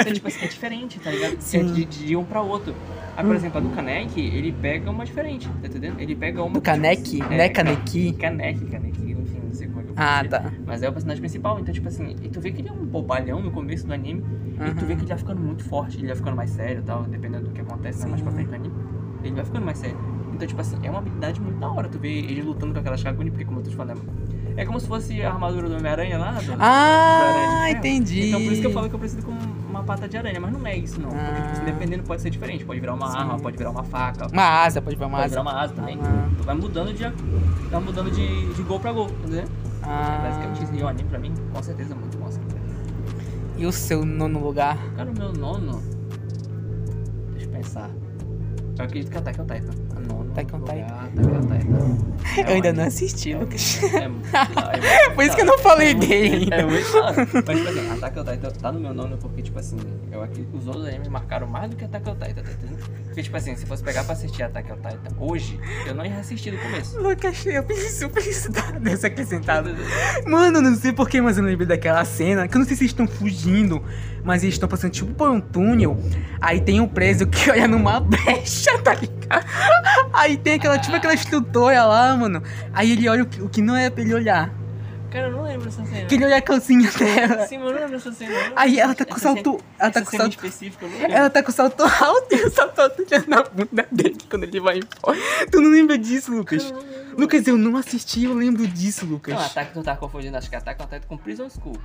Então, 0.00 0.12
tipo 0.12 0.28
assim, 0.28 0.44
é 0.44 0.46
diferente, 0.48 1.00
tá 1.00 1.10
ligado? 1.10 1.36
Sim. 1.40 1.58
É 1.58 1.72
de, 1.72 1.84
de 1.86 2.16
um 2.16 2.22
pra 2.24 2.40
outro. 2.40 2.72
Aí, 3.20 3.26
por 3.26 3.36
exemplo, 3.36 3.58
a 3.58 3.60
do 3.60 3.68
Canek, 3.70 4.18
ele 4.20 4.50
pega 4.52 4.90
uma 4.90 5.04
diferente, 5.04 5.46
tá 5.60 5.68
entendendo? 5.68 6.00
Ele 6.00 6.16
pega 6.16 6.42
uma. 6.42 6.54
Do 6.54 6.60
Canek? 6.60 7.02
tipo, 7.02 7.28
Né, 7.28 7.48
Kaneki? 7.50 8.12
Canek, 8.14 8.64
Canek, 8.66 8.98
enfim, 8.98 9.14
não 9.44 9.52
sei 9.52 9.68
como 9.68 9.80
é 9.80 9.84
que 9.84 9.90
eu 9.90 9.94
Ah, 9.96 10.24
tá. 10.28 10.52
Mas 10.66 10.82
é 10.82 10.88
o 10.88 10.92
personagem 10.92 11.20
principal, 11.20 11.60
então, 11.60 11.74
tipo 11.74 11.86
assim, 11.88 12.16
e 12.22 12.28
tu 12.28 12.40
vê 12.40 12.50
que 12.50 12.62
ele 12.62 12.68
é 12.68 12.72
um 12.72 12.84
bobalhão 12.86 13.42
no 13.42 13.50
começo 13.50 13.86
do 13.86 13.92
anime, 13.92 14.24
e 14.66 14.74
tu 14.74 14.86
vê 14.86 14.94
que 14.94 15.02
ele 15.02 15.08
vai 15.08 15.18
ficando 15.18 15.40
muito 15.40 15.62
forte, 15.64 15.98
ele 15.98 16.06
vai 16.06 16.16
ficando 16.16 16.36
mais 16.36 16.50
sério 16.50 16.78
e 16.80 16.82
tal, 16.82 17.02
dependendo 17.02 17.44
do 17.48 17.50
que 17.50 17.60
acontece 17.60 18.02
né, 18.04 18.10
mais 18.10 18.22
pra 18.22 18.32
frente 18.32 18.48
do 18.48 18.54
anime, 18.54 18.74
ele 19.22 19.34
vai 19.34 19.44
ficando 19.44 19.64
mais 19.66 19.78
sério. 19.78 19.98
Então, 20.32 20.48
tipo 20.48 20.60
assim, 20.62 20.76
é 20.82 20.88
uma 20.90 21.00
habilidade 21.00 21.38
muito 21.40 21.58
da 21.58 21.68
hora 21.70 21.88
tu 21.88 21.98
vê 21.98 22.08
ele 22.20 22.40
lutando 22.40 22.72
com 22.72 22.80
aquelas 22.80 23.00
Shaguni, 23.00 23.30
porque 23.30 23.44
como 23.44 23.58
eu 23.60 23.64
tô 23.64 23.68
te 23.70 23.76
falando, 23.76 24.00
é 24.56 24.64
como 24.64 24.80
se 24.80 24.86
fosse 24.86 25.20
a 25.22 25.30
armadura 25.32 25.68
do 25.68 25.76
Homem-Aranha 25.76 26.16
lá, 26.16 26.32
do, 26.32 26.46
do 26.46 26.56
Ah, 26.58 27.18
Aranha 27.28 27.50
Ferro. 27.66 27.78
entendi. 27.78 28.28
Então 28.28 28.40
por 28.42 28.52
isso 28.52 28.60
que 28.62 28.66
eu 28.66 28.72
falo 28.72 28.88
que 28.88 28.94
eu 28.94 28.98
preciso 28.98 29.22
com 29.26 29.32
pata 29.90 30.08
de 30.08 30.16
aranha, 30.16 30.38
mas 30.40 30.52
não 30.52 30.64
é 30.66 30.76
isso 30.76 31.00
não, 31.00 31.08
porque 31.10 31.24
tipo, 31.24 31.48
Ah. 31.48 31.52
assim, 31.52 31.64
dependendo 31.64 32.02
pode 32.04 32.22
ser 32.22 32.30
diferente, 32.30 32.64
pode 32.64 32.78
virar 32.80 32.94
uma 32.94 33.10
Sim. 33.10 33.18
arma, 33.18 33.38
pode 33.38 33.56
virar 33.56 33.70
uma 33.70 33.82
faca, 33.82 34.28
Uma 34.32 34.62
asa, 34.62 34.80
pode 34.80 34.94
ver 34.96 35.04
uma 35.04 35.10
pode 35.18 35.22
asa. 35.24 35.30
virar 35.30 35.42
uma 35.42 35.60
asa 35.62 35.72
também, 35.74 35.98
Ah. 36.00 36.28
tu 36.38 36.42
vai 36.44 36.54
mudando 36.54 36.92
de, 36.92 37.02
vai 37.70 37.80
mudando 37.80 38.10
de, 38.12 38.54
de 38.54 38.62
gol 38.62 38.78
pra 38.78 38.92
gol, 38.92 39.08
entendeu? 39.10 39.44
Ah, 39.82 40.20
Basicamente 40.22 40.62
isso. 40.64 40.74
E 40.74 40.82
o 40.82 40.88
anime 40.88 41.08
pra 41.08 41.18
mim, 41.18 41.34
com 41.52 41.62
certeza, 41.62 41.92
é 41.94 41.96
muito 41.96 42.16
bom. 42.18 42.26
Assim. 42.26 42.40
e 43.56 43.66
o 43.66 43.72
seu 43.72 44.04
nono 44.04 44.38
lugar? 44.38 44.78
Cara, 44.96 45.10
o 45.10 45.18
meu 45.18 45.32
nono. 45.32 45.82
Deixa 47.32 47.46
eu 47.46 47.50
pensar. 47.50 47.90
Eu 48.78 48.84
acredito 48.84 49.10
que 49.10 49.16
é 49.16 49.20
Attack 49.20 49.40
on 49.40 49.44
Titan. 49.46 49.72
Nono. 50.00 50.30
Attack 50.30 50.54
on 50.54 50.60
Titan. 50.60 51.00
É 52.36 52.42
eu 52.42 52.54
ainda 52.54 52.72
não 52.72 52.84
assisti, 52.84 53.32
é 53.32 53.38
Lucas. 53.38 53.80
É 53.82 54.04
é 55.06 55.10
Por 55.10 55.24
isso 55.24 55.34
que 55.34 55.42
eu 55.42 55.46
não 55.46 55.58
falei 55.58 55.94
dele 55.94 56.36
ainda. 56.44 56.56
É 56.56 56.64
muito 56.64 56.96
hora. 56.96 57.16
Mas, 57.46 57.58
tipo 57.58 57.68
assim, 57.68 57.90
Attack 57.90 58.18
on 58.18 58.24
Titan 58.24 58.50
tá 58.50 58.72
no 58.72 58.80
meu 58.80 58.94
nono 58.94 59.18
porque, 59.18 59.42
tipo 59.42 59.58
assim, 59.58 59.78
eu 60.10 60.20
que 60.28 60.46
os 60.52 60.66
outros 60.66 60.86
animes 60.86 61.08
marcaram 61.08 61.46
mais 61.46 61.70
do 61.70 61.76
que 61.76 61.84
Attack 61.84 62.08
on 62.08 62.14
Titan, 62.14 62.42
tá 62.42 62.52
entendendo? 62.52 62.78
Porque, 63.06 63.22
tipo 63.22 63.36
assim, 63.36 63.56
se 63.56 63.66
fosse 63.66 63.82
pegar 63.82 64.04
pra 64.04 64.12
assistir 64.12 64.42
Attack 64.42 64.72
on 64.72 64.76
Titan 64.76 65.16
hoje, 65.18 65.58
eu 65.86 65.94
não 65.94 66.04
ia 66.04 66.18
assistir 66.18 66.52
do 66.52 66.58
começo. 66.58 67.00
Lucas, 67.00 67.44
eu 67.46 67.62
preciso, 67.64 68.04
eu 68.04 68.10
preciso 68.10 68.52
dar 68.52 68.78
dessa 68.78 69.08
acrescentada. 69.08 69.74
Mano, 70.26 70.60
não 70.60 70.76
sei 70.76 70.92
porquê, 70.92 71.20
mas 71.20 71.38
eu 71.38 71.44
lembrei 71.44 71.66
daquela 71.66 72.04
cena, 72.04 72.46
que 72.46 72.56
eu 72.56 72.60
não 72.60 72.66
sei 72.66 72.76
se 72.76 72.84
estão 72.84 73.06
fugindo, 73.06 73.82
mas 74.24 74.42
eles 74.42 74.54
estão 74.54 74.68
passando 74.68 74.92
tipo 74.92 75.12
por 75.14 75.30
um 75.30 75.40
túnel, 75.40 75.98
aí 76.40 76.60
tem 76.60 76.80
um 76.80 76.88
preso 76.88 77.26
que 77.26 77.48
olha 77.50 77.66
numa 77.68 78.00
brecha, 78.00 78.78
tá 78.78 78.94
ligado? 78.94 79.46
Aí 80.12 80.36
tem 80.36 80.54
aquela, 80.54 80.78
tipo 80.78 80.96
aquela 80.96 81.14
instrutora 81.14 81.84
lá, 81.84 82.16
mano, 82.16 82.42
aí 82.72 82.92
ele 82.92 83.08
olha 83.08 83.22
o 83.22 83.26
que, 83.26 83.42
o 83.42 83.48
que 83.48 83.60
não 83.62 83.76
é 83.76 83.88
pra 83.90 84.02
ele 84.02 84.14
olhar, 84.14 84.50
Cara, 85.10 85.26
eu 85.26 85.32
não 85.32 85.42
lembro 85.42 85.64
dessa 85.64 85.84
cena. 85.84 86.06
que 86.06 86.14
ele 86.14 86.24
olha 86.24 86.36
a 86.36 86.40
calcinha 86.40 86.88
dela. 86.92 87.44
Sim, 87.48 87.58
mas 87.58 87.66
eu 87.66 87.72
não 87.74 87.80
lembro 87.80 87.90
dessa 87.98 88.12
cena. 88.12 88.32
Aí 88.54 88.78
ela 88.78 88.94
tá 88.94 89.04
com 89.04 89.10
Essa 89.14 89.20
salto, 89.22 89.50
cena- 89.50 89.64
ela 89.80 89.90
tá 89.90 90.00
essa 90.00 90.10
com 90.10 90.16
salto, 90.16 90.38
lembro. 90.40 91.12
ela 91.12 91.30
tá 91.30 91.42
com 91.42 91.50
salto 91.50 91.82
alto 91.82 92.26
e 92.32 92.44
o 92.46 92.50
salto 92.52 92.78
alto 92.80 93.04
já 93.10 93.24
na 93.26 93.42
bunda 93.42 93.88
dele 93.90 94.16
quando 94.30 94.44
ele 94.44 94.60
vai 94.60 94.78
embora. 94.78 95.18
Tu 95.50 95.60
não 95.60 95.68
lembra 95.72 95.98
disso, 95.98 96.32
Lucas? 96.32 96.72
Lucas, 97.16 97.46
eu 97.46 97.56
não 97.56 97.76
assisti, 97.76 98.24
eu 98.24 98.34
lembro 98.34 98.66
disso, 98.66 99.06
Lucas. 99.06 99.34
Não, 99.34 99.40
Attack 99.42 99.72
tu 99.72 99.82
tá 99.82 99.96
confundindo, 99.96 100.36
acho 100.36 100.48
que 100.48 100.56
Attack 100.56 100.82
on 100.82 100.86
Titan 100.86 101.06
com 101.06 101.16
Prison 101.16 101.48
School. 101.48 101.76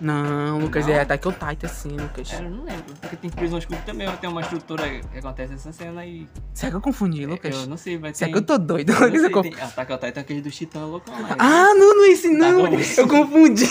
Não, 0.00 0.58
Lucas, 0.58 0.86
Não? 0.86 0.94
é 0.94 1.00
Attack 1.00 1.28
on 1.28 1.32
Titan 1.32 1.68
sim, 1.68 1.96
Lucas. 1.96 2.30
Cara, 2.30 2.44
eu 2.44 2.50
não 2.50 2.64
lembro. 2.64 2.94
Porque 3.00 3.16
tem 3.16 3.30
Prison 3.30 3.60
School 3.60 3.78
também 3.84 4.08
tem 4.16 4.30
uma 4.30 4.40
estrutura 4.40 4.88
que 4.88 5.18
acontece 5.18 5.54
essa 5.54 5.72
cena 5.72 6.04
e. 6.06 6.26
Será 6.54 6.70
que 6.70 6.76
eu 6.76 6.80
confundi, 6.80 7.26
Lucas? 7.26 7.54
Eu 7.54 7.66
não 7.66 7.76
sei, 7.76 7.98
ter. 7.98 8.14
Será 8.14 8.30
que 8.30 8.38
eu 8.38 8.42
tô 8.42 8.58
doido? 8.58 8.92
Eu 8.92 9.00
não 9.00 9.06
Lucas? 9.08 9.42
sei, 9.42 9.50
tem... 9.52 9.62
Attack 9.62 9.92
on 9.92 9.96
Titan 9.96 10.20
é 10.20 10.22
aquele 10.22 10.40
do 10.40 10.50
Titã 10.50 10.84
loucão 10.84 11.20
lá. 11.20 11.36
Ah, 11.38 11.74
não, 11.74 11.96
não 11.96 12.04
é 12.04 12.08
esse 12.08 12.28
não. 12.28 12.70
bom. 12.70 12.78
eu 12.78 13.08
confundi. 13.08 13.68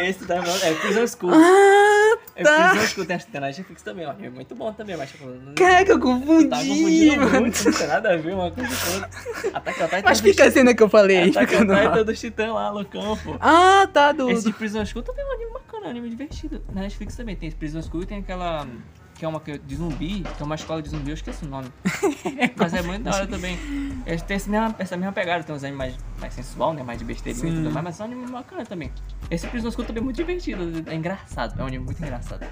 Esse 0.00 0.24
da 0.24 0.36
é 0.36 0.74
Prison 0.74 1.06
School. 1.06 1.32
Ah, 1.34 2.18
É 2.34 2.42
tá. 2.42 2.70
Prison 2.70 2.86
School, 2.86 3.06
tem 3.06 3.18
tem 3.18 3.40
na 3.40 3.46
Netflix 3.48 3.82
também, 3.82 4.06
ó. 4.06 4.14
É 4.20 4.28
muito 4.30 4.54
bom 4.54 4.72
também, 4.72 4.96
mas 4.96 5.10
tipo. 5.10 5.24
Caraca, 5.56 5.92
eu 5.92 5.96
Tá 5.98 6.02
confundi, 6.04 6.48
confundindo 6.48 7.20
mano. 7.22 7.40
muito, 7.40 7.64
não 7.64 7.72
tem 7.72 7.86
nada 7.86 8.12
a 8.12 8.16
ver 8.16 8.34
uma 8.34 8.50
coisa 8.50 8.70
com 8.76 8.92
outra. 8.94 9.10
Attack 9.58 9.82
on 9.82 9.84
Titan 9.86 10.02
Mas 10.04 10.18
é 10.18 10.22
fica 10.22 10.44
a 10.46 10.50
cena 10.50 10.74
que 10.74 10.82
eu 10.82 10.88
falei 10.88 11.16
aí, 11.18 11.30
on 11.30 11.64
no 11.64 11.74
Titan 11.74 11.90
ar. 11.90 12.04
do 12.04 12.14
Titã 12.14 12.52
lá, 12.52 12.70
loucão, 12.70 13.16
pô. 13.18 13.36
Ah, 13.40 13.88
tá, 13.92 14.12
do... 14.12 14.30
Esse 14.30 14.44
de 14.46 14.52
Prison 14.52 14.84
School 14.84 15.02
também 15.02 15.24
é 15.24 15.28
um 15.28 15.32
anime 15.32 15.52
bacana, 15.52 15.86
um 15.86 15.90
anime 15.90 16.10
divertido. 16.10 16.62
Na 16.72 16.82
Netflix 16.82 17.16
também 17.16 17.36
tem 17.36 17.50
Prison 17.50 17.80
School 17.82 18.02
e 18.02 18.06
tem 18.06 18.18
aquela. 18.18 18.66
Que 19.18 19.24
é 19.24 19.28
uma 19.28 19.40
que- 19.40 19.58
de 19.58 19.76
zumbi, 19.76 20.22
que 20.22 20.42
é 20.42 20.44
uma 20.44 20.54
escola 20.54 20.82
de 20.82 20.90
zumbi, 20.90 21.10
eu 21.10 21.14
esqueci 21.14 21.44
o 21.44 21.48
nome. 21.48 21.68
Mas 22.56 22.74
é 22.74 22.82
muito 22.82 23.02
da 23.02 23.14
hora 23.14 23.26
também. 23.26 23.58
Eles 24.04 24.20
têm 24.22 24.36
essa 24.36 24.50
mesma, 24.50 24.74
essa 24.78 24.96
mesma 24.96 25.12
pegada, 25.12 25.42
tem 25.42 25.54
uns 25.54 25.64
animes 25.64 25.78
mais, 25.78 25.96
mais 26.20 26.34
sensual, 26.34 26.74
né? 26.74 26.82
Mais 26.82 26.98
de 26.98 27.04
besteirinha 27.04 27.48
e 27.48 27.54
tudo 27.56 27.70
mais, 27.70 27.84
mas 27.84 27.98
é 28.00 28.02
um 28.02 28.06
anime 28.06 28.30
bacana 28.30 28.64
também. 28.66 28.92
Esse 29.30 29.46
Prison 29.46 29.70
School 29.70 29.86
também 29.86 30.02
é 30.02 30.04
muito 30.04 30.16
divertido, 30.16 30.62
é 30.86 30.94
engraçado, 30.94 31.58
é 31.58 31.62
um 31.62 31.66
anime 31.66 31.84
muito 31.84 32.02
engraçado. 32.02 32.46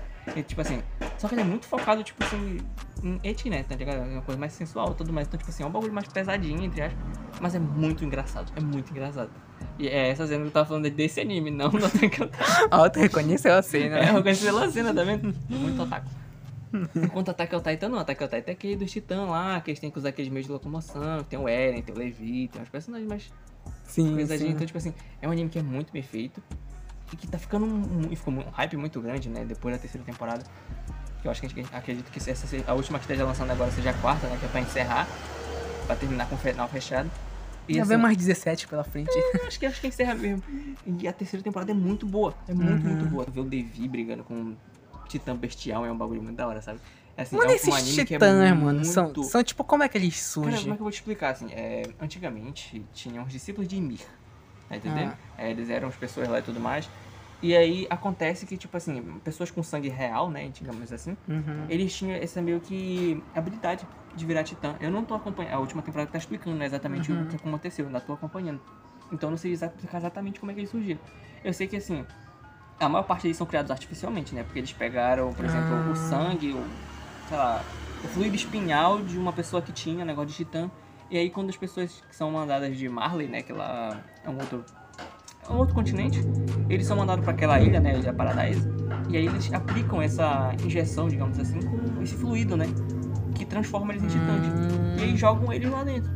Tipo 0.46 0.62
assim, 0.62 0.82
só 1.18 1.28
que 1.28 1.34
ele 1.34 1.42
é 1.42 1.44
muito 1.44 1.66
focado, 1.66 2.02
tipo 2.02 2.24
assim, 2.24 2.58
em 3.02 3.20
eti, 3.22 3.50
né? 3.50 3.62
Tá 3.62 3.76
ligado? 3.76 3.98
É 3.98 4.14
uma 4.14 4.22
coisa 4.22 4.40
mais 4.40 4.54
sensual 4.54 4.92
e 4.92 4.94
tudo 4.94 5.12
mais. 5.12 5.28
Então, 5.28 5.36
tipo 5.36 5.50
assim, 5.50 5.62
é 5.62 5.66
um 5.66 5.70
bagulho 5.70 5.92
mais 5.92 6.08
pesadinho, 6.08 6.62
entre 6.62 6.80
aspas. 6.80 7.02
Mas 7.40 7.54
é 7.54 7.58
muito 7.58 8.04
engraçado, 8.04 8.50
é 8.56 8.60
muito 8.60 8.90
engraçado. 8.90 9.30
E 9.78 9.86
é 9.86 10.08
essa 10.08 10.26
cena 10.26 10.40
que 10.42 10.48
eu 10.48 10.52
tava 10.52 10.66
falando 10.66 10.88
desse 10.88 11.20
anime, 11.20 11.50
não 11.50 11.66
Attack 11.66 12.22
on 12.22 12.26
Titan. 12.28 12.68
Ó, 12.70 12.88
tu 12.88 13.00
reconheceu 13.00 13.54
a 13.54 13.62
cena. 13.62 13.98
É, 13.98 14.12
né? 14.12 14.18
eu 14.18 14.22
pela 14.22 14.70
cena, 14.70 14.94
tá 14.94 15.04
vendo? 15.04 15.34
Muito 15.50 15.82
otaku. 15.82 16.08
Enquanto 16.96 17.30
Attack 17.30 17.54
on 17.54 17.60
Titan 17.60 17.88
não, 17.88 17.98
Attack 17.98 18.22
on 18.24 18.28
Titan 18.28 18.50
é 18.50 18.52
aquele 18.52 18.76
dos 18.76 18.90
titãs 18.90 19.28
lá, 19.28 19.60
que 19.60 19.70
eles 19.70 19.80
têm 19.80 19.90
que 19.90 19.98
usar 19.98 20.08
aqueles 20.10 20.30
meios 20.30 20.46
de 20.46 20.52
locomoção, 20.52 21.22
tem 21.24 21.38
o 21.38 21.48
Eren, 21.48 21.82
tem 21.82 21.94
o 21.94 21.98
Levi, 21.98 22.48
tem 22.48 22.60
uns 22.62 22.68
personagens 22.68 23.08
mais 23.08 23.32
Sim, 23.84 24.26
sim. 24.26 24.48
Então, 24.50 24.66
tipo 24.66 24.76
assim, 24.78 24.92
é 25.22 25.28
um 25.28 25.30
anime 25.32 25.48
que 25.48 25.58
é 25.58 25.62
muito 25.62 25.92
bem 25.92 26.02
feito 26.02 26.42
e 27.12 27.16
que 27.16 27.26
tá 27.26 27.38
ficando 27.38 27.64
um, 27.66 28.08
e 28.10 28.16
ficou 28.16 28.34
um 28.34 28.40
hype 28.50 28.76
muito 28.76 29.00
grande, 29.00 29.28
né, 29.28 29.44
depois 29.44 29.74
da 29.74 29.80
terceira 29.80 30.04
temporada. 30.04 30.42
Que 31.22 31.28
eu 31.28 31.30
acho 31.30 31.40
que 31.40 31.46
a 31.46 31.50
gente 31.50 31.68
acredito 31.74 32.10
que 32.10 32.18
essa 32.30 32.46
a 32.66 32.74
última 32.74 32.98
que 32.98 33.04
esteja 33.04 33.24
lançando 33.24 33.50
agora 33.50 33.70
seja 33.70 33.90
a 33.90 33.94
quarta, 33.94 34.26
né, 34.26 34.36
que 34.38 34.44
é 34.44 34.48
pra 34.48 34.60
encerrar, 34.60 35.08
pra 35.86 35.96
terminar 35.96 36.28
com 36.28 36.34
o 36.34 36.38
final 36.38 36.68
fechado. 36.68 37.10
E 37.66 37.74
Já 37.74 37.82
assim, 37.82 37.88
vem 37.90 37.98
mais 37.98 38.16
17 38.16 38.68
pela 38.68 38.84
frente. 38.84 39.08
eu 39.14 39.46
acho 39.46 39.58
que 39.58 39.64
acho 39.64 39.80
que 39.80 39.86
encerra 39.86 40.14
mesmo. 40.14 40.42
E 40.86 41.08
a 41.08 41.12
terceira 41.14 41.42
temporada 41.42 41.70
é 41.70 41.74
muito 41.74 42.04
boa. 42.06 42.34
É 42.46 42.52
muito, 42.52 42.82
Uhum. 42.82 42.88
muito 42.90 43.06
boa. 43.06 43.24
Ver 43.24 43.40
o 43.40 43.44
Devi 43.44 43.88
brigando 43.88 44.22
com 44.22 44.54
Titã 45.08 45.36
Bestial 45.36 45.84
é 45.86 45.90
um 45.92 45.96
bagulho 45.96 46.22
muito 46.22 46.36
da 46.36 46.46
hora, 46.46 46.60
sabe? 46.62 46.80
É 47.16 47.22
assim, 47.22 47.36
Mano, 47.36 47.48
é 47.48 47.52
um 47.52 47.56
esses 47.56 47.74
anime 47.74 48.04
que 48.06 48.14
é 48.14 48.18
titãs, 48.18 48.50
muito... 48.50 48.64
mano, 48.64 48.84
são, 48.84 49.14
são 49.24 49.42
tipo, 49.44 49.62
como 49.62 49.82
é 49.84 49.88
que 49.88 49.96
eles 49.96 50.14
Cara, 50.34 50.40
como 50.42 50.50
é 50.50 50.56
surgem? 50.56 50.74
que 50.74 50.80
eu 50.80 50.84
vou 50.84 50.90
te 50.90 50.94
explicar, 50.94 51.30
assim? 51.30 51.46
É, 51.52 51.82
antigamente, 52.00 52.84
tinham 52.92 53.24
os 53.24 53.30
discípulos 53.32 53.68
de 53.68 53.76
Ymir, 53.76 54.00
tá 54.68 54.76
entendendo? 54.76 55.12
Ah. 55.38 55.42
É, 55.44 55.50
eles 55.50 55.70
eram 55.70 55.88
as 55.88 55.96
pessoas 55.96 56.28
lá 56.28 56.38
e 56.40 56.42
tudo 56.42 56.58
mais. 56.58 56.88
E 57.42 57.54
aí, 57.54 57.86
acontece 57.90 58.46
que, 58.46 58.56
tipo 58.56 58.76
assim, 58.76 59.00
pessoas 59.22 59.50
com 59.50 59.62
sangue 59.62 59.88
real, 59.88 60.30
né, 60.30 60.48
digamos 60.48 60.92
assim, 60.92 61.16
Uhum. 61.28 61.66
eles 61.68 61.94
tinham 61.94 62.16
essa 62.16 62.40
meio 62.42 62.58
que 62.60 63.22
habilidade 63.34 63.86
de 64.16 64.26
virar 64.26 64.42
titã. 64.44 64.74
Eu 64.80 64.90
não 64.90 65.04
tô 65.04 65.14
acompanhando, 65.14 65.54
a 65.54 65.58
última 65.58 65.82
temporada 65.82 66.10
tá 66.10 66.18
explicando 66.18 66.56
né, 66.56 66.66
exatamente 66.66 67.12
Uhum. 67.12 67.22
o 67.22 67.26
que 67.28 67.36
aconteceu, 67.36 67.84
eu 67.84 67.88
ainda 67.88 68.00
tô 68.00 68.12
acompanhando. 68.14 68.60
Então 69.12 69.28
eu 69.28 69.32
não 69.32 69.38
sei 69.38 69.52
explicar 69.52 69.98
exatamente 69.98 70.40
como 70.40 70.50
é 70.50 70.54
que 70.54 70.60
eles 70.60 70.70
surgiram. 70.70 71.00
Eu 71.44 71.52
sei 71.52 71.66
que 71.68 71.76
assim, 71.76 72.04
a 72.80 72.88
maior 72.88 73.04
parte 73.04 73.22
deles 73.22 73.36
são 73.36 73.46
criados 73.46 73.70
artificialmente, 73.70 74.34
né? 74.34 74.42
Porque 74.42 74.58
eles 74.58 74.72
pegaram, 74.72 75.32
por 75.32 75.44
exemplo, 75.44 75.68
Ah. 75.74 75.90
o 75.90 75.96
sangue, 75.96 76.52
o, 76.52 76.62
sei 77.28 77.36
lá, 77.36 77.62
o 78.02 78.08
fluido 78.08 78.34
espinhal 78.36 79.00
de 79.00 79.16
uma 79.18 79.32
pessoa 79.32 79.62
que 79.62 79.72
tinha 79.72 80.04
negócio 80.04 80.30
de 80.30 80.36
titã. 80.36 80.70
E 81.10 81.16
aí 81.18 81.30
quando 81.30 81.50
as 81.50 81.56
pessoas 81.56 82.02
que 82.08 82.16
são 82.16 82.30
mandadas 82.30 82.76
de 82.76 82.88
Marley, 82.88 83.28
né? 83.28 83.42
Que 83.42 83.52
lá 83.52 84.00
é 84.24 84.28
um 84.30 84.34
outro. 84.36 84.64
É 85.48 85.52
um 85.52 85.58
outro 85.58 85.74
continente, 85.74 86.20
eles 86.70 86.86
são 86.86 86.96
mandados 86.96 87.22
para 87.22 87.34
aquela 87.34 87.60
ilha, 87.60 87.78
né, 87.78 87.98
Ilha 87.98 88.14
Paradise, 88.14 88.66
e 89.10 89.16
aí 89.18 89.26
eles 89.26 89.52
aplicam 89.52 90.00
essa 90.00 90.54
injeção, 90.64 91.06
digamos 91.06 91.38
assim, 91.38 91.60
com 91.94 92.02
esse 92.02 92.14
fluido, 92.16 92.56
né, 92.56 92.64
que 93.34 93.44
transforma 93.44 93.92
eles 93.92 94.04
em 94.04 94.06
titãs. 94.06 94.46
Hum. 94.46 94.96
E 94.98 95.02
aí 95.02 95.14
jogam 95.18 95.52
eles 95.52 95.70
lá 95.70 95.84
dentro. 95.84 96.10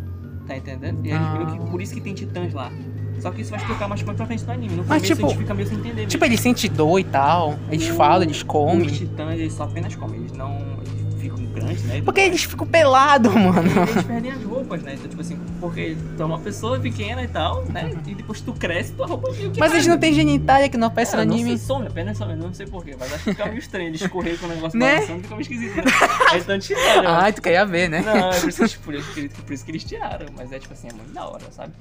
Tá 0.47 0.57
entendendo? 0.57 1.05
E 1.05 1.13
aí, 1.13 1.19
Ah. 1.19 1.45
que- 1.61 1.71
por 1.71 1.83
isso 1.83 1.93
que 1.93 2.01
tem 2.01 2.15
titãs 2.15 2.55
lá. 2.55 2.73
Só 3.21 3.31
que 3.31 3.43
isso 3.43 3.51
vai 3.51 3.59
explicar 3.61 3.89
mais 3.89 4.03
pra 4.03 4.15
frente 4.27 4.45
no 4.45 4.53
anime. 4.53 4.77
No 4.77 4.85
Mas, 4.85 5.03
tipo- 5.03 5.27
a 5.27 5.29
gente 5.31 5.39
fica 5.39 5.55
meio 5.55 5.69
sem 5.69 5.79
entender. 5.79 6.07
Tipo, 6.07 6.25
eles 6.25 6.41
sentem 6.41 6.71
dor 6.71 6.99
e 6.99 7.05
tal. 7.05 7.59
Eles 7.71 7.89
falam, 7.89 8.23
eles 8.23 8.39
Os 8.39 8.43
comem. 8.43 8.87
titãs, 8.89 9.35
eles 9.39 9.53
só 9.53 9.65
apenas 9.65 9.95
comem. 9.97 10.21
Eles 10.21 10.33
não... 10.33 10.79
Eles 10.83 11.21
ficam 11.21 11.45
grandes, 11.47 11.83
né? 11.85 12.01
Porque 12.05 12.21
mais. 12.21 12.33
eles 12.33 12.45
ficam 12.45 12.67
pelados, 12.67 13.35
mano. 13.35 13.63
Eles 13.91 14.05
perdem 14.05 14.31
as 14.31 14.43
roupas, 14.45 14.83
né? 14.83 14.95
Então, 14.95 15.09
tipo 15.09 15.21
assim, 15.21 15.37
porque 15.61 15.97
tu 16.17 16.23
é 16.23 16.27
uma 16.27 16.39
pessoa 16.39 16.79
pequena 16.79 17.23
e 17.25 17.29
tal, 17.29 17.65
né? 17.65 17.91
E 18.07 18.15
depois 18.15 18.41
tu 18.41 18.53
cresce, 18.53 18.93
tua 18.93 19.07
roupa 19.09 19.33
que 19.33 19.59
Mas 19.59 19.73
eles 19.73 19.87
não 19.89 19.99
têm 19.99 20.13
genitália 20.13 20.69
que 20.69 20.77
não 20.77 20.87
aparece 20.87 21.17
no 21.17 21.23
É, 21.23 21.25
não 21.25 21.35
anime. 21.35 21.51
sei, 21.51 21.59
some, 21.67 21.87
apenas 21.89 22.17
some, 22.17 22.37
não 22.37 22.55
sei 22.55 22.67
porquê, 22.67 22.95
mas 22.99 23.13
acho 23.13 23.25
que 23.25 23.31
fica 23.31 23.47
meio 23.47 23.59
estranho. 23.59 23.89
Eles 23.89 24.01
escorrer 24.01 24.39
com 24.39 24.47
o 24.47 24.49
negócio 24.49 24.79
Né? 24.79 24.95
balançando, 24.95 25.23
fica 25.23 25.35
meio 25.35 25.43
esquisito. 25.43 25.77
Né? 25.77 25.83
Aí 26.31 26.39
então 26.41 26.59
tiraram. 26.61 27.11
Ai, 27.11 27.33
tu 27.33 27.43
queria 27.43 27.67
ver, 27.67 27.89
né? 27.91 28.01
Não, 28.03 28.31
é 28.31 28.39
por 28.41 28.49
isso, 28.49 28.65
que, 28.69 28.79
por, 28.79 28.95
isso 28.95 29.13
que, 29.13 29.29
por 29.29 29.53
isso 29.53 29.65
que 29.65 29.71
eles 29.73 29.83
tiraram, 29.85 30.27
mas 30.37 30.53
é 30.53 30.59
tipo 30.61 30.73
assim, 30.73 30.87
é 30.89 30.93
muito 30.93 31.13
da 31.13 31.27
hora, 31.27 31.43
sabe? 31.51 31.73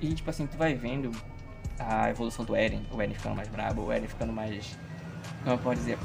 E 0.00 0.14
tipo 0.14 0.28
assim, 0.30 0.46
tu 0.46 0.56
vai 0.56 0.74
vendo 0.74 1.10
a 1.78 2.10
evolução 2.10 2.44
do 2.44 2.54
Eren, 2.54 2.82
o 2.92 3.00
Eren 3.00 3.14
ficando 3.14 3.36
mais 3.36 3.48
brabo, 3.48 3.82
o 3.82 3.92
Eren 3.92 4.08
ficando 4.08 4.32
mais. 4.32 4.76
Como 5.42 5.54
eu 5.54 5.58
posso 5.58 5.76
dizer? 5.76 5.98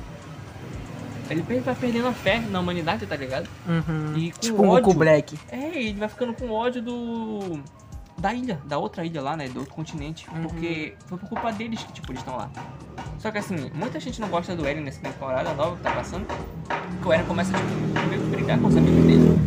Ele 1.30 1.42
vai 1.62 1.76
perdendo 1.76 2.08
a 2.08 2.14
fé 2.14 2.40
na 2.40 2.60
humanidade, 2.60 3.06
tá 3.06 3.16
ligado? 3.16 3.48
Uhum. 3.66 4.18
E 4.18 4.32
com 4.32 4.40
Tipo 4.40 4.68
ódio. 4.68 4.94
Black. 4.94 5.40
É, 5.50 5.82
ele 5.82 5.98
vai 5.98 6.10
ficando 6.10 6.34
com 6.34 6.50
ódio 6.52 6.82
do. 6.82 7.62
da 8.18 8.34
ilha, 8.34 8.60
da 8.66 8.78
outra 8.78 9.06
ilha 9.06 9.22
lá, 9.22 9.38
né? 9.38 9.48
Do 9.48 9.60
outro 9.60 9.74
continente. 9.74 10.28
Uhum. 10.30 10.44
Porque 10.44 10.94
foi 11.06 11.18
por 11.18 11.30
culpa 11.30 11.52
deles 11.54 11.82
que, 11.84 11.94
tipo, 11.94 12.12
eles 12.12 12.22
estão 12.22 12.36
lá. 12.36 12.50
Só 13.18 13.32
que 13.32 13.38
assim, 13.38 13.72
muita 13.74 13.98
gente 14.00 14.20
não 14.20 14.28
gosta 14.28 14.56
do 14.56 14.68
Eren 14.68 14.84
nessa 14.84 15.00
temporada 15.00 15.54
nova 15.54 15.78
que 15.78 15.84
tá 15.84 15.92
passando. 15.92 16.28
Que 17.02 17.08
o 17.08 17.14
Eren 17.14 17.26
começa, 17.26 17.54
tipo, 17.54 18.10
meio 18.10 18.22
que 18.22 18.28
brigar 18.28 18.60
com 18.60 18.68
os 18.68 18.76
amigos 18.76 19.06
dele. 19.06 19.40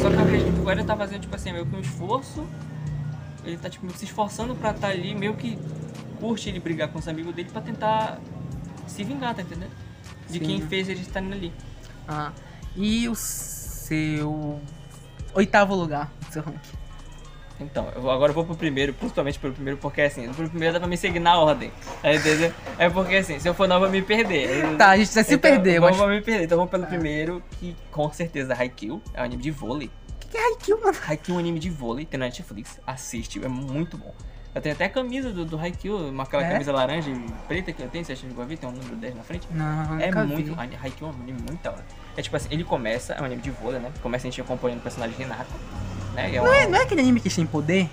Só 0.00 0.08
que 0.08 0.16
eu 0.16 0.20
acredito 0.22 0.54
que 0.54 0.66
o 0.66 0.70
Eren 0.70 0.86
tá 0.86 0.96
fazendo, 0.96 1.20
tipo 1.20 1.36
assim, 1.36 1.52
meio 1.52 1.66
que 1.66 1.76
um 1.76 1.80
esforço. 1.80 2.46
Ele 3.46 3.56
tá, 3.56 3.70
tipo, 3.70 3.90
se 3.96 4.04
esforçando 4.04 4.54
pra 4.54 4.70
estar 4.70 4.88
tá 4.88 4.92
ali, 4.92 5.14
meio 5.14 5.34
que 5.34 5.58
curte 6.18 6.48
ele 6.48 6.58
brigar 6.58 6.88
com 6.88 6.98
os 6.98 7.06
amigos 7.06 7.34
dele 7.34 7.48
pra 7.50 7.62
tentar 7.62 8.18
se 8.86 9.04
vingar, 9.04 9.34
tá 9.34 9.42
entendendo? 9.42 9.70
De 10.28 10.38
Sim. 10.38 10.44
quem 10.44 10.60
fez 10.62 10.88
eles 10.88 11.02
estarem 11.02 11.32
ali. 11.32 11.52
Ah, 12.08 12.32
e 12.74 13.08
o 13.08 13.14
seu 13.14 14.60
oitavo 15.34 15.74
lugar 15.74 16.10
do 16.26 16.32
seu 16.32 16.42
ranking? 16.42 16.86
Então, 17.58 17.90
eu 17.94 18.10
agora 18.10 18.30
eu 18.30 18.34
vou 18.34 18.44
pro 18.44 18.54
primeiro, 18.54 18.92
principalmente 18.92 19.38
pelo 19.38 19.54
primeiro, 19.54 19.78
porque 19.78 20.02
assim, 20.02 20.30
pro 20.32 20.48
primeiro 20.48 20.74
dá 20.74 20.80
pra 20.80 20.88
me 20.88 20.96
seguir 20.96 21.20
na 21.20 21.38
ordem. 21.38 21.72
Tá 22.02 22.14
entendendo? 22.14 22.54
É 22.78 22.90
porque 22.90 23.16
assim, 23.16 23.38
se 23.38 23.48
eu 23.48 23.54
for 23.54 23.66
não, 23.66 23.76
eu 23.76 23.80
vou 23.80 23.90
me 23.90 24.02
perder. 24.02 24.66
Tá, 24.76 24.90
a 24.90 24.96
gente 24.96 25.14
vai 25.14 25.24
se 25.24 25.34
Então, 25.34 25.50
perder, 25.50 25.80
mas... 25.80 25.96
vamos 25.96 26.14
me 26.16 26.20
perder. 26.20 26.44
Então 26.44 26.58
vamos 26.58 26.70
pelo 26.70 26.86
primeiro, 26.86 27.42
que 27.58 27.74
com 27.90 28.12
certeza 28.12 28.54
Haikyuu 28.54 29.00
é 29.14 29.22
um 29.22 29.24
anime 29.24 29.42
de 29.42 29.50
vôlei. 29.50 29.90
Que, 30.36 30.42
é 30.42 30.46
Haikyuu, 30.48 30.80
mano? 30.84 30.98
Haikyuu 31.08 31.34
é 31.34 31.36
um 31.36 31.40
anime 31.40 31.58
de 31.58 31.70
vôlei, 31.70 32.04
tem 32.04 32.18
na 32.20 32.26
Netflix. 32.26 32.78
Assiste, 32.86 33.42
é 33.44 33.48
muito 33.48 33.96
bom. 33.96 34.14
Eu 34.54 34.60
tenho 34.62 34.74
até 34.74 34.84
a 34.86 34.88
camisa 34.88 35.30
do, 35.32 35.44
do 35.44 35.58
Haikyuu, 35.58 36.08
uma 36.08 36.22
aquela 36.22 36.42
É? 36.44 36.50
camisa 36.52 36.72
laranja 36.72 37.10
e 37.10 37.18
preta 37.46 37.72
que 37.72 37.82
eu 37.82 37.88
tenho, 37.88 38.04
você 38.04 38.12
acha 38.12 38.26
que 38.26 38.32
vai 38.32 38.46
ver? 38.46 38.56
Tem 38.58 38.68
um 38.68 38.72
número 38.72 38.96
10 38.96 39.14
na 39.14 39.22
frente. 39.22 39.46
Não, 39.50 40.00
É 40.00 40.10
muito. 40.24 40.54
vi. 40.54 40.76
Haikyuu 40.82 41.08
é 41.08 41.12
um 41.12 41.14
anime 41.22 41.38
muito 41.46 41.62
da 41.62 41.72
hora. 41.72 41.84
É 42.16 42.22
tipo 42.22 42.36
assim, 42.36 42.48
ele 42.50 42.64
começa, 42.64 43.12
é 43.14 43.20
um 43.20 43.24
anime 43.26 43.42
de 43.42 43.50
vôlei, 43.50 43.80
né? 43.80 43.92
Começa 44.02 44.26
a 44.26 44.30
gente 44.30 44.40
acompanhando 44.40 44.78
o 44.80 44.82
personagem 44.82 45.16
Renata. 45.16 45.46
Né? 46.14 46.34
É 46.34 46.40
Não 46.40 46.52
é, 46.52 46.66
não 46.68 46.78
é 46.78 46.82
aquele 46.82 47.00
anime 47.02 47.20
que 47.20 47.28
tem 47.30 47.46
poder? 47.46 47.88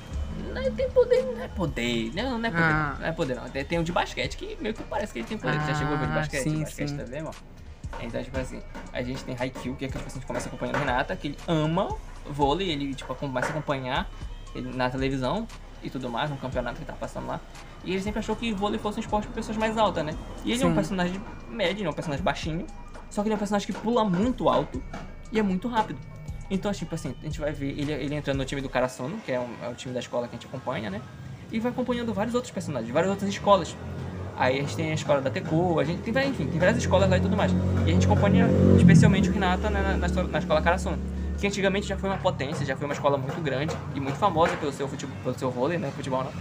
não 0.53 0.71
tem 0.71 0.89
poder, 0.89 1.23
não 1.23 1.43
é 1.43 1.47
poder. 1.47 2.11
Não, 2.15 2.37
não 2.37 2.47
é 2.47 2.51
poder. 2.51 2.63
Ah. 2.63 2.97
Não 2.99 3.07
é 3.07 3.11
poder, 3.11 3.35
não. 3.35 3.49
Tem- 3.49 3.65
Tem 3.65 3.79
o 3.79 3.83
de 3.83 3.91
basquete 3.91 4.37
que 4.37 4.57
meio 4.61 4.73
que 4.73 4.83
parece 4.83 5.11
que 5.11 5.19
ele 5.19 5.27
tem 5.27 5.37
poder. 5.37 5.59
Você 5.59 5.67
já 5.73 5.75
chegou 5.79 5.93
a 5.95 5.97
ver 5.97 6.05
de 6.07 6.11
Ah, 6.11 6.15
basquete? 6.15 6.43
sim, 6.43 6.59
basquete 6.61 6.89
sim. 6.89 6.97
também, 6.97 7.21
mano. 7.23 7.35
Então, 8.01 8.23
tipo 8.23 8.39
assim, 8.39 8.61
a 8.91 9.01
gente 9.03 9.23
tem 9.23 9.35
Haikyuu, 9.37 9.75
que 9.75 9.85
é 9.85 9.87
que 9.87 9.93
tipo, 9.93 10.07
assim, 10.07 10.17
a 10.17 10.19
gente 10.21 10.25
começa 10.27 10.47
acompanhando 10.47 10.75
o 10.77 10.79
Renata, 10.79 11.15
que 11.15 11.27
ele 11.27 11.37
ama 11.47 11.89
vôlei, 12.29 12.69
ele 12.69 12.93
tipo, 12.93 13.13
começa 13.15 13.47
a 13.47 13.49
acompanhar 13.51 14.09
na 14.55 14.89
televisão 14.89 15.47
e 15.81 15.89
tudo 15.89 16.09
mais, 16.09 16.31
um 16.31 16.35
campeonato 16.37 16.79
que 16.79 16.85
tá 16.85 16.93
passando 16.93 17.27
lá. 17.27 17.39
E 17.83 17.91
ele 17.91 18.01
sempre 18.01 18.19
achou 18.19 18.35
que 18.35 18.53
vôlei 18.53 18.79
fosse 18.79 18.97
um 18.99 19.01
esporte 19.01 19.25
para 19.27 19.35
pessoas 19.35 19.57
mais 19.57 19.77
altas, 19.77 20.05
né? 20.05 20.15
E 20.45 20.51
ele 20.51 20.63
é 20.63 20.65
um 20.65 20.69
Sim. 20.69 20.75
personagem 20.75 21.21
médio, 21.49 21.81
ele 21.81 21.87
é 21.87 21.89
um 21.89 21.93
personagem 21.93 22.23
baixinho, 22.23 22.65
só 23.09 23.21
que 23.21 23.27
ele 23.27 23.33
é 23.33 23.35
um 23.35 23.39
personagem 23.39 23.67
que 23.67 23.73
pula 23.73 24.05
muito 24.05 24.47
alto 24.47 24.81
e 25.31 25.39
é 25.39 25.43
muito 25.43 25.67
rápido. 25.67 25.99
Então, 26.49 26.71
tipo 26.71 26.93
assim, 26.95 27.13
a 27.21 27.25
gente 27.25 27.39
vai 27.39 27.51
ver 27.51 27.77
ele, 27.77 27.91
ele 27.91 28.15
entrando 28.15 28.37
no 28.37 28.45
time 28.45 28.61
do 28.61 28.69
Carasono, 28.69 29.17
que 29.25 29.31
é, 29.31 29.39
um- 29.39 29.55
é 29.63 29.67
o 29.69 29.73
time 29.75 29.93
da 29.93 29.99
escola 29.99 30.27
que 30.27 30.35
a 30.35 30.39
gente 30.39 30.47
acompanha, 30.47 30.89
né? 30.89 31.01
E 31.51 31.59
vai 31.59 31.71
acompanhando 31.71 32.13
vários 32.13 32.33
outros 32.35 32.51
personagens, 32.51 32.91
várias 32.91 33.11
outras 33.11 33.29
escolas. 33.29 33.75
Aí 34.37 34.57
a 34.59 34.61
gente 34.61 34.75
tem 34.75 34.91
a 34.91 34.93
escola 34.95 35.21
da 35.21 35.29
Teco, 35.29 35.79
a 35.79 35.83
gente 35.83 36.01
tem, 36.01 36.29
enfim, 36.29 36.47
tem 36.47 36.59
várias 36.59 36.77
escolas 36.77 37.09
lá 37.09 37.17
e 37.17 37.21
tudo 37.21 37.35
mais. 37.37 37.51
E 37.85 37.89
a 37.91 37.93
gente 37.93 38.05
acompanha 38.05 38.47
especialmente 38.77 39.29
o 39.29 39.31
Renata 39.33 39.69
né, 39.69 39.81
na, 39.81 39.97
na, 39.97 40.05
escola- 40.07 40.27
na 40.27 40.39
escola 40.39 40.61
Carasono, 40.61 40.97
que 41.43 41.47
antigamente 41.47 41.85
já 41.85 41.97
foi 41.97 42.09
uma 42.09 42.17
potência, 42.17 42.65
já 42.65 42.73
foi 42.73 42.85
uma 42.85 42.93
escola 42.93 43.17
muito 43.17 43.41
grande 43.41 43.75
e 43.93 43.99
muito 43.99 44.15
famosa 44.15 44.55
pelo 44.55 44.71
seu 44.71 44.87
futebol, 44.87 45.13
pelo 45.23 45.37
seu 45.37 45.51
vôlei, 45.51 45.77
né? 45.77 45.91
Futebol 45.93 46.23
não. 46.23 46.31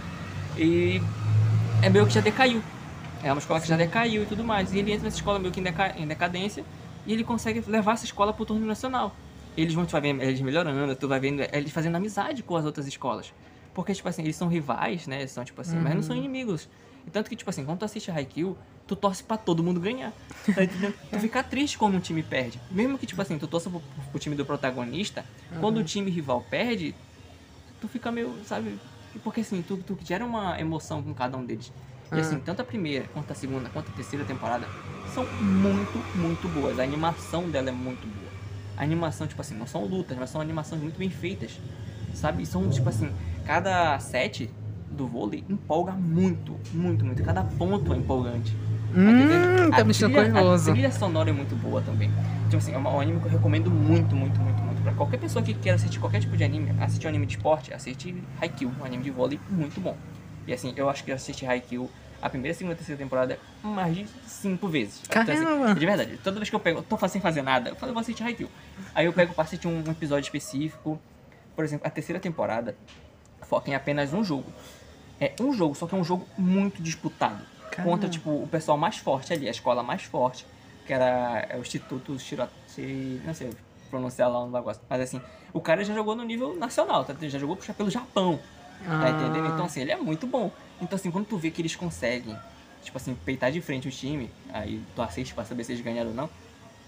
E 0.57 1.01
é 1.81 1.89
meio 1.89 2.07
que 2.07 2.13
já 2.13 2.21
decaiu. 2.21 2.63
É 3.21 3.29
uma 3.29 3.39
escola 3.39 3.59
que 3.59 3.67
já 3.67 3.75
decaiu 3.75 4.23
e 4.23 4.25
tudo 4.25 4.45
mais. 4.45 4.71
E 4.73 4.79
ele 4.79 4.93
entra 4.93 5.03
nessa 5.03 5.17
escola 5.17 5.39
meio 5.39 5.51
que 5.51 5.59
em, 5.59 5.63
deca- 5.63 5.93
em 5.97 6.07
decadência 6.07 6.63
e 7.05 7.11
ele 7.11 7.21
consegue 7.25 7.61
levar 7.67 7.93
essa 7.95 8.05
escola 8.05 8.31
pro 8.31 8.45
torneio 8.45 8.65
nacional. 8.65 9.13
Eles 9.57 9.73
vão, 9.73 9.85
tu 9.85 9.91
vai 9.91 9.99
vendo 9.99 10.21
eles 10.21 10.39
melhorando, 10.39 10.95
tu 10.95 11.05
vai 11.05 11.19
vendo 11.19 11.41
eles 11.51 11.71
fazendo 11.73 11.95
amizade 11.97 12.41
com 12.41 12.55
as 12.55 12.63
outras 12.63 12.87
escolas. 12.87 13.33
Porque, 13.73 13.93
tipo 13.93 14.07
assim, 14.07 14.21
eles 14.21 14.37
são 14.37 14.47
rivais, 14.47 15.05
né? 15.05 15.19
Eles 15.19 15.31
são, 15.31 15.43
tipo 15.43 15.59
assim, 15.59 15.75
mas 15.83 15.93
não 15.95 16.01
são 16.01 16.15
inimigos. 16.15 16.69
E 17.05 17.09
tanto 17.11 17.29
que, 17.29 17.35
tipo 17.35 17.49
assim, 17.49 17.65
quando 17.65 17.79
tu 17.79 17.83
assiste 17.85 18.09
Haikyuu, 18.09 18.57
tu 18.87 18.95
torce 18.95 19.23
pra 19.23 19.37
todo 19.37 19.63
mundo 19.63 19.79
ganhar. 19.79 20.13
Tá 20.53 20.63
entendendo? 20.63 20.93
tu 21.09 21.19
fica 21.19 21.43
triste 21.43 21.77
quando 21.77 21.95
um 21.95 21.99
time 21.99 22.21
perde. 22.21 22.59
Mesmo 22.69 22.97
que, 22.97 23.05
tipo 23.05 23.21
assim, 23.21 23.37
tu 23.37 23.47
torça 23.47 23.69
pro, 23.69 23.81
pro 24.11 24.19
time 24.19 24.35
do 24.35 24.45
protagonista, 24.45 25.25
quando 25.59 25.77
o 25.77 25.83
time 25.83 26.11
rival 26.11 26.41
perde, 26.49 26.93
tu 27.79 27.87
fica 27.87 28.11
meio, 28.11 28.33
sabe? 28.45 28.79
Porque 29.23 29.41
assim, 29.41 29.61
tu, 29.61 29.77
tu 29.77 29.97
gera 30.03 30.25
uma 30.25 30.59
emoção 30.59 31.01
com 31.01 31.13
cada 31.13 31.37
um 31.37 31.45
deles. 31.45 31.71
E 32.11 32.19
assim, 32.19 32.39
tanto 32.39 32.61
a 32.61 32.65
primeira, 32.65 33.05
quanto 33.13 33.31
a 33.31 33.35
segunda, 33.35 33.69
quanto 33.69 33.89
a 33.89 33.93
terceira 33.95 34.23
temporada 34.23 34.67
são 35.13 35.25
muito, 35.41 35.97
muito 36.17 36.47
boas. 36.47 36.79
A 36.79 36.83
animação 36.83 37.49
dela 37.49 37.69
é 37.69 37.71
muito 37.71 38.05
boa. 38.07 38.31
A 38.77 38.83
animação, 38.83 39.25
tipo 39.25 39.41
assim, 39.41 39.55
não 39.55 39.65
são 39.65 39.85
lutas, 39.85 40.17
mas 40.17 40.29
são 40.29 40.39
animações 40.41 40.81
muito 40.81 40.97
bem 40.97 41.09
feitas. 41.09 41.59
Sabe? 42.13 42.43
E 42.43 42.45
São, 42.45 42.69
tipo 42.69 42.87
assim, 42.89 43.11
cada 43.45 43.97
set 43.99 44.49
do 44.91 45.07
vôlei 45.07 45.43
empolga 45.49 45.91
muito, 45.93 46.55
muito, 46.71 47.03
muito. 47.03 47.23
Cada 47.23 47.43
ponto 47.43 47.93
é 47.93 47.97
empolgante. 47.97 48.55
Hum, 48.95 49.71
tá 49.71 49.81
A 49.81 49.83
me 49.83 49.93
curioso. 49.93 50.69
A 50.69 50.73
trilha 50.73 50.91
sonora 50.91 51.29
é 51.29 51.33
muito 51.33 51.55
boa 51.55 51.81
também. 51.81 52.11
Tipo 52.45 52.57
assim, 52.57 52.73
é 52.73 52.77
um 52.77 52.99
anime 52.99 53.19
que 53.19 53.25
eu 53.25 53.31
recomendo 53.31 53.71
muito, 53.71 54.15
muito, 54.15 54.39
muito, 54.39 54.61
muito. 54.61 54.81
Pra 54.83 54.93
qualquer 54.93 55.17
pessoa 55.17 55.43
que 55.43 55.53
queira 55.53 55.75
assistir 55.75 55.99
qualquer 55.99 56.19
tipo 56.19 56.37
de 56.37 56.43
anime, 56.43 56.71
assistir 56.79 57.07
um 57.07 57.09
anime 57.09 57.25
de 57.25 57.35
esporte, 57.35 57.73
assiste 57.73 58.15
Haikyuu, 58.39 58.71
um 58.79 58.85
anime 58.85 59.03
de 59.03 59.09
vôlei 59.09 59.39
muito 59.49 59.81
bom. 59.81 59.97
E 60.45 60.53
assim, 60.53 60.73
eu 60.75 60.89
acho 60.89 61.03
que 61.03 61.11
eu 61.11 61.15
assisti 61.15 61.45
Haikyuu 61.45 61.89
a 62.21 62.29
primeira, 62.29 62.55
segunda 62.55 62.73
e 62.73 62.77
terceira 62.77 62.97
temporada 62.97 63.37
mais 63.61 63.95
de 63.95 64.05
cinco 64.25 64.67
vezes. 64.67 65.01
Então, 65.03 65.25
Caramba! 65.25 65.65
assim, 65.71 65.79
de 65.79 65.85
verdade, 65.85 66.19
toda 66.23 66.39
vez 66.39 66.49
que 66.49 66.55
eu 66.55 66.59
pego, 66.59 66.79
eu 66.79 66.83
tô 66.83 67.07
sem 67.07 67.19
fazer 67.19 67.41
nada, 67.41 67.71
eu 67.71 67.75
falo, 67.75 67.89
eu 67.89 67.93
vou 67.93 68.01
assistir 68.01 68.23
Haikyuu. 68.23 68.49
Aí 68.95 69.05
eu 69.05 69.13
pego 69.13 69.33
pra 69.33 69.43
assistir 69.43 69.67
um 69.67 69.79
episódio 69.89 70.23
específico. 70.25 71.01
Por 71.55 71.65
exemplo, 71.65 71.85
a 71.85 71.89
terceira 71.89 72.19
temporada 72.19 72.75
foca 73.41 73.69
em 73.69 73.75
apenas 73.75 74.13
um 74.13 74.23
jogo. 74.23 74.45
É 75.19 75.33
um 75.39 75.53
jogo, 75.53 75.75
só 75.75 75.85
que 75.85 75.95
é 75.95 75.97
um 75.97 76.03
jogo 76.03 76.27
muito 76.37 76.81
disputado. 76.81 77.52
Caramba. 77.75 77.91
Contra, 77.91 78.09
tipo, 78.09 78.29
o 78.29 78.47
pessoal 78.47 78.77
mais 78.77 78.97
forte 78.97 79.33
ali, 79.33 79.47
a 79.47 79.51
escola 79.51 79.81
mais 79.83 80.03
forte, 80.03 80.45
que 80.85 80.93
era 80.93 81.45
é 81.49 81.57
o 81.57 81.61
Instituto 81.61 82.17
Shirotei, 82.19 83.19
não 83.25 83.33
sei 83.33 83.49
pronunciar 83.89 84.29
lá 84.31 84.39
no 84.43 84.51
negócio, 84.51 84.81
mas 84.89 85.01
assim, 85.01 85.21
o 85.53 85.61
cara 85.61 85.83
já 85.83 85.93
jogou 85.93 86.15
no 86.15 86.23
nível 86.23 86.55
nacional, 86.55 87.05
tá? 87.05 87.13
já 87.21 87.37
jogou 87.37 87.55
pelo 87.55 87.91
Japão, 87.91 88.39
tá 88.99 89.05
Ah. 89.05 89.09
entendendo? 89.11 89.47
Então 89.47 89.65
assim, 89.65 89.81
ele 89.81 89.91
é 89.91 89.95
muito 89.95 90.25
bom. 90.25 90.49
Então 90.81 90.95
assim, 90.95 91.11
quando 91.11 91.27
tu 91.27 91.37
vê 91.37 91.51
que 91.51 91.61
eles 91.61 91.75
conseguem, 91.75 92.35
tipo 92.81 92.97
assim, 92.97 93.15
peitar 93.23 93.51
de 93.51 93.61
frente 93.61 93.87
o 93.87 93.91
time, 93.91 94.31
aí 94.51 94.81
tu 94.95 95.01
assiste 95.03 95.33
pra 95.33 95.45
saber 95.45 95.63
se 95.63 95.73
eles 95.73 95.83
ganharam 95.83 96.09
ou 96.09 96.15
não, 96.15 96.29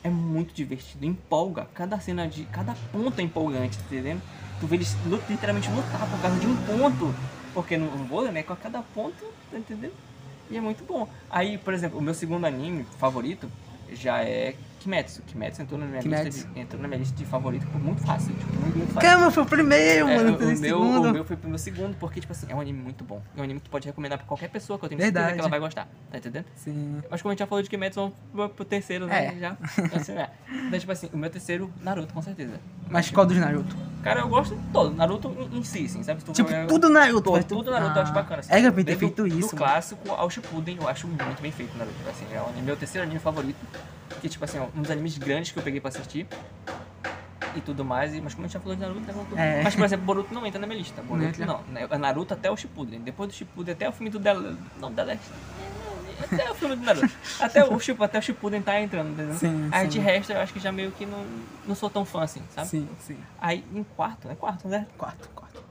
é 0.04 0.10
muito 0.10 0.54
divertido, 0.54 1.06
empolga. 1.06 1.68
Cada 1.74 2.00
cena 2.00 2.28
de. 2.28 2.46
Cada 2.46 2.76
ponto 2.92 3.20
é 3.20 3.24
empolgante, 3.24 3.78
tá 3.78 3.84
entendendo? 3.86 4.22
Tu 4.60 4.68
vê 4.68 4.76
eles 4.76 4.96
literalmente 5.30 5.70
lutar 5.70 6.10
por 6.10 6.22
causa 6.22 6.40
de 6.40 6.48
um 6.48 6.56
ponto. 6.66 7.14
Porque 7.54 7.78
no 7.78 7.88
vôlei, 8.06 8.32
né? 8.32 8.44
Com 8.44 8.56
cada 8.56 8.82
ponto, 8.82 9.26
tá 9.50 9.58
entendendo? 9.58 9.94
E 10.50 10.58
é 10.58 10.62
muito 10.62 10.84
bom. 10.84 11.08
Aí, 11.30 11.58
por 11.58 11.74
exemplo, 11.74 11.98
o 11.98 12.02
meu 12.02 12.14
segundo 12.14 12.46
anime 12.46 12.86
favorito 13.00 13.50
já 13.94 14.22
é 14.24 14.56
Kimetsu. 14.86 15.22
Kimetsu 15.24 15.62
entrou 15.64 15.80
na 15.80 15.88
minha, 15.88 16.00
Kimetsu. 16.00 16.26
Lista, 16.26 16.50
de, 16.54 16.60
entrou 16.60 16.80
na 16.80 16.88
minha 16.88 17.00
lista 17.00 17.16
de 17.18 17.26
favorito 17.26 17.66
por 17.68 17.82
muito 17.82 18.02
fácil. 18.04 18.36
Tipo, 18.36 18.54
muito, 18.62 18.78
muito 18.78 18.94
fácil. 18.94 19.10
Caramba, 19.10 19.32
foi 19.32 19.42
o 19.44 19.46
primeiro, 19.48 20.08
É, 20.08 20.16
mano. 20.16 20.38
o, 20.38 20.54
o 20.54 20.60
meu, 20.60 20.80
o 20.82 21.12
meu 21.12 21.26
foi 21.26 21.36
pro 21.36 21.50
meu 21.50 21.58
segundo, 21.58 21.96
porque, 21.98 22.20
tipo 22.22 22.32
assim, 22.32 22.46
é 22.50 22.54
um 22.56 22.62
anime 22.62 22.80
muito 22.80 23.04
bom. 23.04 23.20
É 23.36 23.42
um 23.42 23.44
anime 23.44 23.60
que 23.60 23.66
tu 23.68 23.72
pode 23.72 23.88
recomendar 23.88 24.20
pra 24.20 24.28
qualquer 24.28 24.48
pessoa, 24.50 24.78
que 24.78 24.86
eu 24.86 24.90
tenho 24.90 25.02
certeza 25.02 25.20
Verdade. 25.20 25.34
que 25.38 25.40
ela 25.42 25.50
vai 25.50 25.60
gostar. 25.60 25.88
Tá 26.12 26.18
entendendo? 26.20 26.46
Sim. 26.56 27.02
Mas 27.10 27.20
como 27.20 27.32
a 27.32 27.34
gente 27.34 27.40
já 27.40 27.48
falou 27.48 27.64
de 27.64 27.70
Kimetsu, 27.70 28.00
vamos 28.00 28.14
pro, 28.32 28.50
pro 28.50 28.66
terceiro, 28.66 29.08
né? 29.08 29.26
É. 29.36 29.40
Já. 29.40 29.58
Assim, 29.96 30.12
né? 30.14 30.30
Então, 30.68 30.80
tipo 30.80 30.92
assim, 30.92 31.10
o 31.12 31.18
meu 31.18 31.30
terceiro, 31.32 31.74
Naruto, 31.82 32.14
com 32.14 32.22
certeza. 32.22 32.54
Mas 32.88 33.10
qual 33.10 33.26
dos 33.26 33.38
Naruto? 33.38 33.76
Cara, 34.04 34.20
eu 34.20 34.28
gosto 34.30 34.56
de 34.56 34.62
todo. 34.72 34.94
Naruto 34.96 35.36
em, 35.52 35.58
em 35.58 35.64
si, 35.64 35.86
assim, 35.86 36.04
sabe? 36.04 36.24
Tu 36.24 36.32
Tipo, 36.32 36.50
tudo 36.68 36.90
Naruto. 36.90 37.22
Todo, 37.32 37.44
tudo 37.44 37.72
Naruto 37.72 37.98
eu 37.98 38.04
acho 38.04 38.14
bacana. 38.14 38.42
Assim, 38.42 38.54
É, 38.54 38.70
pra 38.70 38.84
ter 38.84 38.96
feito 38.98 39.24
o- 39.24 39.28
isso. 39.28 39.38
Do 39.40 39.46
mano. 39.48 39.58
clássico 39.58 40.12
ao 40.12 40.30
Shippuden, 40.30 40.78
eu 40.80 40.88
acho 40.88 41.08
muito 41.08 41.42
bem 41.42 41.52
feito 41.52 41.76
Naruto. 41.76 41.96
Assim, 42.08 42.26
é 42.32 42.40
o 42.40 42.62
meu 42.62 42.76
terceiro 42.78 43.04
anime 43.04 43.20
favorito. 43.20 43.58
Que, 44.22 44.30
tipo 44.30 44.44
assim, 44.46 44.60
dos 44.74 44.90
animes 44.92 45.18
grandes 45.18 45.52
que 45.52 45.60
eu 45.60 45.64
peguei 45.64 45.80
pra 45.82 45.90
assistir. 45.90 46.28
E 47.56 47.62
tudo 47.62 47.86
mais, 47.86 48.14
e- 48.14 48.20
mas 48.22 48.34
como 48.34 48.46
a 48.46 48.48
gente 48.48 48.54
já 48.54 48.60
falou 48.60 48.76
de 48.76 48.82
Naruto, 48.82 49.00
né? 49.02 49.14
vamos- 49.14 49.38
É. 49.38 49.62
Mas, 49.64 49.76
por 49.76 49.86
exemplo, 49.86 50.06
Boruto 50.06 50.34
não 50.34 50.46
entra 50.46 50.60
na 50.60 50.68
minha 50.68 50.78
lista. 50.80 51.02
Boruto 51.02 51.28
entra. 51.28 51.46
não. 51.46 51.62
né? 51.70 51.88
É 51.90 51.98
Naruto 51.98 52.34
até 52.34 52.52
o 52.52 52.58
Shippuden. 52.58 53.00
Depois 53.02 53.30
do 53.30 53.34
Shippuden, 53.36 53.74
até 53.74 53.88
o 53.88 53.92
filme 53.94 54.10
do 54.10 54.20
Del... 54.20 54.42
Não, 54.80 54.94
Last... 54.96 55.32
Até 56.22 56.50
o 56.52 56.56
filme 56.56 56.76
do 56.76 56.82
Naruto. 56.84 57.10
Até 57.40 57.64
o, 57.66 57.80
Ship- 57.80 58.02
até 58.02 58.20
o 58.20 58.22
Shippuden 58.22 58.62
tá 58.62 58.80
entrando, 58.80 59.12
entendeu? 59.12 59.36
Sim, 59.36 59.70
Aí 59.72 59.84
sim. 59.84 59.90
de 59.90 60.00
resto, 60.00 60.32
eu 60.34 60.40
acho 60.40 60.54
que 60.54 60.60
já 60.60 60.72
meio 60.72 60.92
que 60.92 61.06
não, 61.06 61.26
não 61.68 61.76
sou 61.76 61.90
tão 61.90 62.04
fã 62.06 62.24
assim, 62.24 62.42
sabe? 62.54 62.68
Sim, 62.68 62.88
sim. 63.00 63.18
Aí 63.40 63.64
em 63.74 63.84
quarto, 63.84 64.30
é 64.30 64.36
quarto, 64.36 64.68
né? 64.68 64.88
Quarto, 64.98 65.30
quarto. 65.30 65.62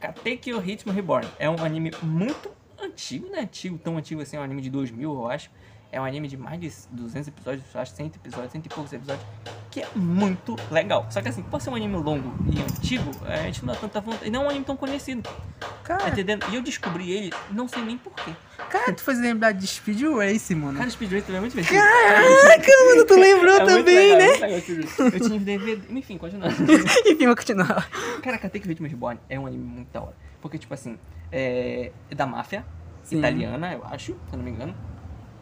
Katekyo 0.00 0.58
Ritmo 0.58 0.92
Reborn. 0.92 1.26
É 1.38 1.48
um 1.48 1.62
anime 1.64 1.92
muito 2.02 2.50
antigo, 2.82 3.28
né? 3.30 3.40
Antigo, 3.40 3.78
tão 3.78 3.96
antigo 3.96 4.20
assim, 4.22 4.36
é 4.36 4.40
um 4.40 4.42
anime 4.44 4.60
de 4.62 4.70
2000, 4.70 5.12
eu 5.12 5.28
acho. 5.30 5.50
É 5.92 6.00
um 6.00 6.04
anime 6.04 6.28
de 6.28 6.36
mais 6.36 6.60
de 6.60 6.70
200 6.92 7.26
episódios, 7.28 7.64
acho 7.74 7.92
100 7.96 8.06
episódios, 8.06 8.52
100 8.52 8.62
e 8.64 8.68
poucos 8.68 8.92
episódios, 8.92 9.26
que 9.72 9.80
é 9.80 9.88
muito 9.96 10.54
legal. 10.70 11.04
Só 11.10 11.20
que 11.20 11.28
assim, 11.28 11.42
por 11.42 11.60
ser 11.60 11.70
um 11.70 11.74
anime 11.74 11.96
longo 11.96 12.32
e 12.48 12.60
antigo, 12.62 13.10
é, 13.26 13.40
a 13.40 13.42
gente 13.42 13.64
não 13.64 13.74
dá 13.74 13.80
tanta 13.80 14.00
vontade. 14.00 14.28
E 14.28 14.30
não 14.30 14.42
é 14.42 14.44
um 14.44 14.48
anime 14.50 14.64
tão 14.64 14.76
conhecido, 14.76 15.22
tá 15.58 15.68
Cara, 15.82 16.08
entendendo? 16.10 16.46
E 16.50 16.54
eu 16.54 16.62
descobri 16.62 17.10
ele, 17.10 17.32
não 17.50 17.66
sei 17.66 17.82
nem 17.82 17.98
porquê. 17.98 18.30
cara, 18.70 18.92
tu 18.92 19.02
fez 19.02 19.18
lembrar 19.18 19.50
de 19.50 19.66
Speed 19.66 20.00
Race, 20.16 20.54
mano. 20.54 20.78
Cara, 20.78 20.90
Speed 20.90 21.10
Racer 21.10 21.26
também 21.26 21.38
é 21.38 21.40
muito 21.40 21.52
divertido. 21.56 21.82
Caraca, 21.82 22.72
mano, 22.88 23.04
tu 23.06 23.14
lembrou 23.20 23.54
É 23.56 23.64
também, 23.64 24.16
legal, 24.16 24.18
né? 24.18 24.24
é 24.24 24.28
muito 24.52 24.72
legal. 24.72 25.08
Eu 25.12 25.20
tinha 25.28 25.40
DVD. 25.40 25.92
Enfim, 25.98 26.18
continuando. 26.18 26.54
Enfim, 27.04 27.26
vou 27.26 27.34
continuar. 27.36 27.90
Cara, 28.22 28.38
Katekyo 28.38 28.68
Ritmo 28.68 28.86
Reborn 28.86 29.18
é 29.28 29.40
um 29.40 29.46
anime 29.46 29.64
muito 29.64 29.90
da 29.92 30.02
hora. 30.02 30.14
Porque, 30.40 30.56
tipo 30.56 30.72
assim, 30.72 30.96
é, 31.32 31.90
é 32.08 32.14
da 32.14 32.26
máfia 32.26 32.64
Sim. 33.02 33.18
italiana, 33.18 33.72
eu 33.72 33.84
acho, 33.86 34.12
se 34.12 34.32
eu 34.32 34.36
não 34.36 34.44
me 34.44 34.52
engano. 34.52 34.72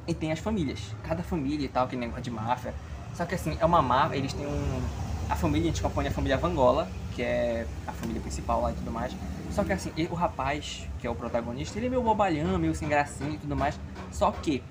E 0.09 0.15
tem 0.15 0.33
as 0.33 0.39
famílias. 0.39 0.81
Cada 1.05 1.23
família 1.23 1.67
e 1.67 1.69
tal, 1.69 1.85
aquele 1.85 2.01
negócio 2.01 2.23
de 2.23 2.31
máfia. 2.31 2.75
Só 3.15 3.27
que 3.27 3.35
assim, 3.35 3.57
é 3.61 3.65
uma 3.65 3.83
máfia, 3.83 4.17
eles 4.17 4.33
têm 4.33 4.47
um. 4.47 4.83
A 5.29 5.37
família, 5.37 5.71
a 5.71 5.75
gente 5.75 5.85
acompanha 5.85 6.09
a 6.09 6.13
família 6.13 6.39
Vangola, 6.39 6.89
que 7.15 7.23
é 7.23 7.67
a 7.87 7.93
família 7.93 8.21
principal 8.23 8.63
lá 8.63 8.73
e 8.73 8.75
tudo 8.75 8.91
mais. 8.91 9.15
Só 9.51 9.63
que 9.63 9.73
assim, 9.73 9.93
o 10.11 10.15
rapaz, 10.15 10.89
que 10.99 11.07
é 11.07 11.11
o 11.11 11.15
protagonista, 11.15 11.79
ele 11.79 11.87
é 11.87 11.91
meio 11.91 12.03
bobalhão, 12.03 12.59
meio 12.59 12.75
sem 12.75 12.89
gracinha 12.89 13.33
e 13.33 13.39
tudo 13.39 13.55
mais. 13.55 13.79
Só 14.11 14.31
que 14.31 14.63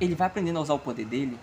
ele 0.00 0.16
vai 0.16 0.26
aprendendo 0.26 0.58
a 0.58 0.62
usar 0.62 0.74
o 0.74 0.78
poder 0.78 1.04
dele 1.04 1.38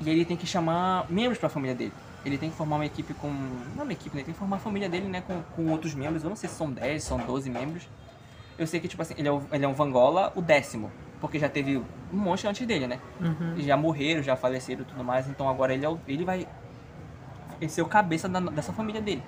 e 0.00 0.10
ele 0.10 0.24
tem 0.24 0.36
que 0.36 0.46
chamar 0.46 1.06
membros 1.08 1.38
pra 1.38 1.48
família 1.48 1.76
dele. 1.76 1.92
Ele 2.24 2.36
tem 2.36 2.50
que 2.50 2.56
formar 2.56 2.76
uma 2.76 2.86
equipe 2.86 3.14
com. 3.14 3.28
Não 3.76 3.84
uma 3.84 3.92
equipe, 3.92 4.16
né? 4.16 4.22
Ele 4.22 4.24
tem 4.24 4.34
que 4.34 4.38
formar 4.38 4.56
a 4.56 4.60
família 4.60 4.88
dele, 4.88 5.06
né? 5.06 5.20
Com, 5.20 5.40
com 5.54 5.70
outros 5.70 5.94
membros. 5.94 6.24
Eu 6.24 6.28
não 6.28 6.36
sei 6.36 6.48
se 6.48 6.56
são 6.56 6.70
10, 6.70 7.02
são 7.04 7.18
12 7.18 7.48
membros. 7.48 7.88
Eu 8.58 8.66
sei 8.66 8.80
que, 8.80 8.88
tipo 8.88 9.00
assim, 9.00 9.14
ele 9.16 9.28
é, 9.28 9.32
o, 9.32 9.40
ele 9.52 9.64
é 9.64 9.68
um 9.68 9.72
Vangola, 9.72 10.32
o 10.34 10.42
décimo. 10.42 10.90
Porque 11.20 11.38
já 11.38 11.48
teve 11.48 11.78
um 12.12 12.16
monte 12.16 12.46
antes 12.46 12.66
dele, 12.66 12.86
né? 12.86 12.98
Uhum. 13.20 13.54
Já 13.58 13.76
morreram, 13.76 14.22
já 14.22 14.36
faleceram 14.36 14.82
e 14.82 14.84
tudo 14.84 15.02
mais. 15.02 15.28
Então 15.28 15.48
agora 15.48 15.74
ele, 15.74 15.84
é 15.84 15.88
o, 15.88 15.98
ele 16.06 16.24
vai 16.24 16.46
ser 17.68 17.82
o 17.82 17.86
cabeça 17.86 18.28
da- 18.28 18.40
dessa 18.40 18.72
família 18.72 19.00
dele. 19.00 19.22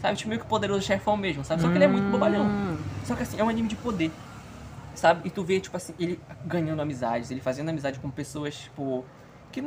Sabe? 0.00 0.16
Tipo, 0.16 0.28
meio 0.28 0.40
que 0.40 0.46
o 0.46 0.48
poderoso 0.48 0.82
chefão 0.82 1.16
mesmo, 1.16 1.44
sabe? 1.44 1.62
Só 1.62 1.68
que 1.68 1.76
ele 1.76 1.84
é 1.84 1.88
muito 1.88 2.10
bobalhão. 2.10 2.44
Hum. 2.46 2.76
Só 3.04 3.14
que 3.14 3.22
assim, 3.22 3.38
é 3.38 3.44
um 3.44 3.48
anime 3.48 3.68
de 3.68 3.76
poder. 3.76 4.10
Sabe? 4.94 5.26
E 5.28 5.30
tu 5.30 5.42
vê, 5.42 5.60
tipo 5.60 5.76
assim, 5.76 5.94
ele 5.98 6.20
ganhando 6.46 6.80
amizades, 6.82 7.30
ele 7.30 7.40
fazendo 7.40 7.68
amizade 7.68 7.98
com 8.00 8.10
pessoas, 8.10 8.54
tipo, 8.54 9.04
que 9.52 9.62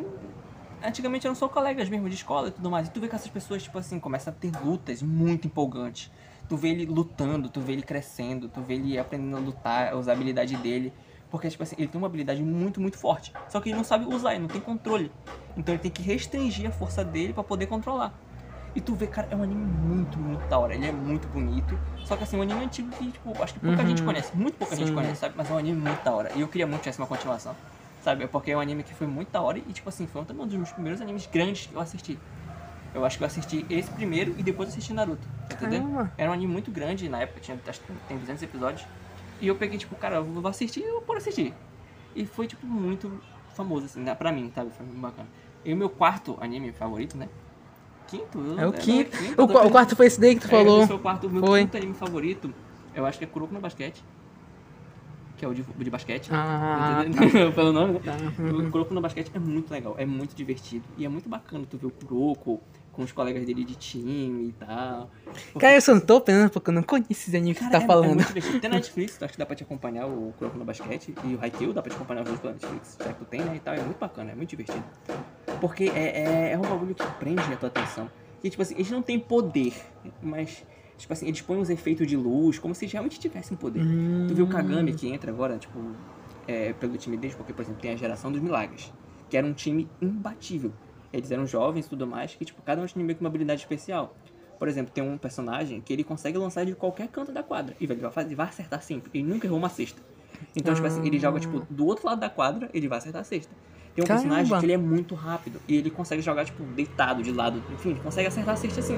antigamente 0.84 1.26
eram 1.26 1.36
só 1.36 1.48
colegas 1.48 1.90
mesmo 1.90 2.08
de 2.10 2.16
escola 2.16 2.50
e 2.50 2.52
tudo 2.52 2.70
mais. 2.70 2.88
E 2.88 2.92
tu 2.92 3.00
vê 3.00 3.08
que 3.08 3.16
essas 3.16 3.30
pessoas, 3.30 3.64
tipo 3.64 3.78
assim, 3.78 4.00
começam 4.00 4.34
a 4.34 4.36
ter 4.36 4.52
lutas 4.64 5.02
muito 5.02 5.48
empolgantes. 5.48 6.12
Tu 6.50 6.58
vê 6.58 6.70
ele 6.70 6.86
lutando, 6.86 7.50
tu 7.50 7.62
vê 7.62 7.74
ele 7.74 7.84
crescendo, 7.84 8.50
tu 8.50 8.62
vê 8.62 8.76
ele 8.76 8.98
aprendendo 9.00 9.38
a 9.38 9.40
lutar, 9.40 9.94
a 9.94 9.96
usar 9.96 10.12
a 10.12 10.16
habilidade 10.16 10.56
dele. 10.58 10.94
Porque, 11.34 11.50
tipo 11.50 11.64
assim, 11.64 11.76
ele 11.80 11.88
tem 11.88 12.00
uma 12.00 12.06
habilidade 12.06 12.44
muito, 12.44 12.80
muito 12.80 12.96
forte. 12.96 13.34
Só 13.50 13.60
que 13.60 13.70
ele 13.70 13.76
não 13.76 13.84
sabe 13.84 14.06
usar, 14.06 14.34
ele 14.34 14.42
não 14.42 14.48
tem 14.48 14.62
controle. 14.62 15.12
Então 15.58 15.74
ele 15.74 15.82
tem 15.82 15.90
que 15.90 16.04
restringir 16.04 16.70
a 16.70 16.72
força 16.72 17.04
dele 17.04 17.34
pra 17.34 17.44
poder 17.44 17.66
controlar. 17.66 18.14
E 18.76 18.80
tu 18.80 18.94
vê, 18.94 19.08
cara, 19.08 19.28
é 19.32 19.36
um 19.36 19.42
anime 19.42 19.66
muito, 19.66 20.16
muito 20.20 20.48
da 20.48 20.60
hora. 20.60 20.76
Ele 20.76 20.86
é 20.86 20.92
muito 20.92 21.28
bonito. 21.30 21.76
Só 22.06 22.16
que 22.16 22.22
assim, 22.24 22.38
um 22.38 22.44
anime 22.44 22.66
antigo 22.66 22.88
que, 22.92 23.12
tipo, 23.12 23.32
acho 23.42 23.56
que 23.56 23.60
pouca 23.60 23.82
Uhum. 23.82 23.88
gente 23.88 24.04
conhece. 24.04 24.38
Muito 24.38 24.60
pouca 24.60 24.76
gente 24.76 24.90
Sim. 24.90 24.94
conhece, 24.94 25.22
sabe? 25.22 25.34
Mas 25.36 25.50
é 25.50 25.54
um 25.56 25.58
anime 25.58 25.82
muito 25.82 26.04
da 26.04 26.12
hora. 26.12 26.32
E 26.36 26.42
eu 26.42 26.48
queria 26.48 26.68
muito 26.68 26.78
que 26.78 26.84
tivesse 26.84 27.00
uma 27.00 27.08
continuação. 27.08 27.56
Sabe? 28.04 28.28
Porque 28.28 28.52
é 28.52 28.56
um 28.58 28.60
anime 28.60 28.84
que 28.84 28.94
foi 28.94 29.08
muito 29.08 29.32
da 29.32 29.42
hora. 29.42 29.58
E, 29.58 29.74
tipo 29.74 29.90
assim, 29.90 30.06
foi 30.06 30.22
um 30.22 30.26
dos 30.46 30.54
meus 30.56 30.72
primeiros 30.72 31.02
animes 31.02 31.26
grandes 31.26 31.66
que 31.66 31.74
eu 31.74 31.82
assisti. 31.82 32.20
Eu 32.94 33.04
acho 33.04 33.18
que 33.18 33.24
eu 33.24 33.28
assisti 33.28 33.66
esse 33.72 33.90
primeiro 33.90 34.36
e 34.38 34.44
depois 34.44 34.70
assisti 34.70 34.94
Naruto. 34.94 35.28
Tá 35.50 35.56
entendendo? 35.56 35.82
Caramba. 35.90 36.12
Era 36.16 36.30
um 36.30 36.34
anime 36.34 36.54
muito 36.54 36.70
grande 36.70 37.10
na 37.10 37.22
época, 37.22 37.40
tinha, 37.40 37.58
acho 37.68 37.80
que 37.80 37.92
tem 38.08 38.20
200 38.20 38.44
episódios. 38.44 38.86
E 39.42 39.48
eu 39.48 39.56
peguei, 39.56 39.78
tipo, 39.78 39.96
cara, 39.96 40.18
eu 40.18 40.26
vou 40.26 40.48
assistir, 40.48 40.82
eu 40.82 41.04
vou 41.06 41.16
assistir. 41.18 41.54
E 42.16 42.26
foi, 42.26 42.48
tipo, 42.48 42.66
muito 42.68 43.22
famoso, 43.56 43.86
assim, 43.86 44.02
né? 44.02 44.16
pra 44.16 44.32
mim, 44.32 44.52
sabe? 44.54 44.72
Foi 44.72 44.86
muito 44.86 45.00
bacana. 45.02 45.28
E 45.66 45.74
o 45.74 45.78
meu 45.78 45.90
quarto 45.90 46.38
anime 46.42 46.72
favorito, 46.72 47.18
né? 47.18 47.28
Quinto? 48.08 48.40
eu- 48.40 48.60
É 48.60 48.68
o 48.68 48.74
quinto. 48.74 49.16
O, 49.16 49.36
tô 49.36 49.36
qua- 49.36 49.44
o 49.46 49.48
pensando- 49.48 49.72
quarto 49.72 49.96
foi 49.96 50.06
esse 50.08 50.20
daí 50.20 50.36
que 50.36 50.42
tu 50.42 50.48
é, 50.48 50.50
falou. 50.50 50.82
é 50.84 50.94
o 50.94 51.00
quarto, 51.00 51.28
o 51.28 51.30
meu 51.30 51.46
Foi. 51.46 51.62
quinto 51.62 51.78
anime 51.78 51.94
favorito, 51.94 52.54
eu 52.94 53.06
acho 53.06 53.18
que 53.18 53.24
é 53.24 53.28
Kuroko 53.28 53.54
no 53.54 53.60
Basquete. 53.62 54.04
Que 55.36 55.46
é 55.46 55.48
o 55.48 55.54
de, 55.54 55.62
o 55.62 55.84
de 55.84 55.90
basquete. 55.90 56.30
Ah, 56.32 57.04
Entendeu? 57.08 57.52
Pelo 57.54 57.74
nome, 57.74 57.94
né? 57.94 58.00
tá. 58.00 58.16
O 58.54 58.72
Kuroko 58.72 58.94
no 58.94 59.02
basquete 59.02 59.32
é 59.34 59.40
muito 59.40 59.72
legal, 59.72 59.96
é 59.98 60.06
muito 60.06 60.36
divertido. 60.36 60.88
E 60.96 61.06
é 61.06 61.10
muito 61.10 61.28
bacana 61.28 61.66
tu 61.70 61.78
ver 61.78 61.88
o 61.88 61.92
Kuroko 61.92 62.62
com 62.94 63.02
os 63.04 63.12
colegas 63.12 63.44
dele 63.46 63.66
de 63.66 63.76
time 63.76 64.50
e 64.50 64.52
tal. 64.54 65.10
Porque, 65.26 65.60
Cara, 65.60 65.76
eu 65.76 65.82
só 65.82 65.94
não 65.96 66.02
tô 66.02 66.22
pensando 66.22 66.50
porque 66.52 66.70
eu 66.70 66.74
não 66.74 66.84
conheço 66.84 67.10
esse 67.12 67.36
anime 67.36 67.54
que 67.56 67.60
tu 67.60 67.66
cara, 67.66 67.80
tá 67.80 67.84
é- 67.84 67.88
falando. 67.88 68.06
É 68.12 68.14
muito 68.14 68.28
divertido. 68.28 68.60
Tem 68.62 68.70
na 68.70 68.76
Netflix, 68.78 69.22
acho 69.22 69.34
que 69.34 69.40
dá 69.40 69.46
pra 69.46 69.56
te 69.56 69.64
acompanhar 69.64 70.06
o 70.06 70.32
Kuroko 70.38 70.58
no 70.58 70.64
basquete. 70.64 71.14
E 71.26 71.36
o 71.36 71.42
Haikyuu 71.42 71.74
dá 71.74 71.82
pra 71.82 71.92
te 71.92 71.96
acompanhar 71.96 72.22
os 72.22 72.28
dois 72.30 72.40
pela 72.40 72.54
Netflix, 72.54 72.98
já 73.04 73.12
que 73.12 73.20
tu 73.20 73.26
tem, 73.26 73.42
né? 73.42 73.56
E 73.56 73.60
tal. 73.60 73.74
É 73.74 73.82
muito 73.82 73.98
bacana, 73.98 74.32
é 74.32 74.36
muito 74.36 74.52
divertido. 74.52 74.84
Porque 75.60 75.86
é, 75.86 76.24
é, 76.24 76.52
é 76.54 76.58
um 76.58 76.62
bagulho 76.62 76.94
que 76.94 77.06
prende 77.20 77.42
a 77.42 77.58
tua 77.58 77.68
atenção. 77.68 78.10
E, 78.44 78.50
tipo 78.50 78.62
assim, 78.62 78.76
eles 78.76 78.92
não 78.92 79.02
têm 79.02 79.20
poder, 79.20 79.74
mas, 80.22 80.64
tipo 80.98 81.14
assim, 81.14 81.28
eles 81.28 81.42
põem 81.42 81.60
os 81.60 81.70
efeitos 81.70 82.06
de 82.06 82.16
luz 82.16 82.60
como 82.60 82.76
se 82.76 82.86
realmente 82.86 83.20
tivessem 83.20 83.58
poder. 83.58 83.82
Hum. 83.82 84.26
Tu 84.28 84.36
viu 84.36 84.46
o 84.46 84.50
Kagami 84.50 84.94
que 84.94 85.08
entra 85.08 85.32
agora, 85.32 85.58
tipo, 85.58 85.80
é, 86.48 86.74
pelo 86.74 86.96
time 86.98 87.18
deles, 87.18 87.36
porque, 87.36 87.54
por 87.54 87.62
exemplo, 87.64 87.82
tem 87.82 87.92
a 87.92 87.96
geração 87.96 88.32
dos 88.32 88.42
milagres, 88.42 88.92
que 89.30 89.38
era 89.38 89.48
um 89.48 89.54
time 89.54 89.90
imbatível. 90.02 90.72
Eles 91.14 91.32
eram 91.32 91.46
jovens 91.46 91.86
e 91.86 91.90
tudo 91.90 92.08
mais, 92.08 92.34
que, 92.34 92.44
tipo, 92.44 92.62
cada 92.64 92.82
um 92.82 92.86
tinha 92.86 93.06
meio 93.06 93.16
que 93.16 93.24
uma 93.24 93.30
habilidade 93.30 93.62
especial. 93.62 94.16
Por 94.58 94.68
exemplo, 94.68 94.92
tem 94.92 95.04
um 95.04 95.18
personagem 95.18 95.80
que 95.80 95.94
ele 95.94 96.04
consegue 96.04 96.38
lançar 96.38 96.66
de 96.66 96.74
qualquer 96.74 97.08
canto 97.08 97.32
da 97.32 97.44
quadra. 97.44 97.76
E 97.80 97.86
ele 97.86 97.96
vai, 97.96 98.12
fazer, 98.12 98.34
vai 98.34 98.48
acertar 98.48 98.82
sempre. 98.82 99.12
Ele 99.14 99.28
nunca 99.28 99.46
errou 99.46 99.60
uma 99.60 99.70
cesta. 99.70 100.02
Então, 100.56 100.74
tipo 100.74 100.88
assim, 100.88 101.06
ele 101.06 101.20
joga, 101.20 101.40
tipo, 101.40 101.66
do 101.70 101.86
outro 101.86 102.06
lado 102.06 102.20
da 102.20 102.30
quadra, 102.30 102.70
ele 102.74 102.88
vai 102.88 102.98
acertar 102.98 103.22
a 103.22 103.24
cesta. 103.24 103.54
Tem 103.96 104.04
um 104.04 104.08
Caramba. 104.08 104.24
personagem 104.24 104.60
que 104.60 104.66
ele 104.66 104.74
é 104.74 104.78
muito 104.78 105.14
rápido. 105.14 105.62
E 105.68 105.76
ele 105.76 105.90
consegue 105.92 106.22
jogar, 106.22 106.46
tipo, 106.46 106.64
deitado, 106.64 107.22
de 107.22 107.32
lado. 107.32 107.64
Enfim, 107.74 107.92
ele 107.92 108.00
consegue 108.00 108.28
acertar 108.28 108.56
a 108.56 108.58
cesta 108.58 108.80
assim. 108.80 108.98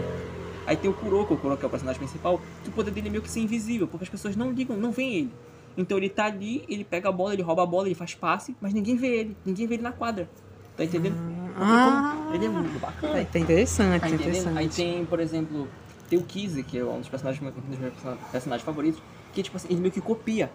Aí 0.65 0.77
tem 0.77 0.89
o 0.89 0.93
Kuroko, 0.93 1.33
o 1.33 1.37
Kuroko 1.37 1.63
é 1.63 1.67
o 1.67 1.69
personagem 1.69 1.99
principal, 1.99 2.41
que 2.63 2.69
o 2.69 2.71
poder 2.71 2.91
dele 2.91 3.07
é 3.07 3.11
meio 3.11 3.21
que 3.21 3.29
ser 3.29 3.41
invisível, 3.41 3.87
porque 3.87 4.03
as 4.03 4.09
pessoas 4.09 4.35
não 4.35 4.51
ligam, 4.51 4.75
não 4.77 4.91
veem 4.91 5.15
ele. 5.15 5.33
Então 5.77 5.97
ele 5.97 6.09
tá 6.09 6.25
ali, 6.25 6.63
ele 6.67 6.83
pega 6.83 7.09
a 7.09 7.11
bola, 7.11 7.33
ele 7.33 7.43
rouba 7.43 7.63
a 7.63 7.65
bola, 7.65 7.87
ele 7.87 7.95
faz 7.95 8.15
passe, 8.15 8.55
mas 8.61 8.73
ninguém 8.73 8.95
vê 8.95 9.07
ele, 9.07 9.37
ninguém 9.45 9.67
vê 9.67 9.75
ele 9.75 9.83
na 9.83 9.91
quadra. 9.91 10.29
Tá 10.77 10.83
entendendo? 10.83 11.15
Ah. 11.57 12.31
ele 12.33 12.45
é 12.45 12.49
muito 12.49 12.79
bacana. 12.79 13.23
Tá 13.25 13.39
interessante, 13.39 14.01
Tá 14.01 14.09
entendendo? 14.09 14.25
Aí 14.57 14.65
interessante. 14.65 14.75
tem, 14.75 15.05
por 15.05 15.19
exemplo, 15.19 15.67
tem 16.09 16.19
o 16.19 16.23
Kizzy, 16.23 16.63
que 16.63 16.77
é 16.77 16.83
um 16.83 16.99
dos 16.99 17.07
personagens, 17.09 17.41
um 17.45 17.69
dos 17.69 17.79
meus 17.79 17.93
personagens 18.31 18.65
favoritos, 18.65 19.01
que 19.33 19.41
tipo 19.41 19.55
assim, 19.55 19.67
ele 19.71 19.79
meio 19.79 19.91
que 19.93 20.01
copia. 20.01 20.51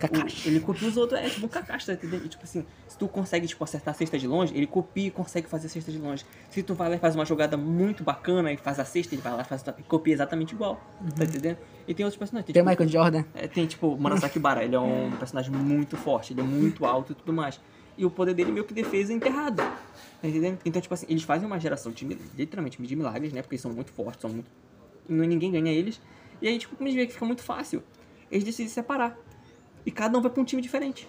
Kakashi. 0.00 0.48
O- 0.48 0.50
Ele 0.50 0.58
copia 0.58 0.88
os 0.88 0.96
outros, 0.96 1.20
é 1.20 1.28
tipo 1.28 1.46
um 1.46 1.48
Kakashi, 1.48 1.86
tá 1.86 1.92
entendendo? 1.92 2.24
E, 2.26 2.28
tipo 2.28 2.42
assim, 2.42 2.66
se 2.88 2.98
tu 2.98 3.06
consegue, 3.06 3.46
tipo, 3.46 3.62
acertar 3.62 3.94
a 3.94 3.96
cesta 3.96 4.18
de 4.18 4.26
longe, 4.26 4.52
ele 4.56 4.66
copia 4.66 5.06
e 5.06 5.10
consegue 5.12 5.48
fazer 5.48 5.68
a 5.68 5.70
cesta 5.70 5.92
de 5.92 5.98
longe. 5.98 6.24
Se 6.50 6.60
tu 6.60 6.74
vai 6.74 6.88
lá 6.88 6.96
e 6.96 6.98
faz 6.98 7.14
uma 7.14 7.24
jogada 7.24 7.56
muito 7.56 8.02
bacana 8.02 8.52
e 8.52 8.56
faz 8.56 8.80
a 8.80 8.84
cesta, 8.84 9.14
ele 9.14 9.22
vai 9.22 9.32
lá 9.32 9.42
e 9.42 9.44
faz, 9.44 9.62
e 9.78 9.82
copia 9.84 10.12
exatamente 10.12 10.54
igual, 10.56 10.80
tá 11.16 11.22
entendendo? 11.22 11.58
E 11.86 11.94
tem 11.94 12.04
outros 12.04 12.18
personagens. 12.18 12.46
Tem 12.46 12.52
tipo, 12.54 12.68
Michael 12.68 12.88
Jordan? 12.88 13.24
é, 13.32 13.46
tem 13.46 13.64
tipo 13.64 13.86
o 13.86 14.40
Bara, 14.40 14.64
ele 14.64 14.74
é 14.74 14.80
um 14.80 15.12
personagem 15.12 15.52
muito 15.52 15.96
forte, 15.96 16.32
ele 16.32 16.40
é 16.40 16.44
muito 16.44 16.84
alto 16.84 17.12
e 17.12 17.14
tudo 17.14 17.32
mais. 17.32 17.60
E 18.02 18.04
o 18.04 18.10
poder 18.10 18.34
dele 18.34 18.50
meio 18.50 18.64
que 18.64 18.74
defesa 18.74 19.12
enterrado. 19.12 19.58
Tá 19.58 20.26
entendendo? 20.28 20.58
Então, 20.64 20.82
tipo 20.82 20.92
assim, 20.92 21.06
eles 21.08 21.22
fazem 21.22 21.46
uma 21.46 21.60
geração 21.60 21.92
de, 21.92 22.04
literalmente 22.36 22.82
de 22.82 22.96
milagres, 22.96 23.32
né? 23.32 23.42
Porque 23.42 23.54
eles 23.54 23.62
são 23.62 23.72
muito 23.72 23.92
fortes, 23.92 24.20
são 24.20 24.28
muito. 24.28 24.50
Ninguém 25.08 25.52
ganha 25.52 25.70
eles. 25.70 26.00
E 26.40 26.48
aí, 26.48 26.58
tipo, 26.58 26.74
como 26.74 26.88
eles 26.88 26.96
veem 26.96 27.06
que 27.06 27.12
fica 27.12 27.24
muito 27.24 27.44
fácil, 27.44 27.80
eles 28.28 28.42
decidem 28.42 28.66
se 28.66 28.74
separar. 28.74 29.16
E 29.86 29.92
cada 29.92 30.18
um 30.18 30.20
vai 30.20 30.32
pra 30.32 30.42
um 30.42 30.44
time 30.44 30.60
diferente. 30.60 31.06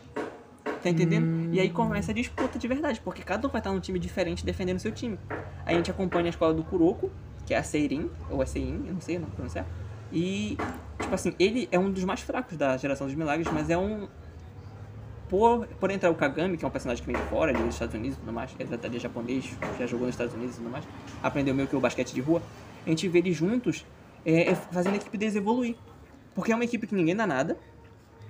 Tá 0.83 0.87
entendendo? 0.87 1.51
E 1.51 1.59
aí 1.59 1.71
começa 1.71 2.11
a 2.11 2.13
disputa 2.13 2.59
de 2.59 2.67
verdade, 2.67 3.01
porque 3.03 3.23
cada 3.23 3.47
um 3.47 3.49
vai 3.49 3.59
estar 3.59 3.71
num 3.71 3.79
time 3.79 3.97
diferente 3.97 4.45
defendendo 4.45 4.77
seu 4.77 4.91
time. 4.91 5.17
Aí 5.65 5.73
a 5.73 5.77
gente 5.77 5.89
acompanha 5.89 6.27
a 6.27 6.29
escola 6.29 6.53
do 6.53 6.63
Kuroko, 6.63 7.09
que 7.43 7.55
é 7.55 7.57
a 7.57 7.63
Seirin, 7.63 8.11
ou 8.29 8.43
é 8.43 8.45
Seirin, 8.45 8.83
eu 8.85 8.93
não 8.93 9.01
sei, 9.01 9.17
não 9.17 9.29
pronunciar. 9.31 9.65
E, 10.11 10.57
tipo 10.99 11.15
assim, 11.15 11.33
ele 11.39 11.67
é 11.71 11.79
um 11.79 11.89
dos 11.91 12.03
mais 12.03 12.21
fracos 12.21 12.55
da 12.55 12.77
geração 12.77 13.07
dos 13.07 13.15
milagres, 13.15 13.47
mas 13.51 13.71
é 13.71 13.77
um. 13.77 14.07
Por, 15.33 15.65
por 15.79 15.89
entrar 15.89 16.11
o 16.11 16.13
Kagami, 16.13 16.57
que 16.57 16.63
é 16.63 16.67
um 16.67 16.69
personagem 16.69 17.03
que 17.03 17.11
vem 17.11 17.19
de 17.19 17.27
fora, 17.27 17.49
ele 17.49 17.59
é 17.59 17.63
dos 17.63 17.73
Estados 17.73 17.95
Unidos 17.95 18.17
e 18.17 18.19
tudo 18.19 18.31
mais, 18.31 18.51
ele 18.59 18.97
é 18.97 18.99
japonês, 18.99 19.57
já 19.79 19.87
jogou 19.87 20.05
nos 20.05 20.13
Estados 20.13 20.31
Unidos 20.35 20.53
e 20.53 20.57
tudo 20.59 20.69
mais, 20.69 20.85
aprendeu 21.23 21.55
meio 21.55 21.67
que 21.67 21.75
o 21.75 21.79
basquete 21.79 22.13
de 22.13 22.21
rua. 22.21 22.39
A 22.85 22.89
gente 22.89 23.09
vê 23.09 23.17
eles 23.17 23.35
juntos 23.35 23.83
é, 24.23 24.51
é, 24.51 24.53
fazendo 24.53 24.93
a 24.93 24.97
equipe 24.97 25.17
deles 25.17 25.35
evoluir. 25.35 25.75
Porque 26.35 26.51
é 26.51 26.55
uma 26.55 26.63
equipe 26.63 26.85
que 26.85 26.93
ninguém 26.93 27.15
dá 27.15 27.25
nada, 27.25 27.57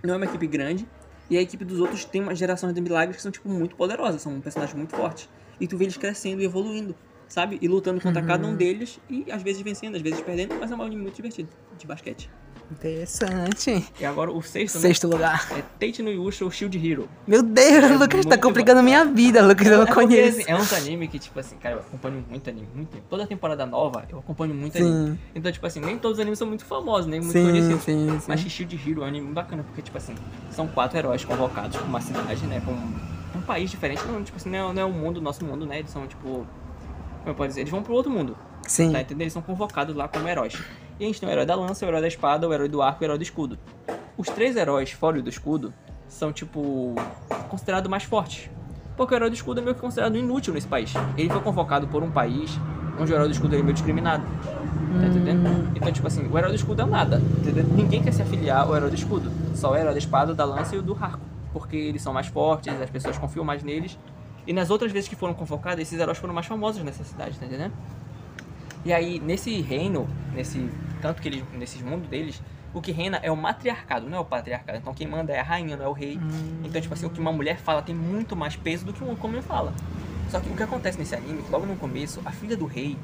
não 0.02 0.14
é 0.14 0.18
uma 0.18 0.26
equipe 0.26 0.48
grande, 0.48 0.88
e 1.30 1.38
a 1.38 1.42
equipe 1.42 1.66
dos 1.66 1.82
outros 1.82 2.06
tem 2.06 2.22
uma 2.22 2.34
geração 2.34 2.72
de 2.72 2.80
milagres 2.80 3.18
que 3.18 3.22
são, 3.22 3.34
tipo, 3.34 3.50
muito 3.50 3.76
poderosas, 3.76 4.22
são 4.22 4.40
personagens 4.40 4.78
muito 4.78 4.96
fortes. 4.96 5.28
E 5.60 5.68
tu 5.68 5.78
vê 5.78 5.84
eles 5.84 5.98
crescendo 5.98 6.42
e 6.42 6.46
evoluindo, 6.46 6.96
sabe? 7.28 7.60
E 7.62 7.68
lutando 7.68 8.00
contra 8.00 8.22
cada 8.22 8.48
um 8.48 8.56
deles, 8.56 8.98
e 9.10 9.30
às 9.30 9.44
vezes 9.44 9.62
vencendo, 9.62 9.96
às 9.96 10.02
vezes 10.02 10.22
perdendo, 10.22 10.56
mas 10.58 10.72
é 10.72 10.76
um 10.76 10.82
anime 10.82 11.02
muito 11.02 11.16
divertido 11.18 11.50
de 11.78 11.86
basquete. 11.86 12.30
Interessante. 12.72 13.86
E 14.00 14.06
agora 14.06 14.32
o 14.32 14.42
sexto, 14.42 14.76
né? 14.76 14.82
Sexto 14.82 15.08
lugar. 15.08 15.48
É 15.52 15.62
Tate 15.80 16.02
no 16.02 16.10
Yusha, 16.12 16.46
o 16.46 16.52
Shield 16.52 16.78
Hero. 16.78 17.08
Meu 17.28 17.42
Deus, 17.44 17.84
É 17.84 17.88
Lucas, 17.98 18.26
tá 18.26 18.38
complicando 18.38 18.80
a 18.80 18.84
minha 18.84 19.06
vida, 19.06 19.46
Lucas, 19.46 19.68
eu 19.68 19.78
não 19.78 19.84
É 19.84 19.86
porque, 19.88 20.02
conheço. 20.08 20.40
assim, 20.42 20.52
é 20.52 20.56
uns 20.56 20.74
anime 20.74 21.08
que, 21.08 21.20
tipo 21.20 21.40
assim, 21.40 21.56
cara, 21.58 21.76
eu 21.76 21.80
acompanho 21.80 22.24
muito 22.30 22.50
anime, 22.50 22.68
muito 22.74 22.90
tempo. 22.90 23.04
Toda 23.10 23.28
temporada 23.28 23.66
nova, 23.66 24.06
eu 24.10 24.20
acompanho 24.20 24.54
muito 24.54 24.78
Sim. 24.78 24.84
anime. 24.86 25.20
Então, 25.36 25.52
tipo 25.52 25.66
assim, 25.66 25.80
nem 25.80 25.98
todos 25.98 26.18
os 26.18 26.22
animes 26.22 26.40
são 26.40 26.48
muito 26.48 26.66
famosos, 26.66 27.08
nem 27.08 27.20
muito 27.20 27.34
Sim, 27.34 27.44
conhecidos. 27.46 27.84
sim, 27.84 28.10
sim. 28.20 28.26
Mas 28.28 28.40
Shield 28.42 28.76
Hero 28.90 29.02
é 29.02 29.06
um 29.06 29.08
anime 29.08 29.34
bacana, 29.34 29.64
porque, 29.64 29.82
tipo 29.82 29.98
assim, 29.98 30.16
são 30.52 30.68
quatro 30.68 30.98
heróis 30.98 31.24
convocados 31.26 31.78
pra 31.78 31.86
uma 31.86 32.02
cidade, 32.02 32.46
né? 32.48 32.60
Pra 32.64 32.74
um, 32.74 33.40
um 33.40 33.42
país 33.42 33.70
diferente. 33.70 34.02
Não, 34.06 34.24
tipo 34.24 34.38
assim, 34.38 34.50
não 34.50 34.70
é, 34.70 34.74
não 34.74 34.82
é 34.82 34.86
o 34.86 34.92
mundo, 34.92 35.22
nosso 35.22 35.44
mundo, 35.46 35.66
né? 35.66 35.80
Eles 35.80 35.92
são, 35.92 36.08
tipo. 36.08 36.46
Como 37.20 37.28
eu 37.32 37.36
posso 37.36 37.50
dizer? 37.50 37.62
Eles 37.62 37.72
vão 37.72 37.82
pro 37.82 37.94
outro 37.94 38.12
mundo. 38.12 38.36
Sim. 38.68 38.92
Tá 38.92 39.00
entendendo? 39.02 39.22
Eles 39.22 39.34
são 39.34 39.42
convocados 39.42 39.96
lá 39.96 40.08
como 40.08 40.28
heróis. 40.28 40.54
E 41.04 41.06
a 41.06 41.08
gente 41.08 41.20
tem 41.20 41.28
o 41.28 41.32
herói 41.34 41.46
da 41.46 41.54
lança, 41.54 41.86
o 41.86 41.90
herói 41.90 42.00
da 42.00 42.08
espada, 42.08 42.48
o 42.48 42.54
herói 42.54 42.70
do 42.70 42.82
arco 42.82 43.04
e 43.04 43.06
o 43.06 43.08
herói 43.08 43.18
do 43.18 43.24
escudo. 43.24 43.60
Os 44.18 44.30
três 44.30 44.56
heróis, 44.56 44.92
fora 44.92 45.22
do 45.22 45.30
escudo, 45.30 45.74
são, 46.08 46.32
tipo, 46.32 46.96
considerados 47.50 47.92
mais 47.92 48.04
fortes. 48.04 48.50
Porque 48.96 49.14
o 49.14 49.18
herói 49.18 49.30
do 49.30 49.34
escudo 49.34 49.60
é 49.60 49.64
meio 49.64 49.76
que 49.76 49.82
considerado 49.82 50.16
inútil 50.16 50.54
nesse 50.54 50.66
país. 50.66 50.94
Ele 51.18 51.30
foi 51.30 51.42
convocado 51.42 51.90
por 51.90 52.04
um 52.04 52.10
país 52.10 52.58
onde 52.98 53.12
o 53.12 53.16
herói 53.16 53.28
do 53.28 53.34
escudo 53.34 53.54
é 53.54 53.62
meio 53.62 53.74
discriminado. 53.74 54.24
Tá 54.24 55.08
entendendo? 55.08 55.74
Então, 55.76 55.92
tipo 55.92 56.08
assim, 56.08 56.26
o 56.26 56.38
herói 56.38 56.52
do 56.52 56.56
escudo 56.56 56.82
é 56.82 56.86
nada. 56.86 57.18
Entendeu? 57.18 57.66
Ninguém 57.66 58.02
quer 58.02 58.14
se 58.14 58.22
afiliar 58.22 58.66
ao 58.66 58.74
herói 58.74 58.90
do 58.90 58.96
escudo. 58.96 59.30
Só 59.56 59.72
o 59.72 59.76
herói 59.76 59.92
da 59.92 60.00
espada, 60.00 60.34
da 60.34 60.46
lança 60.46 60.74
e 60.74 60.80
o 60.80 60.82
do 60.82 60.98
arco. 61.02 61.20
Porque 61.52 61.76
eles 61.76 62.02
são 62.02 62.14
mais 62.14 62.28
fortes, 62.28 62.82
as 62.82 62.90
pessoas 62.90 63.18
confiam 63.18 63.44
mais 63.44 63.62
neles. 63.62 64.00
E 64.48 64.54
nas 64.54 64.70
outras 64.70 64.90
vezes 64.90 65.10
que 65.10 65.18
foram 65.18 65.34
convocados, 65.34 65.82
esses 65.82 66.00
heróis 66.00 66.18
foram 66.18 66.34
mais 66.34 66.46
famosos 66.46 66.82
nessa 66.82 67.04
cidade, 67.04 67.38
tá 67.38 67.46
entendendo? 67.46 67.74
E 68.86 68.92
aí, 68.92 69.20
nesse 69.20 69.62
reino, 69.62 70.08
nesse 70.34 70.70
tanto 71.02 71.22
que 71.22 71.28
eles, 71.28 71.44
nesses 71.54 71.82
mundos 71.82 72.08
deles, 72.10 72.42
o 72.74 72.82
que 72.82 72.92
reina 72.92 73.20
é 73.22 73.32
o 73.32 73.38
matriarcado, 73.38 74.10
não 74.10 74.18
é 74.18 74.22
o 74.22 74.26
patriarcado. 74.26 74.78
Então 74.78 74.94
quem 74.94 75.08
manda 75.08 75.32
é 75.32 75.40
a 75.40 75.44
rainha, 75.44 75.78
não 75.78 75.86
é 75.86 75.88
o 75.88 75.94
rei. 75.94 76.20
Então, 76.64 76.82
tipo 76.82 76.94
assim, 76.94 77.06
o 77.06 77.10
que 77.10 77.20
uma 77.20 77.32
mulher 77.32 77.58
fala 77.58 77.82
tem 77.82 77.94
muito 77.94 78.36
mais 78.36 78.56
peso 78.56 78.86
do 78.86 78.94
que 78.94 79.04
um 79.04 79.16
homem 79.22 79.42
fala. 79.42 79.74
Só 80.30 80.40
que 80.40 80.50
o 80.50 80.56
que 80.56 80.64
acontece 80.64 80.98
nesse 80.98 81.14
anime, 81.14 81.44
que 81.44 81.52
logo 81.52 81.66
no 81.66 81.76
começo, 81.76 82.22
a 82.26 82.32
filha 82.32 82.58
do 82.58 82.66
rei, 82.66 82.98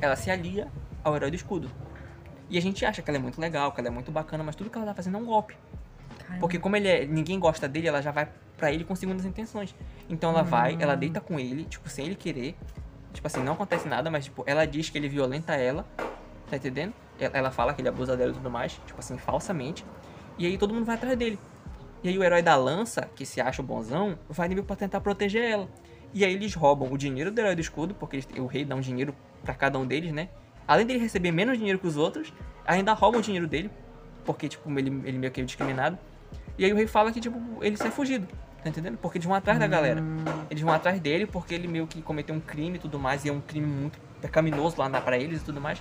ela 0.00 0.16
se 0.16 0.30
alia 0.30 0.68
ao 1.02 1.16
herói 1.16 1.30
do 1.30 1.36
escudo. 1.36 1.70
E 2.50 2.58
a 2.58 2.60
gente 2.60 2.84
acha 2.84 3.00
que 3.00 3.10
ela 3.10 3.18
é 3.18 3.22
muito 3.22 3.40
legal, 3.40 3.72
que 3.72 3.80
ela 3.80 3.88
é 3.88 3.90
muito 3.90 4.12
bacana, 4.12 4.44
mas 4.44 4.54
tudo 4.54 4.68
que 4.68 4.76
ela 4.76 4.86
tá 4.86 4.94
fazendo 4.94 5.16
é 5.16 5.20
um 5.20 5.24
golpe. 5.24 5.56
Porque 6.38 6.58
como 6.58 6.76
ele 6.76 6.88
é, 6.88 7.06
ninguém 7.06 7.38
gosta 7.38 7.66
dele, 7.66 7.88
ela 7.88 8.02
já 8.02 8.10
vai 8.10 8.28
pra 8.56 8.70
ele 8.70 8.84
com 8.84 8.94
segundas 8.94 9.24
intenções. 9.24 9.74
Então 10.08 10.30
ela 10.30 10.42
vai, 10.42 10.76
ela 10.78 10.94
deita 10.94 11.20
com 11.20 11.40
ele, 11.40 11.64
tipo, 11.64 11.88
sem 11.88 12.06
ele 12.06 12.14
querer. 12.14 12.56
Tipo 13.14 13.26
assim, 13.28 13.42
não 13.42 13.54
acontece 13.54 13.88
nada, 13.88 14.10
mas 14.10 14.24
tipo, 14.24 14.42
ela 14.46 14.66
diz 14.66 14.90
que 14.90 14.98
ele 14.98 15.08
violenta 15.08 15.54
ela, 15.54 15.86
tá 16.50 16.56
entendendo? 16.56 16.92
Ela 17.18 17.50
fala 17.50 17.72
que 17.72 17.80
ele 17.80 17.88
abusa 17.88 18.16
dela 18.16 18.32
e 18.32 18.34
tudo 18.34 18.50
mais, 18.50 18.72
tipo 18.86 18.98
assim, 18.98 19.16
falsamente. 19.16 19.86
E 20.36 20.44
aí 20.46 20.58
todo 20.58 20.74
mundo 20.74 20.84
vai 20.84 20.96
atrás 20.96 21.16
dele. 21.16 21.38
E 22.02 22.08
aí 22.08 22.18
o 22.18 22.22
herói 22.24 22.42
da 22.42 22.56
lança, 22.56 23.08
que 23.14 23.24
se 23.24 23.40
acha 23.40 23.62
o 23.62 23.64
bonzão, 23.64 24.18
vai 24.28 24.48
meio 24.48 24.64
pra 24.64 24.76
tentar 24.76 25.00
proteger 25.00 25.44
ela. 25.44 25.68
E 26.12 26.24
aí 26.24 26.34
eles 26.34 26.54
roubam 26.54 26.92
o 26.92 26.98
dinheiro 26.98 27.30
do 27.30 27.38
herói 27.40 27.54
do 27.54 27.60
escudo, 27.60 27.94
porque 27.94 28.16
eles- 28.16 28.28
o 28.36 28.46
rei 28.46 28.64
dá 28.64 28.74
um 28.74 28.80
dinheiro 28.80 29.14
pra 29.42 29.54
cada 29.54 29.78
um 29.78 29.86
deles, 29.86 30.12
né? 30.12 30.28
Além 30.66 30.84
dele 30.84 30.98
receber 30.98 31.30
menos 31.30 31.56
dinheiro 31.56 31.78
que 31.78 31.86
os 31.86 31.96
outros, 31.96 32.32
ainda 32.66 32.92
roubam 32.92 33.20
o 33.20 33.22
dinheiro 33.22 33.46
dele, 33.46 33.70
porque, 34.24 34.48
tipo, 34.48 34.68
ele, 34.78 34.90
ele 35.04 35.18
meio 35.18 35.32
que 35.32 35.40
é 35.40 35.44
discriminado. 35.44 35.98
E 36.58 36.64
aí 36.64 36.72
o 36.72 36.76
rei 36.76 36.86
fala 36.86 37.12
que, 37.12 37.20
tipo, 37.20 37.38
ele 37.62 37.76
sai 37.76 37.90
fugido, 37.90 38.26
tá 38.64 38.70
entendendo? 38.70 38.96
Porque 38.96 39.18
eles 39.18 39.26
vão 39.26 39.36
atrás 39.36 39.58
da 39.58 39.66
galera. 39.66 40.02
Eles 40.50 40.62
vão 40.62 40.72
atrás 40.72 40.98
dele 40.98 41.26
porque 41.26 41.54
ele 41.54 41.68
meio 41.68 41.86
que 41.86 42.00
cometeu 42.02 42.34
um 42.34 42.40
crime 42.40 42.76
e 42.76 42.78
tudo 42.78 42.98
mais, 42.98 43.24
e 43.24 43.28
é 43.28 43.32
um 43.32 43.40
crime 43.40 43.66
muito 43.66 43.98
pecaminoso 44.20 44.76
lá 44.78 44.88
pra 45.00 45.18
eles 45.18 45.42
e 45.42 45.44
tudo 45.44 45.60
mais. 45.60 45.80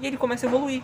E 0.00 0.06
ele 0.06 0.16
começa 0.16 0.44
a 0.44 0.48
evoluir. 0.48 0.82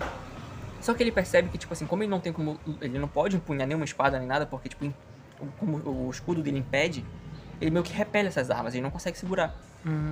Só 0.81 0.94
que 0.94 1.02
ele 1.02 1.12
percebe 1.12 1.48
que, 1.48 1.59
tipo 1.59 1.73
assim, 1.73 1.86
como 1.86 2.02
ele 2.02 2.10
não 2.10 2.20
tem 2.20 2.32
como. 2.32 2.59
Ele 2.81 2.98
não 2.98 3.09
pode 3.09 3.36
empunhar 3.36 3.66
nenhuma 3.66 3.85
espada 3.85 4.19
nem 4.19 4.27
nada, 4.27 4.47
porque, 4.47 4.69
tipo, 4.69 4.93
como 5.59 5.78
o 5.78 6.10
escudo 6.10 6.43
dele 6.43 6.59
impede, 6.59 7.05
ele 7.60 7.70
meio 7.70 7.85
que 7.85 7.93
repele 7.93 8.28
essas 8.28 8.51
armas, 8.51 8.74
ele 8.74 8.82
não 8.82 8.90
consegue 8.90 9.19
segurar. 9.19 9.55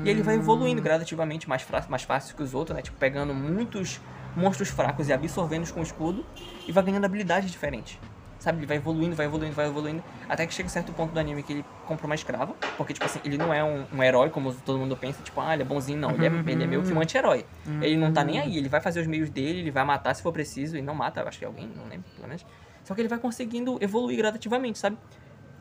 E 0.05 0.11
ele 0.11 0.23
vai 0.23 0.35
evoluindo 0.35 0.83
gradativamente, 0.83 1.49
mais, 1.49 1.65
mais 1.89 2.03
fácil 2.03 2.37
que 2.37 2.43
os 2.43 2.55
outros, 2.55 2.77
né? 2.77 2.83
Tipo, 2.83 2.99
pegando 2.99 3.33
muitos 3.33 4.01
monstros 4.37 4.69
fracos 4.69 5.09
e 5.09 5.13
absorvendo-os 5.13 5.71
com 5.71 5.81
o 5.81 5.83
escudo, 5.83 6.27
e 6.67 6.73
vai 6.73 6.83
ganhando 6.83 7.05
habilidades 7.05 7.51
diferentes. 7.51 7.99
Sabe, 8.41 8.59
ele 8.59 8.67
vai 8.67 8.79
evoluindo, 8.79 9.15
vai 9.15 9.27
evoluindo, 9.27 9.55
vai 9.55 9.67
evoluindo, 9.67 10.03
até 10.27 10.47
que 10.47 10.55
chega 10.55 10.67
um 10.67 10.71
certo 10.71 10.93
ponto 10.95 11.13
do 11.13 11.21
anime 11.21 11.43
que 11.43 11.53
ele 11.53 11.65
compra 11.87 12.07
uma 12.07 12.15
escrava, 12.15 12.55
porque, 12.77 12.95
tipo 12.95 13.05
assim, 13.05 13.21
ele 13.23 13.37
não 13.37 13.53
é 13.53 13.63
um, 13.63 13.85
um 13.93 14.03
herói 14.03 14.31
como 14.31 14.53
todo 14.55 14.79
mundo 14.79 14.97
pensa, 14.97 15.23
tipo, 15.23 15.39
ah, 15.43 15.53
ele 15.53 15.63
é 15.63 15.65
bonzinho, 15.67 15.99
não, 15.99 16.11
ele 16.13 16.27
é, 16.27 16.31
ele 16.47 16.65
é 16.65 16.67
meio 16.67 16.83
que 16.83 16.91
um 16.91 17.01
anti-herói. 17.03 17.45
Ele 17.83 17.99
não 17.99 18.13
tá 18.13 18.25
nem 18.25 18.39
aí, 18.41 18.57
ele 18.57 18.69
vai 18.71 18.81
fazer 18.81 19.01
os 19.03 19.07
meios 19.07 19.29
dele, 19.29 19.61
ele 19.61 19.71
vai 19.71 19.85
matar 19.85 20.15
se 20.15 20.23
for 20.23 20.33
preciso, 20.33 20.75
e 20.77 20.81
não 20.83 20.95
mata, 20.95 21.23
acho 21.29 21.39
que 21.39 21.45
alguém, 21.45 21.71
não 21.77 21.85
lembro, 21.85 22.07
pelo 22.17 22.27
menos. 22.27 22.47
Só 22.83 22.95
que 22.95 23.03
ele 23.03 23.09
vai 23.09 23.19
conseguindo 23.19 23.77
evoluir 23.79 24.17
gradativamente, 24.17 24.79
sabe? 24.79 24.97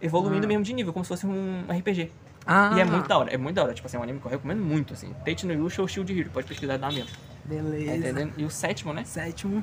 Evoluindo 0.01 0.47
mesmo 0.47 0.63
de 0.63 0.73
nível, 0.73 0.93
como 0.93 1.03
se 1.03 1.09
fosse 1.09 1.27
um 1.27 1.65
RPG. 1.69 2.09
Ah, 2.45 2.71
E 2.77 2.79
é 2.79 2.85
muito 2.85 3.07
da 3.07 3.17
hora, 3.17 3.33
é 3.33 3.37
muito 3.37 3.55
da 3.57 3.63
hora. 3.63 3.73
Tipo 3.73 3.87
assim, 3.87 3.97
é 3.97 3.99
um 3.99 4.03
anime 4.03 4.19
que 4.21 4.25
eu 4.25 4.31
recomendo 4.31 4.61
muito, 4.63 4.93
assim. 4.93 5.13
Tate 5.25 5.45
no 5.45 5.53
Yusha 5.53 5.81
ou 5.81 5.87
Shield 5.87 6.17
Hero, 6.17 6.29
pode 6.29 6.47
pesquisar 6.47 6.77
dá 6.77 6.89
mesmo. 6.89 7.09
Beleza. 7.43 7.91
Tá 7.91 7.97
entendendo? 7.97 8.33
E 8.37 8.45
o 8.45 8.49
sétimo, 8.49 8.93
né? 8.93 9.03
Sétimo. 9.03 9.61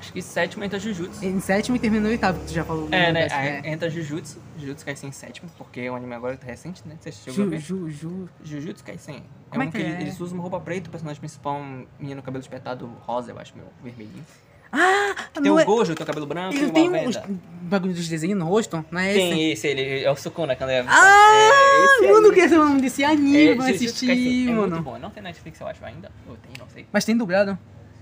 Acho 0.00 0.12
que 0.12 0.22
sétimo 0.22 0.62
entra 0.64 0.78
Jujutsu. 0.78 1.24
Em 1.24 1.40
sétimo 1.40 1.76
e 1.76 1.80
terminou 1.80 2.06
o 2.08 2.10
oitavo, 2.10 2.38
que 2.40 2.46
tu 2.46 2.52
já 2.54 2.64
falou. 2.64 2.88
É, 2.92 3.12
né? 3.12 3.22
Dessa- 3.24 3.36
Aí 3.36 3.60
entra 3.64 3.90
Jujutsu. 3.90 4.38
Jujutsu 4.58 4.84
Kaisen 4.86 5.08
em 5.08 5.12
sétimo, 5.12 5.50
porque 5.58 5.80
é 5.80 5.90
um 5.90 5.96
anime 5.96 6.14
agora 6.14 6.36
que 6.36 6.40
tá 6.44 6.50
recente, 6.50 6.82
né? 6.86 6.96
Você 7.00 7.10
chegou 7.10 7.42
a 7.42 7.44
Ju, 7.46 7.50
ver? 7.50 7.58
ju, 7.60 7.90
ju. 7.90 8.28
Jujutsu 8.44 8.84
Kaisen. 8.84 9.22
Como 9.50 9.62
é 9.62 9.66
um 9.66 9.70
que 9.70 9.78
que 9.78 9.84
é? 9.84 10.00
eles 10.00 10.20
usam 10.20 10.34
uma 10.36 10.42
roupa 10.42 10.60
preta, 10.60 10.88
o 10.88 10.90
personagem 10.90 11.18
principal 11.18 11.56
é 11.56 11.60
um 11.60 11.86
menino 11.98 12.22
cabelo 12.22 12.40
espetado 12.42 12.86
rosa, 13.00 13.32
eu 13.32 13.38
acho, 13.38 13.56
meu, 13.56 13.66
vermelhinho. 13.82 14.24
Ah, 14.70 15.14
Tem 15.32 15.42
não 15.44 15.54
o 15.54 15.58
é... 15.60 15.64
Gojo, 15.64 15.94
tem 15.94 16.04
o 16.04 16.06
cabelo 16.06 16.26
branco 16.26 16.54
Ele 16.54 16.64
e 16.64 16.66
uma 16.66 16.74
tem 16.74 16.90
venda. 16.90 17.08
uns 17.08 17.16
bagulho 17.62 17.94
dos 17.94 18.06
desenhos 18.06 18.38
no 18.38 18.44
rosto? 18.44 18.84
Não 18.90 19.00
é 19.00 19.10
esse? 19.10 19.18
Tem 19.18 19.50
esse, 19.52 19.66
ele 19.66 20.04
é 20.04 20.10
o 20.10 20.14
Sukuna, 20.16 20.54
quando 20.54 20.68
é... 20.70 20.84
Ah, 20.86 21.30
é 21.32 21.84
esse 21.86 22.12
mano, 22.12 22.32
que 22.34 22.40
esse 22.40 22.54
é 22.54 22.58
o 22.58 22.64
nome 22.66 22.82
desse 22.82 23.02
anime, 23.02 23.48
É, 23.48 23.54
vai 23.54 23.72
assistir, 23.74 24.10
É 24.10 24.52
muito 24.52 24.70
mano. 24.70 24.82
bom. 24.82 24.98
Não 24.98 25.08
tem 25.08 25.22
Netflix, 25.22 25.58
eu 25.58 25.66
acho, 25.66 25.82
ainda. 25.82 26.12
Ou 26.28 26.36
tem, 26.36 26.52
não 26.58 26.68
sei. 26.68 26.86
Mas 26.92 27.04
tem 27.06 27.16
dublado? 27.16 27.58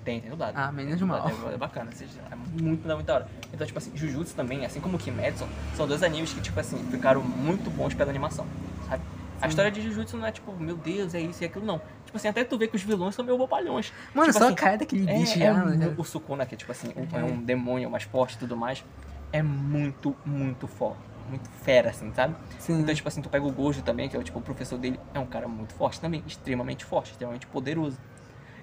Tem, 0.06 0.20
tem 0.20 0.30
dublado. 0.30 0.52
Ah, 0.56 0.70
menos 0.70 0.96
Tem 0.96 1.04
mal. 1.04 1.20
dublado, 1.20 1.50
É, 1.50 1.54
é 1.54 1.58
bacana, 1.58 1.90
seja, 1.90 2.12
é 2.30 2.36
muito, 2.36 2.62
muito 2.86 3.04
da 3.04 3.14
hora. 3.14 3.26
Então, 3.52 3.66
tipo 3.66 3.76
assim, 3.76 3.90
Jujutsu 3.96 4.36
também, 4.36 4.64
assim 4.64 4.80
como 4.80 4.96
Kimetsu, 4.96 5.44
são 5.74 5.84
dois 5.84 6.00
animes 6.04 6.32
que, 6.32 6.40
tipo 6.40 6.60
assim, 6.60 6.78
ficaram 6.92 7.20
muito 7.20 7.68
bons 7.70 7.92
pela 7.92 8.08
animação, 8.08 8.46
sabe? 8.88 9.02
A 9.42 9.48
história 9.48 9.68
de 9.70 9.82
Jujutsu 9.82 10.16
não 10.16 10.24
é 10.26 10.30
tipo, 10.30 10.52
meu 10.52 10.76
Deus, 10.76 11.12
é 11.12 11.20
isso 11.20 11.42
e 11.42 11.46
aquilo, 11.46 11.66
não. 11.66 11.78
Tipo 12.04 12.16
assim, 12.16 12.28
até 12.28 12.44
tu 12.44 12.56
vê 12.56 12.68
que 12.68 12.76
os 12.76 12.82
vilões 12.84 13.16
são 13.16 13.24
meio 13.24 13.36
bopalhões. 13.36 13.92
Mano, 14.14 14.28
tipo 14.28 14.38
só 14.38 14.44
assim, 14.44 14.54
a 14.54 14.56
cara 14.56 14.78
daquele 14.78 15.10
é, 15.10 15.14
bicho 15.18 15.42
é 15.42 15.52
mu- 15.52 15.64
né? 15.70 15.94
O 15.98 16.04
Sukuna, 16.04 16.46
que 16.46 16.54
é 16.54 16.56
tipo 16.58 16.70
assim, 16.70 16.88
um- 16.96 17.18
é 17.18 17.24
um 17.24 17.42
demônio 17.42 17.90
mais 17.90 18.04
forte 18.04 18.36
e 18.36 18.38
tudo 18.38 18.56
mais, 18.56 18.84
é 19.32 19.42
muito, 19.42 20.14
muito 20.24 20.68
forte. 20.68 21.00
Muito 21.28 21.50
fera, 21.50 21.90
assim, 21.90 22.12
sabe? 22.14 22.36
Sim. 22.60 22.80
Então, 22.80 22.94
tipo 22.94 23.08
assim, 23.08 23.20
tu 23.20 23.28
pega 23.28 23.44
o 23.44 23.50
Gojo 23.50 23.82
também, 23.82 24.08
que 24.08 24.16
é 24.16 24.22
tipo, 24.22 24.38
o 24.38 24.42
professor 24.42 24.78
dele, 24.78 25.00
é 25.12 25.18
um 25.18 25.26
cara 25.26 25.48
muito 25.48 25.74
forte 25.74 26.00
também, 26.00 26.22
extremamente 26.24 26.84
forte, 26.84 27.10
extremamente 27.10 27.48
poderoso. 27.48 27.98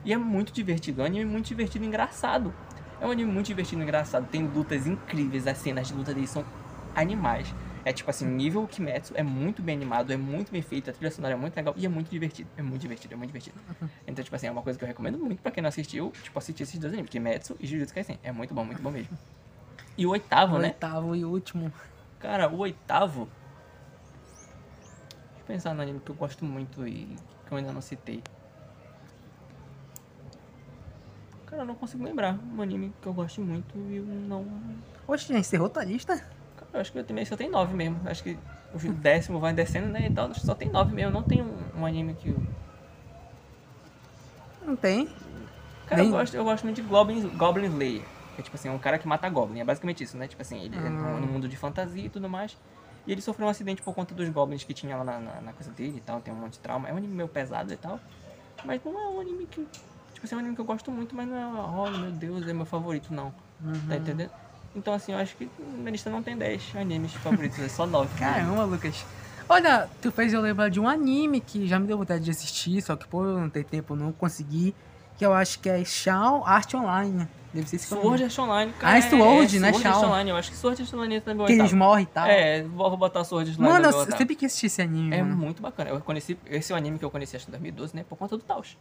E 0.04 0.12
é 0.14 0.18
muito 0.18 0.54
divertido, 0.54 1.02
é 1.02 1.04
um 1.04 1.08
anime 1.08 1.26
muito 1.26 1.48
divertido 1.48 1.84
e 1.86 1.88
engraçado. 1.88 2.54
É 3.00 3.06
um 3.08 3.12
anime 3.12 3.32
muito 3.32 3.48
divertido 3.48 3.82
e 3.82 3.84
engraçado, 3.84 4.28
tem 4.30 4.46
lutas 4.46 4.86
incríveis, 4.86 5.48
as 5.48 5.58
cenas 5.58 5.88
de 5.88 5.94
luta 5.94 6.14
deles 6.14 6.30
são 6.30 6.44
animais. 6.96 7.54
É 7.86 7.92
tipo 7.92 8.10
assim, 8.10 8.26
nível 8.26 8.66
Kimetsu 8.66 9.14
é 9.16 9.24
muito 9.24 9.62
bem 9.62 9.76
animado, 9.76 10.12
é 10.12 10.18
muito 10.18 10.52
bem 10.52 10.62
feito, 10.62 10.90
a 10.90 10.94
trilha 10.94 11.12
sonora 11.12 11.34
é 11.34 11.38
muito 11.38 11.56
legal 11.56 11.74
e 11.78 11.86
é 11.86 11.90
muito 11.90 12.10
divertido. 12.10 12.50
É 12.56 12.62
muito 12.62 12.82
divertido, 12.82 13.14
é 13.14 13.18
muito 13.18 13.30
divertido. 13.30 13.60
Então, 14.06 14.24
tipo 14.24 14.36
assim, 14.36 14.48
é 14.48 14.52
uma 14.52 14.62
coisa 14.62 14.78
que 14.78 14.84
eu 14.84 14.88
recomendo 14.88 15.18
muito 15.18 15.42
pra 15.42 15.50
quem 15.52 15.62
não 15.62 15.70
assistiu, 15.70 16.12
tipo, 16.22 16.38
assistir 16.38 16.64
esses 16.64 16.78
dois 16.78 16.92
animes, 16.94 17.10
Kimetsu 17.10 17.56
e 17.60 17.66
Jujutsu 17.66 17.94
Kaisen. 17.94 18.20
É 18.22 18.32
muito 18.34 18.54
bom, 18.54 18.66
muito 18.66 18.82
bom 18.82 18.92
mesmo. 18.92 19.18
E 19.98 20.06
o 20.06 20.10
oitavo, 20.10 20.56
O 20.56 20.60
né? 20.60 20.68
oitavo 20.68 21.16
e 21.16 21.24
último. 21.24 21.72
Cara, 22.20 22.50
o 22.50 22.58
oitavo. 22.60 23.30
Deixa 25.32 25.42
eu 25.42 25.46
pensar 25.46 25.74
no 25.74 25.82
anime 25.82 26.00
que 26.02 26.12
eu 26.12 26.16
gosto 26.16 26.44
muito 26.44 26.86
e 26.88 27.16
que 27.46 27.52
eu 27.54 27.58
ainda 27.58 27.72
não 27.72 27.82
citei. 27.82 28.22
Cara, 31.54 31.62
eu 31.62 31.68
não 31.68 31.76
consigo 31.76 32.04
lembrar 32.04 32.36
um 32.58 32.64
anime 32.64 32.92
que 33.00 33.08
eu 33.08 33.14
gosto 33.14 33.40
muito 33.40 33.78
e 33.92 33.98
eu 33.98 34.04
não. 34.04 34.44
Oxe, 35.08 35.32
já 35.32 35.38
encerrou 35.38 35.70
tua 35.70 35.84
lista? 35.84 36.16
Cara, 36.18 36.68
eu 36.74 36.82
acho 36.82 36.92
que 36.92 36.98
eu 36.98 37.04
também 37.04 37.24
só 37.26 37.38
tem 37.38 37.48
nove 37.48 37.76
mesmo. 37.76 38.00
Acho 38.06 38.24
que 38.24 38.36
o 38.74 38.92
décimo 38.94 39.40
vai 39.40 39.54
descendo, 39.54 39.88
né? 39.88 40.08
Então 40.08 40.34
só 40.34 40.56
tem 40.56 40.72
nove 40.72 40.96
mesmo. 40.96 41.12
Não 41.12 41.22
tem 41.22 41.44
um, 41.44 41.54
um 41.78 41.86
anime 41.86 42.16
que. 42.16 42.30
eu- 42.30 42.42
Não 44.66 44.76
tem. 44.76 45.08
Cara, 45.86 46.02
eu 46.02 46.06
Nem- 46.06 46.12
gosto, 46.12 46.34
eu 46.34 46.44
gosto 46.44 46.64
muito 46.64 46.78
de 46.78 46.82
Goblin, 46.82 47.22
Goblin 47.38 47.68
Slayer. 47.68 48.02
Que 48.34 48.42
é 48.42 48.44
tipo 48.44 48.56
assim, 48.56 48.70
é 48.70 48.72
um 48.72 48.80
cara 48.80 48.98
que 48.98 49.08
mata 49.08 49.30
Goblin. 49.30 49.60
É 49.60 49.64
basicamente 49.64 50.04
isso, 50.04 50.18
né? 50.18 50.28
Tipo 50.28 50.42
assim, 50.42 50.60
ele 50.60 50.76
é 50.76 50.90
no, 50.90 51.20
no 51.20 51.28
mundo 51.28 51.48
de 51.48 51.56
fantasia 51.56 52.08
e 52.08 52.10
tudo 52.10 52.28
mais. 52.28 52.58
E 53.06 53.12
ele 53.12 53.22
sofreu 53.22 53.46
um 53.46 53.50
acidente 53.52 53.84
por 53.84 53.94
conta 53.94 54.16
dos 54.16 54.28
Goblins 54.30 54.64
que 54.64 54.74
tinha 54.74 54.98
lá 54.98 55.04
na, 55.04 55.20
na, 55.20 55.42
na 55.42 55.54
coisa 55.54 55.72
dele 55.72 55.98
e 55.98 56.02
tal. 56.02 56.20
Tem 56.20 56.34
um 56.34 56.38
monte 56.38 56.54
de 56.54 56.60
trauma. 56.62 56.90
É 56.90 56.94
um 56.94 56.98
anime 56.98 57.14
meio 57.16 57.30
pesado 57.30 57.72
e 57.72 57.78
tal. 57.78 58.00
Mas 58.66 58.84
não 58.84 59.00
é 59.00 59.08
um 59.10 59.20
anime 59.20 59.46
que. 59.46 59.68
Tipo 60.24 60.28
assim, 60.28 60.36
é 60.36 60.38
um 60.38 60.40
anime 60.40 60.56
que 60.56 60.62
eu 60.62 60.66
gosto 60.66 60.90
muito, 60.90 61.14
mas 61.14 61.28
não 61.28 61.36
é. 61.38 61.46
Oh, 61.46 61.90
meu 61.98 62.12
Deus, 62.12 62.48
é 62.48 62.54
meu 62.54 62.66
favorito, 62.66 63.14
não. 63.14 63.34
Tá 63.90 63.98
entendendo? 63.98 64.32
Então, 64.74 64.94
assim, 64.94 65.12
eu 65.12 65.18
acho 65.18 65.36
que 65.36 65.50
minha 65.60 65.92
lista 65.92 66.10
não 66.10 66.24
tem 66.24 66.38
10 66.38 66.78
animes 66.78 67.14
favoritos, 67.16 67.60
é 67.60 67.68
só 67.68 67.86
9. 67.86 68.18
Caramba, 68.18 68.64
Lucas. 68.64 69.06
Olha, 69.50 69.90
tu 70.02 70.14
fez 70.14 70.32
eu 70.32 70.40
lembrar 70.40 70.70
de 70.70 70.80
um 70.80 70.88
anime 70.88 71.42
que 71.42 71.68
já 71.68 71.78
me 71.78 71.88
deu 71.88 71.98
vontade 71.98 72.24
de 72.24 72.32
assistir, 72.32 72.82
só 72.82 72.96
que 72.96 73.06
por 73.06 73.26
eu 73.26 73.38
não 73.38 73.50
ter 73.50 73.66
tempo 73.66 73.98
não 73.98 74.14
consegui. 74.14 74.74
Que 75.18 75.26
eu 75.26 75.34
acho 75.34 75.60
que 75.60 75.68
é 75.70 75.84
Shawn 75.84 76.44
Art 76.46 76.74
Online. 76.74 77.28
Deve 77.54 77.68
ser 77.68 77.76
esse 77.76 77.88
que 77.90 77.94
é. 77.94 78.02
Sword 78.02 78.24
Art 78.24 78.40
Online, 78.40 78.74
cara. 78.80 78.94
Ah, 78.94 78.98
é 78.98 79.02
Sword, 79.02 79.60
né, 79.60 79.72
Sword 79.72 79.88
Art 79.88 79.96
Shawn? 80.00 80.10
Online, 80.10 80.30
eu 80.30 80.36
acho 80.38 80.52
que 80.52 80.58
Sword 80.58 80.82
Art 80.82 80.94
Online 80.94 81.24
no 81.26 81.36
meu 81.36 81.46
Que 81.46 81.54
eles 81.54 81.74
morrem 81.74 82.04
e 82.04 82.08
tal. 82.08 82.26
É, 82.26 82.64
vou, 82.64 82.96
botar 82.96 83.26
Sword 83.26 83.50
Art 83.52 83.60
Online 83.60 83.74
Mano, 83.74 83.90
no 83.90 83.94
eu 83.94 84.00
oitavo. 84.00 84.18
sempre 84.18 84.36
quis 84.38 84.46
assistir 84.46 84.68
esse 84.68 84.82
anime, 84.82 85.14
É 85.14 85.22
mano. 85.22 85.36
muito 85.36 85.62
bacana. 85.62 85.90
Eu 85.90 86.00
conheci. 86.00 86.40
Esse 86.46 86.72
é 86.72 86.76
o 86.76 86.78
anime 86.78 86.98
que 86.98 87.04
eu 87.04 87.12
conheci 87.12 87.36
acho 87.36 87.46
que 87.46 87.52
em 87.52 87.60
2012, 87.60 87.96
né? 87.98 88.06
Por 88.08 88.18
conta 88.18 88.38
do 88.38 88.44
Taos. 88.44 88.78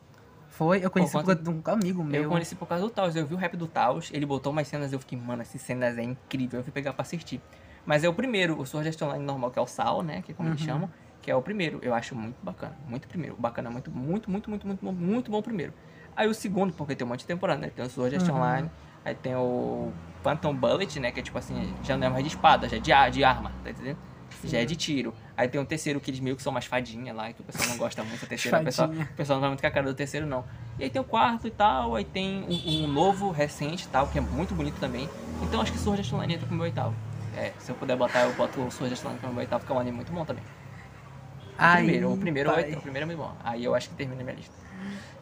Foi, 0.52 0.84
eu 0.84 0.90
conheci 0.90 1.12
Por 1.12 1.22
por 1.24 1.34
conta 1.34 1.42
de 1.42 1.48
um 1.50 1.62
amigo 1.72 2.04
meu. 2.04 2.22
Eu 2.24 2.28
conheci 2.28 2.54
por 2.54 2.68
causa 2.68 2.84
do 2.84 2.90
Taos. 2.90 3.16
Eu 3.16 3.26
vi 3.26 3.32
o 3.34 3.38
rap 3.38 3.56
do 3.56 3.66
Taos, 3.66 4.10
ele 4.12 4.26
botou 4.26 4.52
umas 4.52 4.68
cenas 4.68 4.92
eu 4.92 5.00
fiquei, 5.00 5.18
mano, 5.18 5.40
essas 5.40 5.60
cenas 5.62 5.96
é 5.96 6.02
incrível. 6.02 6.60
Eu 6.60 6.64
fui 6.64 6.72
pegar 6.72 6.92
pra 6.92 7.00
assistir. 7.02 7.40
Mas 7.86 8.04
é 8.04 8.08
o 8.08 8.12
primeiro, 8.12 8.60
o 8.60 8.66
Sword 8.66 8.86
Art 8.88 9.00
Online 9.02 9.24
normal, 9.24 9.50
que 9.50 9.58
é 9.58 9.62
o 9.62 9.66
Sal, 9.66 10.02
né? 10.02 10.20
Que 10.22 10.32
é 10.32 10.34
como 10.34 10.50
eles 10.50 10.60
chamam. 10.60 10.90
Que 11.22 11.30
é 11.30 11.34
o 11.34 11.40
primeiro. 11.40 11.78
Eu 11.82 11.94
acho 11.94 12.14
muito 12.14 12.36
bacana. 12.42 12.76
Muito 12.86 13.08
primeiro. 13.08 13.34
Bacana, 13.38 13.70
muito, 13.70 13.90
muito, 13.90 14.30
muito, 14.30 14.50
muito, 14.50 14.66
muito 14.66 14.84
bom. 14.84 14.92
Muito 14.92 15.30
bom 15.30 15.40
primeiro. 15.40 15.72
Aí 16.14 16.28
o 16.28 16.34
segundo, 16.34 16.74
porque 16.74 16.94
tem 16.94 17.06
um 17.06 17.08
monte 17.08 17.20
de 17.20 17.26
temporada, 17.26 17.58
né? 17.60 17.70
Tem 17.74 17.82
o 17.84 17.88
Sword 17.88 18.14
Art 18.16 18.28
Uhum. 18.28 18.36
Online. 18.36 18.70
Aí 19.06 19.14
tem 19.14 19.34
o 19.34 19.90
Phantom 20.22 20.54
Bullet, 20.54 21.00
né? 21.00 21.10
Que 21.10 21.20
é 21.20 21.22
tipo 21.22 21.38
assim, 21.38 21.74
já 21.82 21.96
não 21.96 22.06
é 22.08 22.10
mais 22.10 22.22
de 22.24 22.28
espada, 22.28 22.68
já 22.68 22.76
é 22.76 22.80
de, 22.80 22.92
ar- 22.92 23.10
de 23.10 23.24
arma, 23.24 23.50
tá 23.64 23.70
entendendo? 23.70 23.96
Já 24.44 24.58
é 24.58 24.64
de 24.64 24.76
tiro. 24.76 25.14
Aí 25.36 25.48
tem 25.48 25.60
o 25.60 25.64
terceiro 25.64 26.00
que 26.00 26.10
eles 26.10 26.20
meio 26.20 26.36
que 26.36 26.42
são 26.42 26.52
mais 26.52 26.64
fadinha 26.64 27.12
lá, 27.12 27.32
que 27.32 27.40
o 27.40 27.44
pessoal 27.44 27.68
não 27.68 27.76
gosta 27.76 28.02
muito. 28.04 28.22
O 28.22 28.26
terceiro, 28.26 28.58
o 28.58 28.64
pessoal, 28.64 28.88
o 28.88 29.16
pessoal 29.16 29.36
não 29.36 29.40
vai 29.40 29.50
muito 29.50 29.60
com 29.60 29.66
a 29.66 29.70
cara 29.70 29.86
do 29.86 29.94
terceiro, 29.94 30.26
não. 30.26 30.44
E 30.78 30.84
aí 30.84 30.90
tem 30.90 31.00
o 31.00 31.04
quarto 31.04 31.46
e 31.46 31.50
tal, 31.50 31.94
aí 31.94 32.04
tem 32.04 32.44
um, 32.48 32.84
um 32.84 32.88
novo, 32.88 33.30
recente 33.30 33.84
e 33.84 33.88
tal, 33.88 34.08
que 34.08 34.18
é 34.18 34.20
muito 34.20 34.54
bonito 34.54 34.78
também. 34.78 35.08
Então 35.42 35.60
acho 35.60 35.72
que 35.72 35.78
Sword 35.78 36.00
Art 36.02 36.12
Online 36.12 36.34
entra 36.34 36.46
pro 36.46 36.54
meu 36.54 36.64
oitavo. 36.64 36.94
É, 37.36 37.52
se 37.58 37.70
eu 37.70 37.76
puder 37.76 37.96
botar, 37.96 38.22
eu 38.22 38.32
boto 38.34 38.60
o 38.60 38.70
Sword 38.70 38.94
Art 38.94 39.04
Online 39.04 39.20
pro 39.20 39.28
meu 39.30 39.38
oitavo, 39.38 39.64
que 39.64 39.72
é 39.72 39.74
um 39.74 39.78
anime 39.78 39.96
muito 39.96 40.12
bom 40.12 40.24
também. 40.24 40.44
O 40.44 41.54
Aí, 41.58 41.84
primeiro, 41.84 42.12
o 42.12 42.18
primeiro, 42.18 42.50
é 42.50 42.54
oito, 42.56 42.78
o 42.78 42.82
primeiro 42.82 43.04
é 43.04 43.06
muito 43.06 43.18
bom. 43.18 43.36
Aí 43.44 43.64
eu 43.64 43.74
acho 43.74 43.88
que 43.90 43.94
termina 43.94 44.20
a 44.20 44.24
minha 44.24 44.36
lista. 44.36 44.54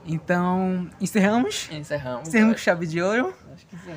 Então, 0.06 0.88
encerramos? 1.00 1.68
Encerramos. 1.70 2.28
Encerramos 2.28 2.54
com 2.54 2.60
chave 2.60 2.86
de 2.86 3.02
ouro? 3.02 3.34
Acho 3.52 3.66
que 3.66 3.76
sim. 3.76 3.94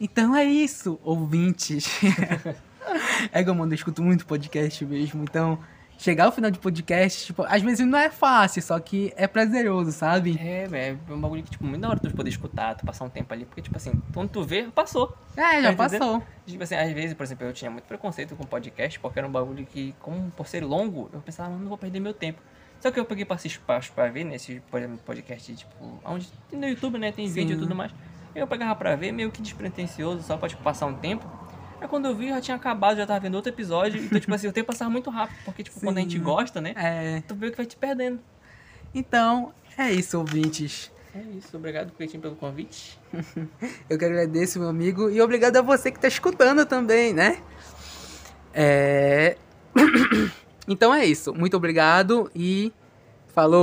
Então 0.00 0.34
é 0.34 0.44
isso, 0.44 0.98
ouvintes. 1.02 1.88
é 3.32 3.42
que 3.42 3.50
eu 3.50 3.72
escuto 3.72 4.02
muito 4.02 4.26
podcast 4.26 4.84
mesmo. 4.84 5.22
Então, 5.22 5.58
chegar 6.00 6.24
ao 6.24 6.32
final 6.32 6.50
de 6.50 6.58
podcast, 6.58 7.26
tipo, 7.26 7.44
às 7.46 7.60
vezes 7.60 7.86
não 7.86 7.98
é 7.98 8.08
fácil, 8.08 8.62
só 8.62 8.80
que 8.80 9.12
é 9.16 9.26
prazeroso, 9.26 9.92
sabe? 9.92 10.38
É, 10.40 10.66
velho, 10.66 10.98
é 11.06 11.12
um 11.12 11.20
bagulho 11.20 11.42
que, 11.42 11.50
tipo, 11.50 11.64
muito 11.64 11.82
da 11.82 11.90
hora 11.90 12.00
tu 12.00 12.10
poder 12.14 12.30
escutar, 12.30 12.74
tu 12.74 12.86
passar 12.86 13.04
um 13.04 13.10
tempo 13.10 13.32
ali, 13.34 13.44
porque, 13.44 13.60
tipo 13.60 13.76
assim, 13.76 13.92
quando 14.14 14.30
tu 14.30 14.42
vê, 14.42 14.64
passou. 14.74 15.14
É, 15.36 15.42
já 15.42 15.72
entendendo? 15.72 15.76
passou. 15.76 16.22
Tipo 16.46 16.62
assim, 16.62 16.74
às 16.74 16.90
vezes, 16.92 17.12
por 17.12 17.22
exemplo, 17.22 17.46
eu 17.46 17.52
tinha 17.52 17.70
muito 17.70 17.84
preconceito 17.84 18.34
com 18.34 18.44
podcast, 18.44 18.98
porque 18.98 19.18
era 19.18 19.28
um 19.28 19.30
bagulho 19.30 19.66
que, 19.66 19.94
como 20.00 20.30
por 20.30 20.46
ser 20.46 20.64
longo, 20.64 21.10
eu 21.12 21.20
pensava, 21.20 21.50
não 21.50 21.68
vou 21.68 21.76
perder 21.76 22.00
meu 22.00 22.14
tempo. 22.14 22.40
Só 22.80 22.90
que 22.90 22.98
eu 22.98 23.04
peguei 23.04 23.26
pra 23.26 23.36
assistir, 23.36 23.60
pra, 23.60 23.78
pra 23.94 24.08
ver 24.08 24.24
nesse 24.24 24.62
por 24.70 24.80
exemplo, 24.80 24.98
podcast, 25.04 25.54
tipo, 25.54 26.00
onde 26.02 26.26
tem 26.48 26.58
no 26.58 26.66
YouTube, 26.66 26.98
né, 26.98 27.12
tem 27.12 27.28
vídeo 27.28 27.52
e 27.52 27.54
Sim. 27.56 27.60
tudo 27.60 27.74
mais. 27.74 27.92
Eu 28.34 28.46
pegava 28.46 28.74
pra 28.74 28.96
ver, 28.96 29.12
meio 29.12 29.30
que 29.30 29.42
despretensioso, 29.42 30.22
só 30.22 30.38
pra, 30.38 30.48
tipo, 30.48 30.62
passar 30.62 30.86
um 30.86 30.94
tempo. 30.94 31.28
Aí 31.80 31.88
quando 31.88 32.06
eu 32.06 32.14
vi, 32.14 32.28
já 32.28 32.40
tinha 32.40 32.56
acabado, 32.56 32.98
já 32.98 33.06
tava 33.06 33.20
vendo 33.20 33.34
outro 33.34 33.50
episódio. 33.50 34.02
Então, 34.04 34.20
tipo 34.20 34.34
assim, 34.34 34.46
o 34.48 34.52
tempo 34.52 34.66
passava 34.66 34.90
muito 34.90 35.08
rápido, 35.10 35.38
porque, 35.44 35.62
tipo, 35.62 35.80
quando 35.80 35.98
a 35.98 36.00
gente 36.00 36.18
Sim. 36.18 36.22
gosta, 36.22 36.60
né, 36.60 36.74
É, 36.76 37.22
tu 37.26 37.34
meio 37.34 37.50
que 37.50 37.56
vai 37.56 37.66
te 37.66 37.76
perdendo. 37.76 38.20
então, 38.94 39.52
é 39.78 39.90
isso, 39.90 40.18
ouvintes. 40.18 40.92
É 41.14 41.20
isso, 41.36 41.56
obrigado, 41.56 41.90
Cleitinho, 41.92 42.22
pelo 42.22 42.36
convite. 42.36 42.98
Eu 43.88 43.98
que 43.98 44.04
agradeço, 44.04 44.60
meu 44.60 44.68
amigo, 44.68 45.10
e 45.10 45.20
obrigado 45.20 45.56
a 45.56 45.62
você 45.62 45.90
que 45.90 45.98
tá 45.98 46.06
escutando 46.06 46.64
também, 46.66 47.12
né? 47.12 47.42
É... 48.54 49.36
então 50.68 50.94
é 50.94 51.04
isso. 51.04 51.34
Muito 51.34 51.56
obrigado 51.56 52.30
e 52.34 52.72
falou! 53.34 53.58